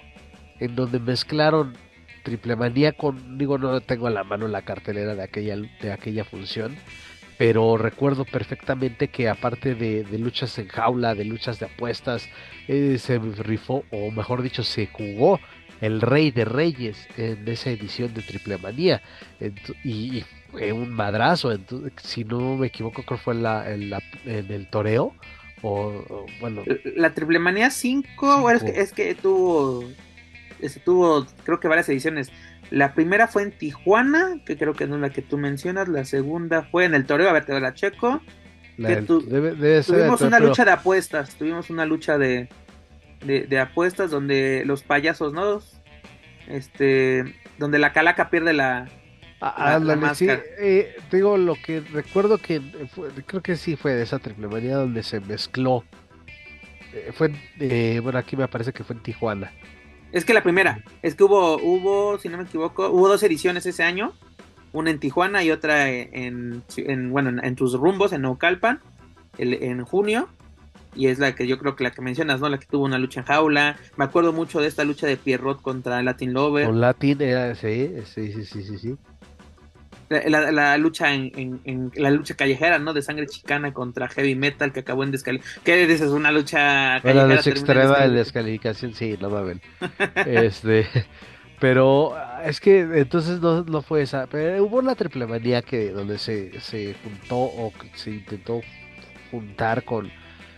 en 0.60 0.74
donde 0.74 0.98
mezclaron 0.98 1.76
Triple 2.24 2.56
Manía 2.56 2.92
con, 2.92 3.38
digo, 3.38 3.58
no 3.58 3.80
tengo 3.80 4.08
a 4.08 4.10
la 4.10 4.24
mano 4.24 4.48
la 4.48 4.62
cartelera 4.62 5.14
de 5.14 5.22
aquella, 5.22 5.56
de 5.56 5.92
aquella 5.92 6.24
función, 6.24 6.74
pero 7.38 7.76
recuerdo 7.76 8.24
perfectamente 8.24 9.08
que 9.08 9.28
aparte 9.28 9.74
de, 9.74 10.04
luchas 10.18 10.58
en 10.58 10.68
jaula, 10.68 11.14
de 11.14 11.24
luchas 11.24 11.60
de 11.60 11.66
apuestas, 11.66 12.28
eh, 12.66 12.96
se 12.98 13.18
rifó, 13.18 13.84
o 13.90 14.10
mejor 14.10 14.42
dicho, 14.42 14.64
se 14.64 14.86
jugó 14.86 15.38
el 15.80 16.00
Rey 16.00 16.30
de 16.30 16.44
Reyes 16.44 17.06
en 17.16 17.46
esa 17.46 17.70
edición 17.70 18.14
de 18.14 18.22
Triple 18.22 18.58
Manía. 18.58 19.02
y, 19.84 20.24
fue 20.50 20.72
un 20.72 20.90
madrazo, 20.90 21.52
si 21.96 22.22
no 22.24 22.56
me 22.56 22.68
equivoco, 22.68 23.02
creo 23.02 23.18
que 23.18 23.24
fue 23.24 23.34
en, 23.34 23.42
la, 23.42 23.68
en, 24.24 24.52
el 24.52 24.68
toreo. 24.68 25.12
O, 25.62 26.26
bueno. 26.40 26.62
La 26.94 27.12
Triple 27.12 27.40
Manía 27.40 27.70
5, 27.70 28.50
es, 28.50 28.62
que, 28.62 28.80
es 28.80 28.92
que 28.92 29.14
tuvo, 29.16 29.84
tuvo, 30.84 31.26
creo 31.44 31.60
que 31.60 31.68
varias 31.68 31.88
ediciones. 31.88 32.30
La 32.70 32.94
primera 32.94 33.28
fue 33.28 33.42
en 33.42 33.52
Tijuana, 33.52 34.40
que 34.44 34.56
creo 34.56 34.74
que 34.74 34.86
no 34.86 34.96
es 34.96 35.00
la 35.00 35.10
que 35.10 35.22
tú 35.22 35.38
mencionas. 35.38 35.88
La 35.88 36.04
segunda 36.04 36.62
fue 36.62 36.84
en 36.84 36.94
el 36.94 37.06
Toreo, 37.06 37.28
a 37.28 37.32
ver, 37.32 37.44
te 37.44 37.58
la 37.60 37.74
checo. 37.74 38.20
tuvimos 38.76 40.22
una 40.22 40.40
lucha 40.40 40.64
de 40.64 40.70
apuestas, 40.70 41.34
tuvimos 41.36 41.70
una 41.70 41.84
lucha 41.84 42.18
de, 42.18 42.48
de, 43.24 43.58
apuestas 43.60 44.10
donde 44.10 44.64
los 44.66 44.82
payasos, 44.82 45.32
¿no? 45.32 45.60
Este, 46.48 47.34
donde 47.58 47.78
la 47.78 47.92
calaca 47.92 48.30
pierde 48.30 48.52
la, 48.52 48.88
Ah, 49.46 50.14
sí, 50.14 50.26
eh, 50.30 50.96
digo 51.12 51.36
lo 51.36 51.54
que 51.54 51.80
recuerdo 51.80 52.38
que 52.38 52.62
creo 53.26 53.42
que 53.42 53.56
sí 53.56 53.76
fue 53.76 53.92
de 53.92 54.02
esa 54.02 54.18
triple 54.18 54.48
manía 54.48 54.76
donde 54.76 55.02
se 55.02 55.20
mezcló. 55.20 55.84
Eh, 56.94 57.10
fue, 57.12 57.34
eh, 57.60 58.00
bueno, 58.02 58.18
aquí 58.18 58.36
me 58.36 58.48
parece 58.48 58.72
que 58.72 58.84
fue 58.84 58.96
en 58.96 59.02
Tijuana. 59.02 59.52
Es 60.14 60.24
que 60.24 60.32
la 60.32 60.44
primera, 60.44 60.78
es 61.02 61.16
que 61.16 61.24
hubo, 61.24 61.56
hubo, 61.56 62.18
si 62.20 62.28
no 62.28 62.38
me 62.38 62.44
equivoco, 62.44 62.88
hubo 62.88 63.08
dos 63.08 63.20
ediciones 63.24 63.66
ese 63.66 63.82
año, 63.82 64.12
una 64.72 64.90
en 64.90 65.00
Tijuana 65.00 65.42
y 65.42 65.50
otra 65.50 65.90
en, 65.90 66.62
bueno, 67.10 67.42
en, 67.42 67.56
tus 67.56 67.74
rumbos, 67.74 68.12
en 68.12 68.22
Naucalpan, 68.22 68.80
en 69.38 69.84
junio, 69.84 70.28
y 70.94 71.08
es 71.08 71.18
la 71.18 71.34
que 71.34 71.48
yo 71.48 71.58
creo 71.58 71.74
que 71.74 71.82
la 71.82 71.90
que 71.90 72.00
mencionas, 72.00 72.40
¿no? 72.40 72.48
La 72.48 72.58
que 72.58 72.66
tuvo 72.66 72.84
una 72.84 72.98
lucha 72.98 73.20
en 73.20 73.26
jaula. 73.26 73.76
Me 73.96 74.04
acuerdo 74.04 74.32
mucho 74.32 74.60
de 74.60 74.68
esta 74.68 74.84
lucha 74.84 75.08
de 75.08 75.16
Pierrot 75.16 75.60
contra 75.60 76.00
Latin 76.02 76.32
Lover. 76.32 76.66
Con 76.66 76.80
Latin, 76.80 77.20
era, 77.20 77.54
sí, 77.56 77.92
sí, 78.04 78.32
sí, 78.32 78.44
sí, 78.44 78.78
sí. 78.78 78.96
La, 80.08 80.78
lucha 80.78 81.12
en, 81.12 81.90
la 81.94 82.10
lucha 82.10 82.34
callejera, 82.34 82.78
¿no? 82.78 82.92
De 82.92 83.02
sangre 83.02 83.26
chicana 83.26 83.72
contra 83.72 84.08
heavy 84.08 84.34
metal 84.34 84.72
que 84.72 84.80
acabó 84.80 85.04
en 85.04 85.10
descalificación. 85.12 85.64
¿Qué 85.64 85.86
dices? 85.86 86.10
Una 86.10 86.32
lucha 86.32 87.00
callejera. 87.02 87.24
Una 87.24 87.34
lucha 87.36 87.50
extrema 87.50 87.98
de 88.00 88.10
descalificación, 88.10 88.94
sí, 88.94 89.16
no 89.20 89.30
mames. 89.30 89.58
este, 90.26 90.86
pero 91.60 92.16
es 92.44 92.60
que 92.60 92.80
entonces 92.80 93.40
no, 93.40 93.64
no, 93.64 93.82
fue 93.82 94.02
esa. 94.02 94.26
Pero 94.26 94.64
hubo 94.64 94.78
una 94.78 94.94
triple 94.94 95.26
manía 95.26 95.62
que 95.62 95.90
donde 95.90 96.18
se, 96.18 96.60
se 96.60 96.94
juntó 97.02 97.36
o 97.36 97.72
se 97.94 98.10
intentó 98.10 98.60
juntar 99.30 99.84
con 99.84 100.10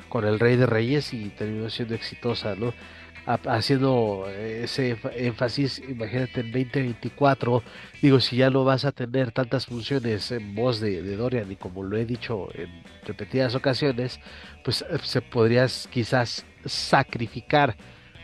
con 0.09 0.25
el 0.25 0.39
Rey 0.39 0.57
de 0.57 0.67
Reyes 0.67 1.13
y 1.13 1.29
terminó 1.31 1.69
siendo 1.71 1.95
exitosa, 1.95 2.55
¿no? 2.55 2.73
Haciendo 3.27 4.29
ese 4.29 4.97
énfasis, 5.17 5.83
imagínate 5.89 6.43
en 6.43 6.53
2024, 6.53 7.61
digo, 8.01 8.21
si 8.21 8.37
ya 8.37 8.51
no 8.51 8.63
vas 8.63 8.85
a 8.85 8.93
tener 8.93 9.33
tantas 9.33 9.67
funciones 9.67 10.31
en 10.31 10.55
voz 10.55 10.79
de, 10.79 11.17
Dorian 11.17 11.51
y 11.51 11.57
como 11.57 11.83
lo 11.83 11.97
he 11.97 12.05
dicho 12.05 12.49
en 12.55 12.71
repetidas 13.05 13.57
ocasiones, 13.57 14.21
pues 14.63 14.83
eh, 14.83 14.99
se 15.03 15.23
podrías 15.23 15.89
quizás 15.91 16.47
sacrificar 16.65 17.77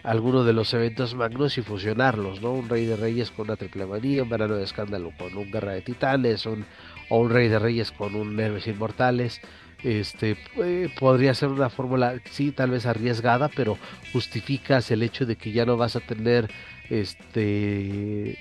alguno 0.05 0.45
de 0.45 0.53
los 0.53 0.73
eventos 0.73 1.17
magnos 1.17 1.59
y 1.59 1.63
fusionarlos, 1.63 2.41
¿no? 2.41 2.53
Un 2.53 2.69
Rey 2.69 2.87
de 2.87 2.95
Reyes 2.95 3.33
con 3.33 3.47
una 3.47 3.57
triple 3.57 3.87
manía, 3.87 4.23
un 4.23 4.29
verano 4.29 4.55
de 4.55 4.63
escándalo 4.63 5.11
con 5.19 5.37
un 5.37 5.51
Guerra 5.51 5.73
de 5.73 5.83
Titanes, 5.83 6.47
un, 6.47 6.65
o 7.09 7.19
un 7.19 7.31
Rey 7.31 7.49
de 7.49 7.59
Reyes 7.59 7.91
con 7.91 8.15
un 8.15 8.39
Héroes 8.39 8.69
Inmortales 8.69 9.41
este 9.85 10.37
eh, 10.59 10.89
podría 10.99 11.35
ser 11.35 11.49
una 11.49 11.71
fórmula 11.71 12.15
sí 12.31 12.53
tal 12.53 12.71
vez 12.71 12.87
arriesgada 12.87 13.49
pero 13.49 13.79
justificas 14.13 14.91
el 14.91 15.03
hecho 15.03 15.27
de 15.27 15.37
que 15.37 15.53
ya 15.53 15.67
no 15.67 15.77
vas 15.77 15.97
a 15.97 16.01
tener 16.01 16.51
este 16.89 18.39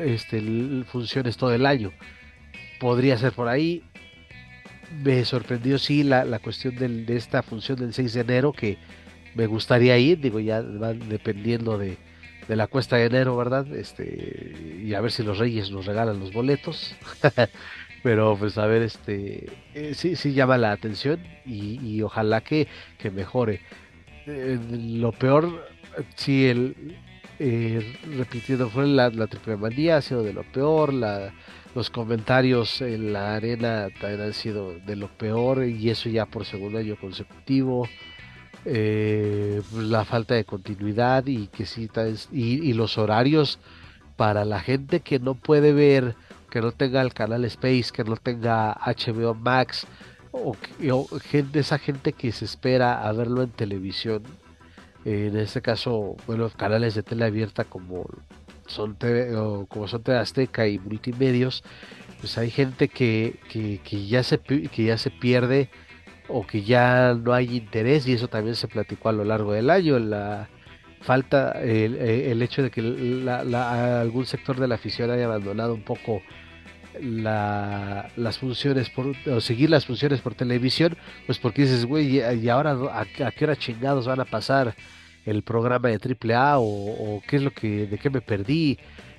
este 0.00 0.84
funciones 0.84 1.36
todo 1.36 1.52
el 1.54 1.66
año. 1.66 1.92
Podría 2.78 3.16
ser 3.16 3.32
por 3.32 3.48
ahí. 3.48 3.82
Me 5.02 5.24
sorprendió 5.24 5.78
sí 5.78 6.02
la, 6.02 6.24
la 6.24 6.38
cuestión 6.38 6.76
del, 6.76 7.06
de 7.06 7.16
esta 7.16 7.42
función 7.42 7.78
del 7.78 7.94
6 7.94 8.12
de 8.12 8.20
enero 8.20 8.52
que 8.52 8.76
me 9.34 9.46
gustaría 9.46 9.96
ir 9.96 10.20
digo 10.20 10.38
ya 10.38 10.60
va 10.60 10.92
dependiendo 10.92 11.78
de, 11.78 11.96
de 12.46 12.56
la 12.56 12.66
cuesta 12.66 12.96
de 12.96 13.06
enero 13.06 13.34
verdad 13.34 13.66
este 13.74 14.54
y 14.84 14.92
a 14.92 15.00
ver 15.00 15.10
si 15.10 15.22
los 15.22 15.38
reyes 15.38 15.70
nos 15.70 15.86
regalan 15.86 16.20
los 16.20 16.34
boletos 16.34 16.94
Pero 18.02 18.36
pues 18.36 18.58
a 18.58 18.66
ver, 18.66 18.82
este 18.82 19.46
eh, 19.74 19.94
sí, 19.94 20.16
sí 20.16 20.32
llama 20.32 20.58
la 20.58 20.72
atención 20.72 21.20
y, 21.46 22.02
ojalá 22.02 22.40
que, 22.40 22.66
mejore. 23.12 23.60
Eh, 24.26 24.58
lo 24.70 25.12
peor, 25.12 25.66
sí, 26.16 26.46
el 26.46 26.96
eh, 27.38 27.96
repitiendo 28.16 28.68
fue 28.70 28.86
la, 28.86 29.10
la 29.10 29.26
triple 29.26 29.56
manía, 29.56 29.96
ha 29.96 30.02
sido 30.02 30.22
de 30.22 30.32
lo 30.32 30.42
peor, 30.42 30.92
la, 30.92 31.32
los 31.74 31.90
comentarios 31.90 32.80
en 32.82 33.12
la 33.12 33.34
arena 33.34 33.88
también 34.00 34.22
han 34.22 34.32
sido 34.32 34.74
de 34.78 34.96
lo 34.96 35.08
peor 35.08 35.64
y 35.64 35.90
eso 35.90 36.08
ya 36.08 36.26
por 36.26 36.44
segundo 36.44 36.78
año 36.78 36.96
consecutivo. 36.96 37.88
Pues, 38.64 39.72
la 39.72 40.04
falta 40.04 40.34
de 40.34 40.44
continuidad 40.44 41.26
y 41.26 41.48
que 41.48 41.66
sí 41.66 41.90
y, 42.30 42.70
y 42.70 42.72
los 42.74 42.96
horarios 42.96 43.58
para 44.16 44.44
la 44.44 44.60
gente 44.60 45.00
que 45.00 45.18
no 45.18 45.34
puede 45.34 45.72
ver 45.72 46.14
que 46.52 46.60
no 46.60 46.70
tenga 46.70 47.00
el 47.00 47.14
canal 47.14 47.46
Space, 47.46 47.90
que 47.90 48.04
no 48.04 48.14
tenga 48.18 48.74
HBO 48.74 49.34
Max, 49.34 49.86
o, 50.32 50.54
gente, 51.22 51.60
esa 51.60 51.78
gente 51.78 52.12
que 52.12 52.30
se 52.30 52.44
espera 52.44 53.08
a 53.08 53.12
verlo 53.12 53.42
en 53.42 53.48
televisión. 53.48 54.22
en 55.06 55.34
este 55.38 55.62
caso, 55.62 56.14
bueno, 56.26 56.50
canales 56.50 56.94
de 56.94 57.02
tele 57.02 57.24
abierta 57.24 57.64
como 57.64 58.04
son 58.66 58.96
TV, 58.96 59.32
como 59.68 59.88
son 59.88 60.02
TV 60.02 60.18
Azteca 60.18 60.68
y 60.68 60.78
multimedios, 60.78 61.64
pues 62.20 62.36
hay 62.36 62.50
gente 62.50 62.88
que, 62.88 63.38
que, 63.48 64.06
ya 64.06 64.22
se, 64.22 64.38
que 64.38 64.84
ya 64.84 64.98
se 64.98 65.10
pierde 65.10 65.70
o 66.28 66.46
que 66.46 66.62
ya 66.62 67.14
no 67.14 67.32
hay 67.32 67.56
interés 67.56 68.06
y 68.06 68.12
eso 68.12 68.28
también 68.28 68.56
se 68.56 68.68
platicó 68.68 69.08
a 69.08 69.12
lo 69.12 69.24
largo 69.24 69.52
del 69.52 69.70
año. 69.70 69.98
La 69.98 70.50
falta, 71.00 71.52
el, 71.62 71.96
el 71.96 72.42
hecho 72.42 72.62
de 72.62 72.70
que 72.70 72.80
algún 72.80 74.26
sector 74.26 74.60
de 74.60 74.68
la 74.68 74.74
afición 74.74 75.10
haya 75.10 75.24
abandonado 75.24 75.72
un 75.74 75.82
poco 75.82 76.20
la, 77.00 78.10
las 78.16 78.38
funciones 78.38 78.90
por, 78.90 79.14
o 79.26 79.40
seguir 79.40 79.70
las 79.70 79.86
funciones 79.86 80.20
por 80.20 80.34
televisión, 80.34 80.96
pues 81.26 81.38
porque 81.38 81.62
dices, 81.62 81.84
güey, 81.86 82.20
y 82.20 82.48
ahora 82.48 82.76
a, 82.92 83.04
qué 83.04 83.44
hora 83.44 83.56
chingados 83.56 84.06
van 84.06 84.20
a 84.20 84.24
pasar 84.24 84.74
el 85.24 85.42
programa 85.42 85.88
de 85.88 86.34
AAA 86.34 86.58
o, 86.58 86.64
o 86.64 87.22
qué 87.26 87.36
es 87.36 87.42
lo 87.42 87.50
que, 87.52 87.86
de 87.86 87.98
qué 87.98 88.10
me 88.10 88.20
perdí. 88.20 88.78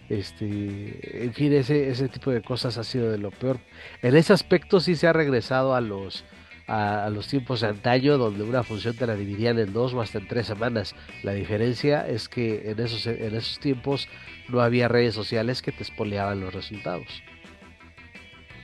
Este, 0.10 1.24
en 1.26 1.34
fin, 1.34 1.54
ese, 1.54 1.90
ese 1.90 2.10
tipo 2.10 2.32
de 2.32 2.42
cosas 2.42 2.78
ha 2.78 2.84
sido 2.84 3.10
de 3.10 3.18
lo 3.18 3.32
peor. 3.32 3.60
En 4.02 4.16
ese 4.16 4.34
aspecto 4.34 4.80
sí 4.80 4.96
se 4.96 5.08
ha 5.08 5.14
regresado 5.14 5.76
a 5.76 5.82
los, 5.82 6.26
a, 6.68 7.10
los 7.10 7.28
tiempos 7.28 7.62
de 7.62 7.68
antaño, 7.68 8.18
donde 8.18 8.44
una 8.44 8.64
función 8.64 8.96
te 8.96 9.08
la 9.08 9.16
dividían 9.16 9.60
en 9.60 9.74
dos 9.74 9.94
o 9.94 10.02
hasta 10.02 10.20
en 10.20 10.28
tres 10.28 10.48
semanas. 10.48 10.96
La 11.24 11.34
diferencia 11.34 12.08
es 12.08 12.28
que 12.30 12.72
en 12.72 12.80
esos, 12.80 13.08
en 13.08 13.36
esos 13.36 13.60
tiempos 13.60 14.08
no 14.50 14.62
había 14.62 14.88
redes 14.88 15.14
sociales 15.14 15.62
que 15.62 15.72
te 15.72 15.84
espoleaban 15.84 16.42
los 16.42 16.54
resultados. 16.54 17.24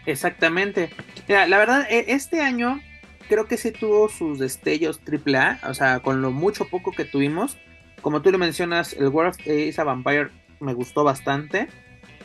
Exactamente. 0.06 0.90
Mira, 1.28 1.48
la 1.48 1.58
verdad, 1.58 1.88
e, 1.90 2.06
este 2.10 2.42
año 2.42 2.82
creo 3.28 3.46
que 3.46 3.58
sí 3.58 3.72
tuvo 3.72 4.10
sus 4.10 4.40
destellos 4.40 5.00
AAA, 5.06 5.60
o 5.70 5.74
sea, 5.74 6.00
con 6.00 6.22
lo 6.22 6.32
mucho 6.32 6.68
poco 6.68 6.92
que 6.92 7.06
tuvimos. 7.06 7.58
Como 8.02 8.22
tú 8.22 8.32
lo 8.32 8.38
mencionas, 8.38 8.94
el 8.94 9.08
World 9.08 9.36
of 9.36 9.40
Ace 9.42 9.84
Vampire 9.84 10.30
me 10.60 10.74
gustó 10.74 11.04
bastante. 11.04 11.68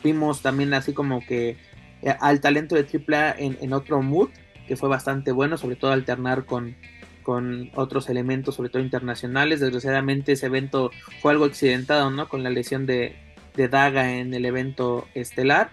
Vimos 0.03 0.43
también 0.43 0.73
así 0.75 0.93
como 0.93 1.25
que 1.25 1.57
eh, 2.03 2.17
al 2.21 2.41
talento 2.41 2.75
de 2.75 2.83
AAA 2.83 3.35
en, 3.39 3.59
en 3.61 3.73
otro 3.73 4.01
mood, 4.03 4.31
que 4.67 4.77
fue 4.77 4.89
bastante 4.89 5.33
bueno, 5.33 5.59
sobre 5.59 5.77
todo 5.77 5.93
alternar 5.93 6.47
con, 6.47 6.77
con 7.23 7.71
otros 7.75 8.09
elementos, 8.09 8.55
sobre 8.55 8.71
todo 8.71 8.83
internacionales. 8.83 9.61
Desgraciadamente 9.61 10.33
ese 10.33 10.47
evento 10.47 10.91
fue 11.21 11.33
algo 11.33 11.45
accidentado, 11.45 12.11
¿no? 12.11 12.29
Con 12.29 12.43
la 12.43 12.51
lesión 12.51 12.87
de, 12.87 13.17
de 13.57 13.69
Daga 13.69 14.13
en 14.13 14.33
el 14.33 14.47
evento 14.47 15.07
estelar 15.15 15.71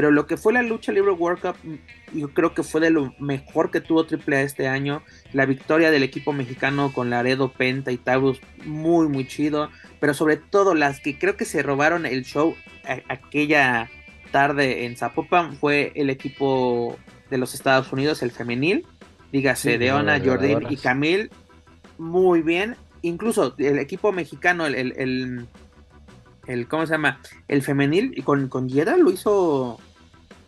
pero 0.00 0.12
lo 0.12 0.26
que 0.26 0.38
fue 0.38 0.54
la 0.54 0.62
lucha 0.62 0.92
libre 0.92 1.10
World 1.10 1.42
Cup, 1.42 1.56
mm, 1.62 2.18
yo 2.18 2.30
creo 2.30 2.54
que 2.54 2.62
fue 2.62 2.80
de 2.80 2.88
lo 2.88 3.14
mejor 3.18 3.70
que 3.70 3.82
tuvo 3.82 4.06
AAA 4.06 4.40
este 4.40 4.66
año. 4.66 5.02
La 5.34 5.44
victoria 5.44 5.90
del 5.90 6.02
equipo 6.02 6.32
mexicano 6.32 6.90
con 6.90 7.10
Laredo, 7.10 7.52
Penta 7.52 7.92
y 7.92 7.98
Taurus, 7.98 8.40
muy, 8.64 9.08
muy 9.08 9.26
chido. 9.26 9.68
Pero 10.00 10.14
sobre 10.14 10.38
todo 10.38 10.74
las 10.74 11.00
que 11.00 11.18
creo 11.18 11.36
que 11.36 11.44
se 11.44 11.62
robaron 11.62 12.06
el 12.06 12.24
show 12.24 12.56
aquella 13.10 13.90
tarde 14.32 14.86
en 14.86 14.96
Zapopan 14.96 15.52
fue 15.56 15.92
el 15.94 16.08
equipo 16.08 16.96
de 17.28 17.36
los 17.36 17.52
Estados 17.52 17.92
Unidos, 17.92 18.22
el 18.22 18.30
femenil. 18.30 18.86
Dígase, 19.32 19.76
Deona, 19.76 20.18
Jordan 20.18 20.64
y 20.70 20.78
Camille. 20.78 21.28
Muy 21.98 22.40
bien. 22.40 22.74
Incluso 23.02 23.54
el 23.58 23.78
equipo 23.78 24.12
mexicano, 24.12 24.64
el, 24.64 25.46
el, 26.46 26.68
¿cómo 26.68 26.86
se 26.86 26.92
llama? 26.94 27.20
El 27.48 27.60
femenil 27.60 28.14
y 28.16 28.22
con, 28.22 28.48
con 28.48 28.66
lo 28.66 29.10
hizo 29.10 29.78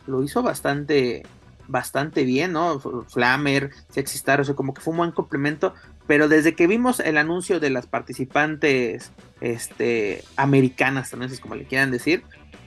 lo 0.07 0.23
hizo 0.23 0.43
bastante, 0.43 1.23
bastante 1.69 2.25
bien, 2.25 2.53
¿no? 2.53 2.81
Flammer, 3.09 3.71
Sexy 3.91 4.17
Star, 4.17 4.41
o 4.41 4.45
sea, 4.45 4.55
como 4.55 4.75
que 4.75 4.81
fue 4.81 4.93
un 4.93 4.99
buen 4.99 5.13
complemento, 5.13 5.75
pero 6.07 6.29
desde 6.29 6.55
que 6.55 6.67
vimos 6.67 7.01
el 7.01 7.17
anuncio 7.17 7.61
de 7.61 7.71
las 7.71 7.87
participantes 7.87 9.13
este, 9.41 10.23
americanas, 10.37 11.11
también 11.11 11.33
es 11.33 11.41
como 11.41 11.55
le 11.55 11.65
quieran 11.65 11.91
decir, 11.91 12.25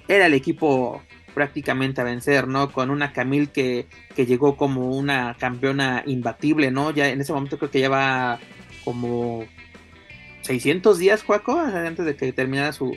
era 0.08 0.26
el 0.28 0.34
equipo 0.34 1.02
prácticamente 1.34 2.02
a 2.02 2.06
vencer, 2.06 2.48
¿no? 2.48 2.72
Con 2.72 2.90
una 2.90 3.12
Camille 3.12 3.48
que, 3.48 3.88
que 4.16 4.26
llegó 4.26 4.56
como 4.56 4.90
una 4.92 5.36
campeona 5.38 6.04
imbatible, 6.06 6.72
¿no? 6.72 6.92
Ya 6.92 7.10
en 7.10 7.20
ese 7.20 7.34
momento 7.34 7.58
creo 7.58 7.72
que 7.72 7.82
ya 7.82 7.90
va 7.90 8.40
como 8.86 9.44
600 10.42 10.98
días, 10.98 11.24
Juaco, 11.24 11.60
antes 11.60 12.06
de 12.06 12.16
que 12.16 12.32
terminara 12.32 12.72
su, 12.72 12.96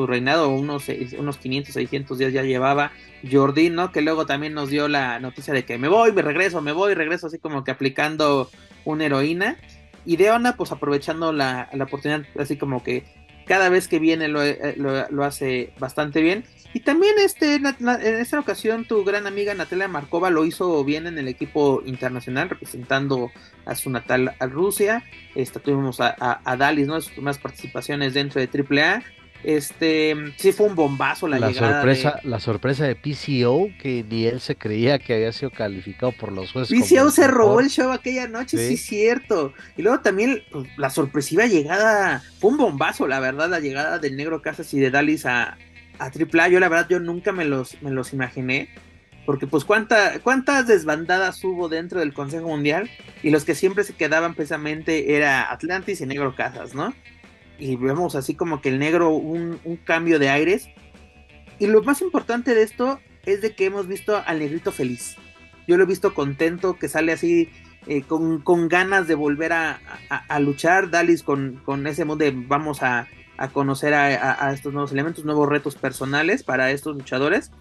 su 0.00 0.06
reinado, 0.06 0.48
unos, 0.48 0.84
unos 1.18 1.36
500, 1.36 1.74
600 1.74 2.18
días 2.18 2.32
ya 2.32 2.42
llevaba 2.42 2.92
Jordi, 3.30 3.68
¿no? 3.68 3.92
Que 3.92 4.00
luego 4.00 4.24
también 4.24 4.54
nos 4.54 4.70
dio 4.70 4.88
la 4.88 5.20
noticia 5.20 5.52
de 5.52 5.64
que 5.64 5.76
me 5.76 5.88
voy, 5.88 6.12
me 6.12 6.22
regreso, 6.22 6.62
me 6.62 6.72
voy, 6.72 6.94
regreso, 6.94 7.26
así 7.26 7.38
como 7.38 7.64
que 7.64 7.70
aplicando 7.70 8.50
una 8.84 9.04
heroína. 9.04 9.56
Y 10.06 10.16
Deona, 10.16 10.56
pues 10.56 10.72
aprovechando 10.72 11.32
la, 11.32 11.68
la 11.74 11.84
oportunidad, 11.84 12.24
así 12.38 12.56
como 12.56 12.82
que 12.82 13.04
cada 13.50 13.68
vez 13.68 13.88
que 13.88 13.98
viene 13.98 14.28
lo, 14.28 14.42
eh, 14.42 14.76
lo, 14.76 15.24
hace 15.24 15.72
bastante 15.78 16.22
bien. 16.22 16.44
Y 16.72 16.80
también 16.80 17.16
este, 17.18 17.56
en 17.56 17.66
esta 17.66 18.38
ocasión 18.38 18.84
tu 18.84 19.04
gran 19.04 19.26
amiga 19.26 19.52
Natalia 19.54 19.88
Markova 19.88 20.30
lo 20.30 20.44
hizo 20.44 20.84
bien 20.84 21.08
en 21.08 21.18
el 21.18 21.26
equipo 21.26 21.82
internacional, 21.84 22.48
representando 22.48 23.30
a 23.66 23.74
su 23.74 23.90
natal 23.90 24.36
a 24.38 24.46
Rusia. 24.46 25.02
Esta, 25.34 25.58
tuvimos 25.58 26.00
a, 26.00 26.40
a, 26.44 26.56
Dalis, 26.56 26.86
¿no? 26.86 27.00
Sus 27.00 27.10
primeras 27.10 27.38
participaciones 27.38 28.14
dentro 28.14 28.40
de 28.40 28.48
AAA. 28.48 29.02
Este, 29.42 30.14
sí 30.36 30.52
fue 30.52 30.66
un 30.66 30.74
bombazo 30.74 31.26
la, 31.26 31.38
llegada 31.38 31.80
sorpresa, 31.80 32.20
La 32.24 32.40
sorpresa 32.40 32.84
de 32.84 32.94
PCO, 32.94 33.70
que 33.80 34.04
ni 34.08 34.26
él 34.26 34.40
se 34.40 34.54
creía 34.54 34.98
que 34.98 35.14
había 35.14 35.32
sido 35.32 35.50
calificado 35.50 36.12
por 36.12 36.30
los 36.32 36.52
jueces. 36.52 36.78
PCO 36.78 37.10
se 37.10 37.26
robó 37.26 37.60
el 37.60 37.70
show 37.70 37.90
aquella 37.90 38.28
noche, 38.28 38.58
sí, 38.58 38.76
cierto. 38.76 39.54
Y 39.76 39.82
luego 39.82 40.00
también 40.00 40.42
pues, 40.50 40.68
la 40.76 40.90
sorpresiva 40.90 41.46
llegada, 41.46 42.22
fue 42.38 42.50
un 42.50 42.58
bombazo, 42.58 43.06
la 43.06 43.20
verdad, 43.20 43.48
la 43.48 43.60
llegada 43.60 43.98
del 43.98 44.16
Negro 44.16 44.42
Casas 44.42 44.72
y 44.74 44.80
de 44.80 44.90
Dalis 44.90 45.24
a, 45.24 45.56
a 45.98 46.04
AAA. 46.04 46.48
Yo 46.48 46.60
la 46.60 46.68
verdad, 46.68 46.86
yo 46.90 47.00
nunca 47.00 47.32
me 47.32 47.46
los, 47.46 47.80
me 47.82 47.90
los 47.90 48.12
imaginé. 48.12 48.68
Porque 49.24 49.46
pues 49.46 49.64
cuánta, 49.64 50.18
cuántas 50.20 50.66
desbandadas 50.66 51.42
hubo 51.44 51.68
dentro 51.68 52.00
del 52.00 52.12
Consejo 52.12 52.48
Mundial 52.48 52.90
y 53.22 53.30
los 53.30 53.44
que 53.44 53.54
siempre 53.54 53.84
se 53.84 53.94
quedaban 53.94 54.34
precisamente 54.34 55.14
era 55.14 55.52
Atlantis 55.52 56.00
y 56.00 56.06
Negro 56.06 56.34
Casas, 56.34 56.74
¿no? 56.74 56.94
Y 57.60 57.76
vemos 57.76 58.16
así 58.16 58.34
como 58.34 58.60
que 58.60 58.70
el 58.70 58.78
negro 58.78 59.10
un, 59.10 59.60
cambio 59.84 60.18
de 60.18 60.30
aires. 60.30 60.68
Y 61.58 61.66
lo 61.66 61.82
más 61.82 62.00
importante 62.00 62.54
de 62.54 62.62
esto 62.62 62.98
es 63.26 63.42
de 63.42 63.54
que 63.54 63.66
hemos 63.66 63.86
visto 63.86 64.20
al 64.26 64.38
negrito 64.38 64.72
feliz. 64.72 65.16
Yo 65.68 65.76
lo 65.76 65.84
he 65.84 65.86
visto 65.86 66.14
contento, 66.14 66.78
que 66.78 66.88
sale 66.88 67.12
así 67.12 67.50
eh, 67.86 68.02
con, 68.02 68.68
ganas 68.68 69.06
de 69.06 69.14
volver 69.14 69.52
a, 69.52 69.78
luchar. 70.40 70.90
Dalis 70.90 71.22
con, 71.22 71.60
con, 71.64 71.86
ese 71.86 72.06
modo 72.06 72.18
de 72.18 72.32
vamos 72.34 72.82
a, 72.82 73.06
conocer 73.52 73.94
a, 73.94 74.52
estos 74.52 74.72
nuevos 74.72 74.92
elementos, 74.92 75.24
nuevos 75.24 75.48
retos 75.48 75.76
personales 75.76 76.42
para 76.42 76.70
estos 76.70 76.96
luchadores. 76.96 77.52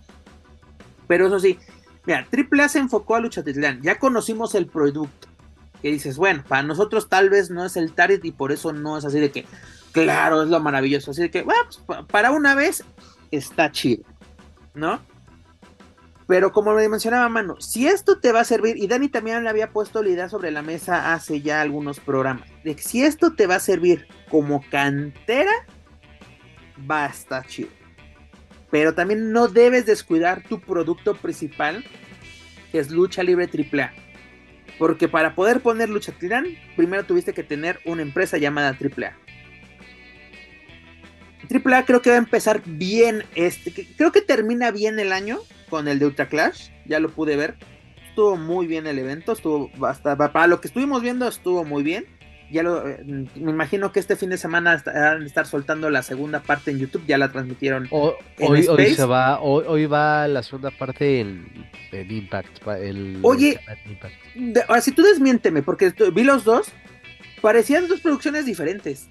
Pero 1.07 1.27
eso 1.27 1.39
sí, 1.39 1.59
mira, 2.05 2.25
Triple 2.29 2.63
A 2.63 2.69
se 2.69 2.79
enfocó 2.79 3.15
a 3.15 3.19
Luchatitlán. 3.19 3.81
Ya 3.81 3.99
conocimos 3.99 4.55
el 4.55 4.67
producto. 4.67 5.27
Que 5.81 5.91
dices, 5.91 6.17
bueno, 6.17 6.43
para 6.47 6.63
nosotros 6.63 7.07
tal 7.07 7.29
vez 7.29 7.49
no 7.49 7.65
es 7.65 7.77
el 7.77 7.93
target 7.93 8.23
y 8.23 8.31
por 8.31 8.51
eso 8.51 8.73
no 8.73 8.97
es 8.97 9.05
así 9.05 9.19
de 9.19 9.31
que 9.31 9.45
Claro, 9.91 10.43
es 10.43 10.49
lo 10.49 10.59
maravilloso. 10.59 11.11
Así 11.11 11.29
que, 11.29 11.41
bueno, 11.41 11.61
pues, 11.85 11.99
para 12.05 12.31
una 12.31 12.55
vez 12.55 12.83
está 13.31 13.71
chido, 13.71 14.03
¿no? 14.73 15.01
Pero 16.27 16.51
como 16.51 16.75
me 16.75 16.87
mencionaba 16.87 17.27
Mano, 17.27 17.59
si 17.59 17.87
esto 17.87 18.19
te 18.19 18.31
va 18.31 18.41
a 18.41 18.43
servir, 18.43 18.77
y 18.77 18.85
Dani 18.85 19.09
también 19.09 19.43
le 19.43 19.49
había 19.49 19.71
puesto 19.71 20.03
la 20.03 20.09
idea 20.09 20.29
sobre 20.29 20.51
la 20.51 20.61
mesa 20.61 21.13
hace 21.13 21.41
ya 21.41 21.59
algunos 21.59 21.99
programas, 21.99 22.47
de 22.63 22.75
que 22.75 22.83
si 22.83 23.03
esto 23.03 23.33
te 23.33 23.47
va 23.47 23.55
a 23.55 23.59
servir 23.59 24.05
como 24.29 24.63
cantera, 24.69 25.51
va 26.89 27.05
a 27.05 27.07
estar 27.07 27.47
chido. 27.47 27.69
Pero 28.69 28.93
también 28.93 29.31
no 29.31 29.47
debes 29.47 29.87
descuidar 29.87 30.43
tu 30.43 30.61
producto 30.61 31.15
principal, 31.15 31.83
que 32.71 32.77
es 32.77 32.91
lucha 32.91 33.23
libre 33.23 33.49
AAA. 33.51 33.91
Porque 34.77 35.07
para 35.07 35.33
poder 35.33 35.61
poner 35.61 35.89
lucha 35.89 36.11
tirán, 36.11 36.45
primero 36.75 37.05
tuviste 37.05 37.33
que 37.33 37.43
tener 37.43 37.79
una 37.85 38.03
empresa 38.03 38.37
llamada 38.37 38.77
AAA. 38.79 39.17
AAA 41.47 41.85
creo 41.85 42.01
que 42.01 42.09
va 42.09 42.15
a 42.17 42.19
empezar 42.19 42.61
bien 42.65 43.23
este. 43.35 43.87
Creo 43.97 44.11
que 44.11 44.21
termina 44.21 44.71
bien 44.71 44.99
el 44.99 45.11
año 45.11 45.39
con 45.69 45.87
el 45.87 45.99
de 45.99 46.05
Ultra 46.05 46.27
Clash. 46.27 46.69
Ya 46.85 46.99
lo 46.99 47.09
pude 47.09 47.35
ver. 47.35 47.55
Estuvo 48.09 48.35
muy 48.35 48.67
bien 48.67 48.87
el 48.87 48.99
evento. 48.99 49.33
Estuvo 49.33 49.71
hasta 49.85 50.15
para 50.17 50.47
lo 50.47 50.59
que 50.61 50.67
estuvimos 50.67 51.01
viendo 51.01 51.27
estuvo 51.27 51.63
muy 51.63 51.83
bien. 51.83 52.05
Ya 52.51 52.63
lo, 52.63 52.87
eh, 52.87 53.03
me 53.35 53.51
imagino 53.51 53.91
que 53.91 53.99
este 53.99 54.15
fin 54.15 54.31
de 54.31 54.37
semana 54.37 54.81
van 54.83 55.21
a 55.21 55.25
estar 55.25 55.45
soltando 55.45 55.89
la 55.91 56.01
segunda 56.01 56.41
parte 56.41 56.71
en 56.71 56.79
YouTube. 56.79 57.03
Ya 57.07 57.17
la 57.17 57.31
transmitieron. 57.31 57.87
hoy, 57.91 58.13
hoy, 58.39 58.95
se 58.95 59.05
va, 59.05 59.39
hoy, 59.39 59.85
va 59.85 60.27
la 60.27 60.41
segunda 60.41 60.71
parte 60.71 61.19
en, 61.19 61.47
Impact. 61.91 62.67
Oye, 63.21 63.59
si 64.81 64.91
tú 64.91 65.03
desmiénteme, 65.03 65.61
porque 65.61 65.93
vi 66.13 66.23
los 66.23 66.43
dos. 66.43 66.71
Parecían 67.41 67.87
dos 67.87 68.01
producciones 68.01 68.45
diferentes. 68.45 69.09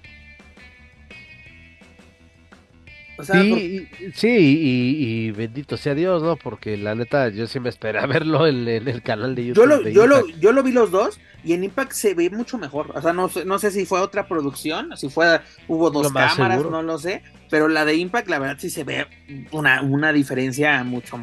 Sí, 3.23 3.87
sí 4.13 4.27
y, 4.29 5.31
bendito 5.31 5.77
sea 5.77 5.93
Dios, 5.93 6.23
¿no? 6.23 6.35
Porque 6.35 6.77
la 6.77 6.95
neta, 6.95 7.29
yo 7.29 7.47
sí 7.47 7.59
me 7.59 7.69
esperé 7.69 7.99
a 7.99 8.05
verlo 8.07 8.47
en, 8.47 8.67
el 8.67 9.01
canal 9.01 9.35
de 9.35 9.47
YouTube. 9.47 9.61
Yo 9.61 9.65
lo, 9.65 9.89
yo, 9.89 10.07
lo, 10.07 10.27
yo 10.27 10.51
lo 10.51 10.63
vi 10.63 10.71
los 10.71 10.91
dos 10.91 11.19
y 11.43 11.53
en 11.53 11.63
Impact 11.63 11.91
se 11.91 12.13
ve 12.13 12.29
mucho 12.29 12.57
mejor. 12.57 12.91
O 12.95 13.01
sea, 13.01 13.13
no, 13.13 13.29
no 13.45 13.59
sé 13.59 13.71
si 13.71 13.85
fue 13.85 13.99
otra 13.99 14.27
producción, 14.27 14.95
si 14.97 15.09
fue, 15.09 15.39
hubo 15.67 15.89
dos 15.89 16.11
cámaras, 16.11 16.63
no 16.63 16.81
lo 16.81 16.97
sé. 16.97 17.23
Pero 17.49 17.67
la 17.67 17.85
de 17.85 17.95
Impact, 17.95 18.29
la 18.29 18.39
verdad, 18.39 18.57
sí 18.59 18.69
se 18.69 18.83
ve 18.83 19.07
una, 19.51 19.81
una 19.81 20.13
diferencia 20.13 20.83
mucho, 20.83 21.19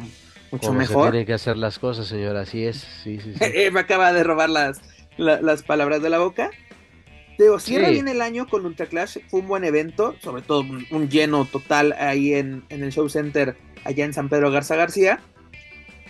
mucho 0.51 0.73
mejor. 0.73 1.11
tiene 1.11 1.25
que 1.25 1.33
hacer 1.33 1.57
las 1.57 1.79
cosas, 1.79 2.07
señor, 2.07 2.35
así 2.35 2.65
es. 2.65 2.85
Sí, 3.03 3.19
sí, 3.19 3.33
me 3.71 3.79
acaba 3.79 4.11
de 4.11 4.23
robar 4.23 4.49
las, 4.49 4.81
las 5.17 5.63
palabras 5.63 6.01
de 6.01 6.09
la 6.09 6.19
boca. 6.19 6.51
Digo, 7.37 7.59
cierra 7.59 7.89
bien 7.89 8.07
el 8.07 8.21
año 8.21 8.47
con 8.47 8.65
Ultra 8.65 8.87
Clash, 8.87 9.19
fue 9.27 9.41
un 9.41 9.47
buen 9.47 9.63
evento, 9.63 10.15
sobre 10.21 10.41
todo 10.41 10.61
un, 10.61 11.09
lleno 11.09 11.45
total 11.45 11.93
ahí 11.93 12.33
en, 12.33 12.63
el 12.69 12.91
Show 12.91 13.09
Center, 13.09 13.55
allá 13.83 14.05
en 14.05 14.13
San 14.13 14.27
Pedro 14.29 14.51
Garza 14.51 14.75
García. 14.75 15.19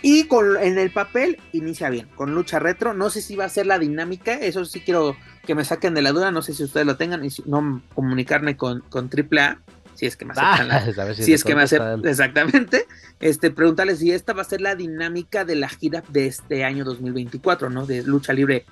Y 0.00 0.24
con, 0.24 0.56
en 0.56 0.78
el 0.78 0.90
papel 0.90 1.38
inicia 1.52 1.90
bien, 1.90 2.08
con 2.14 2.34
lucha 2.34 2.60
retro. 2.60 2.94
No 2.94 3.10
sé 3.10 3.20
si 3.20 3.34
va 3.34 3.44
a 3.44 3.48
ser 3.48 3.66
la 3.66 3.78
dinámica, 3.78 4.34
eso 4.34 4.64
sí 4.64 4.80
quiero 4.80 5.16
que 5.44 5.56
me 5.56 5.64
saquen 5.64 5.92
de 5.92 6.02
la 6.02 6.12
duda. 6.12 6.30
No 6.30 6.40
sé 6.40 6.54
si 6.54 6.62
ustedes 6.62 6.86
lo 6.86 6.96
tengan 6.96 7.24
y 7.24 7.30
si 7.30 7.42
no 7.46 7.82
comunicarme 7.94 8.56
con, 8.56 8.80
con 8.88 9.10
AAA 9.12 9.58
si 9.98 10.06
es 10.06 10.16
que 10.16 10.24
me 10.24 10.32
aceptan. 10.32 10.70
Ah, 10.70 11.14
si, 11.14 11.32
es 11.32 11.42
que 11.42 11.56
me 11.56 11.62
aceptan, 11.62 12.06
exactamente. 12.06 12.86
Este, 13.18 13.50
preguntarles 13.50 13.98
si 13.98 14.12
esta 14.12 14.32
va 14.32 14.42
a 14.42 14.44
ser 14.44 14.60
la 14.60 14.76
dinámica 14.76 15.44
de 15.44 15.56
la 15.56 15.68
gira 15.68 16.04
de 16.08 16.28
este 16.28 16.64
año 16.64 16.84
2024, 16.84 17.68
¿no? 17.68 17.84
De 17.84 18.04
lucha 18.04 18.32
libre 18.32 18.64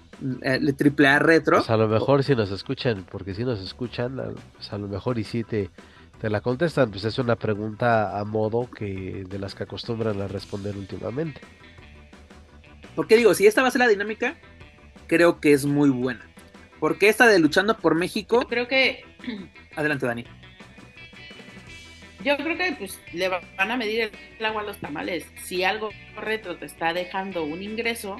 triple 0.76 1.08
A 1.08 1.18
retro. 1.18 1.58
Pues 1.58 1.70
a 1.70 1.76
lo 1.76 1.88
mejor 1.88 2.24
si 2.24 2.34
nos 2.34 2.50
escuchan, 2.50 3.04
porque 3.10 3.34
si 3.34 3.44
nos 3.44 3.60
escuchan, 3.60 4.16
pues 4.54 4.72
a 4.72 4.78
lo 4.78 4.88
mejor 4.88 5.18
y 5.18 5.24
si 5.24 5.44
te, 5.44 5.70
te 6.20 6.30
la 6.30 6.40
contestan, 6.40 6.90
pues 6.90 7.04
es 7.04 7.18
una 7.18 7.36
pregunta 7.36 8.18
a 8.18 8.24
modo 8.24 8.70
que 8.70 9.24
de 9.28 9.38
las 9.38 9.54
que 9.54 9.64
acostumbran 9.64 10.20
a 10.20 10.28
responder 10.28 10.76
últimamente. 10.76 11.40
Porque 12.94 13.16
digo, 13.16 13.34
si 13.34 13.46
esta 13.46 13.62
va 13.62 13.68
a 13.68 13.70
ser 13.70 13.80
la 13.80 13.88
dinámica, 13.88 14.36
creo 15.06 15.40
que 15.40 15.52
es 15.52 15.66
muy 15.66 15.90
buena. 15.90 16.26
Porque 16.80 17.08
esta 17.08 17.26
de 17.26 17.38
luchando 17.38 17.76
por 17.76 17.94
México. 17.94 18.46
creo 18.48 18.68
que. 18.68 19.04
Adelante, 19.76 20.06
Dani 20.06 20.24
yo 22.26 22.36
creo 22.38 22.56
que 22.56 22.72
pues 22.76 23.00
le 23.12 23.28
van 23.28 23.70
a 23.70 23.76
medir 23.76 24.10
el 24.38 24.44
agua 24.44 24.62
a 24.62 24.64
los 24.64 24.78
tamales. 24.78 25.24
Si 25.44 25.62
algo 25.62 25.90
retro 26.16 26.56
te 26.56 26.66
está 26.66 26.92
dejando 26.92 27.44
un 27.44 27.62
ingreso, 27.62 28.16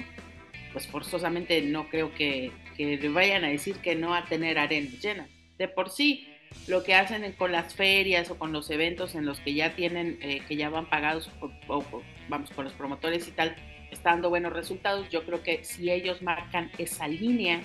pues 0.77 0.85
forzosamente 0.85 1.59
no 1.63 1.89
creo 1.89 2.13
que, 2.13 2.51
le 2.77 3.09
vayan 3.09 3.43
a 3.43 3.47
decir 3.47 3.77
que 3.77 3.95
no 3.95 4.13
a 4.13 4.25
tener 4.25 4.59
arenas 4.59 5.01
llenas. 5.01 5.27
De 5.57 5.67
por 5.67 5.89
sí, 5.89 6.27
lo 6.67 6.83
que 6.83 6.93
hacen 6.93 7.31
con 7.31 7.51
las 7.51 7.73
ferias 7.73 8.29
o 8.29 8.37
con 8.37 8.53
los 8.53 8.69
eventos 8.69 9.15
en 9.15 9.25
los 9.25 9.39
que 9.39 9.55
ya 9.55 9.75
tienen, 9.75 10.19
eh, 10.21 10.43
que 10.47 10.55
ya 10.55 10.69
van 10.69 10.87
pagados, 10.87 11.31
o, 11.41 11.81
vamos, 12.29 12.51
con 12.51 12.65
los 12.65 12.75
promotores 12.75 13.27
y 13.27 13.31
tal, 13.31 13.55
está 13.89 14.11
dando 14.11 14.29
buenos 14.29 14.53
resultados. 14.53 15.09
Yo 15.09 15.25
creo 15.25 15.41
que 15.41 15.63
si 15.63 15.89
ellos 15.89 16.21
marcan 16.21 16.69
esa 16.77 17.07
línea, 17.07 17.61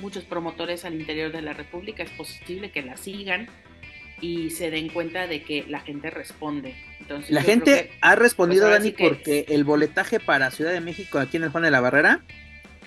muchos 0.00 0.24
promotores 0.24 0.86
al 0.86 0.94
interior 0.94 1.32
de 1.32 1.42
la 1.42 1.52
República 1.52 2.04
es 2.04 2.10
posible 2.12 2.70
que 2.70 2.80
la 2.80 2.96
sigan 2.96 3.50
y 4.22 4.48
se 4.48 4.70
den 4.70 4.88
cuenta 4.88 5.26
de 5.26 5.42
que 5.42 5.66
la 5.68 5.80
gente 5.80 6.08
responde. 6.08 6.74
Entonces, 7.00 7.30
la 7.32 7.42
gente 7.42 7.90
ha 8.00 8.14
respondido, 8.14 8.66
pues, 8.66 8.78
Dani, 8.78 8.92
porque 8.92 9.44
el 9.50 9.64
boletaje 9.64 10.20
para 10.20 10.50
Ciudad 10.50 10.72
de 10.72 10.80
México 10.80 11.18
aquí 11.18 11.36
en 11.36 11.42
el 11.42 11.50
Juan 11.50 11.64
de 11.64 11.70
la 11.70 11.82
Barrera 11.82 12.22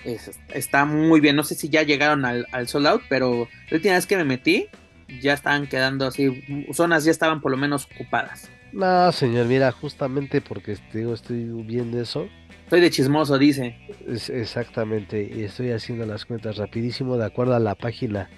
está 0.04 0.84
muy 0.84 1.20
bien. 1.20 1.36
No 1.36 1.42
sé 1.42 1.54
si 1.54 1.68
ya 1.68 1.82
llegaron 1.82 2.24
al, 2.24 2.46
al 2.52 2.68
sold 2.68 2.86
out, 2.86 3.02
pero 3.08 3.48
la 3.70 3.76
última 3.76 3.94
vez 3.94 4.06
que 4.06 4.16
me 4.16 4.24
metí 4.24 4.66
ya 5.20 5.32
estaban 5.32 5.66
quedando 5.66 6.06
así, 6.06 6.44
zonas 6.72 7.04
ya 7.04 7.10
estaban 7.10 7.40
por 7.40 7.50
lo 7.50 7.56
menos 7.56 7.88
ocupadas. 7.94 8.48
No, 8.72 9.10
señor, 9.12 9.46
mira, 9.46 9.72
justamente 9.72 10.40
porque 10.40 10.72
estoy, 10.72 11.10
estoy 11.12 11.44
viendo 11.64 12.00
eso. 12.00 12.28
Estoy 12.64 12.80
de 12.80 12.90
chismoso, 12.90 13.36
dice. 13.36 13.76
exactamente, 14.28 15.28
y 15.34 15.42
estoy 15.42 15.72
haciendo 15.72 16.06
las 16.06 16.24
cuentas 16.24 16.56
rapidísimo 16.56 17.16
de 17.16 17.26
acuerdo 17.26 17.54
a 17.54 17.58
la 17.58 17.74
página 17.74 18.30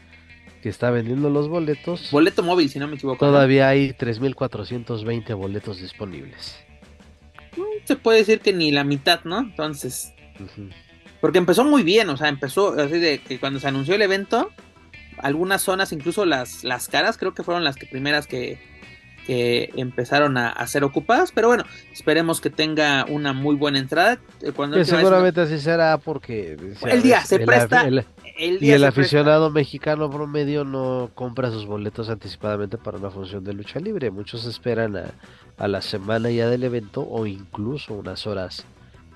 que 0.63 0.71
está 0.71 0.91
vendiendo 0.91 1.29
los 1.29 1.49
boletos. 1.49 2.11
Boleto 2.11 2.43
móvil, 2.43 2.71
si 2.71 2.79
no 2.79 2.89
me 2.89 2.95
equivoco. 2.95 3.19
Todavía 3.19 3.69
hay 3.69 3.91
3.420 3.91 5.37
boletos 5.37 5.83
disponibles. 5.83 6.57
Mm, 7.57 7.85
se 7.85 7.97
puede 7.97 8.19
decir 8.19 8.41
que 8.41 8.55
ni 8.55 8.71
la 8.71 8.85
mitad, 8.85 9.25
¿no? 9.25 9.41
Entonces. 9.41 10.15
Porque 11.23 11.39
empezó 11.39 11.65
muy 11.65 11.85
bien, 11.85 12.11
o 12.11 12.17
sea, 12.17 12.29
empezó 12.29 12.75
así 12.81 12.99
de 12.99 13.21
que 13.21 13.39
cuando 13.39 13.61
se 13.61 13.69
anunció 13.69 13.95
el 13.95 14.03
evento, 14.03 14.51
algunas 15.19 15.63
zonas, 15.63 15.93
incluso 15.93 16.27
las, 16.27 16.65
las 16.65 16.89
caras, 16.89 17.17
creo 17.17 17.33
que 17.33 17.45
fueron 17.45 17.63
las 17.63 17.77
que 17.77 17.87
primeras 17.87 18.27
que, 18.27 18.59
que 19.25 19.71
empezaron 19.77 20.37
a, 20.37 20.67
ser 20.67 20.83
ocupadas, 20.83 21.31
pero 21.31 21.47
bueno, 21.47 21.65
esperemos 21.93 22.41
que 22.41 22.51
tenga 22.51 23.05
una 23.09 23.33
muy 23.33 23.55
buena 23.55 23.79
entrada. 23.79 24.19
Eh, 24.41 24.51
cuando 24.51 24.85
seguramente 24.85 25.41
así 25.43 25.61
será 25.61 25.97
porque 25.99 26.57
el 26.87 27.03
día 27.03 27.25
se 27.25 27.39
presta. 27.39 27.89
y 28.37 28.71
el 28.73 28.83
aficionado 28.83 29.49
mexicano 29.51 30.11
promedio 30.11 30.65
no 30.65 31.13
compra 31.15 31.53
sus 31.53 31.67
boletos 31.67 32.09
anticipadamente 32.09 32.79
para 32.79 32.99
una 32.99 33.11
función 33.13 33.45
de 33.45 33.53
lucha 33.53 33.79
libre. 33.79 34.11
Muchos 34.11 34.45
esperan 34.45 34.97
a, 34.97 35.05
a 35.57 35.69
la 35.69 35.83
semana 35.83 36.33
ya 36.33 36.49
del 36.49 36.65
evento 36.65 37.07
o 37.09 37.27
incluso 37.27 37.95
unas 37.95 38.27
horas 38.27 38.65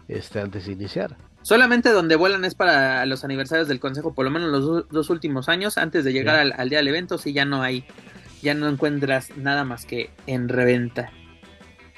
este, 0.07 0.39
antes 0.39 0.67
de 0.67 0.73
iniciar. 0.73 1.17
Solamente 1.47 1.91
donde 1.91 2.17
vuelan 2.17 2.45
es 2.45 2.57
para 2.57 3.07
los 3.07 3.23
aniversarios 3.23 3.69
del 3.69 3.79
consejo, 3.79 4.15
por 4.15 4.25
lo 4.25 4.33
menos 4.33 4.51
los 4.51 4.89
dos 4.89 5.11
últimos 5.11 5.49
años, 5.49 5.79
antes 5.79 6.05
de 6.05 6.13
llegar 6.13 6.41
al, 6.41 6.69
día 6.69 6.79
del 6.79 6.89
evento, 6.89 7.19
sí 7.19 7.33
ya 7.33 7.45
no 7.45 7.63
hay, 7.63 7.85
ya 8.43 8.53
no 8.55 8.69
encuentras 8.69 9.29
nada 9.37 9.63
más 9.63 9.87
que 9.87 10.11
en 10.27 10.49
reventa. 10.49 11.13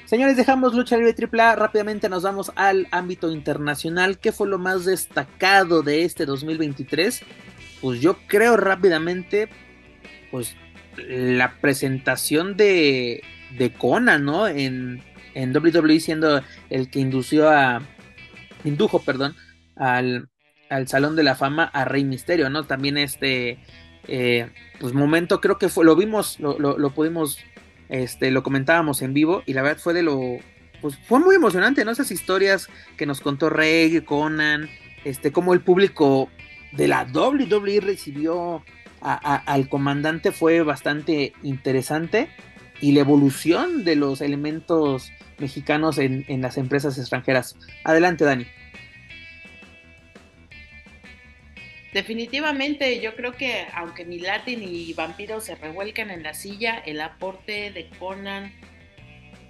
Señores, 0.05 0.37
dejamos 0.37 0.75
lucha 0.75 0.97
libre 0.97 1.15
AAA, 1.19 1.55
rápidamente 1.55 2.09
nos 2.09 2.21
vamos 2.21 2.51
al 2.53 2.87
ámbito 2.91 3.31
internacional. 3.31 4.19
¿Qué 4.19 4.31
fue 4.31 4.47
lo 4.47 4.59
más 4.59 4.85
destacado 4.85 5.81
de 5.81 6.03
este 6.05 6.27
2023? 6.27 7.23
Pues 7.81 8.01
yo 8.01 8.17
creo 8.27 8.55
rápidamente, 8.55 9.49
pues 10.29 10.55
la 10.95 11.55
presentación 11.59 12.55
de, 12.55 13.23
de 13.57 13.73
Conan, 13.73 14.25
¿no? 14.25 14.47
En, 14.47 15.01
en 15.33 15.57
WWE 15.57 15.99
siendo 15.99 16.43
el 16.69 16.91
que 16.91 16.99
indució 16.99 17.49
a, 17.49 17.81
indujo, 18.63 18.99
perdón, 18.99 19.35
al, 19.75 20.29
al 20.69 20.87
Salón 20.87 21.15
de 21.15 21.23
la 21.23 21.35
Fama 21.35 21.63
a 21.65 21.85
Rey 21.85 22.03
Misterio, 22.03 22.49
¿no? 22.49 22.65
También 22.65 22.97
este 22.97 23.59
eh, 24.07 24.49
pues 24.79 24.93
momento, 24.93 25.41
creo 25.41 25.57
que 25.57 25.69
fue, 25.69 25.85
lo 25.85 25.95
vimos, 25.95 26.39
lo, 26.39 26.57
lo, 26.57 26.89
pudimos, 26.91 27.37
este, 27.89 28.31
lo 28.31 28.43
comentábamos 28.43 29.01
en 29.01 29.13
vivo 29.13 29.43
y 29.45 29.53
la 29.53 29.61
verdad 29.61 29.81
fue 29.81 29.93
de 29.93 30.03
lo, 30.03 30.19
pues 30.81 30.97
fue 31.07 31.19
muy 31.19 31.35
emocionante, 31.35 31.85
¿no? 31.85 31.91
Esas 31.91 32.11
historias 32.11 32.69
que 32.97 33.05
nos 33.05 33.21
contó 33.21 33.49
Rey, 33.49 34.01
Conan, 34.01 34.69
este, 35.03 35.31
cómo 35.31 35.53
el 35.53 35.61
público 35.61 36.29
de 36.71 36.87
la 36.87 37.03
WWE 37.03 37.81
recibió 37.81 38.63
al 39.01 39.69
comandante 39.69 40.31
fue 40.31 40.61
bastante 40.61 41.33
interesante 41.41 42.29
y 42.81 42.91
la 42.91 43.01
evolución 43.01 43.85
de 43.85 43.95
los 43.95 44.21
elementos 44.21 45.11
mexicanos 45.39 45.97
en, 45.97 46.25
en 46.27 46.41
las 46.41 46.57
empresas 46.57 46.97
extranjeras. 46.97 47.55
Adelante, 47.83 48.25
Dani. 48.25 48.45
Definitivamente, 51.93 53.01
yo 53.01 53.15
creo 53.15 53.31
que 53.33 53.65
aunque 53.73 54.05
ni 54.05 54.19
Latin 54.19 54.61
y 54.61 54.93
Vampiro 54.93 55.41
se 55.41 55.55
revuelcan 55.55 56.11
en 56.11 56.21
la 56.21 56.35
silla, 56.35 56.77
el 56.85 57.01
aporte 57.01 57.71
de 57.71 57.89
Conan 57.97 58.53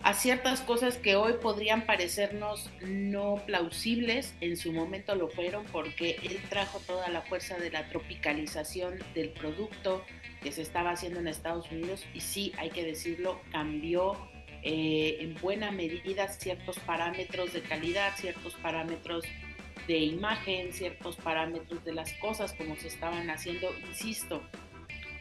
a 0.04 0.14
ciertas 0.14 0.62
cosas 0.62 0.96
que 0.96 1.18
hoy 1.18 1.34
podrían 1.42 1.86
parecernos 1.86 2.70
no 2.82 3.44
plausibles, 3.46 4.34
en 4.40 4.56
su 4.56 4.72
momento 4.72 5.16
lo 5.16 5.28
fueron 5.28 5.66
porque 5.66 6.18
él 6.24 6.40
trajo 6.50 6.80
toda 6.88 7.10
la 7.10 7.22
fuerza 7.22 7.58
de 7.58 7.70
la 7.70 7.90
tropicalización 7.90 9.00
del 9.14 9.30
producto 9.30 10.06
que 10.42 10.54
se 10.54 10.62
estaba 10.62 10.92
haciendo 10.92 11.20
en 11.20 11.28
Estados 11.28 11.70
Unidos 11.70 12.06
y 12.14 12.22
sí, 12.22 12.54
hay 12.58 12.70
que 12.70 12.86
decirlo, 12.86 13.42
cambió 13.52 14.29
eh, 14.64 15.18
en 15.22 15.36
buena 15.36 15.72
medida 15.72 16.28
ciertos 16.28 16.80
parámetros 16.80 17.54
de 17.54 17.62
calidad, 17.62 18.14
ciertos 18.16 18.54
parámetros 18.56 19.26
de 19.88 19.98
imagen, 19.98 20.74
ciertos 20.74 21.16
parámetros 21.16 21.84
de 21.84 21.94
las 21.94 22.14
cosas 22.14 22.54
como 22.54 22.76
se 22.76 22.88
estaban 22.88 23.30
haciendo, 23.30 23.68
insisto, 23.88 24.42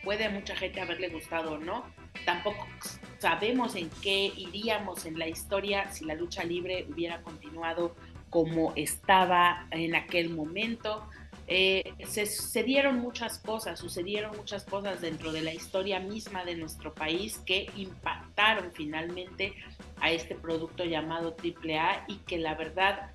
puede 0.03 0.27
a 0.27 0.31
mucha 0.31 0.55
gente 0.57 0.81
haberle 0.81 1.09
gustado 1.09 1.53
o 1.53 1.59
no, 1.59 1.85
tampoco 2.25 2.67
sabemos 3.19 3.75
en 3.77 3.91
qué 4.03 4.33
iríamos 4.37 5.07
en 5.07 5.19
la 5.19 5.29
historia 5.29 5.91
si 5.93 6.05
la 6.05 6.15
lucha 6.15 6.45
libre 6.45 6.87
hubiera 6.89 7.23
continuado 7.23 7.95
como 8.31 8.73
estaba 8.77 9.67
en 9.71 9.95
aquel 9.95 10.31
momento. 10.31 11.09
Eh, 11.51 11.95
se 12.07 12.27
sucedieron 12.27 12.99
muchas 12.99 13.39
cosas, 13.39 13.81
sucedieron 13.81 14.37
muchas 14.37 14.65
cosas 14.65 15.01
dentro 15.01 15.33
de 15.33 15.41
la 15.41 15.55
historia 15.55 15.99
misma 15.99 16.45
de 16.45 16.55
nuestro 16.57 16.93
país 16.93 17.39
que 17.39 17.71
impactaron 17.75 18.71
finalmente 18.75 19.55
a 19.99 20.11
este 20.11 20.35
producto 20.35 20.85
llamado 20.85 21.35
AAA 21.43 22.05
y 22.07 22.17
que 22.19 22.37
la 22.37 22.55
verdad 22.55 23.13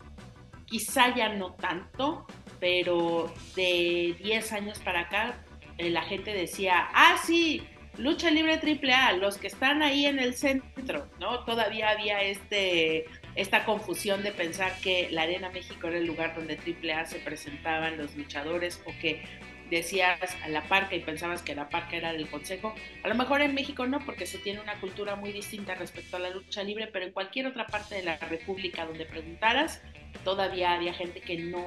quizá 0.66 1.16
ya 1.16 1.30
no 1.30 1.54
tanto, 1.54 2.26
pero 2.60 3.32
de 3.56 4.16
10 4.24 4.52
años 4.54 4.80
para 4.80 5.02
acá 5.02 5.36
eh, 5.78 5.92
la 5.92 6.02
gente 6.02 6.34
decía, 6.34 6.90
ah, 6.92 7.18
sí, 7.24 7.62
lucha 7.98 8.32
libre 8.32 8.56
AAA, 8.56 9.14
los 9.14 9.38
que 9.38 9.46
están 9.46 9.84
ahí 9.84 10.08
en 10.08 10.18
el 10.18 10.34
centro, 10.34 11.08
¿no? 11.20 11.44
Todavía 11.46 11.92
había 11.92 12.22
este 12.24 13.06
esta 13.36 13.66
confusión 13.66 14.24
de 14.24 14.32
pensar 14.32 14.74
que 14.82 15.10
la 15.12 15.24
Arena 15.24 15.50
México 15.50 15.88
era 15.88 15.98
el 15.98 16.06
lugar 16.06 16.36
donde 16.36 16.58
AAA 16.58 17.06
se 17.06 17.20
presentaban 17.20 17.98
los 17.98 18.16
luchadores 18.16 18.82
o 18.86 18.92
que 19.02 19.24
decías 19.70 20.20
a 20.44 20.50
la 20.50 20.64
parca 20.64 20.96
y 20.96 21.00
pensabas 21.00 21.42
que 21.42 21.56
la 21.56 21.70
parca 21.70 21.96
era 21.96 22.14
del 22.14 22.30
consejo. 22.30 22.76
A 23.04 23.08
lo 23.08 23.16
mejor 23.16 23.42
en 23.42 23.56
México 23.56 23.88
no, 23.88 24.00
porque 24.06 24.26
se 24.26 24.38
tiene 24.38 24.60
una 24.60 24.80
cultura 24.80 25.16
muy 25.16 25.32
distinta 25.32 25.74
respecto 25.76 26.18
a 26.18 26.20
la 26.20 26.30
lucha 26.30 26.64
libre, 26.64 26.88
pero 26.92 27.06
en 27.06 27.12
cualquier 27.12 27.48
otra 27.48 27.66
parte 27.66 27.96
de 27.96 28.04
la 28.04 28.18
República 28.18 28.86
donde 28.86 29.06
preguntaras, 29.06 29.82
todavía 30.24 30.74
había 30.74 30.94
gente 30.94 31.22
que 31.22 31.38
no, 31.38 31.66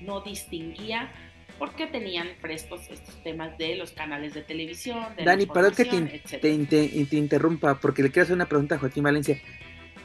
no 0.00 0.20
distinguía 0.22 1.12
porque 1.58 1.86
tenían 1.86 2.28
frescos 2.40 2.80
estos 2.90 3.22
temas 3.22 3.56
de 3.58 3.76
los 3.76 3.92
canales 3.92 4.34
de 4.34 4.42
televisión. 4.42 5.14
De 5.16 5.24
Dani, 5.24 5.46
perdón 5.46 5.74
que 5.76 5.84
te, 5.84 6.38
te, 6.40 7.16
interrumpa, 7.16 7.78
porque 7.78 8.02
le 8.02 8.10
quiero 8.10 8.24
hacer 8.24 8.34
una 8.34 8.48
pregunta 8.48 8.74
a 8.74 8.78
Joaquín 8.78 9.04
Valencia. 9.04 9.40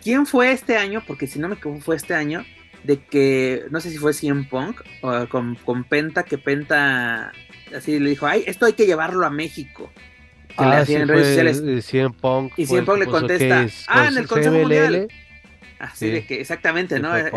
¿Quién 0.04 0.26
fue 0.26 0.52
este 0.52 0.78
año? 0.78 1.04
Porque 1.06 1.28
si 1.28 1.40
no 1.40 1.48
me 1.48 1.56
equivoco, 1.56 1.82
fue 1.82 1.96
este 1.96 2.14
año 2.14 2.46
de 2.84 2.98
que, 2.98 3.66
no 3.72 3.82
sé 3.82 3.90
si 3.90 3.98
fue 3.98 4.14
CM 4.14 4.46
Punk 4.46 4.82
o 5.02 5.28
con, 5.28 5.56
con 5.56 5.84
Penta, 5.84 6.24
que 6.24 6.38
Penta 6.38 7.32
así 7.76 8.00
le 8.00 8.10
dijo, 8.10 8.26
ay, 8.26 8.44
esto 8.48 8.66
hay 8.66 8.74
que 8.74 8.86
llevarlo 8.86 9.26
a 9.26 9.30
México. 9.30 9.92
ah, 10.58 10.84
sí, 10.86 10.96
en 10.96 11.08
redes 11.08 11.28
sociales. 11.28 11.86
CM 11.86 12.14
Punk 12.14 12.54
y 12.58 12.66
CM 12.66 12.86
Punk 12.86 13.00
le 13.00 13.06
contesta, 13.08 13.68
ah, 13.88 14.08
en 14.08 14.18
el 14.18 14.28
Consejo 14.28 14.56
Mundial. 14.56 15.08
Así 15.80 16.10
de 16.10 16.26
que, 16.26 16.42
exactamente, 16.42 17.00
¿no? 17.00 17.16
Eh, 17.16 17.32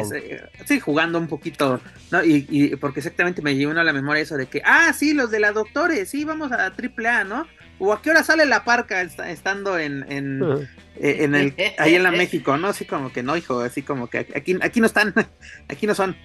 sí, 0.64 0.80
jugando 0.80 1.16
un 1.16 1.28
poquito, 1.28 1.80
¿no? 2.10 2.24
Y, 2.24 2.44
y 2.50 2.74
porque 2.74 2.98
exactamente 2.98 3.40
me 3.40 3.54
llevó 3.54 3.70
a 3.78 3.84
la 3.84 3.92
memoria 3.92 4.20
eso 4.20 4.36
de 4.36 4.46
que, 4.46 4.60
ah, 4.64 4.92
sí, 4.92 5.14
los 5.14 5.30
de 5.30 5.38
la 5.38 5.52
Doctores, 5.52 6.10
sí, 6.10 6.24
vamos 6.24 6.50
a 6.50 6.72
AAA, 6.72 7.22
¿no? 7.22 7.46
¿O 7.84 7.92
a 7.92 8.00
qué 8.00 8.10
hora 8.10 8.22
sale 8.22 8.46
la 8.46 8.62
parca 8.62 9.02
estando 9.02 9.76
en, 9.76 10.06
en, 10.08 10.40
eh, 11.00 11.16
en 11.24 11.34
el, 11.34 11.52
ahí 11.78 11.96
en 11.96 12.04
la 12.04 12.12
México, 12.12 12.56
¿no? 12.56 12.68
Así 12.68 12.84
como 12.84 13.12
que 13.12 13.24
no, 13.24 13.36
hijo, 13.36 13.58
así 13.58 13.82
como 13.82 14.06
que 14.06 14.18
aquí, 14.18 14.56
aquí 14.62 14.78
no 14.78 14.86
están, 14.86 15.12
aquí 15.68 15.88
no 15.88 15.94
son. 15.96 16.16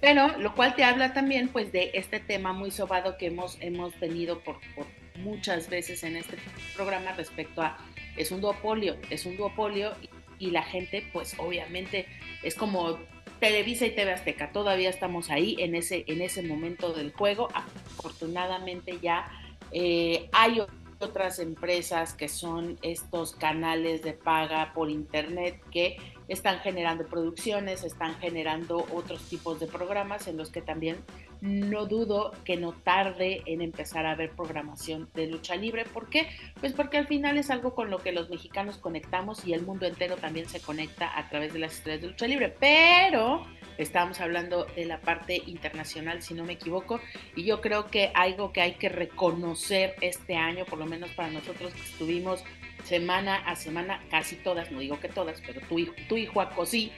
Pero 0.00 0.38
lo 0.38 0.54
cual 0.54 0.74
te 0.74 0.84
habla 0.84 1.12
también 1.12 1.48
pues 1.48 1.70
de 1.70 1.90
este 1.92 2.18
tema 2.18 2.54
muy 2.54 2.70
sobado 2.70 3.18
que 3.18 3.26
hemos, 3.26 3.58
hemos 3.60 3.92
tenido 4.00 4.40
por, 4.40 4.58
por 4.74 4.86
muchas 5.18 5.68
veces 5.68 6.02
en 6.02 6.16
este 6.16 6.38
programa 6.74 7.12
respecto 7.12 7.60
a 7.60 7.76
es 8.16 8.30
un 8.30 8.40
duopolio, 8.40 8.96
es 9.10 9.26
un 9.26 9.36
duopolio 9.36 9.92
y 10.38 10.50
la 10.50 10.62
gente, 10.62 11.06
pues 11.12 11.34
obviamente 11.36 12.06
es 12.42 12.54
como 12.54 12.98
Televisa 13.38 13.84
y 13.84 13.90
TV 13.90 14.12
Azteca, 14.12 14.50
todavía 14.50 14.88
estamos 14.88 15.28
ahí 15.28 15.56
en 15.58 15.74
ese, 15.74 16.04
en 16.06 16.22
ese 16.22 16.42
momento 16.42 16.94
del 16.94 17.12
juego. 17.12 17.50
Afortunadamente 17.52 18.98
ya 19.02 19.30
eh, 19.76 20.28
hay 20.32 20.62
otras 21.00 21.40
empresas 21.40 22.14
que 22.14 22.28
son 22.28 22.78
estos 22.82 23.34
canales 23.34 24.02
de 24.02 24.12
paga 24.12 24.72
por 24.72 24.88
internet 24.88 25.60
que 25.72 25.96
están 26.28 26.60
generando 26.60 27.06
producciones, 27.06 27.84
están 27.84 28.14
generando 28.16 28.86
otros 28.92 29.22
tipos 29.28 29.60
de 29.60 29.66
programas 29.66 30.26
en 30.26 30.36
los 30.36 30.50
que 30.50 30.62
también 30.62 30.96
no 31.40 31.84
dudo 31.84 32.32
que 32.44 32.56
no 32.56 32.72
tarde 32.72 33.42
en 33.44 33.60
empezar 33.60 34.06
a 34.06 34.14
ver 34.14 34.30
programación 34.30 35.10
de 35.14 35.26
lucha 35.26 35.56
libre. 35.56 35.84
¿Por 35.84 36.08
qué? 36.08 36.28
Pues 36.60 36.72
porque 36.72 36.96
al 36.96 37.06
final 37.06 37.36
es 37.36 37.50
algo 37.50 37.74
con 37.74 37.90
lo 37.90 37.98
que 37.98 38.12
los 38.12 38.30
mexicanos 38.30 38.78
conectamos 38.78 39.44
y 39.44 39.52
el 39.52 39.62
mundo 39.62 39.84
entero 39.84 40.16
también 40.16 40.48
se 40.48 40.60
conecta 40.60 41.18
a 41.18 41.28
través 41.28 41.52
de 41.52 41.58
las 41.58 41.74
estrellas 41.74 42.00
de 42.00 42.08
lucha 42.08 42.26
libre. 42.26 42.54
Pero 42.58 43.46
estábamos 43.76 44.20
hablando 44.20 44.64
de 44.76 44.86
la 44.86 45.00
parte 45.00 45.42
internacional, 45.46 46.22
si 46.22 46.32
no 46.32 46.44
me 46.44 46.54
equivoco, 46.54 47.00
y 47.36 47.44
yo 47.44 47.60
creo 47.60 47.88
que 47.88 48.10
algo 48.14 48.52
que 48.52 48.62
hay 48.62 48.74
que 48.74 48.88
reconocer 48.88 49.96
este 50.00 50.36
año, 50.36 50.64
por 50.64 50.78
lo 50.78 50.86
menos 50.86 51.10
para 51.10 51.30
nosotros 51.30 51.74
que 51.74 51.80
estuvimos 51.80 52.42
semana 52.84 53.36
a 53.36 53.56
semana, 53.56 54.02
casi 54.10 54.36
todas, 54.36 54.70
no 54.70 54.80
digo 54.80 55.00
que 55.00 55.08
todas, 55.08 55.42
pero 55.44 55.60
tú, 55.68 55.92
tu 56.08 56.16
hijo 56.16 56.40
Acosí, 56.40 56.92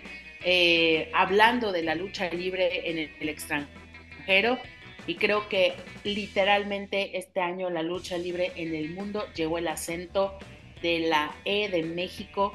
eh, 0.45 1.11
hablando 1.15 1.73
de 1.73 1.83
la 1.83 1.95
lucha 1.95 2.29
libre 2.31 2.91
en 2.91 2.99
el, 2.99 3.29
extranjero. 3.29 4.59
Y 5.07 5.15
creo 5.15 5.49
que 5.49 5.75
literalmente 6.03 7.17
este 7.17 7.41
año 7.41 7.71
la 7.71 7.83
lucha 7.83 8.19
libre 8.19 8.53
en 8.57 8.75
el 8.75 8.91
mundo 8.91 9.25
llevó 9.35 9.59
el 9.59 9.69
acento 9.69 10.37
de 10.83 11.01
la 11.01 11.33
E 11.45 11.69
de 11.69 11.85
México 11.85 12.53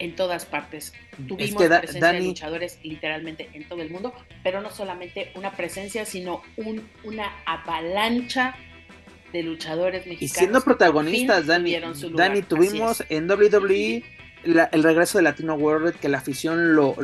en 0.00 0.16
todas 0.16 0.46
partes. 0.46 0.92
Tuvimos 1.28 1.62
presencia 1.62 2.12
de 2.12 2.20
luchadores 2.22 2.80
literalmente 2.82 3.48
en 3.54 3.68
todo 3.68 3.82
el 3.82 3.90
mundo, 3.90 4.12
pero 4.42 4.60
no 4.60 4.70
solamente 4.70 5.30
una 5.36 5.52
presencia, 5.52 6.04
sino 6.04 6.42
un, 6.56 6.90
una 7.04 7.42
avalancha 7.46 8.56
de 9.34 9.42
luchadores 9.42 10.06
mexicanos. 10.06 10.22
Y 10.22 10.28
siendo 10.28 10.60
protagonistas, 10.62 11.46
Dani, 11.46 11.76
Dani 12.14 12.42
tuvimos 12.42 13.04
en 13.08 13.28
WWE 13.28 14.02
el 14.44 14.82
regreso 14.82 15.18
de 15.18 15.24
Latino 15.24 15.54
World, 15.54 15.94
que 15.94 16.08
la 16.08 16.18
afición 16.18 16.76
lo, 16.76 16.94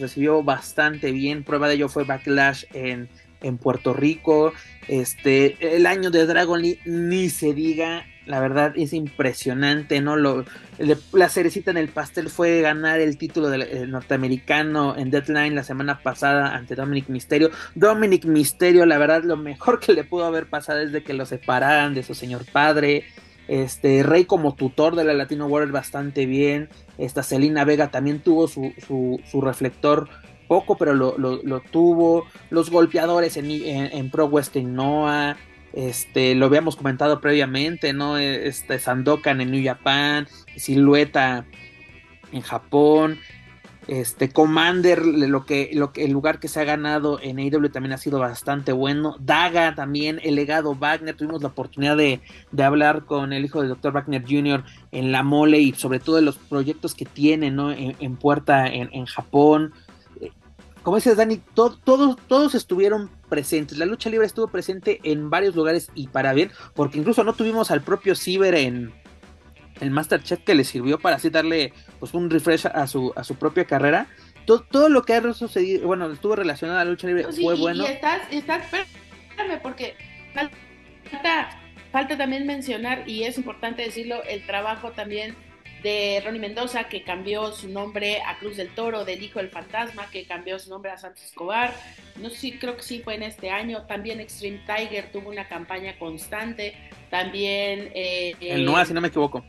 recibió 0.00 0.42
bastante 0.42 1.12
bien. 1.12 1.44
Prueba 1.44 1.68
de 1.68 1.74
ello 1.74 1.88
fue 1.88 2.04
Backlash 2.04 2.64
en, 2.72 3.08
en 3.40 3.58
Puerto 3.58 3.94
Rico. 3.94 4.52
Este, 4.88 5.76
el 5.76 5.86
año 5.86 6.10
de 6.10 6.26
Dragon 6.26 6.60
Lee, 6.60 6.80
ni 6.84 7.30
se 7.30 7.54
diga. 7.54 8.04
La 8.26 8.40
verdad 8.40 8.72
es 8.76 8.92
impresionante, 8.92 10.00
¿no? 10.00 10.16
Lo, 10.16 10.44
la 11.12 11.28
cerecita 11.28 11.70
en 11.70 11.76
el 11.76 11.88
pastel 11.88 12.28
fue 12.28 12.60
ganar 12.60 13.00
el 13.00 13.16
título 13.16 13.48
del 13.48 13.90
norteamericano 13.90 14.96
en 14.96 15.10
Deadline 15.10 15.54
la 15.54 15.62
semana 15.62 16.02
pasada 16.02 16.54
ante 16.54 16.74
Dominic 16.74 17.08
Misterio. 17.08 17.50
Dominic 17.74 18.24
Misterio, 18.24 18.84
la 18.84 18.98
verdad, 18.98 19.22
lo 19.22 19.36
mejor 19.36 19.78
que 19.78 19.92
le 19.92 20.04
pudo 20.04 20.24
haber 20.24 20.46
pasado 20.46 20.80
es 20.80 20.92
de 20.92 21.04
que 21.04 21.14
lo 21.14 21.24
separaran 21.24 21.94
de 21.94 22.02
su 22.02 22.14
señor 22.14 22.44
padre. 22.52 23.04
Este, 23.48 24.02
Rey 24.02 24.24
como 24.24 24.54
tutor 24.54 24.96
de 24.96 25.04
la 25.04 25.14
Latino 25.14 25.46
World 25.46 25.72
bastante 25.72 26.26
bien. 26.26 26.68
Esta 26.98 27.22
Celina 27.22 27.64
Vega 27.64 27.90
también 27.90 28.20
tuvo 28.20 28.48
su, 28.48 28.72
su, 28.86 29.40
reflector 29.40 30.08
poco, 30.48 30.76
pero 30.76 30.94
lo, 30.94 31.16
lo, 31.18 31.60
tuvo. 31.60 32.26
Los 32.50 32.70
golpeadores 32.70 33.36
en, 33.36 33.50
en, 33.50 34.10
Pro 34.10 34.26
Western 34.26 34.74
Noah. 34.74 35.36
Este, 35.76 36.34
lo 36.34 36.46
habíamos 36.46 36.74
comentado 36.74 37.20
previamente, 37.20 37.92
¿no? 37.92 38.16
Este, 38.16 38.78
Sandokan 38.78 39.42
en 39.42 39.50
New 39.50 39.62
Japan, 39.62 40.26
Silueta 40.56 41.44
en 42.32 42.40
Japón, 42.40 43.18
este 43.88 44.30
Commander, 44.30 45.04
lo 45.04 45.44
que, 45.44 45.70
lo 45.74 45.92
que, 45.92 46.04
el 46.04 46.12
lugar 46.12 46.40
que 46.40 46.48
se 46.48 46.60
ha 46.60 46.64
ganado 46.64 47.20
en 47.22 47.38
AEW 47.38 47.68
también 47.68 47.92
ha 47.92 47.98
sido 47.98 48.18
bastante 48.18 48.72
bueno. 48.72 49.16
Daga 49.20 49.74
también, 49.74 50.18
el 50.24 50.34
legado 50.34 50.74
Wagner. 50.74 51.14
Tuvimos 51.14 51.42
la 51.42 51.48
oportunidad 51.48 51.96
de, 51.96 52.20
hablar 52.64 53.04
con 53.04 53.34
el 53.34 53.44
hijo 53.44 53.60
del 53.60 53.68
Dr. 53.68 53.92
Wagner 53.92 54.24
Jr. 54.26 54.64
en 54.92 55.12
la 55.12 55.22
mole 55.22 55.60
y 55.60 55.72
sobre 55.74 56.00
todo 56.00 56.16
de 56.16 56.22
los 56.22 56.36
proyectos 56.36 56.94
que 56.94 57.04
tiene 57.04 57.50
¿no? 57.50 57.70
en, 57.70 58.16
puerta 58.16 58.66
en, 58.66 59.04
Japón. 59.04 59.74
Como 60.86 60.98
dices, 60.98 61.16
Dani, 61.16 61.38
todos, 61.54 61.80
todos 61.82 62.54
estuvieron 62.54 63.10
presentes. 63.28 63.76
La 63.76 63.86
lucha 63.86 64.08
libre 64.08 64.24
estuvo 64.24 64.46
presente 64.46 65.00
en 65.02 65.30
varios 65.30 65.56
lugares 65.56 65.90
y 65.96 66.06
para 66.06 66.32
bien, 66.32 66.52
porque 66.76 66.98
incluso 66.98 67.24
no 67.24 67.32
tuvimos 67.32 67.72
al 67.72 67.82
propio 67.82 68.14
Ciber 68.14 68.54
en, 68.54 68.94
el 69.80 69.90
Masterchef 69.90 70.44
que 70.44 70.54
le 70.54 70.62
sirvió 70.62 71.00
para 71.00 71.16
así 71.16 71.28
darle 71.28 71.72
pues 71.98 72.14
un 72.14 72.30
refresh 72.30 72.68
a 72.68 72.86
su, 72.86 73.12
a 73.16 73.24
su 73.24 73.34
propia 73.34 73.64
carrera. 73.64 74.06
Todo, 74.44 74.60
todo 74.60 74.88
lo 74.88 75.02
que 75.02 75.14
ha 75.14 75.32
sucedido, 75.34 75.88
bueno, 75.88 76.08
estuvo 76.08 76.36
relacionado 76.36 76.78
a 76.78 76.84
la 76.84 76.90
lucha 76.92 77.08
libre 77.08 77.24
fue 77.32 77.56
bueno. 77.56 77.82
Y 77.82 77.86
estás, 77.86 78.22
estás, 78.30 78.62
espérame, 79.30 79.60
porque 79.60 79.96
falta, 81.10 81.60
falta 81.90 82.16
también 82.16 82.46
mencionar, 82.46 83.08
y 83.08 83.24
es 83.24 83.38
importante 83.38 83.82
decirlo, 83.82 84.22
el 84.22 84.46
trabajo 84.46 84.92
también 84.92 85.34
de 85.82 86.22
Ronnie 86.24 86.40
Mendoza, 86.40 86.84
que 86.84 87.02
cambió 87.02 87.52
su 87.52 87.68
nombre 87.68 88.22
a 88.22 88.38
Cruz 88.38 88.56
del 88.56 88.68
Toro, 88.74 89.04
del 89.04 89.22
Hijo 89.22 89.38
del 89.38 89.50
Fantasma, 89.50 90.08
que 90.10 90.24
cambió 90.24 90.58
su 90.58 90.70
nombre 90.70 90.90
a 90.90 90.98
Santos 90.98 91.24
Escobar. 91.24 91.74
No 92.16 92.30
sé 92.30 92.36
si 92.36 92.52
creo 92.58 92.76
que 92.76 92.82
sí 92.82 93.00
fue 93.00 93.14
en 93.14 93.22
este 93.22 93.50
año. 93.50 93.86
También 93.86 94.20
Extreme 94.20 94.60
Tiger 94.66 95.10
tuvo 95.12 95.30
una 95.30 95.48
campaña 95.48 95.98
constante. 95.98 96.74
También. 97.10 97.90
Eh, 97.94 98.34
el 98.40 98.64
NOA, 98.64 98.84
si 98.86 98.94
no 98.94 99.00
me 99.00 99.08
equivoco. 99.08 99.44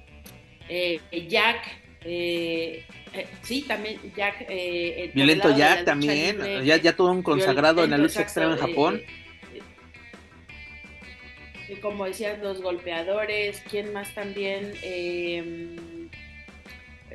Eh, 0.70 1.00
Jack, 1.30 1.64
eh, 2.10 2.86
eh, 3.14 3.28
sí, 3.42 3.64
también 3.64 4.00
Jack. 4.16 4.46
Eh, 4.48 5.12
Violento 5.14 5.56
Jack 5.56 5.84
también, 5.84 6.38
ya, 6.64 6.78
ya 6.78 6.96
todo 6.96 7.12
un 7.12 7.24
consagrado 7.24 7.84
en 7.84 7.92
la 7.92 7.98
lucha 7.98 8.22
extrema 8.22 8.54
en 8.54 8.60
Japón. 8.60 9.02
como 11.82 12.06
decías, 12.06 12.40
los 12.40 12.62
golpeadores, 12.62 13.62
¿quién 13.70 13.92
más 13.94 14.14
también? 14.16 14.74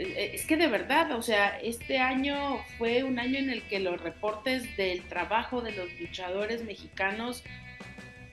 Es 0.02 0.46
que 0.46 0.56
de 0.56 0.68
verdad, 0.68 1.12
o 1.12 1.22
sea, 1.22 1.58
este 1.60 1.98
año 1.98 2.58
fue 2.78 3.02
un 3.02 3.18
año 3.18 3.38
en 3.38 3.50
el 3.50 3.62
que 3.62 3.80
los 3.80 4.00
reportes 4.00 4.76
del 4.76 5.02
trabajo 5.02 5.60
de 5.60 5.72
los 5.72 5.88
luchadores 6.00 6.64
mexicanos 6.64 7.44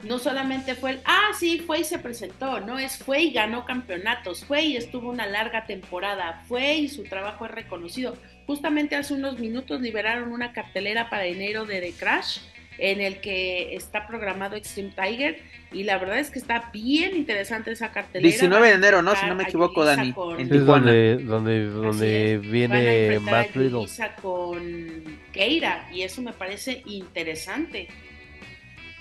no 0.04 0.18
solamente 0.18 0.76
fue 0.76 0.92
el, 0.92 1.02
ah, 1.06 1.32
sí, 1.38 1.60
fue 1.60 1.80
y 1.80 1.84
se 1.84 2.00
presentó, 2.00 2.62
no 2.62 2.80
es 2.80 2.98
fue 2.98 3.22
y 3.22 3.32
ganó 3.32 3.66
campeonatos, 3.66 4.46
fue 4.46 4.62
y 4.62 4.78
estuvo 4.78 5.10
una 5.10 5.26
larga 5.26 5.66
temporada, 5.66 6.44
fue 6.48 6.76
y 6.76 6.88
su 6.88 7.04
trabajo 7.04 7.46
es 7.46 7.52
reconocido. 7.52 8.18
Justamente 8.48 8.96
hace 8.96 9.14
unos 9.14 9.40
minutos 9.40 9.82
liberaron 9.82 10.32
una 10.32 10.54
cartelera 10.54 11.10
para 11.10 11.26
enero 11.26 11.66
de 11.66 11.82
The 11.82 11.94
Crash, 11.94 12.40
en 12.80 13.02
el 13.02 13.22
que 13.22 13.76
está 13.76 14.08
programado 14.08 14.56
Extreme 14.56 14.92
Tiger, 14.92 15.40
y 15.72 15.84
la 15.84 15.98
verdad 15.98 16.20
es 16.20 16.30
que 16.32 16.40
está 16.40 16.70
bien 16.74 17.16
interesante 17.16 17.72
esa 17.72 17.92
cartelera. 17.92 18.30
19 18.30 18.68
de 18.68 18.74
enero, 18.74 19.02
¿no? 19.02 19.16
Si 19.16 19.26
no 19.26 19.36
me 19.36 19.44
equivoco, 19.44 19.86
Dani. 19.86 20.14
En 20.38 20.50
Tijuana. 20.50 20.92
donde, 20.92 21.66
donde, 21.66 22.38
viene 22.38 23.20
Matt 23.20 23.56
Riddle. 23.56 23.88
con 24.22 25.20
Keira, 25.32 25.90
y 25.92 26.02
eso 26.02 26.22
me 26.22 26.34
parece 26.34 26.82
interesante. 26.86 27.88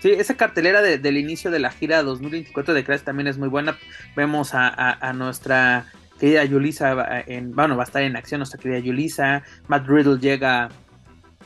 Sí, 0.00 0.12
esa 0.12 0.36
cartelera 0.36 0.80
del 0.80 1.16
inicio 1.16 1.50
de 1.50 1.58
la 1.58 1.70
gira 1.70 2.02
2024 2.04 2.72
de 2.72 2.84
Crash 2.84 3.00
también 3.00 3.26
es 3.26 3.36
muy 3.36 3.48
buena. 3.48 3.76
Vemos 4.14 4.50
a, 4.52 5.12
nuestra 5.14 5.86
querida 6.20 6.44
Yulisa, 6.44 7.24
en, 7.26 7.52
bueno, 7.52 7.76
va 7.76 7.82
a 7.82 7.86
estar 7.86 8.02
en 8.02 8.16
acción 8.16 8.38
nuestra 8.38 8.60
querida 8.60 8.78
Yulisa. 8.78 9.42
Matt 9.66 9.88
Riddle 9.88 10.18
llega. 10.18 10.68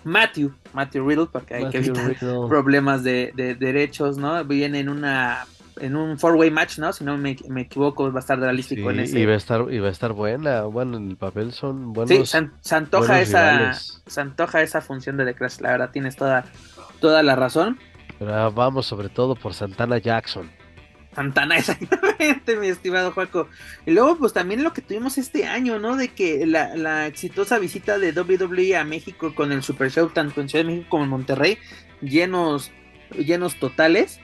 Matthew, 0.04 0.52
Matthew 0.72 1.08
Riddle, 1.08 1.28
porque 1.30 1.54
hay 1.54 1.70
que 1.70 1.78
evitar 1.78 2.16
problemas 2.48 3.02
de, 3.02 3.32
derechos, 3.58 4.18
¿no? 4.18 4.44
Viene 4.44 4.80
en 4.80 4.88
una 4.88 5.46
en 5.80 5.96
un 5.96 6.18
four-way 6.18 6.50
match, 6.50 6.78
¿no? 6.78 6.92
Si 6.92 7.02
no 7.02 7.16
me, 7.16 7.30
equivoco, 7.30 8.12
va 8.12 8.18
a 8.18 8.20
estar 8.20 8.38
realístico 8.38 8.90
en 8.90 9.00
ese. 9.00 9.18
Y 9.18 9.26
va 9.26 9.32
a 9.32 9.36
estar, 9.36 9.72
y 9.72 9.78
va 9.78 9.88
a 9.88 9.90
estar 9.90 10.12
buena. 10.12 10.62
Bueno, 10.62 10.98
en 10.98 11.10
el 11.10 11.16
papel 11.16 11.52
son 11.52 11.92
buenos. 11.92 12.28
Sí, 12.28 12.38
se, 12.60 12.74
antoja 12.74 13.20
esa, 13.20 13.72
se 13.72 14.20
antoja 14.20 14.62
esa 14.62 14.80
función 14.80 15.16
de 15.16 15.24
The 15.24 15.34
Crash, 15.34 15.60
la 15.60 15.70
verdad, 15.70 15.90
tienes 15.90 16.16
toda, 16.16 16.44
toda 17.00 17.22
la 17.22 17.36
razón. 17.36 17.78
Pero 18.18 18.52
vamos 18.52 18.86
sobre 18.86 19.08
todo 19.08 19.34
por 19.34 19.54
Santana 19.54 19.98
Jackson. 19.98 20.50
Santana, 21.14 21.56
exactamente, 21.58 22.56
mi 22.56 22.68
estimado 22.68 23.12
Juaco. 23.12 23.48
Y 23.86 23.92
luego, 23.92 24.16
pues 24.18 24.32
también 24.32 24.62
lo 24.62 24.72
que 24.72 24.82
tuvimos 24.82 25.18
este 25.18 25.46
año, 25.46 25.78
¿no? 25.78 25.96
De 25.96 26.08
que 26.08 26.46
la, 26.46 27.06
exitosa 27.06 27.58
visita 27.58 27.98
de 27.98 28.12
WWE 28.12 28.76
a 28.76 28.84
México 28.84 29.34
con 29.34 29.52
el 29.52 29.62
Super 29.62 29.90
Show, 29.90 30.10
tanto 30.10 30.40
en 30.40 30.48
Ciudad 30.48 30.64
de 30.64 30.70
México 30.70 30.88
como 30.90 31.04
en 31.04 31.10
Monterrey, 31.10 31.58
llenos, 32.00 32.70
llenos 33.16 33.56
totales 33.56 34.20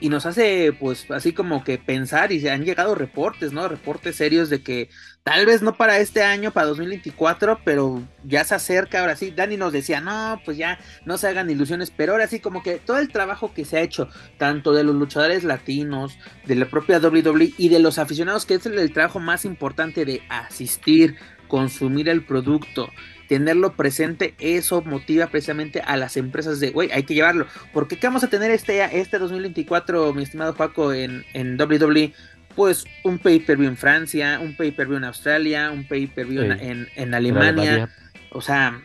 y 0.00 0.08
nos 0.08 0.26
hace 0.26 0.72
pues 0.72 1.08
así 1.12 1.32
como 1.32 1.62
que 1.62 1.78
pensar 1.78 2.32
y 2.32 2.40
se 2.40 2.50
han 2.50 2.64
llegado 2.64 2.96
reportes, 2.96 3.52
¿no? 3.52 3.68
Reportes 3.68 4.16
serios 4.16 4.50
de 4.50 4.60
que 4.60 4.90
tal 5.22 5.46
vez 5.46 5.62
no 5.62 5.76
para 5.76 5.98
este 5.98 6.22
año, 6.22 6.52
para 6.52 6.66
2024, 6.66 7.60
pero 7.64 8.02
ya 8.24 8.44
se 8.44 8.54
acerca, 8.54 9.00
ahora 9.00 9.16
sí, 9.16 9.30
Dani 9.30 9.56
nos 9.56 9.72
decía, 9.72 10.00
no, 10.00 10.40
pues 10.44 10.56
ya 10.56 10.78
no 11.04 11.16
se 11.16 11.28
hagan 11.28 11.50
ilusiones, 11.50 11.92
pero 11.96 12.12
ahora 12.12 12.26
sí 12.26 12.40
como 12.40 12.62
que 12.62 12.78
todo 12.78 12.98
el 12.98 13.10
trabajo 13.10 13.54
que 13.54 13.64
se 13.64 13.78
ha 13.78 13.82
hecho, 13.82 14.08
tanto 14.38 14.72
de 14.72 14.84
los 14.84 14.94
luchadores 14.94 15.44
latinos, 15.44 16.18
de 16.46 16.56
la 16.56 16.66
propia 16.66 16.98
WWE 16.98 17.54
y 17.56 17.68
de 17.68 17.78
los 17.78 17.98
aficionados, 17.98 18.46
que 18.46 18.54
es 18.54 18.66
el 18.66 18.92
trabajo 18.92 19.20
más 19.20 19.44
importante 19.44 20.04
de 20.04 20.22
asistir, 20.28 21.16
consumir 21.46 22.08
el 22.08 22.24
producto, 22.24 22.88
tenerlo 23.28 23.74
presente, 23.74 24.34
eso 24.38 24.82
motiva 24.82 25.28
precisamente 25.28 25.80
a 25.80 25.96
las 25.96 26.16
empresas 26.16 26.60
de, 26.60 26.70
güey, 26.70 26.90
hay 26.92 27.04
que 27.04 27.14
llevarlo. 27.14 27.46
porque 27.72 27.98
qué 27.98 28.06
vamos 28.06 28.24
a 28.24 28.28
tener 28.28 28.50
este, 28.50 28.84
este 28.98 29.18
2024, 29.18 30.12
mi 30.12 30.22
estimado 30.22 30.54
Paco, 30.54 30.92
en, 30.92 31.24
en 31.32 31.60
WWE? 31.60 32.12
Pues 32.54 32.84
un 33.04 33.18
pay-per-view 33.18 33.68
en 33.68 33.76
Francia, 33.76 34.38
un 34.42 34.56
pay-per-view 34.56 34.98
en 34.98 35.04
Australia, 35.04 35.70
un 35.70 35.86
pay-per-view 35.86 36.42
en, 36.42 37.14
Alemania. 37.14 37.88
O 38.30 38.40
sea, 38.40 38.80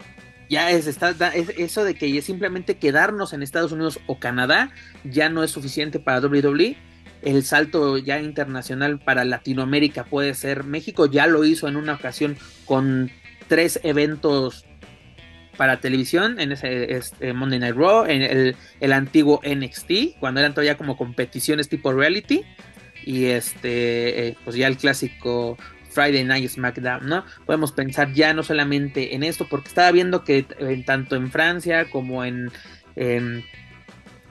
ya 0.49 0.72
es, 0.72 0.88
está, 0.88 1.11
es, 1.34 1.49
eso 1.57 1.84
de 1.84 1.95
que 1.95 2.22
simplemente 2.22 2.77
quedarnos 2.77 3.34
en 3.34 3.44
Estados 3.44 3.72
Unidos 3.72 3.99
o 4.07 4.19
Canadá 4.19 4.72
ya 5.03 5.30
no 5.30 5.44
es 5.44 5.52
suficiente 5.52 5.99
para 5.99 6.19
WWE. 6.19 6.77
El 7.22 7.44
salto 7.44 7.98
ya 7.98 8.22
internacional 8.22 8.99
para 8.99 9.26
Latinoamérica 9.26 10.06
puede 10.06 10.34
ser. 10.34 10.64
México 10.64 11.07
ya 11.07 11.27
lo 11.27 11.44
hizo 11.44 11.68
en 11.68 11.76
una 11.76 11.94
ocasión 11.94 12.38
con 12.65 13.11
tres 13.48 13.80
eventos 13.84 14.65
para 15.57 15.80
televisión 15.80 16.39
en 16.39 16.52
ese 16.52 16.94
este, 16.94 17.34
Monday 17.34 17.60
Night 17.60 17.76
Raw, 17.76 18.06
en 18.06 18.22
el, 18.22 18.56
el, 18.80 18.94
antiguo 18.94 19.41
NXT, 19.44 20.19
cuando 20.19 20.39
eran 20.39 20.53
todavía 20.53 20.77
como 20.77 20.95
competiciones 20.95 21.68
tipo 21.68 21.91
reality, 21.91 22.44
y 23.05 23.25
este, 23.25 24.27
eh, 24.27 24.37
pues 24.43 24.55
ya 24.55 24.67
el 24.67 24.77
clásico 24.77 25.57
Friday 25.89 26.23
Night 26.23 26.49
SmackDown, 26.49 27.07
¿no? 27.07 27.25
Podemos 27.45 27.71
pensar 27.71 28.13
ya 28.13 28.33
no 28.33 28.43
solamente 28.43 29.15
en 29.15 29.23
esto, 29.23 29.47
porque 29.49 29.69
estaba 29.69 29.91
viendo 29.91 30.23
que 30.23 30.45
eh, 30.59 30.83
tanto 30.85 31.15
en 31.15 31.31
Francia 31.31 31.89
como 31.89 32.23
en, 32.23 32.51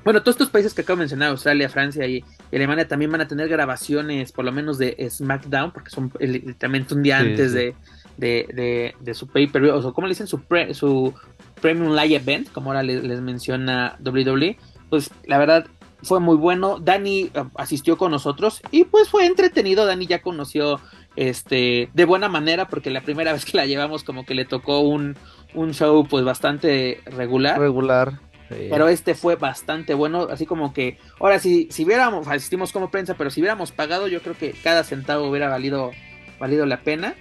bueno, 0.05 0.20
todos 0.22 0.34
estos 0.34 0.51
países 0.51 0.74
que 0.74 0.82
acabo 0.82 0.97
de 0.97 1.02
mencionar, 1.02 1.30
Australia, 1.30 1.68
Francia 1.68 2.06
y, 2.06 2.24
Alemania, 2.52 2.86
también 2.86 3.10
van 3.10 3.20
a 3.20 3.28
tener 3.28 3.48
grabaciones, 3.48 4.32
por 4.32 4.44
lo 4.44 4.52
menos 4.52 4.78
de 4.78 4.97
SmackDown, 5.10 5.72
porque 5.72 5.90
son 5.90 6.12
literalmente 6.20 6.94
un 6.94 7.02
día 7.02 7.18
antes 7.18 7.52
de 7.52 7.74
de, 8.16 8.94
de, 9.01 9.14
su 9.14 9.26
pay-per-view, 9.26 9.74
o 9.74 9.93
como 9.93 10.06
le 10.06 10.12
dicen, 10.12 10.26
su, 10.26 10.43
su 10.72 11.14
Premium 11.60 11.94
Live 11.94 12.16
Event, 12.16 12.51
como 12.52 12.70
ahora 12.70 12.82
les, 12.82 13.20
menciona 13.20 13.98
WWE, 14.05 14.56
pues 14.88 15.10
la 15.26 15.38
verdad, 15.38 15.66
fue 16.02 16.20
muy 16.20 16.36
bueno. 16.36 16.78
Dani 16.78 17.31
ah, 17.35 17.48
asistió 17.56 17.97
con 17.97 18.10
nosotros 18.10 18.62
y 18.70 18.85
pues 18.85 19.09
fue 19.09 19.27
entretenido. 19.27 19.86
Dani 19.86 20.06
ya 20.06 20.23
conoció 20.23 20.81
este 21.16 21.89
de 21.94 22.05
buena 22.05 22.28
manera 22.28 22.68
porque 22.68 22.90
la 22.90 23.02
primera 23.02 23.32
vez 23.35 23.44
que 23.44 23.56
la 23.56 23.66
llevamos 23.66 24.05
como 24.05 24.24
que 24.24 24.35
le 24.35 24.44
tocó 24.44 24.81
un, 24.81 25.16
un 25.55 25.74
show 25.74 26.06
pues 26.09 26.24
bastante 26.24 27.01
regular. 27.06 27.59
Regular. 27.59 28.20
Pero 28.48 28.89
este 28.89 29.14
fue 29.14 29.35
bastante 29.36 29.94
bueno, 29.94 30.28
así 30.31 30.47
como 30.47 30.73
que, 30.73 30.98
ahora 31.18 31.39
sí, 31.40 31.66
si 31.70 31.85
hubiéramos, 31.85 32.28
asistimos 32.28 32.73
como 32.73 32.90
prensa, 32.90 33.14
pero 33.14 33.31
si 33.31 33.40
hubiéramos 33.40 33.73
pagado, 33.73 34.06
yo 34.06 34.23
creo 34.23 34.36
que 34.36 34.52
cada 34.52 34.85
centavo 34.85 35.28
hubiera 35.28 35.48
valido, 35.48 35.90
valido 36.39 36.64
la 36.64 36.82
pena. 36.82 37.14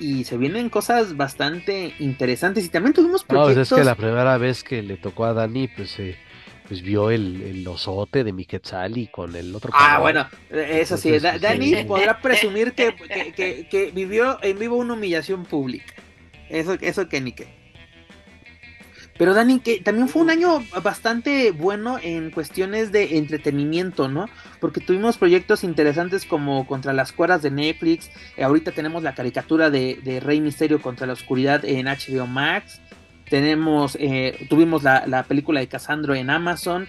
Y 0.00 0.24
se 0.24 0.36
vienen 0.36 0.70
cosas 0.70 1.16
bastante 1.16 1.92
interesantes 1.98 2.64
y 2.64 2.68
también 2.68 2.94
tuvimos 2.94 3.24
proyectos... 3.24 3.50
No, 3.50 3.54
pues 3.54 3.72
es 3.72 3.78
que 3.78 3.84
la 3.84 3.96
primera 3.96 4.38
vez 4.38 4.62
que 4.62 4.82
le 4.82 4.96
tocó 4.96 5.24
a 5.24 5.34
Dani, 5.34 5.66
pues 5.66 5.98
eh, 5.98 6.16
pues 6.68 6.82
vio 6.82 7.10
el, 7.10 7.40
el 7.40 7.66
osote 7.66 8.22
de 8.24 8.34
y 8.94 9.06
con 9.06 9.34
el 9.34 9.56
otro. 9.56 9.70
Ah, 9.72 9.98
bueno, 10.00 10.28
eso 10.50 10.98
sí, 10.98 11.18
Dani 11.18 11.84
podrá 11.84 12.20
presumir 12.22 12.74
que, 12.74 12.94
que, 13.34 13.66
que, 13.68 13.90
vivió 13.90 14.38
en 14.42 14.58
vivo 14.58 14.76
una 14.76 14.92
humillación 14.92 15.44
pública. 15.46 15.94
Eso, 16.50 16.76
eso 16.80 17.08
que 17.08 17.22
ni 17.22 17.32
qué. 17.32 17.56
Pero 19.16 19.34
Dani, 19.34 19.60
que 19.60 19.80
también 19.80 20.08
fue 20.08 20.22
un 20.22 20.30
año 20.30 20.62
bastante 20.82 21.50
bueno 21.50 21.98
en 22.00 22.30
cuestiones 22.30 22.92
de 22.92 23.16
entretenimiento, 23.16 24.08
¿no? 24.08 24.26
Porque 24.60 24.80
tuvimos 24.80 25.16
proyectos 25.16 25.64
interesantes 25.64 26.24
como 26.24 26.66
Contra 26.66 26.92
las 26.92 27.12
Cuerdas 27.12 27.42
de 27.42 27.50
Netflix, 27.50 28.10
eh, 28.36 28.44
ahorita 28.44 28.72
tenemos 28.72 29.02
la 29.02 29.14
caricatura 29.14 29.70
de, 29.70 29.98
de, 30.04 30.20
Rey 30.20 30.40
Misterio 30.40 30.80
contra 30.80 31.06
la 31.06 31.14
Oscuridad 31.14 31.64
en 31.64 31.86
HBO 31.86 32.26
Max, 32.28 32.80
tenemos, 33.30 33.96
eh, 34.00 34.46
tuvimos 34.48 34.82
la, 34.82 35.06
la, 35.06 35.22
película 35.24 35.60
de 35.60 35.68
Casandro 35.68 36.14
en 36.14 36.30
Amazon. 36.30 36.86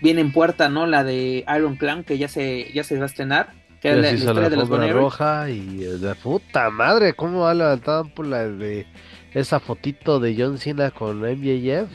Viene 0.00 0.20
en 0.20 0.32
puerta, 0.32 0.68
¿no? 0.68 0.86
La 0.86 1.04
de 1.04 1.44
Iron 1.56 1.76
Clan, 1.76 2.04
que 2.04 2.18
ya 2.18 2.28
se, 2.28 2.72
ya 2.72 2.84
se 2.84 2.96
va 2.96 3.04
a 3.04 3.06
estrenar. 3.06 3.52
Que 3.80 3.92
es 3.92 3.96
la, 3.98 4.12
historia 4.12 4.50
de 4.50 4.56
los 4.56 4.68
roja 4.68 5.48
y 5.48 5.76
de 5.76 6.14
puta 6.16 6.68
madre, 6.70 7.14
¿cómo 7.14 7.46
ha 7.46 7.54
levantado 7.54 8.04
por 8.04 8.26
la 8.26 8.46
de 8.46 8.86
esa 9.32 9.58
fotito 9.58 10.20
de 10.20 10.36
John 10.36 10.58
Cena 10.58 10.90
con 10.90 11.20
MJF? 11.20 11.88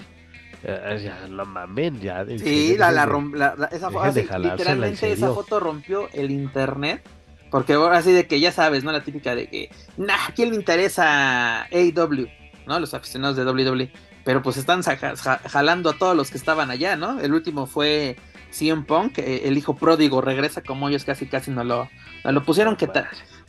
Eh, 0.67 1.01
ya 1.03 1.27
no 1.29 1.45
mamen, 1.45 1.99
ya. 1.99 2.25
Sí, 2.37 2.75
la, 2.75 2.91
la, 2.91 3.69
esa 3.71 3.91
foto, 3.91 4.39
literalmente 4.39 5.11
esa 5.11 5.31
foto 5.31 5.59
rompió 5.59 6.09
el 6.13 6.31
internet. 6.31 7.03
Porque 7.51 7.73
ahora 7.73 8.01
sí 8.01 8.11
de 8.11 8.25
que 8.25 8.39
ya 8.39 8.51
sabes, 8.51 8.83
¿no? 8.83 8.91
La 8.91 9.03
típica 9.03 9.35
de 9.35 9.47
que, 9.47 9.69
nah, 9.97 10.17
¿quién 10.35 10.49
le 10.49 10.55
interesa 10.55 11.65
AW? 11.65 12.27
¿No? 12.67 12.79
Los 12.79 12.93
aficionados 12.93 13.35
de 13.35 13.45
WWE. 13.45 13.91
Pero 14.23 14.41
pues 14.41 14.57
están 14.57 14.81
jalando 14.83 15.91
a 15.91 15.97
todos 15.97 16.15
los 16.15 16.31
que 16.31 16.37
estaban 16.37 16.71
allá, 16.71 16.95
¿no? 16.95 17.19
El 17.19 17.33
último 17.33 17.67
fue 17.67 18.17
CM 18.51 18.83
Punk, 18.83 19.19
el 19.19 19.57
hijo 19.57 19.75
pródigo 19.75 20.21
regresa 20.21 20.61
como 20.61 20.89
ellos 20.89 21.03
casi 21.03 21.27
casi 21.27 21.51
no 21.51 21.63
lo, 21.63 21.89
lo 22.23 22.43
pusieron. 22.43 22.75
que, 22.75 22.89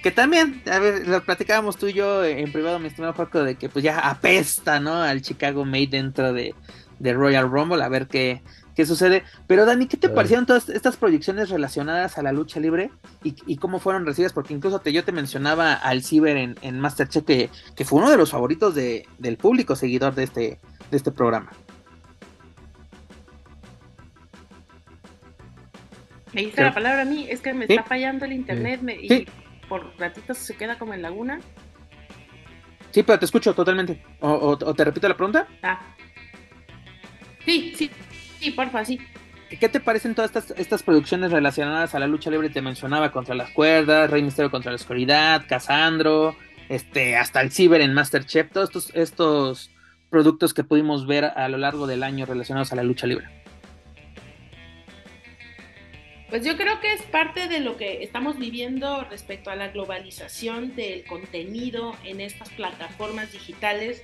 que 0.03 0.11
también, 0.11 0.63
a 0.71 0.79
ver, 0.79 1.07
lo 1.07 1.23
platicábamos 1.25 1.77
tú 1.77 1.87
y 1.87 1.95
yo 1.95 2.25
en 2.25 2.53
privado, 2.53 2.79
mi 2.79 2.89
estimado 2.89 3.15
Paco, 3.15 3.43
de 3.43 3.55
que 3.55 3.69
pues 3.69 3.85
ya 3.85 4.01
apesta, 4.01 4.81
¿no? 4.81 5.03
Al 5.03 5.23
Chicago 5.23 5.65
Made 5.65 5.89
dentro 5.89 6.33
de, 6.33 6.55
de 6.99 7.13
Royal 7.15 7.49
Rumble, 7.49 7.83
a 7.83 7.89
ver 7.89 8.07
qué, 8.07 8.43
qué 8.77 8.87
sucede. 8.87 9.25
Pero 9.49 9.67
Dani, 9.67 9.87
¿qué 9.87 9.97
te 9.97 10.09
parecieron 10.09 10.47
todas 10.47 10.69
estas 10.69 10.97
proyecciones 10.97 11.49
relacionadas 11.49 12.19
a 12.19 12.23
la 12.23 12.31
lucha 12.31 12.61
libre 12.61 12.91
y, 13.25 13.57
cómo 13.57 13.81
fueron 13.81 14.07
recibidas? 14.07 14.33
Porque 14.33 14.55
incluso 14.55 14.79
te, 14.81 14.93
yo 14.93 15.03
te 15.03 15.11
mencionaba 15.11 15.73
al 15.73 16.05
Ciber 16.05 16.37
en, 16.37 16.57
en 16.61 16.79
Masterchef 16.79 17.25
que, 17.25 17.51
que, 17.75 17.85
fue 17.85 17.99
uno 17.99 18.11
de 18.11 18.19
los 18.19 18.31
favoritos 18.31 18.75
de, 18.75 19.09
del 19.19 19.39
público 19.39 19.75
seguidor 19.75 20.15
de 20.15 20.25
este, 20.25 20.61
de 20.91 20.97
este 20.97 21.11
programa. 21.11 21.51
Me 26.33 26.43
diste 26.43 26.63
la 26.63 26.75
palabra 26.75 27.03
a 27.03 27.07
mí, 27.07 27.27
es 27.31 27.41
que 27.41 27.55
me 27.55 27.65
está 27.65 27.83
fallando 27.83 28.27
el 28.27 28.33
internet 28.33 28.83
y 29.01 29.27
por 29.71 29.99
ratitos 29.99 30.37
se 30.37 30.55
queda 30.55 30.79
como 30.79 30.93
en 30.93 31.01
laguna. 31.01 31.41
Sí, 32.91 33.03
pero 33.03 33.19
te 33.19 33.25
escucho 33.25 33.55
totalmente. 33.55 34.05
¿O, 34.21 34.59
o 34.63 34.75
te 34.75 34.85
repito 34.85 35.09
la 35.09 35.17
pregunta? 35.17 35.49
Ah. 35.63 35.81
Sí, 37.47 37.73
sí, 37.77 37.91
Sí, 38.41 38.51
porfa, 38.51 38.85
sí. 38.85 39.01
¿Qué 39.61 39.69
te 39.69 39.79
parecen 39.81 40.15
todas 40.15 40.35
estas, 40.35 40.59
estas 40.59 40.83
producciones 40.83 41.31
relacionadas 41.31 41.95
a 41.95 42.01
la 42.01 42.09
lucha 42.09 42.31
libre? 42.31 42.51
Te 42.51 42.63
mencionaba 42.63 43.13
contra 43.13 43.35
las 43.35 43.51
cuerdas, 43.51 44.11
Rey 44.11 44.23
Misterio 44.23 44.51
contra 44.51 44.73
la 44.73 44.77
oscuridad, 44.77 45.45
Casandro, 45.49 46.37
este, 46.69 47.17
hasta 47.17 47.41
el 47.41 47.53
Ciber 47.53 47.81
en 47.81 47.95
Masterchef, 47.95 48.51
todos 48.51 48.69
estos, 48.71 48.95
estos 48.95 49.71
productos 50.11 50.53
que 50.53 50.65
pudimos 50.65 51.07
ver 51.07 51.25
a 51.25 51.49
lo 51.49 51.59
largo 51.59 51.87
del 51.87 52.03
año 52.03 52.27
relacionados 52.27 52.73
a 52.73 52.77
la 52.77 52.83
lucha 52.83 53.07
libre. 53.07 53.29
Pues 56.29 56.45
yo 56.45 56.57
creo 56.57 56.81
que 56.81 56.93
es 56.93 57.03
parte 57.03 57.47
de 57.47 57.61
lo 57.61 57.77
que 57.77 58.03
estamos 58.03 58.37
viviendo 58.37 59.05
respecto 59.05 59.51
a 59.51 59.57
la 59.57 59.69
globalización 59.69 60.75
del 60.75 61.05
contenido 61.05 61.95
en 62.03 62.21
estas 62.21 62.51
plataformas 62.51 63.31
digitales 63.33 64.03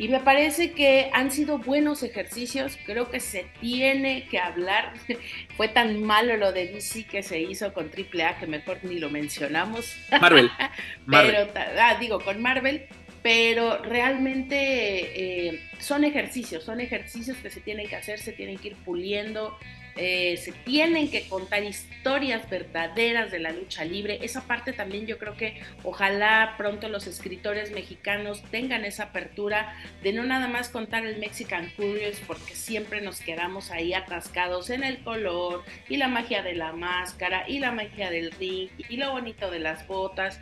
y 0.00 0.08
me 0.08 0.18
parece 0.20 0.72
que 0.72 1.10
han 1.12 1.30
sido 1.30 1.58
buenos 1.58 2.02
ejercicios, 2.02 2.78
creo 2.86 3.10
que 3.10 3.20
se 3.20 3.44
tiene 3.60 4.26
que 4.30 4.38
hablar. 4.38 4.94
Fue 5.58 5.68
tan 5.68 6.02
malo 6.02 6.38
lo 6.38 6.52
de 6.52 6.68
DC 6.68 7.04
que 7.04 7.22
se 7.22 7.38
hizo 7.38 7.74
con 7.74 7.90
AAA 7.90 8.38
que 8.38 8.46
mejor 8.46 8.78
ni 8.82 8.98
lo 8.98 9.10
mencionamos. 9.10 9.94
Marvel. 10.18 10.50
Pero, 11.06 11.50
ah, 11.78 11.98
digo, 12.00 12.18
con 12.20 12.40
Marvel, 12.40 12.86
pero 13.22 13.82
realmente 13.82 15.48
eh, 15.48 15.60
son 15.78 16.04
ejercicios, 16.04 16.64
son 16.64 16.80
ejercicios 16.80 17.36
que 17.36 17.50
se 17.50 17.60
tienen 17.60 17.86
que 17.86 17.96
hacer, 17.96 18.18
se 18.18 18.32
tienen 18.32 18.56
que 18.56 18.68
ir 18.68 18.76
puliendo, 18.76 19.58
eh, 19.96 20.36
se 20.36 20.52
tienen 20.52 21.10
que 21.10 21.28
contar 21.28 21.64
historias 21.64 22.48
verdaderas 22.48 23.30
de 23.30 23.38
la 23.38 23.52
lucha 23.52 23.84
libre. 23.84 24.18
Esa 24.22 24.42
parte 24.42 24.72
también 24.72 25.06
yo 25.06 25.18
creo 25.18 25.36
que 25.36 25.60
ojalá 25.82 26.54
pronto 26.56 26.88
los 26.88 27.06
escritores 27.06 27.72
mexicanos 27.72 28.42
tengan 28.50 28.84
esa 28.84 29.04
apertura 29.04 29.74
de 30.02 30.12
no 30.12 30.24
nada 30.24 30.48
más 30.48 30.68
contar 30.68 31.04
el 31.04 31.18
Mexican 31.18 31.70
Curious 31.76 32.20
porque 32.26 32.54
siempre 32.54 33.00
nos 33.00 33.20
quedamos 33.20 33.70
ahí 33.70 33.92
atascados 33.92 34.70
en 34.70 34.84
el 34.84 34.98
color 35.02 35.64
y 35.88 35.96
la 35.96 36.08
magia 36.08 36.42
de 36.42 36.54
la 36.54 36.72
máscara 36.72 37.48
y 37.48 37.58
la 37.58 37.72
magia 37.72 38.10
del 38.10 38.30
ring 38.32 38.70
y 38.88 38.96
lo 38.96 39.12
bonito 39.12 39.50
de 39.50 39.58
las 39.58 39.86
botas. 39.86 40.40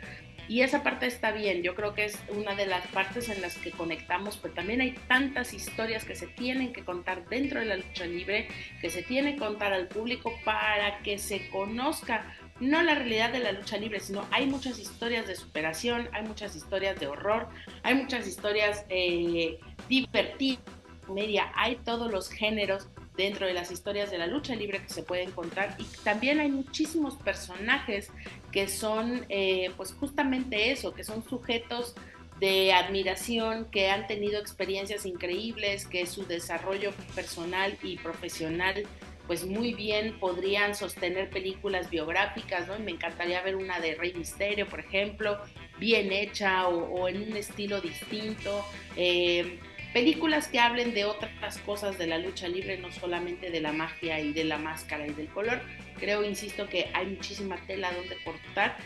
Y 0.49 0.63
esa 0.63 0.81
parte 0.81 1.05
está 1.05 1.31
bien, 1.31 1.61
yo 1.61 1.75
creo 1.75 1.93
que 1.93 2.05
es 2.05 2.17
una 2.35 2.55
de 2.55 2.65
las 2.65 2.85
partes 2.87 3.29
en 3.29 3.39
las 3.39 3.55
que 3.55 3.69
conectamos, 3.69 4.35
pero 4.35 4.55
también 4.55 4.81
hay 4.81 4.95
tantas 5.07 5.53
historias 5.53 6.05
que 6.05 6.15
se 6.15 6.25
tienen 6.25 6.73
que 6.73 6.83
contar 6.83 7.29
dentro 7.29 7.59
de 7.59 7.67
la 7.67 7.75
lucha 7.75 8.07
libre, 8.07 8.47
que 8.81 8.89
se 8.89 9.03
tiene 9.03 9.35
que 9.35 9.39
contar 9.39 9.73
al 9.73 9.87
público 9.87 10.33
para 10.43 11.03
que 11.03 11.19
se 11.19 11.49
conozca 11.49 12.35
no 12.59 12.81
la 12.81 12.95
realidad 12.95 13.31
de 13.31 13.39
la 13.39 13.51
lucha 13.51 13.77
libre, 13.77 13.99
sino 13.99 14.25
hay 14.31 14.47
muchas 14.47 14.79
historias 14.79 15.27
de 15.27 15.35
superación, 15.35 16.09
hay 16.13 16.23
muchas 16.23 16.55
historias 16.55 16.99
de 16.99 17.05
horror, 17.05 17.47
hay 17.83 17.93
muchas 17.93 18.27
historias 18.27 18.87
eh, 18.89 19.59
divertidas, 19.87 20.63
media, 21.09 21.51
hay 21.55 21.75
todos 21.75 22.11
los 22.11 22.27
géneros 22.29 22.89
dentro 23.15 23.45
de 23.45 23.53
las 23.53 23.69
historias 23.69 24.09
de 24.11 24.17
la 24.17 24.27
lucha 24.27 24.55
libre 24.55 24.81
que 24.81 24.89
se 24.89 25.03
puede 25.03 25.23
encontrar 25.23 25.75
y 25.77 25.83
también 26.03 26.39
hay 26.39 26.49
muchísimos 26.49 27.15
personajes 27.17 28.11
que 28.51 28.67
son 28.67 29.25
eh, 29.29 29.71
pues 29.77 29.93
justamente 29.93 30.71
eso, 30.71 30.93
que 30.93 31.03
son 31.03 31.23
sujetos 31.23 31.95
de 32.39 32.71
admiración, 32.73 33.65
que 33.69 33.89
han 33.89 34.07
tenido 34.07 34.39
experiencias 34.39 35.05
increíbles, 35.05 35.85
que 35.85 36.05
su 36.05 36.25
desarrollo 36.25 36.91
personal 37.13 37.77
y 37.83 37.97
profesional 37.97 38.87
pues 39.27 39.45
muy 39.45 39.75
bien 39.75 40.17
podrían 40.19 40.73
sostener 40.73 41.29
películas 41.29 41.91
biográficas, 41.91 42.67
¿no? 42.67 42.79
me 42.79 42.89
encantaría 42.89 43.43
ver 43.43 43.55
una 43.55 43.79
de 43.79 43.93
Rey 43.93 44.11
Misterio, 44.15 44.67
por 44.67 44.79
ejemplo, 44.79 45.39
bien 45.79 46.11
hecha 46.11 46.67
o, 46.67 47.07
en 47.07 47.29
un 47.29 47.37
estilo 47.37 47.79
distinto. 47.79 48.65
Eh, 48.95 49.59
películas 49.93 50.47
que 50.47 50.59
hablen 50.59 50.95
de 50.95 51.05
otras 51.05 51.59
cosas 51.59 51.99
de 51.99 52.07
la 52.07 52.17
lucha 52.17 52.47
libre, 52.47 52.79
no 52.79 52.91
solamente 52.91 53.51
de 53.51 53.61
la 53.61 53.71
magia 53.71 54.19
y 54.19 54.33
de 54.33 54.45
la 54.45 54.57
máscara 54.57 55.05
y 55.05 55.13
del 55.13 55.27
color. 55.27 55.61
Creo, 55.99 56.23
insisto, 56.23 56.67
que 56.67 56.89
hay 56.93 57.07
muchísima 57.07 57.57
tela 57.67 57.91
donde 57.91 58.15
cortar. 58.23 58.77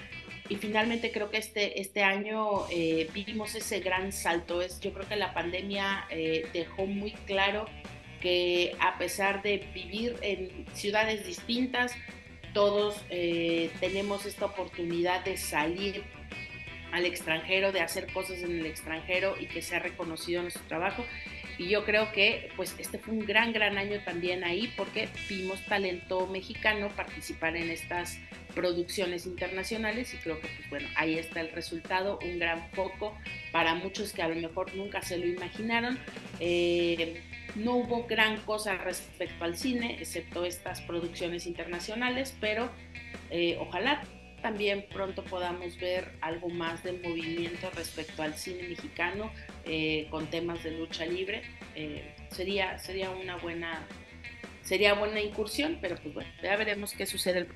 Y 0.49 0.56
finalmente 0.56 1.11
creo 1.11 1.30
que 1.30 1.38
este, 1.38 1.80
este 1.80 2.03
año 2.03 2.68
eh, 2.69 3.10
vivimos 3.14 3.56
ese 3.56 3.80
gran 3.80 4.11
salto. 4.11 4.61
Es, 4.61 4.80
yo 4.80 4.94
creo 4.94 5.07
que 5.07 5.15
la 5.15 5.34
pandemia 5.34 6.06
eh, 6.10 6.48
dejó 6.53 6.85
muy 6.85 7.11
claro 7.11 7.65
que 8.22 8.76
a 8.80 8.98
pesar 8.98 9.41
de 9.41 9.68
vivir 9.73 10.15
en 10.22 10.65
ciudades 10.73 11.26
distintas, 11.26 11.94
todos 12.53 13.03
eh, 13.10 13.69
tenemos 13.80 14.26
esta 14.26 14.45
oportunidad 14.45 15.26
de 15.26 15.38
salir 15.38 16.03
al 16.91 17.06
extranjero, 17.06 17.72
de 17.72 17.81
hacer 17.81 18.11
cosas 18.14 18.40
en 18.44 18.60
el 18.60 18.65
extranjero 18.65 19.35
y 19.40 19.48
que 19.48 19.61
sea 19.61 19.80
reconocido 19.80 20.41
nuestro 20.41 20.64
trabajo. 20.68 21.03
Y 21.57 21.69
yo 21.69 21.85
creo 21.85 22.11
que 22.11 22.49
pues 22.55 22.75
este 22.80 22.97
fue 22.97 23.13
un 23.13 23.25
gran, 23.25 23.53
gran 23.53 23.77
año 23.77 23.99
también 24.03 24.43
ahí 24.43 24.73
porque 24.75 25.07
vimos 25.30 25.63
talento 25.65 26.27
mexicano 26.27 26.89
participar 26.89 27.55
en 27.55 27.69
estas 27.69 28.17
producciones 28.55 29.25
internacionales 29.25 30.13
y 30.13 30.17
creo 30.17 30.39
que 30.39 30.47
pues 30.47 30.69
bueno, 30.69 30.88
ahí 30.95 31.17
está 31.17 31.41
el 31.41 31.51
resultado, 31.51 32.19
un 32.23 32.39
gran 32.39 32.69
foco 32.71 33.17
para 33.51 33.75
muchos 33.75 34.13
que 34.13 34.21
a 34.21 34.27
lo 34.27 34.35
mejor 34.35 34.75
nunca 34.75 35.01
se 35.01 35.17
lo 35.17 35.27
imaginaron. 35.27 35.99
Eh, 36.39 37.21
no 37.55 37.75
hubo 37.75 38.05
gran 38.07 38.38
cosa 38.41 38.75
respecto 38.77 39.43
al 39.43 39.55
cine, 39.55 39.97
excepto 39.99 40.45
estas 40.45 40.81
producciones 40.81 41.45
internacionales, 41.45 42.35
pero 42.39 42.71
eh, 43.30 43.57
ojalá 43.59 44.03
también 44.44 44.86
pronto 44.91 45.24
podamos 45.24 45.80
ver 45.80 46.11
algo 46.22 46.49
más 46.49 46.84
de 46.84 46.91
movimiento 46.91 47.72
respecto 47.76 48.22
al 48.22 48.36
cine 48.36 48.68
mexicano 48.68 49.32
eh, 49.65 50.07
con 50.11 50.28
temas 50.28 50.61
de 50.64 50.72
lucha 50.72 51.06
libre. 51.06 51.41
Eh, 51.76 52.14
sería, 52.30 52.78
sería 52.78 53.10
una 53.10 53.38
buena 53.38 53.88
sería 54.61 54.94
buena 54.94 55.20
incursión, 55.20 55.80
pero 55.82 55.95
pues 55.95 56.14
bueno, 56.14 56.30
ya 56.41 56.56
veremos 56.56 56.94
qué 56.94 57.06
sucede 57.06 57.40
el 57.40 57.48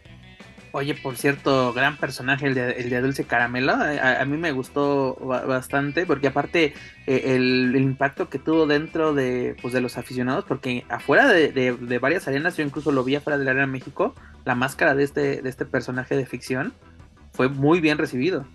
Oye, 0.73 0.95
por 0.95 1.15
cierto, 1.15 1.73
gran 1.73 1.97
personaje 1.97 2.45
el 2.45 2.53
de, 2.53 2.71
el 2.73 2.89
de 2.89 3.01
Dulce 3.01 3.23
Caramelo. 3.23 3.73
A, 3.73 4.23
mí 4.25 4.37
me 4.37 4.51
gustó 4.51 5.15
bastante 5.15 6.05
porque 6.05 6.27
aparte 6.27 6.73
eh, 7.07 7.35
el, 7.35 7.75
impacto 7.75 8.29
que 8.29 8.37
tuvo 8.37 8.67
dentro 8.67 9.13
de, 9.13 9.55
pues, 9.61 9.73
de 9.73 9.81
los 9.81 9.97
aficionados, 9.97 10.45
porque 10.45 10.85
afuera 10.89 11.27
de, 11.27 11.99
varias 11.99 12.27
arenas, 12.27 12.57
yo 12.57 12.63
incluso 12.63 12.91
lo 12.91 13.03
vi 13.03 13.15
afuera 13.15 13.37
de 13.37 13.45
la 13.45 13.51
Arena 13.51 13.65
México, 13.65 14.13
la 14.47 14.55
máscara 14.55 14.95
de 14.95 15.03
este, 15.03 15.41
de 15.41 15.49
este 15.49 15.65
personaje 15.65 16.15
de 16.15 16.25
ficción 16.25 16.73
fue 17.33 17.49
muy 17.49 17.81
bien 17.81 17.97
recibido. 17.97 18.47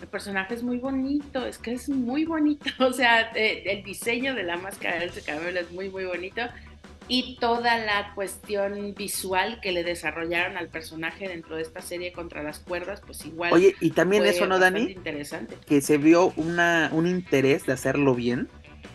El 0.00 0.06
personaje 0.06 0.54
es 0.54 0.62
muy 0.62 0.78
bonito, 0.78 1.44
es 1.44 1.58
que 1.58 1.72
es 1.72 1.88
muy 1.88 2.24
bonito, 2.24 2.70
o 2.78 2.92
sea, 2.92 3.32
eh, 3.34 3.64
el 3.66 3.82
diseño 3.82 4.34
de 4.34 4.44
la 4.44 4.56
máscara 4.56 5.00
de 5.00 5.06
Dulce 5.06 5.22
Caramelo 5.22 5.58
es 5.58 5.72
muy, 5.72 5.90
muy 5.90 6.04
bonito 6.04 6.42
y 7.08 7.36
toda 7.40 7.78
la 7.78 8.14
cuestión 8.14 8.94
visual 8.96 9.58
que 9.60 9.72
le 9.72 9.82
desarrollaron 9.82 10.56
al 10.56 10.68
personaje 10.68 11.26
dentro 11.26 11.56
de 11.56 11.62
esta 11.62 11.80
serie 11.80 12.12
contra 12.12 12.44
las 12.44 12.60
cuerdas, 12.60 13.02
pues 13.04 13.26
igual. 13.26 13.52
Oye, 13.52 13.74
y 13.80 13.90
también 13.90 14.24
eso, 14.26 14.46
¿no, 14.46 14.60
Dani? 14.60 14.92
Interesante. 14.92 15.56
Que 15.66 15.80
se 15.80 15.98
vio 15.98 16.32
una, 16.36 16.90
un 16.92 17.08
interés 17.08 17.66
de 17.66 17.72
hacerlo 17.72 18.14
bien, 18.14 18.48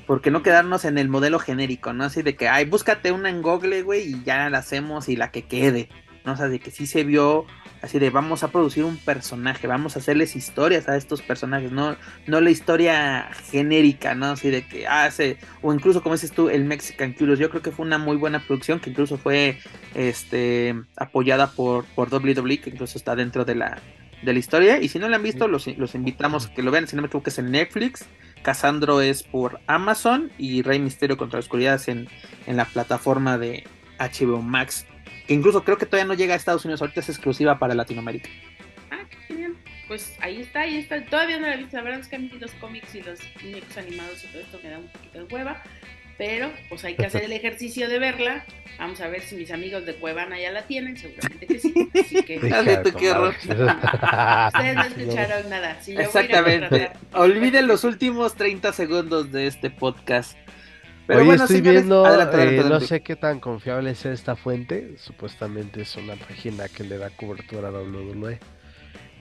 porque 0.07 0.31
no 0.31 0.41
quedarnos 0.41 0.85
en 0.85 0.97
el 0.97 1.09
modelo 1.09 1.39
genérico, 1.39 1.91
¿no? 1.91 2.05
Así 2.05 2.21
de 2.21 2.37
que, 2.37 2.47
ay, 2.47 2.63
búscate 2.63 3.11
una 3.11 3.29
en 3.29 3.41
Google, 3.41 3.81
güey, 3.81 4.13
y 4.13 4.23
ya 4.23 4.49
la 4.49 4.59
hacemos 4.59 5.09
y 5.09 5.17
la 5.17 5.31
que 5.31 5.43
quede, 5.43 5.89
¿no? 6.25 6.33
O 6.33 6.35
sea, 6.37 6.47
de 6.47 6.59
que 6.59 6.71
sí 6.71 6.87
se 6.87 7.03
vio 7.03 7.45
así 7.81 7.99
de 7.99 8.09
vamos 8.09 8.43
a 8.43 8.51
producir 8.51 8.83
un 8.83 8.97
personaje, 8.97 9.67
vamos 9.67 9.95
a 9.95 9.99
hacerles 9.99 10.35
historias 10.35 10.89
a 10.89 10.97
estos 10.97 11.21
personajes, 11.21 11.71
no, 11.71 11.95
no 12.25 12.41
la 12.41 12.49
historia 12.49 13.29
genérica, 13.51 14.15
¿no? 14.15 14.31
Así 14.31 14.49
de 14.49 14.67
que 14.67 14.87
hace, 14.87 15.37
o 15.61 15.73
incluso 15.73 16.01
como 16.01 16.15
dices 16.15 16.31
tú, 16.31 16.49
el 16.49 16.65
Mexican 16.65 17.13
Curious, 17.13 17.39
yo 17.39 17.49
creo 17.49 17.61
que 17.61 17.71
fue 17.71 17.85
una 17.85 17.97
muy 17.97 18.17
buena 18.17 18.39
producción 18.39 18.79
que 18.79 18.89
incluso 18.89 19.17
fue 19.17 19.59
este 19.93 20.75
apoyada 20.97 21.51
por, 21.51 21.85
por 21.85 22.13
WWE, 22.13 22.59
que 22.59 22.71
incluso 22.71 22.97
está 22.97 23.15
dentro 23.15 23.45
de 23.45 23.55
la, 23.55 23.77
de 24.23 24.33
la 24.33 24.39
historia, 24.39 24.81
y 24.81 24.89
si 24.89 24.97
no 24.99 25.07
la 25.07 25.17
han 25.17 25.23
visto, 25.23 25.47
los, 25.47 25.67
los 25.77 25.95
invitamos 25.95 26.47
a 26.47 26.53
que 26.53 26.63
lo 26.63 26.71
vean, 26.71 26.87
si 26.87 26.95
no 26.95 27.03
me 27.03 27.07
equivoco 27.07 27.29
es 27.29 27.37
en 27.37 27.51
Netflix, 27.51 28.05
Casandro 28.41 29.01
es 29.01 29.23
por 29.23 29.59
Amazon 29.67 30.31
y 30.37 30.61
Rey 30.61 30.79
Misterio 30.79 31.17
contra 31.17 31.37
la 31.37 31.41
Oscuridad 31.41 31.75
es 31.75 31.87
en, 31.87 32.07
en 32.45 32.57
la 32.57 32.65
plataforma 32.65 33.37
de 33.37 33.63
HBO 33.99 34.41
Max 34.41 34.85
que 35.27 35.33
incluso 35.33 35.63
creo 35.63 35.77
que 35.77 35.85
todavía 35.85 36.07
no 36.07 36.13
llega 36.13 36.33
a 36.33 36.37
Estados 36.37 36.65
Unidos, 36.65 36.81
ahorita 36.81 36.99
es 36.99 37.09
exclusiva 37.09 37.57
para 37.59 37.73
Latinoamérica. 37.73 38.29
Ah, 38.91 39.03
qué 39.09 39.17
genial. 39.27 39.55
Pues 39.87 40.15
ahí 40.19 40.41
está, 40.41 40.61
ahí 40.61 40.77
está. 40.77 41.03
Todavía 41.05 41.39
no 41.39 41.47
la 41.47 41.55
he 41.55 41.57
visto. 41.57 41.77
La 41.77 41.83
verdad 41.83 41.99
es 41.99 42.07
que 42.07 42.15
a 42.15 42.19
mí 42.19 42.31
los 42.39 42.51
cómics 42.53 42.95
y 42.95 43.01
los 43.03 43.19
muñecos 43.43 43.77
animados 43.77 44.23
y 44.23 44.27
todo 44.27 44.41
esto 44.41 44.59
me 44.63 44.69
da 44.69 44.79
un 44.79 44.87
poquito 44.87 45.19
de 45.19 45.33
hueva. 45.33 45.63
Pero 46.17 46.49
pues 46.69 46.83
hay 46.85 46.95
que 46.95 47.05
hacer 47.05 47.23
el 47.23 47.33
ejercicio 47.33 47.89
de 47.89 47.99
verla. 47.99 48.45
Vamos 48.79 48.99
a 49.01 49.07
ver 49.07 49.21
si 49.21 49.35
mis 49.35 49.51
amigos 49.51 49.85
de 49.85 49.95
Cuevana 49.95 50.39
ya 50.39 50.51
la 50.51 50.63
tienen. 50.63 50.97
Seguramente 50.97 51.47
que 51.47 51.59
sí. 51.59 51.73
Así 51.99 52.23
que. 52.23 52.39
qué 52.39 53.11
horror. 53.11 53.35
Ustedes 53.41 54.75
no 54.75 54.83
escucharon 54.85 55.49
nada. 55.49 55.77
Exactamente. 55.85 56.91
Olviden 57.13 57.67
los 57.67 57.83
últimos 57.83 58.35
30 58.35 58.71
segundos 58.73 59.31
de 59.31 59.47
este 59.47 59.69
podcast. 59.69 60.37
Pero 61.07 61.33
estoy 61.33 61.61
viendo, 61.61 62.05
eh, 62.07 62.63
no 62.67 62.79
sé 62.79 63.01
qué 63.01 63.15
tan 63.15 63.39
confiable 63.39 63.91
es 63.91 64.05
esta 64.05 64.35
fuente, 64.35 64.95
supuestamente 64.97 65.81
es 65.81 65.95
una 65.95 66.15
página 66.15 66.67
que 66.67 66.83
le 66.83 66.97
da 66.97 67.11
cobertura 67.11 67.67
a 67.67 67.71
WWE, 67.71 68.39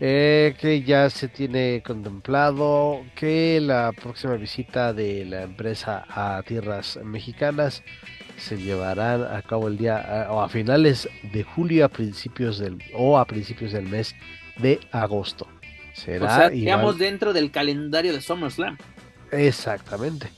eh, 0.01 0.55
que 0.59 0.83
ya 0.83 1.11
se 1.11 1.29
tiene 1.29 1.83
contemplado 1.85 3.05
que 3.15 3.61
la 3.61 3.93
próxima 3.93 4.35
visita 4.35 4.93
de 4.95 5.25
la 5.27 5.43
empresa 5.43 6.05
a 6.09 6.43
tierras 6.43 6.99
mexicanas 7.05 7.83
se 8.39 8.57
llevará 8.57 9.37
a 9.37 9.43
cabo 9.43 9.69
el 9.69 9.77
día 9.77 10.27
o 10.31 10.41
a 10.41 10.49
finales 10.49 11.09
de 11.33 11.45
julio 11.45 11.85
a 11.85 11.89
principios 11.89 12.59
del 12.59 12.79
o 12.95 13.19
a 13.19 13.27
principios 13.27 13.73
del 13.73 13.89
mes 13.89 14.15
de 14.57 14.81
agosto. 14.91 15.47
Será 15.93 16.49
digamos 16.51 16.99
dentro 16.99 17.33
del 17.33 17.51
calendario 17.51 18.13
de 18.13 18.21
SummerSlam. 18.21 18.77
Exactamente. 19.31 20.29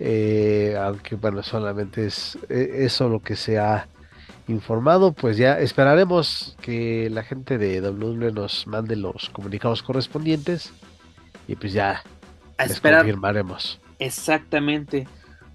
Eh, 0.00 0.76
aunque 0.80 1.16
bueno, 1.16 1.42
solamente 1.42 2.06
es 2.06 2.38
e, 2.48 2.84
eso 2.84 3.08
lo 3.08 3.20
que 3.20 3.36
se 3.36 3.58
ha 3.58 3.88
informado, 4.46 5.12
pues 5.12 5.36
ya 5.36 5.58
esperaremos 5.58 6.56
que 6.60 7.10
la 7.10 7.22
gente 7.22 7.58
de 7.58 7.80
WWE 7.80 8.32
nos 8.32 8.66
mande 8.66 8.96
los 8.96 9.28
comunicados 9.30 9.82
correspondientes 9.82 10.72
y 11.46 11.56
pues 11.56 11.72
ya 11.72 12.02
a 12.56 12.64
esperar. 12.64 13.00
confirmaremos. 13.00 13.80
Exactamente. 13.98 15.06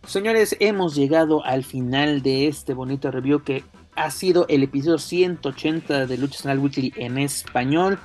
Señores, 0.05 0.55
hemos 0.59 0.95
llegado 0.95 1.43
al 1.45 1.63
final 1.63 2.21
de 2.21 2.47
este 2.47 2.73
bonito 2.73 3.09
review 3.09 3.41
que 3.43 3.63
ha 3.95 4.11
sido 4.11 4.45
el 4.49 4.63
episodio 4.63 4.97
180 4.97 6.07
de 6.07 6.17
Lucha 6.17 6.35
Nacional 6.35 6.59
Weekly 6.59 6.93
en 6.97 7.17
español. 7.17 7.99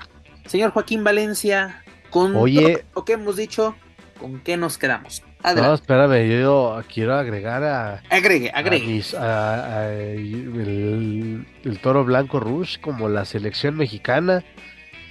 Señor 0.47 0.71
Joaquín 0.71 1.03
Valencia, 1.03 1.83
con 2.11 2.37
Oye, 2.37 2.85
lo 2.95 3.05
que 3.05 3.15
hemos 3.15 3.37
dicho, 3.37 3.75
¿con 4.19 4.41
qué 4.41 4.57
nos 4.57 4.79
quedamos? 4.79 5.23
No, 5.43 5.75
espérame, 5.75 6.29
yo 6.29 6.83
quiero 6.93 7.15
agregar 7.15 7.63
a. 7.63 8.03
Agregue, 8.11 8.51
agregue. 8.53 9.03
el, 11.65 11.79
toro 11.81 12.05
blanco 12.05 12.41
Rush 12.41 12.79
como 12.81 13.09
la 13.09 13.25
selección 13.25 13.77
mexicana. 13.77 14.45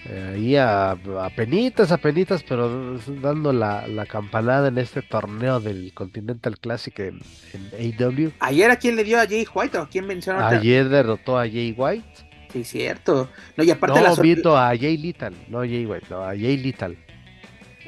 Eh, 0.10 0.34
ahí 0.36 0.56
a, 0.56 0.92
a, 0.92 1.30
penitas, 1.36 1.92
a 1.92 1.98
penitas, 1.98 2.44
pero 2.44 2.98
dando 3.22 3.52
la, 3.52 4.06
campanada 4.10 4.68
en 4.70 4.78
este 4.78 5.02
torneo 5.02 5.60
del 5.60 5.94
Continental 5.94 6.60
Classic 6.60 6.98
en, 7.00 7.20
en 7.54 8.04
AW. 8.04 8.32
¿Ayer 8.40 8.72
a 8.72 8.78
quién 8.78 8.96
le 8.96 9.04
dio 9.04 9.20
a 9.20 9.26
Jay 9.26 9.46
White 9.54 9.78
o 9.78 9.82
a 9.82 9.90
quién 9.90 10.08
mencionó? 10.08 10.46
Ayer 10.46 10.88
derrotó 10.88 11.38
a 11.38 11.44
Jay 11.44 11.74
White. 11.76 12.28
Sí, 12.54 12.64
cierto. 12.64 13.30
No, 13.56 13.64
y 13.64 13.72
aparte 13.72 14.00
no, 14.00 14.06
la 14.06 14.70
a 14.70 14.78
Jay 14.78 14.98
Little, 14.98 15.32
no 15.50 15.60
Jay 15.60 15.86
White, 15.86 16.08
no, 16.10 16.24
a 16.24 16.30
Jay 16.30 16.58
Little. 16.58 16.98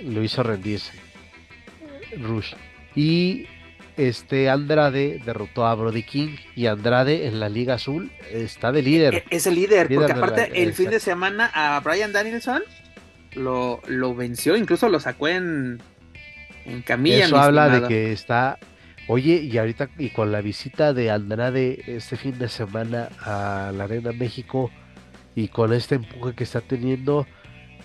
Lo 0.03 0.23
hizo 0.23 0.43
rendirse. 0.43 1.08
Rush. 2.17 2.53
Y 2.95 3.47
este 3.97 4.49
Andrade 4.49 5.21
derrotó 5.25 5.65
a 5.65 5.75
Brody 5.75 6.03
King 6.03 6.37
y 6.55 6.67
Andrade 6.67 7.27
en 7.27 7.39
la 7.39 7.49
Liga 7.49 7.75
Azul 7.75 8.11
está 8.31 8.71
de 8.71 8.81
líder. 8.81 9.13
E-, 9.15 9.23
es 9.29 9.45
el 9.45 9.55
líder, 9.55 9.93
porque 9.93 10.13
aparte 10.13 10.63
el 10.63 10.73
fin 10.73 10.89
de 10.89 10.99
semana 10.99 11.51
a 11.53 11.79
Brian 11.81 12.13
Danielson 12.13 12.61
lo, 13.33 13.81
lo 13.87 14.15
venció, 14.15 14.55
incluso 14.55 14.87
lo 14.89 14.99
sacó 14.99 15.27
en, 15.27 15.81
en 16.65 16.81
camilla. 16.81 17.25
Eso 17.25 17.37
habla 17.37 17.67
de 17.67 17.87
que 17.87 18.11
está, 18.11 18.57
oye, 19.07 19.35
y 19.35 19.57
ahorita 19.57 19.89
y 19.97 20.09
con 20.11 20.31
la 20.31 20.41
visita 20.41 20.93
de 20.93 21.11
Andrade 21.11 21.83
este 21.87 22.15
fin 22.15 22.39
de 22.39 22.47
semana 22.47 23.09
a 23.19 23.73
la 23.75 23.83
Arena 23.83 24.13
México 24.13 24.71
y 25.35 25.49
con 25.49 25.73
este 25.73 25.95
empuje 25.95 26.35
que 26.35 26.43
está 26.45 26.61
teniendo, 26.61 27.27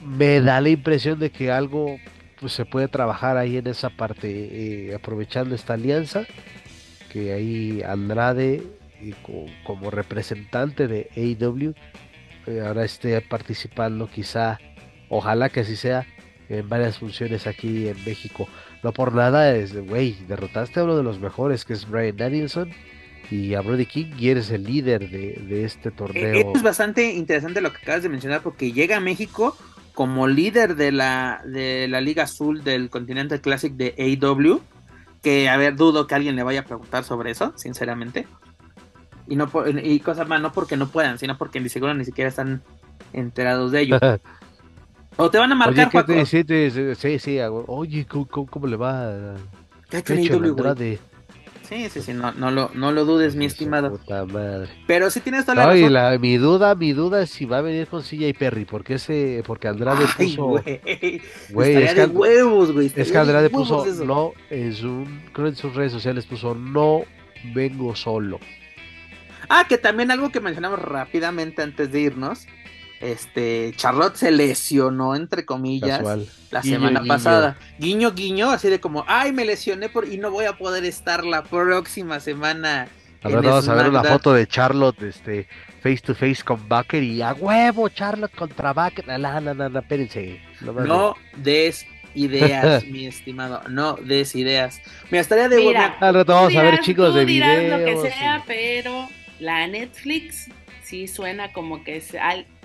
me 0.00 0.40
da 0.40 0.60
la 0.60 0.68
impresión 0.68 1.18
de 1.18 1.30
que 1.30 1.50
algo 1.50 1.96
pues 2.44 2.52
se 2.52 2.66
puede 2.66 2.88
trabajar 2.88 3.38
ahí 3.38 3.56
en 3.56 3.66
esa 3.68 3.88
parte, 3.88 4.28
eh, 4.28 4.94
aprovechando 4.94 5.54
esta 5.54 5.72
alianza, 5.72 6.26
que 7.10 7.32
ahí 7.32 7.80
Andrade 7.82 8.62
como 9.64 9.90
representante 9.90 10.86
de 10.86 11.08
AEW 11.16 11.72
eh, 12.46 12.60
ahora 12.60 12.84
esté 12.84 13.18
participando 13.22 14.10
quizá, 14.10 14.58
ojalá 15.08 15.48
que 15.48 15.60
así 15.60 15.74
sea, 15.74 16.06
en 16.50 16.68
varias 16.68 16.98
funciones 16.98 17.46
aquí 17.46 17.88
en 17.88 17.96
México. 18.04 18.46
No 18.82 18.92
por 18.92 19.14
nada 19.14 19.56
es, 19.56 19.74
güey, 19.74 20.12
derrotaste 20.28 20.80
a 20.80 20.84
uno 20.84 20.98
de 20.98 21.02
los 21.02 21.20
mejores, 21.20 21.64
que 21.64 21.72
es 21.72 21.88
Brian 21.88 22.18
Danielson, 22.18 22.68
y 23.30 23.54
a 23.54 23.62
Brody 23.62 23.86
King, 23.86 24.12
y 24.18 24.28
eres 24.28 24.50
el 24.50 24.64
líder 24.64 25.08
de, 25.08 25.40
de 25.48 25.64
este 25.64 25.90
torneo. 25.90 26.52
Es 26.54 26.62
bastante 26.62 27.10
interesante 27.14 27.62
lo 27.62 27.72
que 27.72 27.78
acabas 27.78 28.02
de 28.02 28.10
mencionar, 28.10 28.42
porque 28.42 28.70
llega 28.70 28.98
a 28.98 29.00
México 29.00 29.56
como 29.94 30.26
líder 30.26 30.74
de 30.76 30.92
la, 30.92 31.42
de 31.46 31.86
la 31.88 32.00
Liga 32.00 32.24
Azul 32.24 32.64
del 32.64 32.90
Continente 32.90 33.40
Classic 33.40 33.72
de 33.72 34.18
AW, 34.20 34.60
que 35.22 35.48
a 35.48 35.56
ver, 35.56 35.76
dudo 35.76 36.06
que 36.06 36.14
alguien 36.14 36.36
le 36.36 36.42
vaya 36.42 36.60
a 36.60 36.64
preguntar 36.64 37.04
sobre 37.04 37.30
eso, 37.30 37.52
sinceramente. 37.56 38.26
Y 39.26 39.36
no 39.36 39.50
y 39.82 40.00
cosas 40.00 40.28
más, 40.28 40.40
no 40.42 40.52
porque 40.52 40.76
no 40.76 40.88
puedan, 40.88 41.18
sino 41.18 41.38
porque 41.38 41.60
ni 41.60 41.68
seguro 41.68 41.94
ni 41.94 42.04
siquiera 42.04 42.28
están 42.28 42.62
enterados 43.12 43.72
de 43.72 43.80
ello. 43.80 43.98
o 45.16 45.30
te 45.30 45.38
van 45.38 45.52
a 45.52 45.54
marcar, 45.54 45.90
Oye, 46.08 46.26
sí, 46.26 46.44
sí, 46.96 47.18
sí, 47.18 47.38
oye, 47.40 48.06
¿cómo, 48.06 48.66
le 48.66 48.76
va? 48.76 49.36
¿Qué 49.88 49.96
ha 49.96 50.00
hecho 50.00 50.40
Sí, 51.74 51.90
sí, 51.90 52.02
sí, 52.02 52.14
no, 52.14 52.30
no, 52.30 52.52
lo, 52.52 52.70
no 52.72 52.92
lo 52.92 53.04
dudes, 53.04 53.34
mi 53.34 53.46
estimado. 53.46 53.98
Pero 54.86 55.10
si 55.10 55.18
tienes 55.18 55.44
toda 55.44 55.56
la 55.56 55.66
razón. 55.66 56.20
mi 56.20 56.36
duda, 56.36 56.74
mi 56.76 56.92
duda 56.92 57.22
es 57.22 57.30
si 57.30 57.46
va 57.46 57.58
a 57.58 57.62
venir 57.62 57.88
con 57.88 58.04
Silla 58.04 58.28
y 58.28 58.32
Perry, 58.32 58.64
porque 58.64 58.94
ese, 58.94 59.42
porque 59.44 59.66
Andrade 59.66 60.06
puso. 60.16 60.44
Güey, 61.50 61.82
es 61.82 61.94
que, 61.94 62.06
huevos, 62.06 62.70
güey. 62.70 62.92
Es 62.94 63.10
que 63.10 63.18
Andrade 63.18 63.50
puso, 63.50 63.84
no, 64.04 64.34
en 64.50 64.72
su, 64.72 65.04
creo 65.32 65.48
en 65.48 65.56
sus 65.56 65.74
redes 65.74 65.90
sociales 65.90 66.26
puso 66.26 66.54
no 66.54 67.02
vengo 67.52 67.96
solo. 67.96 68.38
Ah, 69.48 69.66
que 69.68 69.76
también 69.76 70.12
algo 70.12 70.30
que 70.30 70.38
mencionamos 70.38 70.78
rápidamente 70.78 71.60
antes 71.60 71.90
de 71.90 72.00
irnos. 72.00 72.46
Este, 73.04 73.74
Charlotte 73.76 74.16
se 74.16 74.30
lesionó, 74.30 75.14
entre 75.14 75.44
comillas, 75.44 76.02
la 76.50 76.62
semana 76.62 77.04
pasada. 77.04 77.58
Guiño, 77.78 78.12
guiño, 78.12 78.50
así 78.50 78.70
de 78.70 78.80
como, 78.80 79.04
ay, 79.06 79.30
me 79.32 79.44
lesioné 79.44 79.90
por 79.90 80.08
y 80.08 80.16
no 80.16 80.30
voy 80.30 80.46
a 80.46 80.54
poder 80.54 80.86
estar 80.86 81.22
la 81.22 81.42
próxima 81.42 82.18
semana. 82.18 82.88
Ahora 83.22 83.42
vamos 83.42 83.68
a 83.68 83.74
ver 83.74 83.88
una 83.90 84.04
foto 84.04 84.32
de 84.32 84.46
Charlotte, 84.46 85.02
este, 85.02 85.46
face 85.82 85.98
to 85.98 86.14
face 86.14 86.42
con 86.42 86.66
Baker 86.66 87.02
y 87.02 87.20
a 87.20 87.34
huevo 87.34 87.90
Charlotte 87.90 88.34
contra 88.34 88.72
Baker. 88.72 89.06
No, 89.06 89.40
no, 89.40 89.52
no, 89.54 89.78
espérense. 89.78 90.40
No 90.62 91.14
des 91.36 91.86
ideas, 92.14 92.84
mi 92.90 93.04
estimado. 93.06 93.62
No 93.68 93.96
des 93.96 94.34
ideas. 94.34 94.80
Me 95.10 95.18
estaría 95.18 95.50
de 95.50 95.58
Mira, 95.58 95.98
Al 96.00 96.14
rato 96.14 96.32
vamos 96.32 96.56
a 96.56 96.62
ver 96.62 96.80
chicos 96.80 97.14
de 97.14 97.26
video. 97.26 97.78
lo 97.78 97.84
que 97.84 98.10
sea, 98.10 98.42
pero 98.46 99.08
la 99.40 99.66
Netflix 99.66 100.48
sí 100.82 101.08
suena 101.08 101.52
como 101.52 101.82
que 101.82 101.96
es 101.96 102.14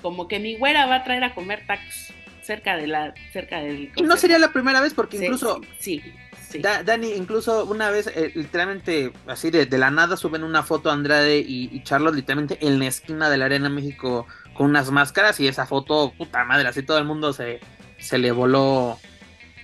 como 0.02 0.28
que 0.28 0.40
mi 0.40 0.58
güera 0.58 0.86
va 0.86 0.96
a 0.96 1.04
traer 1.04 1.24
a 1.24 1.34
comer 1.34 1.66
tacos 1.66 2.14
cerca 2.42 2.78
de 2.78 2.88
la 2.88 3.14
cerca 3.32 3.60
del 3.60 3.92
no 4.04 4.18
sería 4.18 4.40
la 4.40 4.52
primera 4.52 4.82
vez 4.82 4.94
porque 4.94 5.18
incluso 5.18 5.62
sí, 5.78 6.02
sí, 6.50 6.60
Dani 6.60 7.12
incluso 7.14 7.66
una 7.66 7.92
vez 7.92 8.08
eh, 8.08 8.32
literalmente 8.34 9.12
así 9.28 9.52
de, 9.52 9.66
la 9.78 9.92
nada 9.92 10.18
suben 10.18 10.44
una 10.44 10.64
foto 10.64 10.90
Andrade 10.90 11.40
y, 11.40 11.70
y, 11.72 11.84
Charlos 11.84 12.16
literalmente 12.16 12.58
en 12.66 12.80
la 12.80 12.88
esquina 12.88 13.30
de 13.30 13.38
la 13.38 13.46
arena 13.46 13.70
México 13.70 14.26
con 14.56 14.68
unas 14.72 14.90
máscaras 14.90 15.40
y 15.40 15.48
esa 15.48 15.68
foto 15.68 16.12
puta 16.18 16.44
madre 16.44 16.68
así 16.68 16.82
todo 16.82 16.98
el 16.98 17.06
mundo 17.06 17.34
se 17.34 17.60
se 18.00 18.18
le 18.18 18.32
voló 18.32 18.98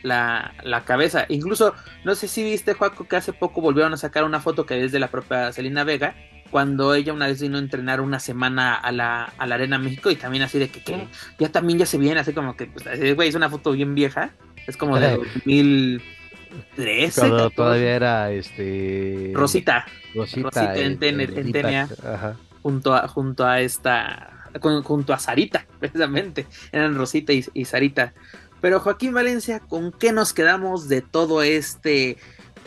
la, 0.03 0.53
la, 0.64 0.84
cabeza. 0.84 1.26
Incluso, 1.30 1.74
no 2.03 2.16
sé 2.16 2.28
si 2.28 2.44
viste, 2.44 2.74
Juaco, 2.74 3.07
que 3.07 3.16
hace 3.16 3.34
poco 3.34 3.62
volvieron 3.62 3.94
a 3.94 3.98
sacar 3.98 4.24
una 4.24 4.40
foto 4.40 4.66
que 4.66 4.84
es 4.84 4.91
de 4.91 4.99
la 4.99 5.10
propia 5.10 5.52
Selena 5.52 5.84
Vega, 5.84 6.16
cuando 6.51 6.93
ella 6.93 7.13
una 7.13 7.27
vez 7.27 7.41
vino 7.41 7.57
a 7.57 7.59
entrenar 7.59 8.01
una 8.01 8.19
semana 8.19 8.76
a 8.76 8.91
la, 8.91 9.34
a 9.38 9.47
la 9.47 9.55
Arena 9.55 9.77
México 9.77 10.11
y 10.11 10.15
también 10.15 10.43
así 10.43 10.59
de 10.59 10.69
que, 10.69 11.07
ya 11.39 11.49
también 11.49 11.80
ya 11.80 11.85
se 11.85 11.97
viene, 11.97 12.19
así 12.19 12.34
como 12.34 12.55
que, 12.55 12.67
pues, 12.67 13.15
güey, 13.15 13.30
es 13.30 13.35
una 13.35 13.49
foto 13.49 13.72
bien 13.72 13.95
vieja, 13.95 14.31
es 14.67 14.77
como 14.77 14.99
de 14.99 15.17
2013. 15.17 17.19
Cuando 17.19 17.49
todavía 17.49 17.95
era 17.95 18.31
este... 18.31 19.31
Rosita. 19.34 19.85
Rosita, 20.13 20.76
en, 20.77 20.97
en, 21.01 21.89
junto 22.61 22.93
a, 22.93 23.07
junto 23.07 23.45
a 23.45 23.59
esta, 23.59 24.49
junto 24.61 25.13
a 25.13 25.19
Sarita, 25.19 25.65
precisamente, 25.80 26.47
eran 26.72 26.95
Rosita 26.95 27.34
y, 27.34 27.43
y 27.53 27.65
Sarita. 27.65 28.13
Pero 28.61 28.80
Joaquín 28.80 29.13
Valencia, 29.13 29.59
¿con 29.59 29.91
qué 29.91 30.13
nos 30.13 30.34
quedamos 30.34 30.88
de 30.88 31.01
todo 31.01 31.43
este, 31.43 32.17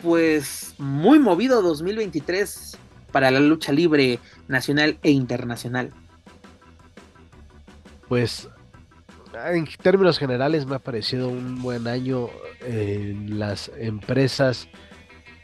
pues, 0.01 0.75
muy 0.77 1.17
movido 1.17 1.61
2023 1.61 2.77
para 3.11 3.31
la 3.31 3.39
lucha 3.39 3.71
libre 3.71 4.19
nacional 4.47 4.97
e 5.03 5.11
internacional? 5.11 5.91
Pues 8.07 8.49
en 9.45 9.67
términos 9.81 10.17
generales 10.17 10.65
me 10.65 10.75
ha 10.75 10.79
parecido 10.79 11.29
un 11.29 11.61
buen 11.61 11.87
año 11.87 12.29
en 12.61 13.39
las 13.39 13.71
empresas, 13.77 14.67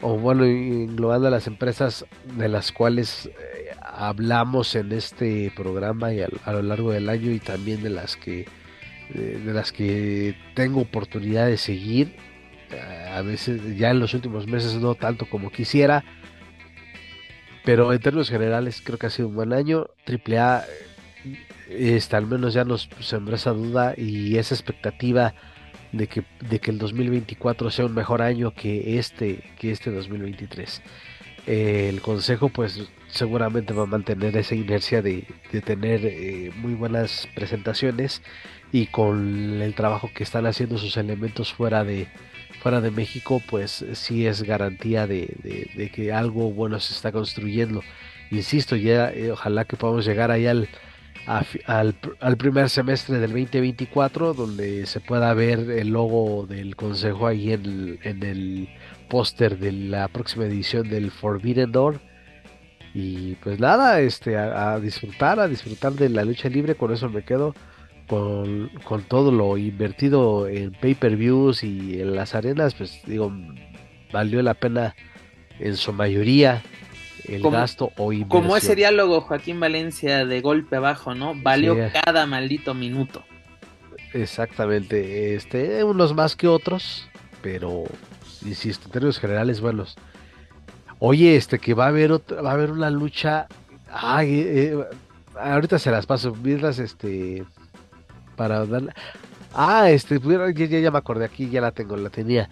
o 0.02 0.18
bueno, 0.18 0.44
englobando 0.44 1.28
a 1.28 1.32
las 1.32 1.48
empresas 1.48 2.06
de 2.38 2.50
las 2.50 2.72
cuales 2.72 3.28
eh, 3.28 3.76
hablamos 3.82 4.76
en 4.76 4.92
este 4.92 5.52
programa 5.56 6.14
y 6.14 6.22
a, 6.22 6.52
lo 6.52 6.62
largo 6.62 6.92
del 6.92 7.10
año 7.10 7.32
y 7.32 7.40
también 7.40 7.82
de 7.84 7.90
las 7.90 8.16
que 8.18 8.48
de 9.14 9.54
las 9.54 9.72
que 9.72 10.36
tengo 10.56 10.82
oportunidad 10.82 11.46
de 11.46 11.58
seguir. 11.58 12.16
A 13.14 13.22
veces 13.22 13.78
ya 13.78 13.92
en 13.92 14.00
los 14.00 14.16
últimos 14.16 14.48
meses 14.48 14.74
no 14.76 14.96
tanto 14.96 15.30
como 15.30 15.52
quisiera, 15.52 16.04
pero 17.66 17.92
en 17.92 18.00
términos 18.00 18.30
generales 18.30 18.82
creo 18.84 18.98
que 19.00 19.08
ha 19.08 19.10
sido 19.10 19.28
un 19.28 19.36
buen 19.36 19.52
año. 19.52 19.88
AAA 20.08 20.64
este, 21.70 22.16
al 22.16 22.28
menos 22.28 22.54
ya 22.54 22.64
nos 22.64 22.90
sembró 23.00 23.36
esa 23.36 23.52
duda 23.52 23.96
y 23.98 24.38
esa 24.38 24.54
expectativa 24.54 25.34
de 25.92 26.08
que, 26.08 26.24
de 26.48 26.60
que 26.60 26.72
el 26.72 26.78
2024 26.78 27.72
sea 27.72 27.86
un 27.86 27.96
mejor 27.96 28.22
año 28.22 28.54
que 28.54 29.00
este, 29.00 29.44
que 29.60 29.72
este 29.72 29.92
2023. 29.92 30.82
el 31.48 32.02
consejo 32.02 32.50
pues 32.50 32.90
seguramente 33.08 33.74
va 33.74 33.84
a 33.84 33.88
mantener 33.88 34.36
esa 34.38 34.56
inercia 34.56 35.02
de, 35.02 35.26
tener 35.66 36.06
eh, 36.06 36.52
muy 36.56 36.74
buenas 36.74 37.28
presentaciones 37.34 38.22
y 38.72 38.88
con 38.88 39.62
el 39.62 39.74
trabajo 39.74 40.12
que 40.14 40.24
están 40.24 40.46
haciendo 40.46 40.78
sus 40.78 40.98
elementos 40.98 41.54
fuera 41.54 41.84
de, 41.84 42.08
fuera 42.66 42.82
de 42.82 42.90
México, 42.90 43.44
pues 43.48 43.86
sí 43.94 44.26
es 44.26 44.42
garantía 44.42 45.06
de, 45.06 45.92
que 45.94 46.12
algo 46.12 46.50
bueno 46.50 46.80
se 46.80 46.94
está 46.94 47.12
construyendo. 47.12 47.84
Insisto, 48.32 48.76
ya 48.76 49.12
eh, 49.12 49.30
ojalá 49.30 49.66
que 49.66 49.78
podamos 49.78 50.04
llegar 50.04 50.32
ahí 50.32 50.48
al, 50.48 50.68
al, 51.68 52.38
primer 52.38 52.72
semestre 52.72 53.20
del 53.20 53.34
2024, 53.34 54.34
donde 54.34 54.88
se 54.88 55.00
pueda 55.00 55.32
ver 55.36 55.60
el 55.70 55.90
logo 55.90 56.48
del 56.48 56.76
consejo 56.76 57.28
ahí 57.28 57.54
en 57.54 57.66
el, 57.66 58.00
en 58.02 58.70
póster 59.10 59.60
de 59.60 59.72
la 59.72 60.08
próxima 60.08 60.46
edición 60.46 60.90
del 60.90 61.12
Forbidden 61.12 61.72
Door. 61.72 62.02
Y 62.96 63.36
pues 63.44 63.60
nada, 63.60 64.00
este, 64.00 64.38
a 64.38 64.80
disfrutar, 64.80 65.40
a 65.40 65.48
disfrutar 65.48 65.94
de 65.94 66.10
la 66.10 66.26
lucha 66.26 66.50
libre, 66.50 66.74
con 66.74 66.92
eso 66.92 67.10
me 67.10 67.24
quedo 67.24 67.54
con, 68.08 68.70
todo 69.08 69.32
lo 69.32 69.58
invertido 69.58 70.48
en 70.48 70.72
pay-per-views 70.72 71.64
y 71.64 72.02
en 72.02 72.16
las 72.16 72.36
arenas, 72.36 72.76
pues 72.76 73.02
digo, 73.06 73.32
valió 74.12 74.42
la 74.42 74.54
pena 74.54 74.96
en 75.60 75.76
su 75.76 75.94
mayoría 75.94 76.62
el 77.28 77.42
gasto 77.42 77.92
o 77.98 78.12
inversión. 78.14 78.44
Como 78.44 78.58
ese 78.58 78.76
diálogo 78.76 79.22
Joaquín 79.22 79.60
Valencia 79.60 80.26
de 80.26 80.42
golpe 80.42 80.76
abajo, 80.76 81.16
¿no? 81.16 81.34
Valió 81.36 81.76
cada 82.04 82.26
maldito 82.28 82.74
minuto. 82.74 83.24
Exactamente, 84.14 85.36
este, 85.36 85.84
unos 85.84 86.14
más 86.14 86.36
que 86.36 86.48
otros, 86.48 87.10
pero 87.42 87.84
insisto, 88.46 88.86
en 88.86 88.92
términos 88.92 89.20
generales 89.20 89.60
buenos. 89.60 89.96
Oye, 91.00 91.36
este 91.36 91.60
que 91.60 91.74
va 91.74 91.86
a 91.86 91.90
haber 91.90 92.12
otra, 92.12 92.42
va 92.42 92.52
a 92.52 92.54
haber 92.54 92.72
una 92.72 92.90
lucha. 92.90 93.48
Ay, 93.92 94.40
eh, 94.46 94.78
ahorita 95.38 95.80
se 95.80 95.92
las 95.92 96.06
paso, 96.06 96.34
mientras 96.42 96.80
este 96.80 97.44
para 98.36 98.66
darle. 98.66 98.92
Ah, 99.54 99.90
este, 99.90 100.20
ya, 100.20 100.80
ya, 100.80 100.92
me 100.92 100.98
acordé 100.98 101.26
aquí, 101.26 101.50
ya 101.50 101.62
la 101.62 101.72
tengo, 101.72 101.96
la 101.96 102.10
tenía. 102.10 102.50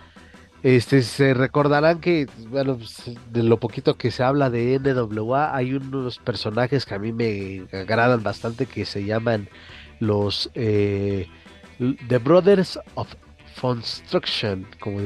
Este, 0.63 1.01
se 1.01 1.33
recordarán 1.33 1.99
que, 1.99 2.27
bueno, 2.47 2.77
pues, 2.77 3.11
de 3.31 3.43
lo 3.43 3.57
poquito 3.57 3.95
que 3.95 4.11
se 4.11 4.23
habla 4.23 4.49
de 4.49 4.79
NWA, 4.79 5.53
hay 5.53 5.73
unos 5.73 6.19
personajes 6.19 6.85
que 6.85 6.95
a 6.95 6.99
mí 6.99 7.11
me 7.11 7.65
agradan 7.73 8.23
bastante 8.23 8.65
que 8.65 8.85
se 8.85 9.03
llaman 9.03 9.49
los 9.99 10.49
eh, 10.55 11.27
The 12.07 12.17
Brothers 12.17 12.79
of 12.95 13.13
Construction, 13.59 14.65
como 14.79 14.99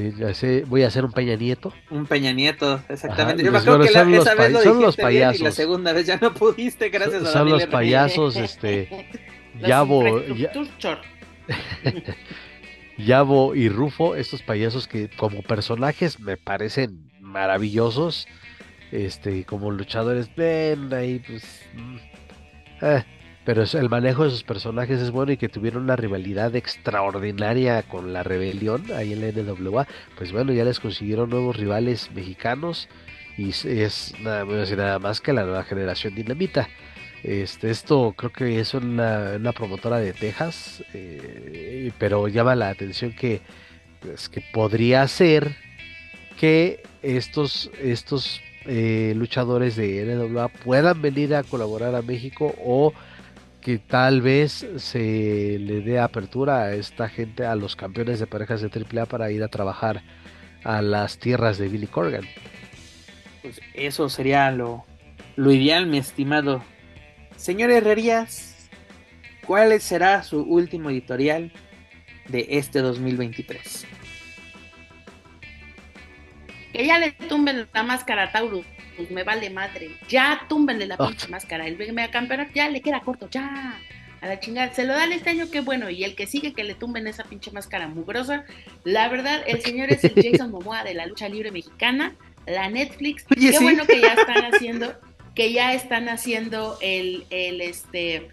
voy 0.68 0.84
a 0.84 0.88
hacer 0.88 1.06
un 1.06 1.12
Peña 1.12 1.36
Nieto. 1.36 1.74
Un 1.90 2.06
Peña 2.06 2.32
Nieto, 2.32 2.80
exactamente. 2.88 3.44
Yo 3.44 3.52
me 3.52 3.58
acuerdo 3.58 3.86
que 3.86 3.92
la, 3.92 4.04
esa 4.04 4.36
vez 4.36 4.52
lo 4.52 4.62
son 4.62 4.82
los 4.82 4.96
payasos. 4.96 5.42
y 5.42 5.44
la 5.44 5.52
segunda 5.52 5.94
vez 5.94 6.08
ya 6.08 6.18
no 6.18 6.34
pudiste, 6.34 6.90
gracias 6.90 7.24
a 7.24 7.34
Son 7.34 7.50
los 7.50 7.66
payasos, 7.66 8.36
este. 8.36 9.08
Yabo, 9.60 10.22
Yabo 12.98 13.56
y 13.56 13.70
Rufo, 13.70 14.16
estos 14.16 14.42
payasos 14.44 14.88
que 14.88 15.10
como 15.10 15.42
personajes 15.42 16.20
me 16.20 16.38
parecen 16.38 17.10
maravillosos. 17.22 18.28
Este, 18.92 19.44
como 19.44 19.72
luchadores, 19.72 20.34
ven 20.36 20.94
ahí, 20.94 21.20
pues. 21.20 21.62
Mm, 21.74 21.98
eh, 22.82 23.04
pero 23.48 23.64
el 23.64 23.90
manejo 23.90 24.26
de 24.26 24.30
sus 24.30 24.44
personajes 24.44 25.00
es 25.00 25.10
bueno 25.10 25.32
y 25.32 25.38
que 25.38 25.48
tuvieron 25.48 25.84
una 25.84 25.96
rivalidad 25.96 26.54
extraordinaria 26.58 27.82
con 27.84 28.12
la 28.12 28.22
rebelión 28.22 28.84
ahí 28.94 29.14
en 29.14 29.22
la 29.22 29.32
NWA. 29.32 29.88
Pues 30.18 30.34
bueno, 30.34 30.52
ya 30.52 30.66
les 30.66 30.82
consiguieron 30.82 31.30
nuevos 31.30 31.56
rivales 31.56 32.12
mexicanos 32.12 32.90
y 33.38 33.52
es 33.52 34.14
nada, 34.20 34.44
nada 34.44 35.00
más 35.00 35.22
que 35.22 35.32
la 35.32 35.44
nueva 35.44 35.64
generación 35.64 36.14
dinamita. 36.14 36.68
Este, 37.28 37.72
esto 37.72 38.14
creo 38.16 38.32
que 38.32 38.62
es 38.62 38.74
una, 38.74 39.38
promotora 39.54 39.98
de 39.98 40.14
Texas, 40.14 40.82
eh, 40.94 41.92
pero 42.00 42.30
llama 42.30 42.56
la 42.56 42.70
atención 42.70 43.12
que, 43.12 43.42
pues, 44.00 44.30
que 44.30 44.40
podría 44.40 45.06
ser 45.10 45.58
que 46.40 46.84
estos, 47.02 47.70
estos 47.82 48.40
eh, 48.66 49.12
luchadores 49.18 49.76
de 49.76 50.06
NWA 50.06 50.48
puedan 50.48 51.02
venir 51.02 51.36
a 51.36 51.44
colaborar 51.44 51.96
a 51.96 52.02
México 52.02 52.56
o 52.64 52.94
que 53.60 53.78
tal 53.78 54.22
vez 54.22 54.66
se 54.78 55.60
le 55.60 55.82
dé 55.82 56.00
apertura 56.00 56.62
a 56.62 56.76
esta 56.76 57.10
gente, 57.10 57.46
a 57.46 57.58
los 57.58 57.76
campeones 57.76 58.22
de 58.22 58.28
parejas 58.28 58.62
de 58.62 58.70
AAA 58.70 59.06
para 59.06 59.32
ir 59.32 59.44
a 59.44 59.50
trabajar 59.50 60.02
a 60.64 60.82
las 60.82 61.18
tierras 61.20 61.58
de 61.58 61.68
Billy 61.68 61.88
Corgan. 61.88 62.24
Pues 63.42 63.60
eso 63.74 64.08
sería 64.08 64.50
lo, 64.52 64.86
lo 65.36 65.52
ideal, 65.52 65.88
mi 65.88 65.98
estimado 65.98 66.64
Señor 67.38 67.70
Herrerías, 67.70 68.68
¿cuál 69.46 69.80
será 69.80 70.24
su 70.24 70.42
último 70.42 70.90
editorial 70.90 71.52
de 72.28 72.48
este 72.50 72.80
2023? 72.80 73.86
Que 76.74 76.86
ya 76.86 76.98
le 76.98 77.12
tumben 77.12 77.68
la 77.72 77.84
máscara 77.84 78.24
a 78.24 78.32
Taurus. 78.32 78.66
me 79.12 79.24
vale 79.24 79.52
madre. 79.52 79.92
Ya 80.10 80.46
túmbenle 80.50 80.88
la 80.88 80.98
pinche 80.98 81.28
máscara. 81.28 81.68
El 81.68 81.78
mega 81.78 82.10
campeonato 82.10 82.52
ya 82.56 82.70
le 82.70 82.82
queda 82.82 83.02
corto, 83.02 83.30
ya. 83.30 83.80
A 84.20 84.28
la 84.28 84.40
chingada. 84.40 84.74
Se 84.74 84.84
lo 84.84 84.94
dan 84.94 85.14
este 85.14 85.30
año, 85.30 85.46
qué 85.52 85.62
bueno. 85.62 85.92
Y 85.92 86.04
el 86.04 86.16
que 86.16 86.26
sigue 86.26 86.54
que 86.54 86.64
le 86.64 86.74
tumben 86.74 87.06
esa 87.06 87.24
pinche 87.24 87.52
máscara 87.52 87.88
mugrosa. 87.88 88.46
La 88.84 89.10
verdad, 89.10 89.44
el 89.46 89.62
señor 89.62 89.94
es 89.94 90.04
el 90.04 90.14
Jason 90.32 90.50
Momoa 90.50 90.84
de 90.84 90.96
la 90.96 91.06
lucha 91.06 91.30
libre 91.30 91.52
mexicana. 91.52 92.16
La 92.48 92.68
Netflix. 92.68 93.26
qué 93.26 93.60
bueno 93.60 93.86
que 93.86 94.02
ya 94.02 94.14
están 94.14 94.54
haciendo, 94.54 94.96
que 95.38 95.54
ya 95.54 95.76
están 95.76 96.10
haciendo 96.10 96.80
el, 96.82 97.28
el 97.30 97.62
este. 97.62 98.30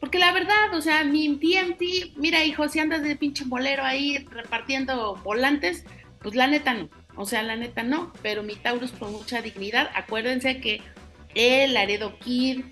Porque 0.00 0.18
la 0.18 0.32
verdad, 0.32 0.74
o 0.74 0.80
sea, 0.80 1.04
mi 1.04 1.28
TMT, 1.36 2.16
mira 2.16 2.44
hijo, 2.44 2.68
si 2.68 2.80
andas 2.80 3.04
de 3.04 3.14
pinche 3.14 3.44
bolero 3.46 3.84
ahí 3.84 4.26
repartiendo 4.32 5.14
volantes, 5.22 5.84
pues 6.20 6.34
la 6.34 6.48
neta 6.48 6.74
no. 6.74 6.90
O 7.14 7.24
sea, 7.24 7.44
la 7.44 7.54
neta 7.54 7.84
no, 7.84 8.12
pero 8.20 8.42
mi 8.42 8.56
Taurus 8.56 8.90
con 8.90 9.12
mucha 9.12 9.42
dignidad. 9.42 9.92
Acuérdense 9.94 10.60
que 10.60 10.82
el 11.36 11.72
Laredo 11.72 12.18
Kid 12.18 12.64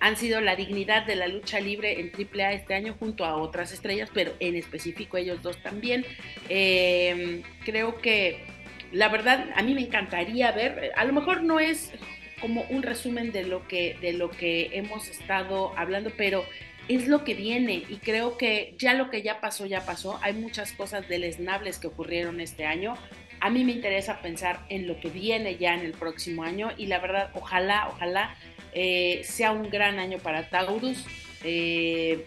han 0.00 0.16
sido 0.16 0.40
la 0.40 0.56
dignidad 0.56 1.06
de 1.06 1.14
la 1.14 1.28
lucha 1.28 1.60
libre 1.60 2.00
en 2.00 2.10
AAA 2.10 2.54
este 2.54 2.74
año 2.74 2.96
junto 2.98 3.24
a 3.24 3.36
otras 3.36 3.70
estrellas, 3.70 4.10
pero 4.12 4.32
en 4.40 4.56
específico 4.56 5.16
ellos 5.16 5.42
dos 5.42 5.62
también. 5.62 6.04
Eh, 6.48 7.44
creo 7.64 8.00
que 8.00 8.44
la 8.90 9.08
verdad 9.08 9.48
a 9.54 9.62
mí 9.62 9.74
me 9.74 9.82
encantaría 9.82 10.50
ver, 10.50 10.90
a 10.96 11.04
lo 11.04 11.12
mejor 11.12 11.44
no 11.44 11.60
es 11.60 11.92
como 12.40 12.62
un 12.70 12.82
resumen 12.82 13.32
de 13.32 13.44
lo 13.44 13.66
que, 13.68 13.96
de 14.00 14.12
lo 14.12 14.30
que 14.30 14.70
hemos 14.72 15.08
estado 15.08 15.72
hablando, 15.76 16.10
pero 16.16 16.44
es 16.88 17.06
lo 17.06 17.22
que 17.22 17.34
viene 17.34 17.84
y 17.88 17.96
creo 17.96 18.36
que 18.36 18.74
ya 18.78 18.94
lo 18.94 19.10
que 19.10 19.22
ya 19.22 19.40
pasó, 19.40 19.66
ya 19.66 19.84
pasó. 19.84 20.18
Hay 20.22 20.32
muchas 20.32 20.72
cosas 20.72 21.08
deleznables 21.08 21.78
que 21.78 21.86
ocurrieron 21.86 22.40
este 22.40 22.64
año. 22.64 22.94
A 23.40 23.48
mí 23.48 23.64
me 23.64 23.72
interesa 23.72 24.20
pensar 24.20 24.66
en 24.68 24.88
lo 24.88 24.98
que 24.98 25.08
viene 25.08 25.56
ya 25.56 25.74
en 25.74 25.80
el 25.80 25.92
próximo 25.92 26.42
año 26.42 26.70
y 26.76 26.86
la 26.86 26.98
verdad, 26.98 27.30
ojalá, 27.34 27.88
ojalá 27.88 28.34
eh, 28.72 29.20
sea 29.24 29.52
un 29.52 29.70
gran 29.70 29.98
año 29.98 30.18
para 30.18 30.48
Taurus. 30.48 31.06
Eh, 31.44 32.26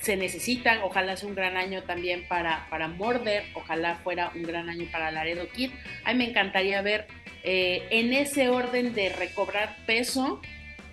se 0.00 0.16
necesita, 0.16 0.84
ojalá 0.84 1.16
sea 1.16 1.28
un 1.28 1.34
gran 1.34 1.56
año 1.56 1.82
también 1.82 2.26
para, 2.28 2.66
para 2.70 2.88
Morder, 2.88 3.44
ojalá 3.54 3.96
fuera 3.96 4.30
un 4.34 4.42
gran 4.42 4.68
año 4.68 4.86
para 4.90 5.10
Laredo 5.10 5.48
Kid. 5.48 5.70
A 6.04 6.12
mí 6.12 6.18
me 6.18 6.30
encantaría 6.30 6.82
ver 6.82 7.06
eh, 7.42 7.86
en 7.90 8.12
ese 8.12 8.48
orden 8.48 8.94
de 8.94 9.10
recobrar 9.10 9.76
peso, 9.86 10.40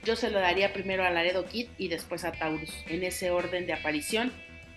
yo 0.04 0.16
se 0.16 0.30
lo 0.30 0.40
daría 0.40 0.72
primero 0.72 1.04
a 1.04 1.10
Laredo 1.10 1.46
Kid 1.46 1.68
y 1.78 1.88
después 1.88 2.24
a 2.26 2.32
Taurus, 2.32 2.84
en 2.88 3.04
ese 3.04 3.32
orden 3.32 3.66
de 3.66 3.74
aparición. 3.74 4.32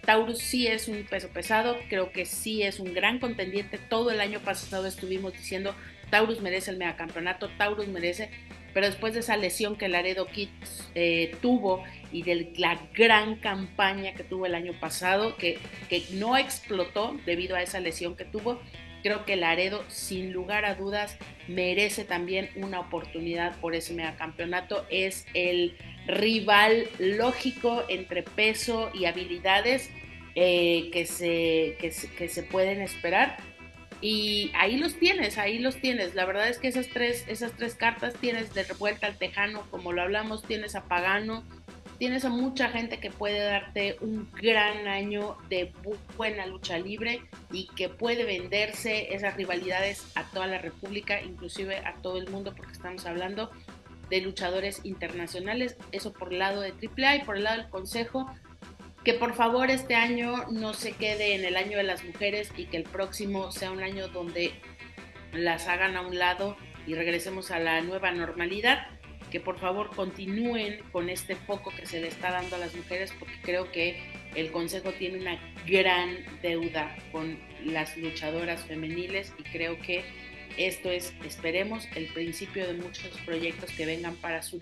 Taurus 0.05 0.39
sí 0.39 0.67
es 0.67 0.89
un 0.89 1.05
peso 1.05 1.29
pesado, 1.29 1.77
creo 1.91 2.13
que 2.13 2.25
sí 2.25 2.63
es 2.63 2.81
un 2.81 2.95
gran 2.95 3.19
contendiente. 3.19 3.77
Todo 3.77 4.11
el 4.11 4.21
año 4.21 4.41
pasado 4.41 4.87
estuvimos 4.87 5.35
diciendo 5.35 5.75
Taurus 6.11 6.41
merece 6.41 6.71
el 6.71 6.79
megacampeonato, 6.79 7.51
Taurus 7.59 7.89
merece, 7.89 8.31
pero 8.79 8.91
después 8.91 9.13
de 9.13 9.19
esa 9.19 9.37
lesión 9.37 9.75
que 9.75 9.89
Laredo 9.89 10.27
Kid 10.27 10.51
eh, 10.95 11.37
tuvo 11.43 11.83
y 12.13 12.23
de 12.23 12.53
la 12.59 12.79
gran 12.95 13.35
campaña 13.35 14.15
que 14.15 14.23
tuvo 14.23 14.47
el 14.47 14.55
año 14.55 14.73
pasado, 14.79 15.37
que, 15.37 15.59
no 16.13 16.37
explotó 16.37 17.19
debido 17.27 17.57
a 17.57 17.63
esa 17.63 17.81
lesión 17.81 18.15
que 18.15 18.25
tuvo, 18.25 18.61
creo 19.03 19.25
que 19.25 19.35
Laredo, 19.35 19.83
sin 19.89 20.33
lugar 20.33 20.65
a 20.65 20.77
dudas, 20.77 21.19
merece 21.49 22.05
también 22.05 22.51
una 22.55 22.79
oportunidad 22.79 23.57
por 23.57 23.75
ese 23.75 23.95
megacampeonato. 23.95 24.87
Es 24.91 25.27
el 25.35 25.77
rival 26.07 26.87
lógico 27.01 27.83
entre 27.89 28.23
peso 28.23 28.91
y 28.95 29.07
habilidades 29.07 29.91
eh, 30.37 30.89
que, 30.93 31.05
se, 31.05 32.43
pueden 32.45 32.81
esperar. 32.81 33.39
Y 34.01 34.53
ahí 34.55 34.77
los 34.77 34.95
tienes, 34.95 35.39
ahí 35.39 35.59
los 35.59 35.81
tienes. 35.81 36.15
La 36.15 36.25
verdad 36.25 36.49
es 36.49 36.59
que 36.59 36.69
esas 36.69 36.89
tres, 36.89 37.25
esas 37.27 37.53
tres 37.53 37.75
cartas 37.75 38.15
tienes 38.15 38.55
de 38.55 38.65
revuelta 38.65 39.07
al 39.07 39.19
tejano, 39.19 39.63
como 39.71 39.93
lo 39.93 40.03
hablamos, 40.03 40.45
tienes 40.45 40.77
a 40.77 40.85
Pagano, 40.85 41.43
tienes 41.99 42.25
a 42.25 42.29
mucha 42.29 42.69
gente 42.69 43.01
que 43.01 43.11
puede 43.11 43.41
darte 43.41 43.97
un 44.01 44.31
gran 44.33 44.87
año 44.87 45.37
de 45.49 45.73
buena 46.17 46.47
lucha 46.47 46.79
libre 46.79 47.23
y 47.51 47.67
que 47.75 47.89
puede 47.89 48.25
venderse 48.25 49.15
esas 49.15 49.37
rivalidades 49.37 50.07
a 50.15 50.25
toda 50.31 50.47
la 50.47 50.59
República, 50.59 51.21
inclusive 51.21 51.79
a 51.79 51.95
todo 51.95 52.19
el 52.19 52.29
mundo, 52.29 52.55
porque 52.57 52.73
estamos 52.73 53.05
hablando 53.05 53.51
de 54.11 54.21
luchadores 54.21 54.81
internacionales, 54.85 55.77
eso 55.93 56.13
por 56.13 56.33
el 56.33 56.39
lado 56.39 56.61
de 56.61 56.71
AAA 56.71 57.17
y 57.17 57.25
por 57.25 57.37
el 57.37 57.45
lado 57.45 57.59
del 57.59 57.69
Consejo, 57.69 58.31
que 59.09 59.15
por 59.15 59.33
favor 59.33 59.71
este 59.71 59.95
año 59.95 60.45
no 60.51 60.75
se 60.75 60.93
quede 60.93 61.35
en 61.35 61.43
el 61.43 61.57
año 61.57 61.79
de 61.79 61.83
las 61.83 62.05
mujeres 62.05 62.53
y 62.59 62.67
que 62.67 62.77
el 62.77 62.83
próximo 62.83 63.51
sea 63.51 63.71
un 63.71 63.83
año 63.83 64.09
donde 64.09 64.53
las 65.33 65.67
hagan 65.67 65.97
a 65.97 66.03
un 66.03 66.19
lado 66.19 66.59
y 66.87 66.93
regresemos 66.93 67.51
a 67.51 67.59
la 67.59 67.81
nueva 67.81 68.11
normalidad 68.11 68.87
que 69.31 69.41
por 69.41 69.59
favor 69.59 69.97
continúen 69.97 70.81
con 70.93 71.09
este 71.09 71.37
foco 71.37 71.71
que 71.75 71.87
se 71.87 72.03
le 72.03 72.09
está 72.09 72.31
dando 72.33 72.57
a 72.57 72.59
las 72.59 72.75
mujeres 72.75 73.11
porque 73.19 73.41
creo 73.41 73.73
que 73.73 73.99
el 74.35 74.53
Consejo 74.53 74.93
tiene 74.93 75.21
una 75.21 75.41
gran 75.67 76.19
deuda 76.43 76.95
con 77.11 77.39
las 77.65 77.97
luchadoras 77.97 78.67
femeniles 78.67 79.33
y 79.39 79.43
creo 79.45 79.79
que 79.79 80.05
esto 80.59 80.91
es, 80.91 81.15
esperemos, 81.25 81.89
el 81.95 82.09
principio 82.09 82.67
de 82.67 82.75
muchos 82.75 83.17
proyectos 83.25 83.71
que 83.71 83.87
vengan 83.87 84.17
para 84.17 84.43
su, 84.43 84.59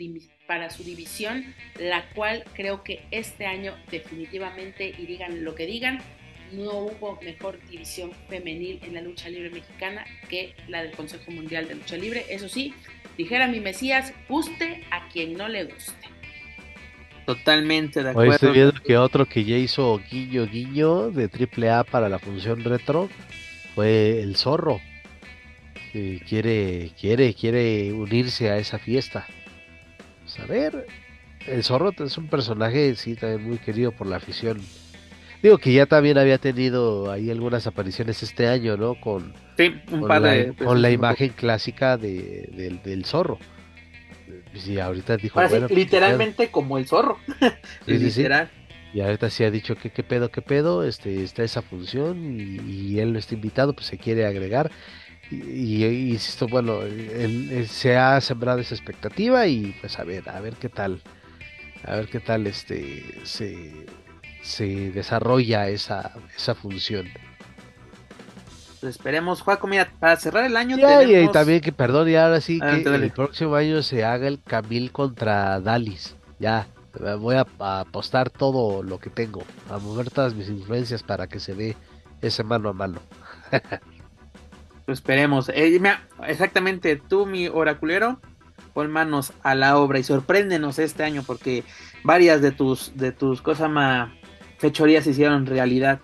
para 0.46 0.70
su 0.70 0.84
división, 0.84 1.54
la 1.78 2.08
cual 2.10 2.44
creo 2.54 2.82
que 2.82 3.04
este 3.10 3.46
año 3.46 3.74
definitivamente, 3.90 4.94
y 4.96 5.06
digan 5.06 5.44
lo 5.44 5.54
que 5.54 5.66
digan, 5.66 6.00
no 6.52 6.78
hubo 6.78 7.18
mejor 7.22 7.58
división 7.68 8.12
femenil 8.28 8.78
en 8.82 8.94
la 8.94 9.00
lucha 9.00 9.28
libre 9.28 9.50
mexicana 9.50 10.06
que 10.28 10.54
la 10.68 10.82
del 10.82 10.92
Consejo 10.92 11.32
Mundial 11.32 11.66
de 11.66 11.74
Lucha 11.74 11.96
Libre. 11.96 12.24
Eso 12.28 12.48
sí, 12.48 12.72
Dijera 13.16 13.48
mi 13.48 13.60
Mesías, 13.60 14.12
guste 14.28 14.84
a 14.90 15.08
quien 15.08 15.34
no 15.34 15.48
le 15.48 15.64
guste. 15.64 16.08
Totalmente 17.24 18.02
de 18.02 18.10
acuerdo. 18.10 18.30
Hoy 18.30 18.34
estoy 18.34 18.52
viendo 18.52 18.82
que 18.82 18.96
otro 18.98 19.26
que 19.26 19.44
ya 19.44 19.56
hizo 19.56 20.00
guiño 20.10 20.46
guiño 20.46 21.10
de 21.10 21.28
AAA 21.28 21.84
para 21.84 22.08
la 22.08 22.18
función 22.18 22.62
retro 22.62 23.08
fue 23.74 24.20
el 24.22 24.36
zorro. 24.36 24.80
Que 25.92 26.20
quiere, 26.28 26.90
quiere, 27.00 27.32
quiere 27.32 27.92
unirse 27.92 28.50
a 28.50 28.58
esa 28.58 28.78
fiesta. 28.78 29.26
A 30.42 30.46
ver, 30.46 30.86
el 31.46 31.64
zorro 31.64 31.92
es 31.98 32.18
un 32.18 32.28
personaje, 32.28 32.94
sí, 32.94 33.14
también 33.14 33.48
muy 33.48 33.58
querido 33.58 33.92
por 33.92 34.06
la 34.06 34.16
afición 34.16 34.60
Digo 35.42 35.58
que 35.58 35.72
ya 35.72 35.86
también 35.86 36.18
había 36.18 36.38
tenido 36.38 37.10
ahí 37.10 37.30
algunas 37.30 37.66
apariciones 37.66 38.22
este 38.22 38.48
año, 38.48 38.76
¿no? 38.76 38.94
Con, 39.00 39.34
con, 39.88 40.82
la, 40.82 40.90
imagen 40.90 41.28
clásica 41.30 41.96
de, 41.96 42.80
del, 42.82 43.04
zorro. 43.04 43.38
Y 44.66 44.78
ahorita 44.78 45.16
dijo, 45.18 45.40
bueno, 45.48 45.68
pues, 45.68 45.78
literalmente 45.78 46.50
como 46.50 46.78
el 46.78 46.86
zorro. 46.86 47.18
Literal. 47.86 48.50
Y 48.94 49.00
ahorita 49.02 49.28
sí 49.28 49.44
ha 49.44 49.50
dicho 49.50 49.76
que 49.76 49.90
qué 49.90 50.02
pedo, 50.02 50.30
qué 50.30 50.40
pedo, 50.40 50.82
este, 50.82 51.22
está 51.22 51.44
esa 51.44 51.60
función 51.60 52.40
y, 52.40 52.98
él 52.98 53.12
no 53.12 53.18
está 53.18 53.34
invitado, 53.34 53.74
pues 53.74 53.86
se 53.86 53.98
quiere 53.98 54.24
agregar. 54.24 54.70
Y, 55.30 55.84
insisto, 55.84 56.46
bueno, 56.46 56.80
se 57.68 57.96
ha 57.96 58.20
sembrado 58.20 58.60
esa 58.60 58.74
expectativa 58.74 59.46
y 59.46 59.74
pues 59.80 59.98
a 59.98 60.04
ver, 60.04 60.28
a 60.28 60.40
ver 60.40 60.54
qué 60.54 60.68
tal, 60.68 61.00
a 61.84 61.96
ver 61.96 62.08
qué 62.08 62.20
tal 62.20 62.46
este 62.46 63.20
se 63.24 63.86
se 64.46 64.92
desarrolla 64.92 65.68
esa, 65.68 66.12
esa 66.36 66.54
función. 66.54 67.08
Pues 68.80 68.94
esperemos, 68.94 69.40
Juaco, 69.40 69.66
mira, 69.66 69.90
para 69.98 70.16
cerrar 70.16 70.44
el 70.44 70.56
año. 70.56 70.76
y 70.76 71.28
también 71.32 71.60
que, 71.60 71.72
perdón, 71.72 72.08
y 72.08 72.14
ahora 72.14 72.40
sí 72.40 72.60
que 72.60 72.82
el 72.82 73.10
próximo 73.10 73.56
año 73.56 73.82
se 73.82 74.04
haga 74.04 74.28
el 74.28 74.40
Camil 74.40 74.92
contra 74.92 75.60
Dalis. 75.60 76.14
Ya, 76.38 76.68
voy 77.18 77.36
a, 77.36 77.46
apostar 77.80 78.30
todo 78.30 78.82
lo 78.82 78.98
que 78.98 79.10
tengo, 79.10 79.42
a 79.70 79.78
mover 79.78 80.10
todas 80.10 80.34
mis 80.34 80.48
influencias 80.48 81.02
para 81.02 81.26
que 81.26 81.40
se 81.40 81.54
dé 81.54 81.76
ese 82.22 82.44
mano 82.44 82.68
a 82.68 82.72
mano. 82.72 83.00
esperemos. 84.92 85.48
Eh, 85.48 85.80
exactamente, 86.26 86.96
tú, 86.96 87.26
mi 87.26 87.48
oraculero, 87.48 88.20
pon 88.72 88.90
manos 88.90 89.32
a 89.42 89.54
la 89.54 89.78
obra 89.78 89.98
y 89.98 90.04
sorpréndenos 90.04 90.78
este 90.78 91.02
año 91.04 91.22
porque 91.26 91.64
varias 92.04 92.42
de 92.42 92.52
tus, 92.52 92.92
de 92.96 93.12
tus 93.12 93.42
cosas 93.42 93.70
más 93.70 94.10
fechorías 94.58 95.04
se 95.04 95.10
hicieron 95.10 95.46
realidad. 95.46 96.00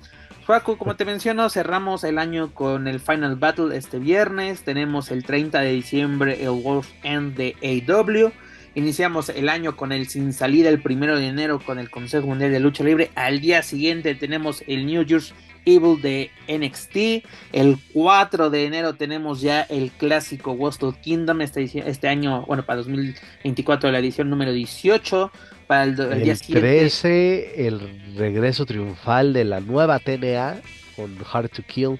Juaco, 0.46 0.76
como 0.76 0.96
te 0.96 1.04
menciono, 1.04 1.48
cerramos 1.50 2.02
el 2.02 2.18
año 2.18 2.52
con 2.52 2.88
el 2.88 2.98
Final 2.98 3.36
Battle 3.36 3.76
este 3.76 4.00
viernes. 4.00 4.64
Tenemos 4.64 5.10
el 5.12 5.22
30 5.22 5.60
de 5.60 5.72
diciembre 5.72 6.42
el 6.42 6.50
Wolf 6.50 6.90
End 7.04 7.36
de 7.36 7.54
AW. 7.86 8.32
Iniciamos 8.74 9.28
el 9.28 9.48
año 9.48 9.76
con 9.76 9.92
el 9.92 10.08
sin 10.08 10.32
salida 10.32 10.68
el 10.68 10.82
primero 10.82 11.18
de 11.18 11.26
enero 11.26 11.60
con 11.60 11.78
el 11.78 11.90
Consejo 11.90 12.26
Mundial 12.26 12.52
de 12.52 12.60
Lucha 12.60 12.84
Libre. 12.84 13.10
Al 13.14 13.40
día 13.40 13.62
siguiente 13.62 14.14
tenemos 14.14 14.62
el 14.66 14.86
New 14.86 15.02
Year's 15.02 15.34
Evil 15.64 16.00
de 16.02 16.30
NXT. 16.48 17.26
El 17.52 17.78
4 17.92 18.50
de 18.50 18.64
enero 18.66 18.94
tenemos 18.94 19.40
ya 19.40 19.62
el 19.62 19.90
clásico 19.92 20.52
Wrestle 20.54 20.92
Kingdom. 21.02 21.40
Este, 21.42 21.70
este 21.86 22.08
año, 22.08 22.44
bueno, 22.46 22.64
para 22.64 22.78
2024, 22.78 23.90
la 23.92 23.98
edición 23.98 24.28
número 24.30 24.52
18 24.52 25.30
el, 25.80 26.38
13, 26.38 27.66
el 27.66 28.14
regreso 28.16 28.66
triunfal 28.66 29.32
de 29.32 29.44
la 29.44 29.60
nueva 29.60 29.98
TNA 29.98 30.60
con 30.96 31.16
Hard 31.32 31.48
to 31.50 31.62
Kill. 31.62 31.98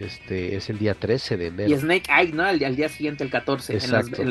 Este 0.00 0.56
es 0.56 0.70
el 0.70 0.78
día 0.78 0.94
13 0.94 1.36
de 1.36 1.46
enero. 1.46 1.70
Y 1.70 1.78
Snake 1.78 2.10
Eye, 2.10 2.32
¿no? 2.32 2.42
Al, 2.44 2.58
día 2.58 2.88
siguiente, 2.88 3.22
el 3.22 3.30
14. 3.30 3.78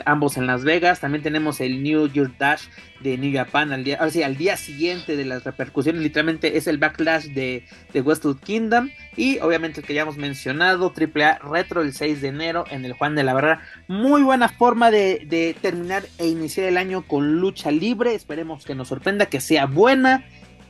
ambos 0.06 0.38
en 0.38 0.48
Las 0.48 0.64
Vegas. 0.64 1.00
También 1.00 1.24
tenemos 1.24 1.62
el 1.62 1.82
New 1.82 2.12
Year 2.12 2.32
Dash 2.38 2.64
de 3.02 3.18
New 3.18 3.34
Japan 3.34 3.72
al 3.72 3.84
día, 3.84 3.98
al 4.00 4.38
día 4.38 4.58
siguiente 4.58 5.16
de 5.16 5.26
las 5.26 5.44
repercusiones. 5.44 6.02
Literalmente 6.02 6.58
es 6.58 6.68
el 6.68 6.78
backlash 6.78 7.28
de, 7.28 7.66
de 7.94 8.02
Westwood 8.02 8.40
Kingdom. 8.40 8.90
Y 9.16 9.40
obviamente 9.40 9.82
el 9.82 9.88
que 9.88 9.94
ya 9.94 10.02
hemos 10.02 10.18
mencionado, 10.18 10.94
AAA 10.96 11.40
Retro 11.40 11.82
el 11.82 11.94
6 11.94 12.22
de 12.22 12.28
enero 12.28 12.66
en 12.70 12.86
el 12.86 12.94
Juan 12.94 13.16
de 13.16 13.24
la 13.24 13.34
Barrera. 13.34 13.62
Muy 13.88 14.22
buena 14.24 14.50
forma 14.50 14.92
de, 14.92 15.26
de 15.26 15.56
terminar 15.62 16.04
e 16.18 16.28
iniciar 16.28 16.68
el 16.68 16.78
año 16.78 17.08
con 17.08 17.40
lucha 17.40 17.72
libre. 17.72 18.16
Esperemos 18.16 18.66
que 18.66 18.76
nos 18.76 18.90
sorprenda, 18.90 19.28
que 19.28 19.40
sea 19.40 19.66
buena. 19.66 20.26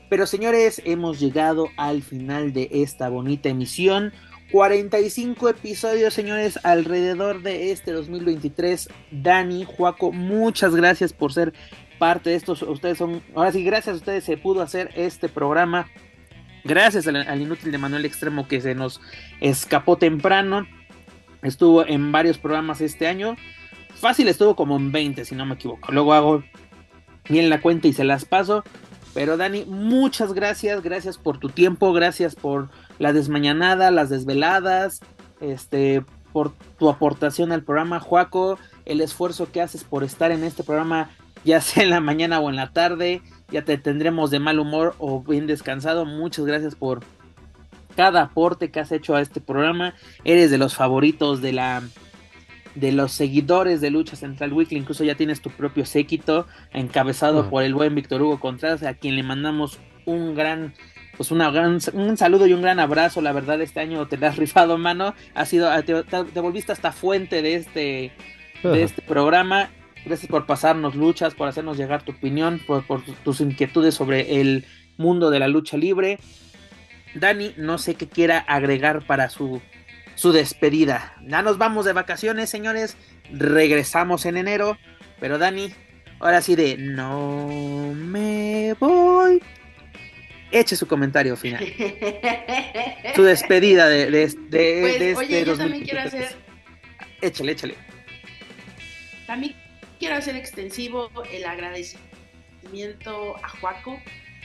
Pero 0.10 0.28
señores, 0.28 0.80
hemos 0.86 1.20
llegado 1.20 1.70
al 1.76 2.04
final 2.04 2.54
de 2.54 2.70
esta 2.72 3.10
bonita 3.10 3.50
emisión. 3.50 4.14
45 4.52 5.50
episodios, 5.50 6.14
señores, 6.14 6.60
alrededor 6.64 7.42
de 7.42 7.72
este 7.72 7.92
2023. 7.92 8.90
Dani, 9.12 9.66
Juaco, 9.66 10.12
muchas 10.12 10.76
gracias 10.76 11.14
por 11.14 11.34
ser 11.34 11.54
parte 11.98 12.32
de 12.32 12.36
estos. 12.36 12.62
Ustedes 12.62 12.98
son, 12.98 13.22
ahora 13.36 13.52
sí, 13.52 13.64
gracias 13.64 13.94
a 13.94 13.98
ustedes 13.98 14.24
se 14.24 14.38
pudo 14.38 14.62
hacer 14.62 14.92
este 14.96 15.30
programa. 15.30 15.88
Gracias 16.64 17.08
al, 17.08 17.42
inútil 17.42 17.72
de 17.72 17.78
Manuel 17.78 18.06
Extremo 18.06 18.48
que 18.48 18.62
se 18.62 18.76
nos 18.76 19.02
escapó 19.42 19.98
temprano. 19.98 20.68
Estuvo 21.42 21.86
en 21.86 22.12
varios 22.12 22.38
programas 22.38 22.80
este 22.80 23.08
año. 23.08 23.36
Fácil 23.96 24.28
estuvo 24.28 24.56
como 24.56 24.78
en 24.78 24.92
20, 24.92 25.26
si 25.26 25.36
no 25.36 25.46
me 25.46 25.56
equivoco. 25.56 25.92
Luego 25.92 26.14
hago 26.14 26.44
bien 27.30 27.50
la 27.50 27.62
cuenta 27.62 27.88
y 27.88 27.94
se 27.94 28.04
las 28.04 28.26
paso. 28.26 28.64
Pero 29.14 29.38
Dani, 29.38 29.66
muchas 29.66 30.34
gracias, 30.34 30.82
gracias 30.82 31.18
por 31.18 31.38
tu 31.38 31.50
tiempo, 31.50 31.94
gracias 31.94 32.36
por 32.36 32.70
la 32.98 33.14
desmañanada, 33.14 33.92
las 33.92 34.10
desveladas, 34.10 35.02
este, 35.40 36.04
por 36.32 36.52
tu 36.80 36.90
aportación 36.90 37.52
al 37.52 37.64
programa, 37.64 38.00
Juaco, 38.00 38.58
el 38.86 39.02
esfuerzo 39.02 39.52
que 39.52 39.62
haces 39.62 39.84
por 39.84 40.04
estar 40.04 40.32
en 40.32 40.44
este 40.44 40.64
programa, 40.64 41.12
ya 41.46 41.62
sea 41.62 41.84
en 41.84 41.92
la 41.92 42.00
mañana 42.00 42.40
o 42.40 42.50
en 42.50 42.56
la 42.56 42.72
tarde, 42.72 43.22
ya 43.50 43.64
te 43.64 43.78
tendremos 43.78 44.32
de 44.32 44.40
mal 44.40 44.60
humor 44.60 44.96
o 44.98 45.22
bien 45.22 45.46
descansado. 45.46 46.06
Muchas 46.06 46.46
gracias 46.46 46.74
por 46.74 47.02
cada 47.96 48.24
aporte 48.24 48.72
que 48.72 48.80
has 48.80 48.92
hecho 48.92 49.16
a 49.16 49.22
este 49.22 49.42
programa. 49.42 49.94
Eres 50.24 50.50
de 50.50 50.58
los 50.58 50.76
favoritos 50.76 51.42
de 51.42 51.54
la 51.54 51.84
de 52.76 52.92
los 52.92 53.12
seguidores 53.12 53.82
de 53.82 53.92
Lucha 53.92 54.16
Central 54.16 54.54
Weekly, 54.54 54.78
incluso 54.78 55.04
ya 55.04 55.16
tienes 55.16 55.42
tu 55.42 55.50
propio 55.50 55.86
séquito 55.86 56.48
encabezado 56.72 57.50
por 57.50 57.64
el 57.64 57.74
buen 57.74 57.96
Víctor 57.96 58.22
Hugo 58.22 58.40
Contreras, 58.40 58.84
a 58.84 58.94
quien 58.94 59.16
le 59.16 59.24
mandamos 59.24 59.80
un 60.06 60.36
gran 60.36 60.74
pues 61.16 61.32
una 61.32 61.52
gran, 61.52 61.78
un 61.94 62.18
saludo 62.18 62.48
y 62.48 62.54
un 62.54 62.62
gran 62.62 62.80
abrazo, 62.80 63.22
la 63.22 63.32
verdad 63.32 63.62
este 63.62 63.80
año 63.80 64.08
te 64.08 64.18
la 64.18 64.30
has 64.30 64.38
rifado 64.38 64.78
mano, 64.78 65.14
ha 65.36 65.46
sido, 65.46 65.70
te, 65.84 66.04
te, 66.04 66.40
volviste 66.40 66.72
hasta 66.72 66.92
fuente 66.92 67.44
de 67.44 67.56
este, 67.56 68.12
de 68.64 68.84
este 68.84 69.02
programa, 69.04 69.70
gracias 70.06 70.30
por 70.30 70.48
pasarnos 70.48 70.96
luchas, 70.96 71.36
por 71.36 71.48
hacernos 71.48 71.78
llegar 71.78 72.04
tu 72.04 72.14
opinión, 72.14 72.60
por, 72.66 72.86
por 72.88 73.04
tus 73.04 73.42
inquietudes 73.42 73.94
sobre 73.94 74.42
el 74.42 74.66
mundo 74.98 75.30
de 75.30 75.40
la 75.40 75.48
lucha 75.48 75.78
libre. 75.78 76.20
Dani, 77.16 77.54
no 77.58 77.78
sé 77.78 77.94
qué 77.94 78.08
quiera 78.08 78.40
agregar 78.40 79.06
para 79.06 79.30
su 79.30 79.62
su 80.16 80.32
despedida. 80.32 81.16
Ya 81.26 81.42
nos 81.42 81.58
vamos 81.58 81.86
de 81.86 81.94
vacaciones, 81.94 82.50
señores. 82.50 82.98
Regresamos 83.32 84.26
en 84.26 84.38
enero. 84.38 84.78
Pero 85.20 85.38
Dani, 85.38 85.74
ahora 86.20 86.42
sí 86.42 86.56
de 86.56 86.78
no 86.78 87.94
me 87.96 88.74
voy. 88.80 89.42
Eche 90.52 90.76
su 90.76 90.88
comentario 90.88 91.36
final. 91.36 91.66
su 93.16 93.24
despedida 93.24 93.90
de, 93.90 94.12
de, 94.12 94.28
de, 94.28 94.36
pues, 94.82 95.00
de 95.00 95.12
este 95.12 95.16
oye, 95.16 95.46
yo 95.46 95.58
también 95.58 95.84
quiero 95.84 96.02
hacer. 96.02 96.36
Échale, 97.22 97.54
échale. 97.54 97.76
También 99.26 99.56
quiero 99.98 100.16
hacer 100.16 100.36
extensivo 100.36 101.10
el 101.32 101.46
agradecimiento 101.46 103.36
a 103.44 103.50
Juaco 103.50 104.00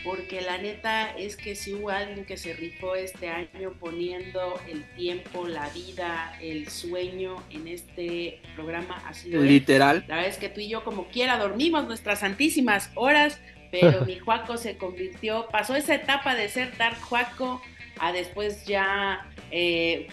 porque 0.04 0.40
la 0.40 0.58
neta 0.58 1.10
es 1.16 1.36
que 1.36 1.54
si 1.54 1.74
hubo 1.74 1.90
alguien 1.90 2.24
que 2.24 2.36
se 2.36 2.52
rifó 2.54 2.94
este 2.94 3.28
año 3.28 3.72
poniendo 3.78 4.60
el 4.68 4.84
tiempo, 4.94 5.46
la 5.46 5.68
vida, 5.70 6.36
el 6.40 6.68
sueño 6.68 7.36
en 7.50 7.68
este 7.68 8.40
programa 8.54 9.02
ha 9.06 9.14
sido 9.14 9.42
literal. 9.42 10.04
La 10.08 10.16
verdad 10.16 10.30
es 10.30 10.38
que 10.38 10.48
tú 10.48 10.60
y 10.60 10.68
yo 10.68 10.84
como 10.84 11.08
quiera 11.08 11.36
dormimos 11.38 11.86
nuestras 11.86 12.20
santísimas 12.20 12.90
horas, 12.94 13.40
pero 13.70 14.04
mi 14.06 14.18
Juaco 14.18 14.56
se 14.56 14.76
convirtió, 14.76 15.48
pasó 15.50 15.74
esa 15.74 15.94
etapa 15.94 16.34
de 16.34 16.48
ser 16.48 16.76
Dark 16.76 17.00
Juaco 17.00 17.60
a 17.98 18.12
después 18.12 18.64
ya 18.64 19.26
eh, 19.50 20.08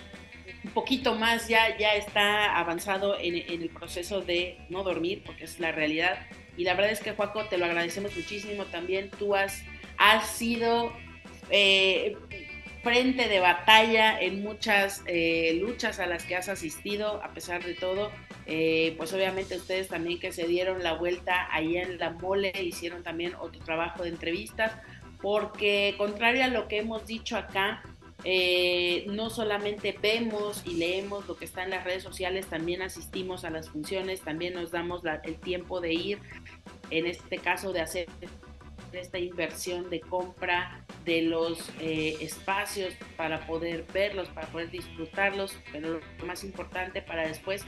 un 0.64 0.72
poquito 0.72 1.16
más, 1.16 1.48
ya, 1.48 1.78
ya 1.78 1.94
está 1.94 2.58
avanzado 2.58 3.20
en, 3.20 3.36
en 3.36 3.62
el 3.62 3.70
proceso 3.70 4.22
de 4.22 4.58
no 4.70 4.84
dormir, 4.84 5.22
porque 5.24 5.44
es 5.44 5.60
la 5.60 5.72
realidad. 5.72 6.18
Y 6.58 6.64
la 6.64 6.74
verdad 6.74 6.92
es 6.92 7.02
que, 7.02 7.12
Juaco, 7.12 7.46
te 7.46 7.58
lo 7.58 7.66
agradecemos 7.66 8.16
muchísimo 8.16 8.66
también. 8.66 9.12
Tú 9.20 9.36
has 9.36 9.64
has 9.98 10.30
sido 10.30 10.94
eh, 11.50 12.18
frente 12.84 13.28
de 13.28 13.40
batalla 13.40 14.20
en 14.20 14.44
muchas 14.44 15.02
eh, 15.08 15.58
luchas 15.60 16.00
a 16.00 16.06
las 16.06 16.24
que 16.24 16.36
has 16.36 16.50
asistido, 16.50 17.24
a 17.24 17.34
pesar 17.34 17.64
de 17.64 17.74
todo. 17.74 18.12
Eh, 18.46 18.94
pues 18.98 19.12
obviamente 19.14 19.58
ustedes 19.58 19.88
también 19.88 20.20
que 20.20 20.32
se 20.32 20.46
dieron 20.46 20.84
la 20.84 20.94
vuelta 20.94 21.48
ahí 21.52 21.78
en 21.78 21.98
la 21.98 22.12
mole, 22.12 22.54
hicieron 22.62 23.02
también 23.02 23.34
otro 23.36 23.60
trabajo 23.62 24.04
de 24.04 24.10
entrevistas, 24.10 24.72
porque 25.20 25.96
contrario 25.98 26.44
a 26.44 26.48
lo 26.48 26.68
que 26.68 26.78
hemos 26.78 27.08
dicho 27.08 27.38
acá, 27.38 27.82
no 29.08 29.30
solamente 29.30 29.96
vemos 30.00 30.64
y 30.66 30.76
leemos 30.76 31.28
lo 31.28 31.36
que 31.38 31.46
está 31.46 31.64
en 31.64 31.72
las 31.72 31.84
redes 31.84 32.04
sociales, 32.04 32.48
también 32.48 32.82
asistimos 32.84 33.46
a 33.46 33.50
las 33.50 33.70
funciones, 33.70 34.22
también 34.22 34.54
nos 34.54 34.72
damos 34.72 35.02
el 35.24 35.36
tiempo 35.38 35.82
de 35.82 35.94
ir, 35.94 36.20
en 36.92 37.08
este 37.08 37.38
caso 37.40 37.72
de 37.74 37.82
hacer 37.82 38.08
esta 38.98 39.20
inversión 39.20 39.90
de 39.90 40.02
compra 40.02 40.86
de 41.04 41.22
los 41.24 41.72
eh, 41.80 42.18
espacios 42.22 42.94
para 43.16 43.46
poder 43.46 43.86
verlos, 43.94 44.30
para 44.30 44.48
poder 44.48 44.72
disfrutarlos, 44.72 45.58
pero 45.72 46.00
lo 46.20 46.26
más 46.26 46.44
importante 46.44 47.02
para 47.02 47.28
después 47.28 47.66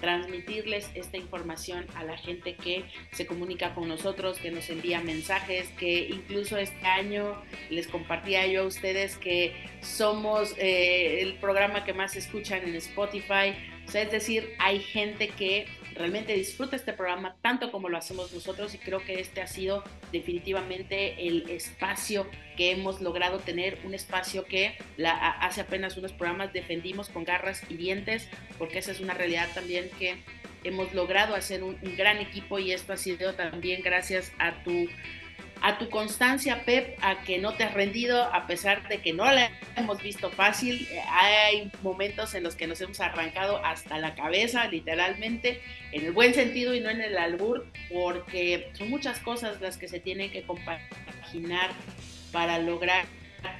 transmitirles 0.00 0.90
esta 0.94 1.16
información 1.16 1.86
a 1.94 2.04
la 2.04 2.16
gente 2.16 2.54
que 2.54 2.84
se 3.12 3.26
comunica 3.26 3.74
con 3.74 3.88
nosotros, 3.88 4.38
que 4.38 4.50
nos 4.50 4.68
envía 4.70 5.00
mensajes, 5.00 5.68
que 5.78 6.08
incluso 6.08 6.56
este 6.56 6.86
año 6.86 7.42
les 7.70 7.88
compartía 7.88 8.46
yo 8.46 8.62
a 8.62 8.66
ustedes 8.66 9.16
que 9.16 9.54
somos 9.80 10.54
eh, 10.58 11.22
el 11.22 11.34
programa 11.34 11.84
que 11.84 11.94
más 11.94 12.16
escuchan 12.16 12.62
en 12.64 12.74
Spotify. 12.76 13.54
O 13.86 13.90
sea, 13.90 14.02
es 14.02 14.10
decir, 14.10 14.54
hay 14.58 14.80
gente 14.80 15.28
que 15.28 15.66
realmente 15.96 16.34
disfruta 16.34 16.76
este 16.76 16.92
programa 16.92 17.36
tanto 17.42 17.72
como 17.72 17.88
lo 17.88 17.98
hacemos 17.98 18.32
nosotros 18.32 18.74
y 18.74 18.78
creo 18.78 19.00
que 19.00 19.20
este 19.20 19.40
ha 19.40 19.46
sido 19.46 19.82
definitivamente 20.12 21.26
el 21.26 21.48
espacio 21.50 22.26
que 22.56 22.72
hemos 22.72 23.00
logrado 23.00 23.38
tener, 23.38 23.78
un 23.84 23.94
espacio 23.94 24.44
que 24.44 24.76
la, 24.96 25.12
hace 25.12 25.60
apenas 25.60 25.96
unos 25.96 26.12
programas 26.12 26.52
defendimos 26.52 27.08
con 27.08 27.24
garras 27.24 27.62
y 27.68 27.76
dientes, 27.76 28.28
porque 28.58 28.78
esa 28.78 28.92
es 28.92 29.00
una 29.00 29.14
realidad 29.14 29.48
también 29.54 29.90
que 29.98 30.16
hemos 30.64 30.92
logrado 30.94 31.34
hacer 31.34 31.62
un, 31.62 31.78
un 31.82 31.96
gran 31.96 32.18
equipo 32.18 32.58
y 32.58 32.72
esto 32.72 32.92
ha 32.92 32.96
sido 32.96 33.34
también 33.34 33.82
gracias 33.82 34.32
a 34.38 34.62
tu 34.64 34.88
a 35.62 35.78
tu 35.78 35.88
constancia, 35.88 36.64
Pep, 36.64 36.98
a 37.02 37.22
que 37.22 37.38
no 37.38 37.54
te 37.54 37.64
has 37.64 37.74
rendido, 37.74 38.22
a 38.22 38.46
pesar 38.46 38.86
de 38.88 38.98
que 38.98 39.12
no 39.12 39.24
la 39.24 39.50
hemos 39.76 40.02
visto 40.02 40.30
fácil. 40.30 40.86
Eh, 40.90 41.00
hay 41.10 41.70
momentos 41.82 42.34
en 42.34 42.42
los 42.42 42.54
que 42.54 42.66
nos 42.66 42.80
hemos 42.80 43.00
arrancado 43.00 43.64
hasta 43.64 43.98
la 43.98 44.14
cabeza, 44.14 44.66
literalmente, 44.68 45.60
en 45.92 46.04
el 46.04 46.12
buen 46.12 46.34
sentido 46.34 46.74
y 46.74 46.80
no 46.80 46.90
en 46.90 47.00
el 47.00 47.16
albur, 47.16 47.66
porque 47.92 48.70
son 48.74 48.90
muchas 48.90 49.18
cosas 49.20 49.60
las 49.60 49.76
que 49.76 49.88
se 49.88 50.00
tienen 50.00 50.30
que 50.30 50.42
compaginar 50.42 51.70
para 52.32 52.58
lograr 52.58 53.06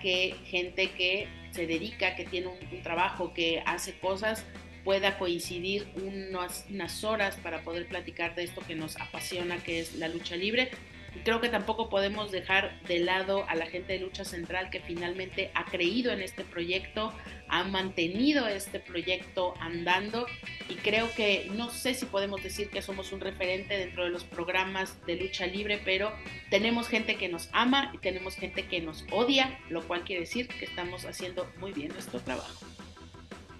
que 0.02 0.35
gente 0.47 0.90
que 0.90 1.28
se 1.52 1.66
dedica, 1.66 2.16
que 2.16 2.24
tiene 2.24 2.48
un, 2.48 2.82
trabajo, 2.82 3.32
que 3.32 3.62
hace 3.64 3.98
cosas, 3.98 4.44
pueda 4.85 5.18
coincidir 5.18 5.86
unas, 5.97 6.66
unas 6.70 7.02
horas 7.02 7.36
para 7.36 7.62
poder 7.62 7.86
platicar 7.86 8.35
de 8.35 8.44
esto 8.44 8.60
que 8.66 8.74
nos 8.74 8.97
apasiona, 9.01 9.56
que 9.59 9.81
es 9.81 9.94
la 9.94 10.09
lucha 10.09 10.36
libre 10.36 10.70
creo 11.24 11.40
que 11.40 11.48
tampoco 11.48 11.88
podemos 11.88 12.30
dejar 12.30 12.80
de 12.82 12.98
lado 13.01 13.48
a 13.48 13.55
la 13.55 13.66
gente 13.66 13.94
de 13.94 14.01
Lucha 14.01 14.24
Central 14.24 14.70
que 14.70 14.80
finalmente 14.80 15.51
ha 15.55 15.64
creído 15.64 16.12
en 16.12 16.20
este 16.20 16.44
proyecto, 16.44 17.12
ha 17.48 17.64
mantenido 17.64 18.47
este 18.47 18.80
proyecto 18.80 19.55
andando 19.60 20.26
y 20.68 20.74
creo 20.74 21.09
que 21.14 21.51
no 21.55 21.70
sé 21.70 21.94
si 21.94 22.06
podemos 22.06 22.43
decir 22.43 22.70
que 22.70 22.82
somos 22.82 23.12
un 23.12 23.20
referente 23.20 23.76
dentro 23.76 24.05
de 24.05 24.10
los 24.10 24.24
programas 24.24 24.97
de 25.06 25.16
lucha 25.16 25.47
libre, 25.47 25.80
pero 25.84 26.12
tenemos 26.51 26.88
gente 26.88 27.16
que 27.16 27.28
nos 27.28 27.48
ama 27.52 27.90
y 27.94 27.98
tenemos 27.98 28.34
gente 28.34 28.66
que 28.66 28.80
nos 28.80 29.05
odia, 29.10 29.59
lo 29.70 29.86
cual 29.86 30.02
quiere 30.05 30.22
decir 30.22 30.48
que 30.48 30.64
estamos 30.64 31.05
haciendo 31.05 31.51
muy 31.59 31.72
bien 31.72 31.88
nuestro 31.88 32.20
trabajo. 32.20 32.66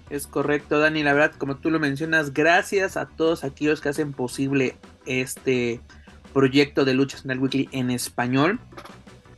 Es 0.09 0.27
correcto, 0.29 0.79
Dani. 0.79 1.03
La 1.03 1.13
verdad, 1.15 1.35
como 1.37 1.57
tú 1.57 1.71
lo 1.71 1.81
mencionas, 1.81 2.33
gracias 2.33 2.97
a 2.97 3.09
todos 3.09 3.43
aquellos 3.43 3.81
que 3.81 3.89
hacen 3.89 4.13
posible 4.13 4.77
este 5.05 5.81
proyecto 6.37 6.85
de 6.85 6.93
Lucha 6.93 7.17
Central 7.17 7.39
Weekly 7.39 7.71
en 7.73 7.91
español, 7.91 8.61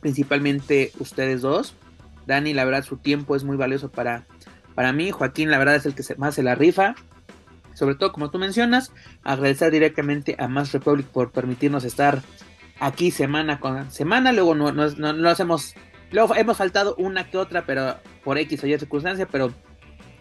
principalmente 0.01 0.91
ustedes 0.99 1.41
dos. 1.41 1.73
Dani, 2.27 2.53
la 2.53 2.65
verdad, 2.65 2.83
su 2.83 2.97
tiempo 2.97 3.37
es 3.37 3.45
muy 3.45 3.55
valioso 3.55 3.89
para, 3.89 4.27
Para 4.75 4.91
mí, 4.91 5.09
Joaquín, 5.09 5.49
la 5.49 5.57
verdad 5.57 5.75
es 5.75 5.85
el 5.85 5.95
que 5.95 6.03
más 6.17 6.35
se 6.35 6.43
la 6.43 6.55
rifa. 6.55 6.95
Sobre 7.73 7.95
todo, 7.95 8.11
como 8.11 8.31
tú 8.31 8.37
mencionas, 8.37 8.91
agradecer 9.23 9.71
directamente 9.71 10.35
a 10.39 10.49
Más 10.49 10.73
Republic 10.73 11.07
por 11.07 11.31
permitirnos 11.31 11.85
estar 11.85 12.21
aquí 12.81 13.11
semana 13.11 13.61
con 13.61 13.89
semana. 13.91 14.33
Luego 14.33 14.53
no, 14.53 14.73
no, 14.73 15.29
hacemos, 15.29 15.75
luego 16.11 16.35
hemos 16.35 16.57
faltado 16.57 16.95
una 16.97 17.29
que 17.29 17.37
otra, 17.37 17.65
pero 17.65 17.95
por 18.25 18.37
X 18.37 18.61
o 18.65 18.67
Y 18.67 18.77
circunstancia, 18.77 19.25
pero 19.25 19.53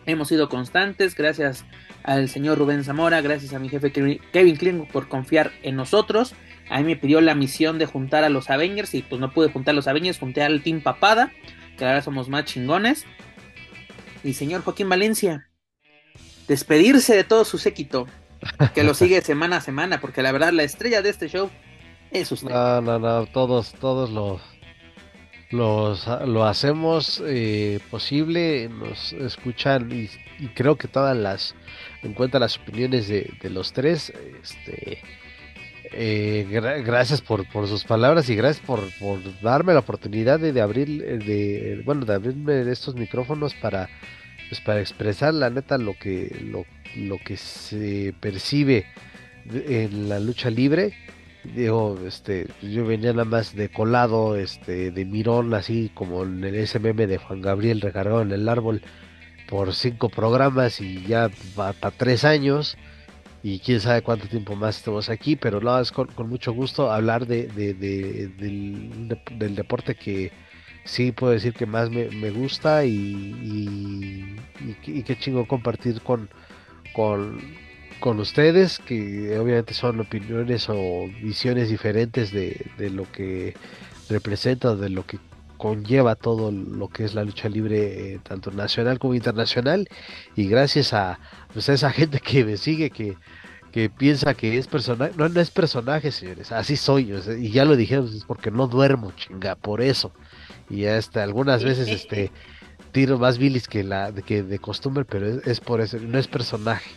hemos 0.06 0.28
sido 0.28 0.48
constantes. 0.48 1.16
Gracias 1.16 1.64
al 2.04 2.28
señor 2.28 2.56
Rubén 2.56 2.84
Zamora, 2.84 3.20
gracias 3.20 3.52
a 3.52 3.58
mi 3.58 3.68
jefe 3.68 3.90
Kevin 3.90 4.56
Kling 4.56 4.86
por 4.86 5.08
confiar 5.08 5.50
en 5.64 5.74
nosotros. 5.74 6.36
A 6.70 6.78
mí 6.78 6.84
me 6.84 6.96
pidió 6.96 7.20
la 7.20 7.34
misión 7.34 7.78
de 7.78 7.86
juntar 7.86 8.24
a 8.24 8.28
los 8.28 8.50
Avengers 8.50 8.94
y 8.94 9.02
pues 9.02 9.20
no 9.20 9.32
pude 9.32 9.50
juntar 9.50 9.72
a 9.72 9.76
los 9.76 9.88
Avengers, 9.88 10.18
junté 10.18 10.42
al 10.42 10.62
Team 10.62 10.82
Papada, 10.82 11.32
que 11.76 11.84
ahora 11.84 12.02
somos 12.02 12.28
más 12.28 12.44
chingones. 12.44 13.06
Y 14.22 14.34
señor 14.34 14.62
Joaquín 14.62 14.88
Valencia, 14.88 15.48
despedirse 16.46 17.14
de 17.14 17.24
todo 17.24 17.44
su 17.44 17.58
séquito, 17.58 18.06
que 18.74 18.82
lo 18.82 18.94
sigue 18.94 19.20
semana 19.22 19.58
a 19.58 19.60
semana, 19.60 20.00
porque 20.00 20.22
la 20.22 20.32
verdad 20.32 20.52
la 20.52 20.64
estrella 20.64 21.00
de 21.02 21.10
este 21.10 21.28
show 21.28 21.50
es 22.10 22.30
usted. 22.32 22.50
No, 22.50 22.80
no, 22.80 22.98
no, 22.98 23.26
todos, 23.26 23.72
todos 23.74 24.10
los, 24.10 24.42
los 25.50 26.06
lo 26.26 26.44
hacemos 26.44 27.22
eh, 27.26 27.80
posible, 27.90 28.68
nos 28.68 29.12
escuchan 29.14 29.90
y, 29.92 30.08
creo 30.54 30.76
que 30.76 30.88
todas 30.88 31.16
las, 31.16 31.54
en 32.02 32.12
cuenta 32.12 32.38
las 32.38 32.58
opiniones 32.58 33.08
de, 33.08 33.32
de 33.40 33.50
los 33.50 33.72
tres, 33.72 34.12
este 34.42 35.02
eh, 35.92 36.46
gracias 36.84 37.20
por, 37.20 37.48
por, 37.48 37.66
sus 37.66 37.84
palabras 37.84 38.28
y 38.28 38.36
gracias 38.36 38.64
por, 38.64 38.80
por 38.98 39.20
darme 39.40 39.72
la 39.72 39.80
oportunidad 39.80 40.38
de, 40.38 40.60
abrir, 40.60 41.02
eh, 41.02 41.18
de, 41.18 41.82
bueno, 41.84 42.04
de 42.04 42.14
abrirme 42.14 42.70
estos 42.70 42.94
micrófonos 42.94 43.54
para, 43.54 43.88
pues, 44.48 44.60
para 44.60 44.80
expresar 44.80 45.34
la 45.34 45.50
neta 45.50 45.78
lo 45.78 45.94
que, 45.94 46.44
lo, 46.44 46.64
lo 46.96 47.18
que 47.18 47.36
se 47.36 48.14
percibe 48.20 48.86
en 49.52 50.08
la 50.08 50.20
lucha 50.20 50.50
libre. 50.50 50.94
Digo, 51.54 51.98
este, 52.06 52.48
yo 52.62 52.84
venía 52.84 53.12
nada 53.12 53.24
más 53.24 53.54
de 53.54 53.68
colado, 53.68 54.36
este, 54.36 54.90
de 54.90 55.04
mirón, 55.04 55.54
así 55.54 55.90
como 55.94 56.24
en 56.24 56.44
el 56.44 56.66
SMM 56.66 56.96
de 56.96 57.18
Juan 57.18 57.40
Gabriel 57.40 57.80
recargado 57.80 58.22
en 58.22 58.32
el 58.32 58.48
árbol 58.48 58.82
por 59.48 59.74
cinco 59.74 60.10
programas 60.10 60.80
y 60.80 61.06
ya 61.06 61.30
para 61.54 61.90
tres 61.90 62.24
años 62.24 62.76
y 63.42 63.60
quién 63.60 63.80
sabe 63.80 64.02
cuánto 64.02 64.28
tiempo 64.28 64.56
más 64.56 64.78
estamos 64.78 65.08
aquí, 65.08 65.36
pero 65.36 65.60
no, 65.60 65.78
es 65.78 65.92
con, 65.92 66.08
mucho 66.28 66.52
gusto 66.52 66.90
hablar 66.90 67.26
de, 67.26 67.46
del, 67.48 69.54
deporte 69.54 69.94
que 69.94 70.32
sí 70.84 71.12
puedo 71.12 71.32
decir 71.32 71.52
que 71.52 71.66
más 71.66 71.90
me, 71.90 72.30
gusta 72.30 72.84
y, 72.84 74.36
y, 74.84 75.02
qué 75.02 75.18
chingo 75.18 75.46
compartir 75.46 76.00
con, 76.00 76.28
con, 76.94 77.40
con, 78.00 78.18
ustedes, 78.18 78.80
que 78.80 79.38
obviamente 79.38 79.74
son 79.74 80.00
opiniones 80.00 80.68
o 80.68 81.08
visiones 81.22 81.68
diferentes 81.68 82.32
de, 82.32 82.90
lo 82.90 83.10
que 83.12 83.54
representa, 84.08 84.74
de 84.74 84.88
lo 84.88 85.06
que 85.06 85.18
conlleva 85.58 86.14
todo 86.14 86.50
lo 86.50 86.88
que 86.88 87.04
es 87.04 87.14
la 87.14 87.24
lucha 87.24 87.48
libre, 87.48 88.14
eh, 88.14 88.20
tanto 88.22 88.50
nacional 88.50 88.98
como 88.98 89.14
internacional. 89.14 89.88
Y 90.36 90.48
gracias 90.48 90.94
a, 90.94 91.18
pues, 91.52 91.68
a 91.68 91.74
esa 91.74 91.90
gente 91.90 92.20
que 92.20 92.44
me 92.44 92.56
sigue, 92.56 92.90
que, 92.90 93.16
que 93.72 93.90
piensa 93.90 94.34
que 94.34 94.56
es 94.56 94.66
personaje. 94.66 95.12
No, 95.16 95.28
no 95.28 95.40
es 95.40 95.50
personaje, 95.50 96.10
señores. 96.10 96.52
Así 96.52 96.76
soy. 96.76 97.12
y 97.38 97.50
ya 97.50 97.64
lo 97.64 97.76
dijeron, 97.76 98.06
es 98.06 98.24
porque 98.24 98.50
no 98.50 98.66
duermo, 98.68 99.12
chinga, 99.12 99.56
por 99.56 99.82
eso. 99.82 100.12
Y 100.70 100.86
hasta 100.86 101.22
algunas 101.22 101.64
veces 101.64 101.88
este 101.88 102.30
tiro 102.92 103.18
más 103.18 103.38
bilis 103.38 103.68
que 103.68 103.84
la 103.84 104.12
que 104.12 104.42
de 104.42 104.58
costumbre, 104.58 105.04
pero 105.04 105.26
es, 105.26 105.46
es 105.46 105.60
por 105.60 105.80
eso, 105.80 105.98
no 105.98 106.18
es 106.18 106.28
personaje. 106.28 106.90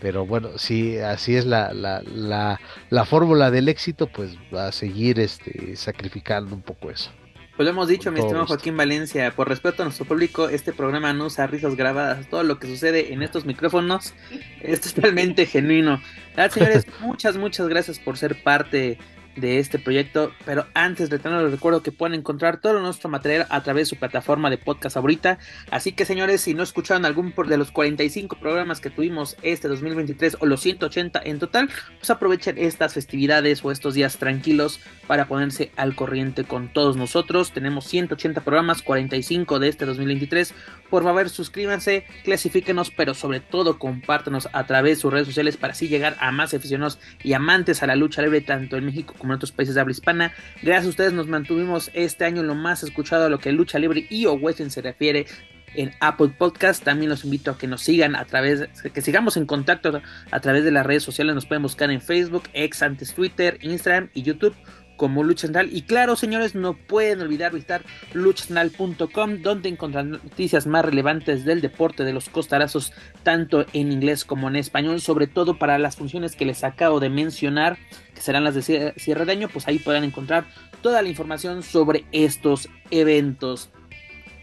Pero 0.00 0.26
bueno, 0.26 0.58
si 0.58 0.98
así 0.98 1.36
es 1.36 1.46
la, 1.46 1.72
la, 1.72 2.02
la, 2.02 2.60
la 2.90 3.04
fórmula 3.06 3.50
del 3.50 3.68
éxito, 3.68 4.08
pues 4.08 4.36
va 4.54 4.68
a 4.68 4.72
seguir 4.72 5.18
este, 5.18 5.74
sacrificando 5.76 6.54
un 6.54 6.62
poco 6.62 6.90
eso. 6.90 7.10
Pues 7.56 7.64
lo 7.64 7.70
hemos 7.70 7.88
dicho, 7.88 8.12
mi 8.12 8.20
estimado 8.20 8.46
Joaquín 8.46 8.76
Valencia, 8.76 9.30
por 9.34 9.48
respeto 9.48 9.82
a 9.82 9.86
nuestro 9.86 10.04
público, 10.04 10.50
este 10.50 10.74
programa 10.74 11.14
no 11.14 11.24
usa 11.24 11.46
risas 11.46 11.74
grabadas. 11.74 12.28
Todo 12.28 12.42
lo 12.42 12.58
que 12.58 12.66
sucede 12.66 13.14
en 13.14 13.22
estos 13.22 13.46
micrófonos 13.46 14.12
es 14.60 14.80
totalmente 14.94 15.46
genuino. 15.46 16.02
señores, 16.50 16.86
muchas, 17.00 17.38
muchas 17.38 17.66
gracias 17.68 17.98
por 17.98 18.18
ser 18.18 18.42
parte 18.42 18.98
de 19.36 19.58
este 19.58 19.78
proyecto. 19.78 20.32
Pero 20.44 20.66
antes 20.74 21.10
de 21.10 21.18
tenerlo, 21.18 21.44
les 21.44 21.52
recuerdo 21.52 21.82
que 21.82 21.92
pueden 21.92 22.18
encontrar 22.18 22.60
todo 22.60 22.80
nuestro 22.80 23.08
material 23.08 23.46
a 23.50 23.62
través 23.62 23.82
de 23.82 23.94
su 23.94 23.96
plataforma 23.96 24.50
de 24.50 24.58
podcast 24.58 24.96
ahorita. 24.96 25.38
Así 25.70 25.92
que, 25.92 26.04
señores, 26.04 26.40
si 26.40 26.54
no 26.54 26.62
escucharon 26.62 27.04
algún 27.04 27.26
de 27.44 27.58
los 27.58 27.70
45 27.70 28.36
programas 28.36 28.80
que 28.80 28.88
tuvimos 28.88 29.36
este 29.42 29.68
2023 29.68 30.38
o 30.40 30.46
los 30.46 30.60
180 30.62 31.20
en 31.24 31.38
total, 31.38 31.68
pues 31.98 32.08
aprovechen 32.08 32.56
estas 32.56 32.94
festividades 32.94 33.62
o 33.62 33.70
estos 33.70 33.94
días 33.94 34.16
tranquilos 34.16 34.80
para 35.06 35.26
ponerse 35.26 35.70
al 35.76 35.94
corriente 35.94 36.44
con 36.44 36.72
todos 36.72 36.96
nosotros. 36.96 37.52
Tenemos 37.52 37.84
180 37.86 38.40
programas, 38.42 38.80
45 38.82 39.58
de 39.58 39.68
este 39.68 39.84
2023. 39.84 40.54
Por 40.88 41.02
favor, 41.02 41.28
suscríbanse, 41.28 42.06
clasifíquenos, 42.24 42.90
pero 42.90 43.12
sobre 43.12 43.40
todo 43.40 43.78
compártanos 43.78 44.48
a 44.52 44.66
través 44.66 44.96
de 44.96 45.02
sus 45.02 45.12
redes 45.12 45.26
sociales 45.26 45.56
para 45.56 45.72
así 45.72 45.88
llegar 45.88 46.16
a 46.20 46.32
más 46.32 46.54
aficionados 46.54 46.98
y 47.22 47.34
amantes 47.34 47.82
a 47.82 47.86
la 47.86 47.96
lucha 47.96 48.22
libre, 48.22 48.40
tanto 48.40 48.76
en 48.76 48.86
México 48.86 49.14
como 49.18 49.25
en 49.32 49.36
otros 49.36 49.52
países 49.52 49.74
de 49.74 49.80
habla 49.80 49.92
hispana. 49.92 50.32
Gracias 50.62 50.86
a 50.86 50.90
ustedes 50.90 51.12
nos 51.12 51.26
mantuvimos 51.28 51.90
este 51.94 52.24
año 52.24 52.42
lo 52.42 52.54
más 52.54 52.82
escuchado 52.82 53.26
a 53.26 53.28
lo 53.28 53.38
que 53.38 53.52
lucha 53.52 53.78
libre 53.78 54.06
y 54.10 54.26
o 54.26 54.34
western 54.34 54.70
se 54.70 54.82
refiere 54.82 55.26
en 55.74 55.92
Apple 56.00 56.30
Podcast. 56.36 56.82
También 56.82 57.10
los 57.10 57.24
invito 57.24 57.50
a 57.50 57.58
que 57.58 57.66
nos 57.66 57.82
sigan 57.82 58.16
a 58.16 58.24
través, 58.24 58.68
que 58.92 59.02
sigamos 59.02 59.36
en 59.36 59.46
contacto 59.46 60.00
a 60.30 60.40
través 60.40 60.64
de 60.64 60.70
las 60.70 60.86
redes 60.86 61.02
sociales. 61.02 61.34
Nos 61.34 61.46
pueden 61.46 61.62
buscar 61.62 61.90
en 61.90 62.00
Facebook, 62.00 62.44
ex 62.52 62.82
antes 62.82 63.14
Twitter, 63.14 63.58
Instagram 63.62 64.10
y 64.14 64.22
YouTube 64.22 64.54
como 64.96 65.22
Lucha 65.22 65.42
Central. 65.42 65.68
Y 65.72 65.82
claro, 65.82 66.16
señores, 66.16 66.54
no 66.54 66.74
pueden 66.74 67.20
olvidar 67.20 67.52
visitar 67.52 67.82
luchacentral.com, 68.12 69.42
donde 69.42 69.68
encontrarán 69.68 70.12
noticias 70.12 70.66
más 70.66 70.84
relevantes 70.84 71.44
del 71.44 71.60
deporte 71.60 72.04
de 72.04 72.12
los 72.12 72.28
costarazos, 72.28 72.92
tanto 73.22 73.66
en 73.72 73.92
inglés 73.92 74.24
como 74.24 74.48
en 74.48 74.56
español, 74.56 75.00
sobre 75.00 75.26
todo 75.26 75.58
para 75.58 75.78
las 75.78 75.96
funciones 75.96 76.36
que 76.36 76.46
les 76.46 76.64
acabo 76.64 77.00
de 77.00 77.10
mencionar, 77.10 77.78
que 78.14 78.20
serán 78.20 78.44
las 78.44 78.54
de 78.54 78.92
cierre 78.96 79.24
de 79.24 79.32
año, 79.32 79.48
pues 79.48 79.68
ahí 79.68 79.78
podrán 79.78 80.04
encontrar 80.04 80.46
toda 80.82 81.02
la 81.02 81.08
información 81.08 81.62
sobre 81.62 82.04
estos 82.12 82.68
eventos. 82.90 83.70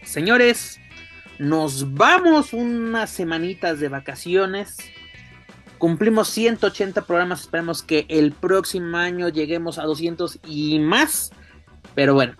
Señores, 0.02 0.80
nos 1.38 1.94
vamos 1.94 2.52
unas 2.52 3.10
semanitas 3.10 3.80
de 3.80 3.88
vacaciones 3.88 4.78
Cumplimos 5.84 6.28
180 6.28 7.02
programas, 7.02 7.42
esperemos 7.42 7.82
que 7.82 8.06
el 8.08 8.32
próximo 8.32 8.96
año 8.96 9.28
lleguemos 9.28 9.78
a 9.78 9.82
200 9.82 10.38
y 10.46 10.78
más. 10.78 11.30
Pero 11.94 12.14
bueno, 12.14 12.36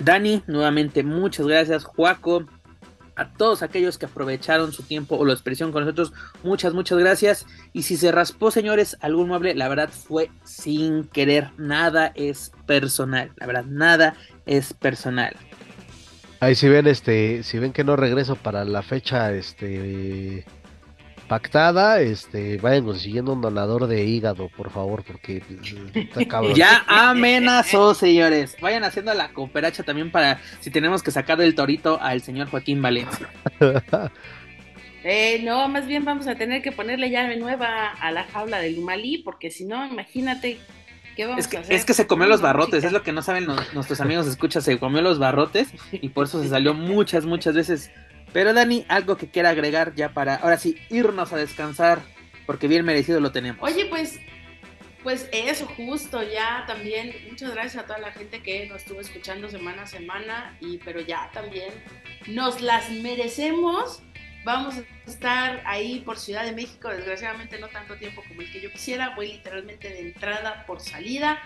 Dani, 0.00 0.42
nuevamente 0.48 1.04
muchas 1.04 1.46
gracias, 1.46 1.84
Juaco, 1.84 2.46
a 3.14 3.32
todos 3.32 3.62
aquellos 3.62 3.96
que 3.96 4.06
aprovecharon 4.06 4.72
su 4.72 4.82
tiempo 4.82 5.14
o 5.14 5.24
la 5.24 5.34
expresión 5.34 5.70
con 5.70 5.84
nosotros, 5.84 6.12
muchas, 6.42 6.74
muchas 6.74 6.98
gracias. 6.98 7.46
Y 7.72 7.82
si 7.82 7.96
se 7.96 8.10
raspó, 8.10 8.50
señores, 8.50 8.96
algún 9.02 9.28
mueble, 9.28 9.54
la 9.54 9.68
verdad 9.68 9.90
fue 9.90 10.28
sin 10.42 11.04
querer, 11.04 11.52
nada 11.58 12.10
es 12.16 12.50
personal, 12.66 13.30
la 13.36 13.46
verdad, 13.46 13.66
nada 13.66 14.16
es 14.46 14.74
personal. 14.74 15.36
Ahí 16.40 16.56
si 16.56 16.68
ven, 16.68 16.88
este, 16.88 17.44
si 17.44 17.60
ven 17.60 17.72
que 17.72 17.84
no 17.84 17.94
regreso 17.94 18.34
para 18.34 18.64
la 18.64 18.82
fecha, 18.82 19.32
este, 19.32 20.44
pactada, 21.28 22.00
este, 22.00 22.56
vayan 22.56 22.84
consiguiendo 22.84 23.32
un 23.32 23.40
donador 23.40 23.86
de 23.86 24.04
hígado, 24.04 24.48
por 24.48 24.70
favor, 24.70 25.04
porque 25.04 25.42
Ya 26.54 26.84
amenazó, 26.86 27.94
señores. 27.94 28.56
Vayan 28.60 28.84
haciendo 28.84 29.14
la 29.14 29.28
cooperacha 29.28 29.82
también 29.82 30.10
para 30.10 30.40
si 30.60 30.70
tenemos 30.70 31.02
que 31.02 31.10
sacar 31.10 31.38
del 31.38 31.54
torito 31.54 32.00
al 32.00 32.22
señor 32.22 32.48
Joaquín 32.48 32.80
Valencia. 32.82 33.28
eh, 35.04 35.40
no, 35.44 35.68
más 35.68 35.86
bien 35.86 36.04
vamos 36.04 36.26
a 36.26 36.34
tener 36.34 36.62
que 36.62 36.72
ponerle 36.72 37.10
llave 37.10 37.36
nueva 37.36 37.90
a 37.92 38.10
la 38.10 38.24
jaula 38.24 38.58
del 38.58 38.78
Humalí, 38.78 39.18
porque 39.18 39.50
si 39.50 39.64
no, 39.64 39.86
imagínate 39.86 40.58
¿Qué 41.14 41.26
vamos 41.26 41.40
es 41.40 41.48
que, 41.48 41.56
a 41.56 41.60
hacer? 41.60 41.74
es 41.74 41.84
que 41.84 41.94
se 41.94 42.06
comió 42.06 42.26
los 42.26 42.40
barrotes, 42.40 42.84
es 42.84 42.92
lo 42.92 43.02
que 43.02 43.12
no 43.12 43.22
saben 43.22 43.46
nuestros 43.74 44.00
amigos, 44.00 44.26
escucha, 44.28 44.60
se 44.60 44.78
comió 44.78 45.02
los 45.02 45.18
barrotes 45.18 45.68
y 45.90 46.10
por 46.10 46.26
eso 46.26 46.40
se 46.40 46.48
salió 46.48 46.74
muchas, 46.74 47.26
muchas 47.26 47.54
veces 47.56 47.90
pero 48.32 48.52
Dani, 48.52 48.84
algo 48.88 49.16
que 49.16 49.28
quiera 49.28 49.50
agregar 49.50 49.94
ya 49.94 50.12
para, 50.12 50.36
ahora 50.36 50.58
sí, 50.58 50.76
irnos 50.90 51.32
a 51.32 51.36
descansar, 51.36 52.00
porque 52.46 52.68
bien 52.68 52.84
merecido 52.84 53.20
lo 53.20 53.32
tenemos. 53.32 53.60
Oye, 53.62 53.86
pues, 53.86 54.18
pues 55.02 55.28
eso, 55.32 55.66
justo, 55.66 56.22
ya 56.22 56.64
también, 56.66 57.14
muchas 57.28 57.52
gracias 57.52 57.82
a 57.82 57.86
toda 57.86 57.98
la 57.98 58.12
gente 58.12 58.42
que 58.42 58.66
nos 58.66 58.82
estuvo 58.82 59.00
escuchando 59.00 59.48
semana 59.48 59.82
a 59.82 59.86
semana, 59.86 60.56
y 60.60 60.78
pero 60.78 61.00
ya 61.00 61.30
también 61.32 61.72
nos 62.26 62.60
las 62.60 62.90
merecemos. 62.90 64.02
Vamos 64.44 64.76
a 64.76 65.10
estar 65.10 65.62
ahí 65.66 66.00
por 66.00 66.18
Ciudad 66.18 66.44
de 66.44 66.52
México, 66.52 66.88
desgraciadamente 66.88 67.58
no 67.58 67.68
tanto 67.68 67.96
tiempo 67.96 68.22
como 68.26 68.40
el 68.40 68.50
que 68.50 68.60
yo 68.60 68.70
quisiera, 68.70 69.14
voy 69.14 69.32
literalmente 69.32 69.88
de 69.88 70.00
entrada 70.00 70.64
por 70.66 70.80
salida, 70.80 71.38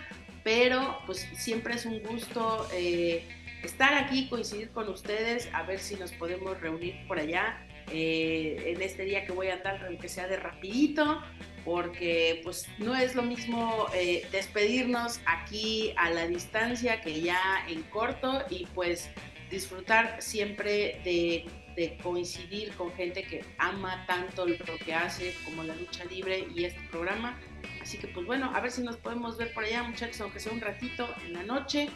pero 0.45 0.99
pues 1.07 1.27
siempre 1.35 1.75
es 1.75 1.87
un 1.87 2.01
gusto. 2.03 2.69
Eh, 2.73 3.27
estar 3.63 3.95
aquí, 3.95 4.29
coincidir 4.29 4.71
con 4.71 4.89
ustedes, 4.89 5.49
a 5.53 5.63
ver 5.63 5.79
si 5.79 5.97
nos 5.97 6.13
podemos 6.13 6.61
reunir 6.61 7.07
por 7.07 7.19
allá 7.19 7.67
eh, 7.91 8.75
en 8.75 8.83
este 8.83 9.05
día 9.05 9.25
que 9.25 9.33
voy 9.33 9.49
a 9.49 9.55
andar, 9.55 9.85
aunque 9.87 10.09
sea 10.09 10.29
de 10.29 10.37
rapidito, 10.37 11.23
porque 11.65 12.41
pues 12.43 12.69
no 12.79 12.95
es 12.95 13.15
lo 13.15 13.23
mismo 13.23 13.87
eh, 13.95 14.27
despedirnos 14.33 15.21
aquí 15.27 15.93
a 15.97 16.11
la 16.11 16.27
distancia 16.27 17.01
que 17.01 17.21
ya 17.21 17.41
en 17.69 17.83
corto 17.85 18.45
y 18.51 18.67
pues 18.75 19.11
disfrutar 19.51 20.17
siempre 20.21 21.01
de, 21.05 21.45
de, 21.77 21.99
coincidir 22.03 22.73
con 22.73 22.91
gente 22.95 23.23
que 23.23 23.45
ama 23.59 24.05
tanto 24.07 24.47
lo 24.47 24.57
que 24.85 24.95
hace 24.95 25.35
como 25.45 25.63
la 25.63 25.77
lucha 25.77 26.05
libre 26.07 26.47
y 26.55 26.65
este 26.65 26.81
programa. 26.91 27.39
Así 27.81 27.99
que 27.99 28.09
pues 28.09 28.27
bueno, 28.27 28.51
a 28.55 28.61
ver 28.61 28.71
si 28.71 28.83
nos 28.83 28.97
podemos 28.97 29.37
ver 29.37 29.53
por 29.53 29.65
allá 29.65 29.83
muchachos, 29.83 30.21
aunque 30.21 30.41
sea 30.41 30.53
un 30.53 30.61
ratito 30.61 31.07
en 31.27 31.35
la 31.35 31.43
noche. 31.43 31.91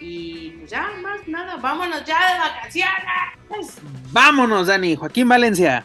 Y 0.00 0.50
pues 0.52 0.70
ya, 0.70 0.90
más 1.02 1.28
nada, 1.28 1.56
vámonos 1.56 2.04
ya 2.04 2.18
de 2.32 2.38
vacaciones. 2.38 3.78
Vámonos, 4.10 4.66
Dani, 4.66 4.96
Joaquín 4.96 5.28
Valencia. 5.28 5.84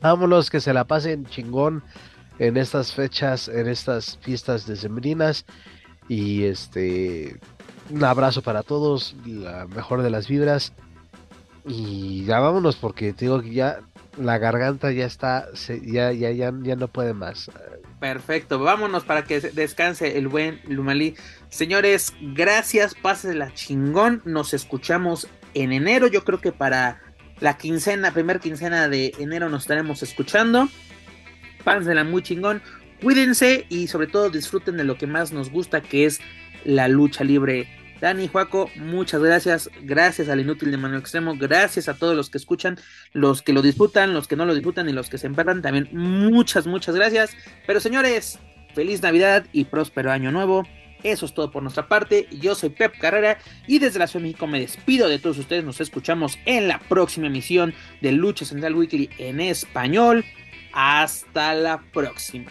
Vámonos, 0.00 0.48
que 0.48 0.60
se 0.60 0.72
la 0.72 0.84
pasen 0.84 1.26
chingón 1.26 1.82
en 2.38 2.56
estas 2.56 2.94
fechas, 2.94 3.48
en 3.48 3.68
estas 3.68 4.18
fiestas 4.22 4.66
decembrinas. 4.66 5.44
Y 6.08 6.44
este, 6.44 7.40
un 7.90 8.04
abrazo 8.04 8.42
para 8.42 8.62
todos, 8.62 9.16
la 9.26 9.66
mejor 9.66 10.02
de 10.02 10.10
las 10.10 10.28
vibras. 10.28 10.72
Y 11.66 12.24
ya 12.24 12.38
vámonos 12.40 12.76
porque 12.76 13.12
te 13.12 13.26
digo 13.26 13.42
que 13.42 13.54
ya 13.54 13.80
la 14.16 14.38
garganta 14.38 14.92
ya 14.92 15.06
está, 15.06 15.48
ya, 15.82 16.12
ya, 16.12 16.30
ya, 16.30 16.52
ya 16.62 16.76
no 16.76 16.88
puede 16.88 17.14
más. 17.14 17.50
Perfecto, 18.00 18.58
vámonos 18.58 19.04
para 19.04 19.24
que 19.24 19.40
descanse 19.40 20.18
el 20.18 20.28
buen 20.28 20.60
Lumalí. 20.66 21.14
Señores, 21.52 22.14
gracias, 22.18 22.96
la 23.24 23.52
chingón. 23.52 24.22
Nos 24.24 24.54
escuchamos 24.54 25.28
en 25.52 25.74
enero, 25.74 26.06
yo 26.06 26.24
creo 26.24 26.40
que 26.40 26.50
para 26.50 27.02
la 27.40 27.58
quincena, 27.58 28.10
primer 28.10 28.40
quincena 28.40 28.88
de 28.88 29.12
enero 29.18 29.50
nos 29.50 29.64
estaremos 29.64 30.02
escuchando. 30.02 30.70
Pásensela 31.62 32.04
muy 32.04 32.22
chingón. 32.22 32.62
Cuídense 33.02 33.66
y 33.68 33.88
sobre 33.88 34.06
todo 34.06 34.30
disfruten 34.30 34.78
de 34.78 34.84
lo 34.84 34.96
que 34.96 35.06
más 35.06 35.30
nos 35.30 35.50
gusta, 35.50 35.82
que 35.82 36.06
es 36.06 36.20
la 36.64 36.88
lucha 36.88 37.22
libre. 37.22 37.68
Dani, 38.00 38.28
Juaco, 38.28 38.70
muchas 38.76 39.20
gracias. 39.20 39.68
Gracias 39.82 40.30
al 40.30 40.40
inútil 40.40 40.70
de 40.70 40.78
Manuel 40.78 41.00
Extremo. 41.00 41.36
Gracias 41.36 41.86
a 41.86 41.94
todos 41.94 42.16
los 42.16 42.30
que 42.30 42.38
escuchan, 42.38 42.78
los 43.12 43.42
que 43.42 43.52
lo 43.52 43.60
disfrutan, 43.60 44.14
los 44.14 44.26
que 44.26 44.36
no 44.36 44.46
lo 44.46 44.54
disfrutan 44.54 44.88
y 44.88 44.92
los 44.94 45.10
que 45.10 45.18
se 45.18 45.26
emperran. 45.26 45.60
También 45.60 45.90
muchas, 45.92 46.66
muchas 46.66 46.94
gracias. 46.94 47.36
Pero 47.66 47.78
señores, 47.78 48.38
feliz 48.74 49.02
Navidad 49.02 49.44
y 49.52 49.66
próspero 49.66 50.10
año 50.10 50.32
nuevo. 50.32 50.66
Eso 51.02 51.26
es 51.26 51.34
todo 51.34 51.50
por 51.50 51.62
nuestra 51.62 51.88
parte. 51.88 52.28
Yo 52.30 52.54
soy 52.54 52.70
Pep 52.70 52.98
Carrera 52.98 53.38
y 53.66 53.78
desde 53.78 53.98
la 53.98 54.06
Ciudad 54.06 54.22
de 54.22 54.28
México 54.28 54.46
me 54.46 54.60
despido 54.60 55.08
de 55.08 55.18
todos 55.18 55.38
ustedes. 55.38 55.64
Nos 55.64 55.80
escuchamos 55.80 56.38
en 56.46 56.68
la 56.68 56.78
próxima 56.78 57.26
emisión 57.26 57.74
de 58.00 58.12
Lucha 58.12 58.44
Central 58.44 58.74
Weekly 58.74 59.10
en 59.18 59.40
español. 59.40 60.24
Hasta 60.72 61.54
la 61.54 61.82
próxima. 61.92 62.50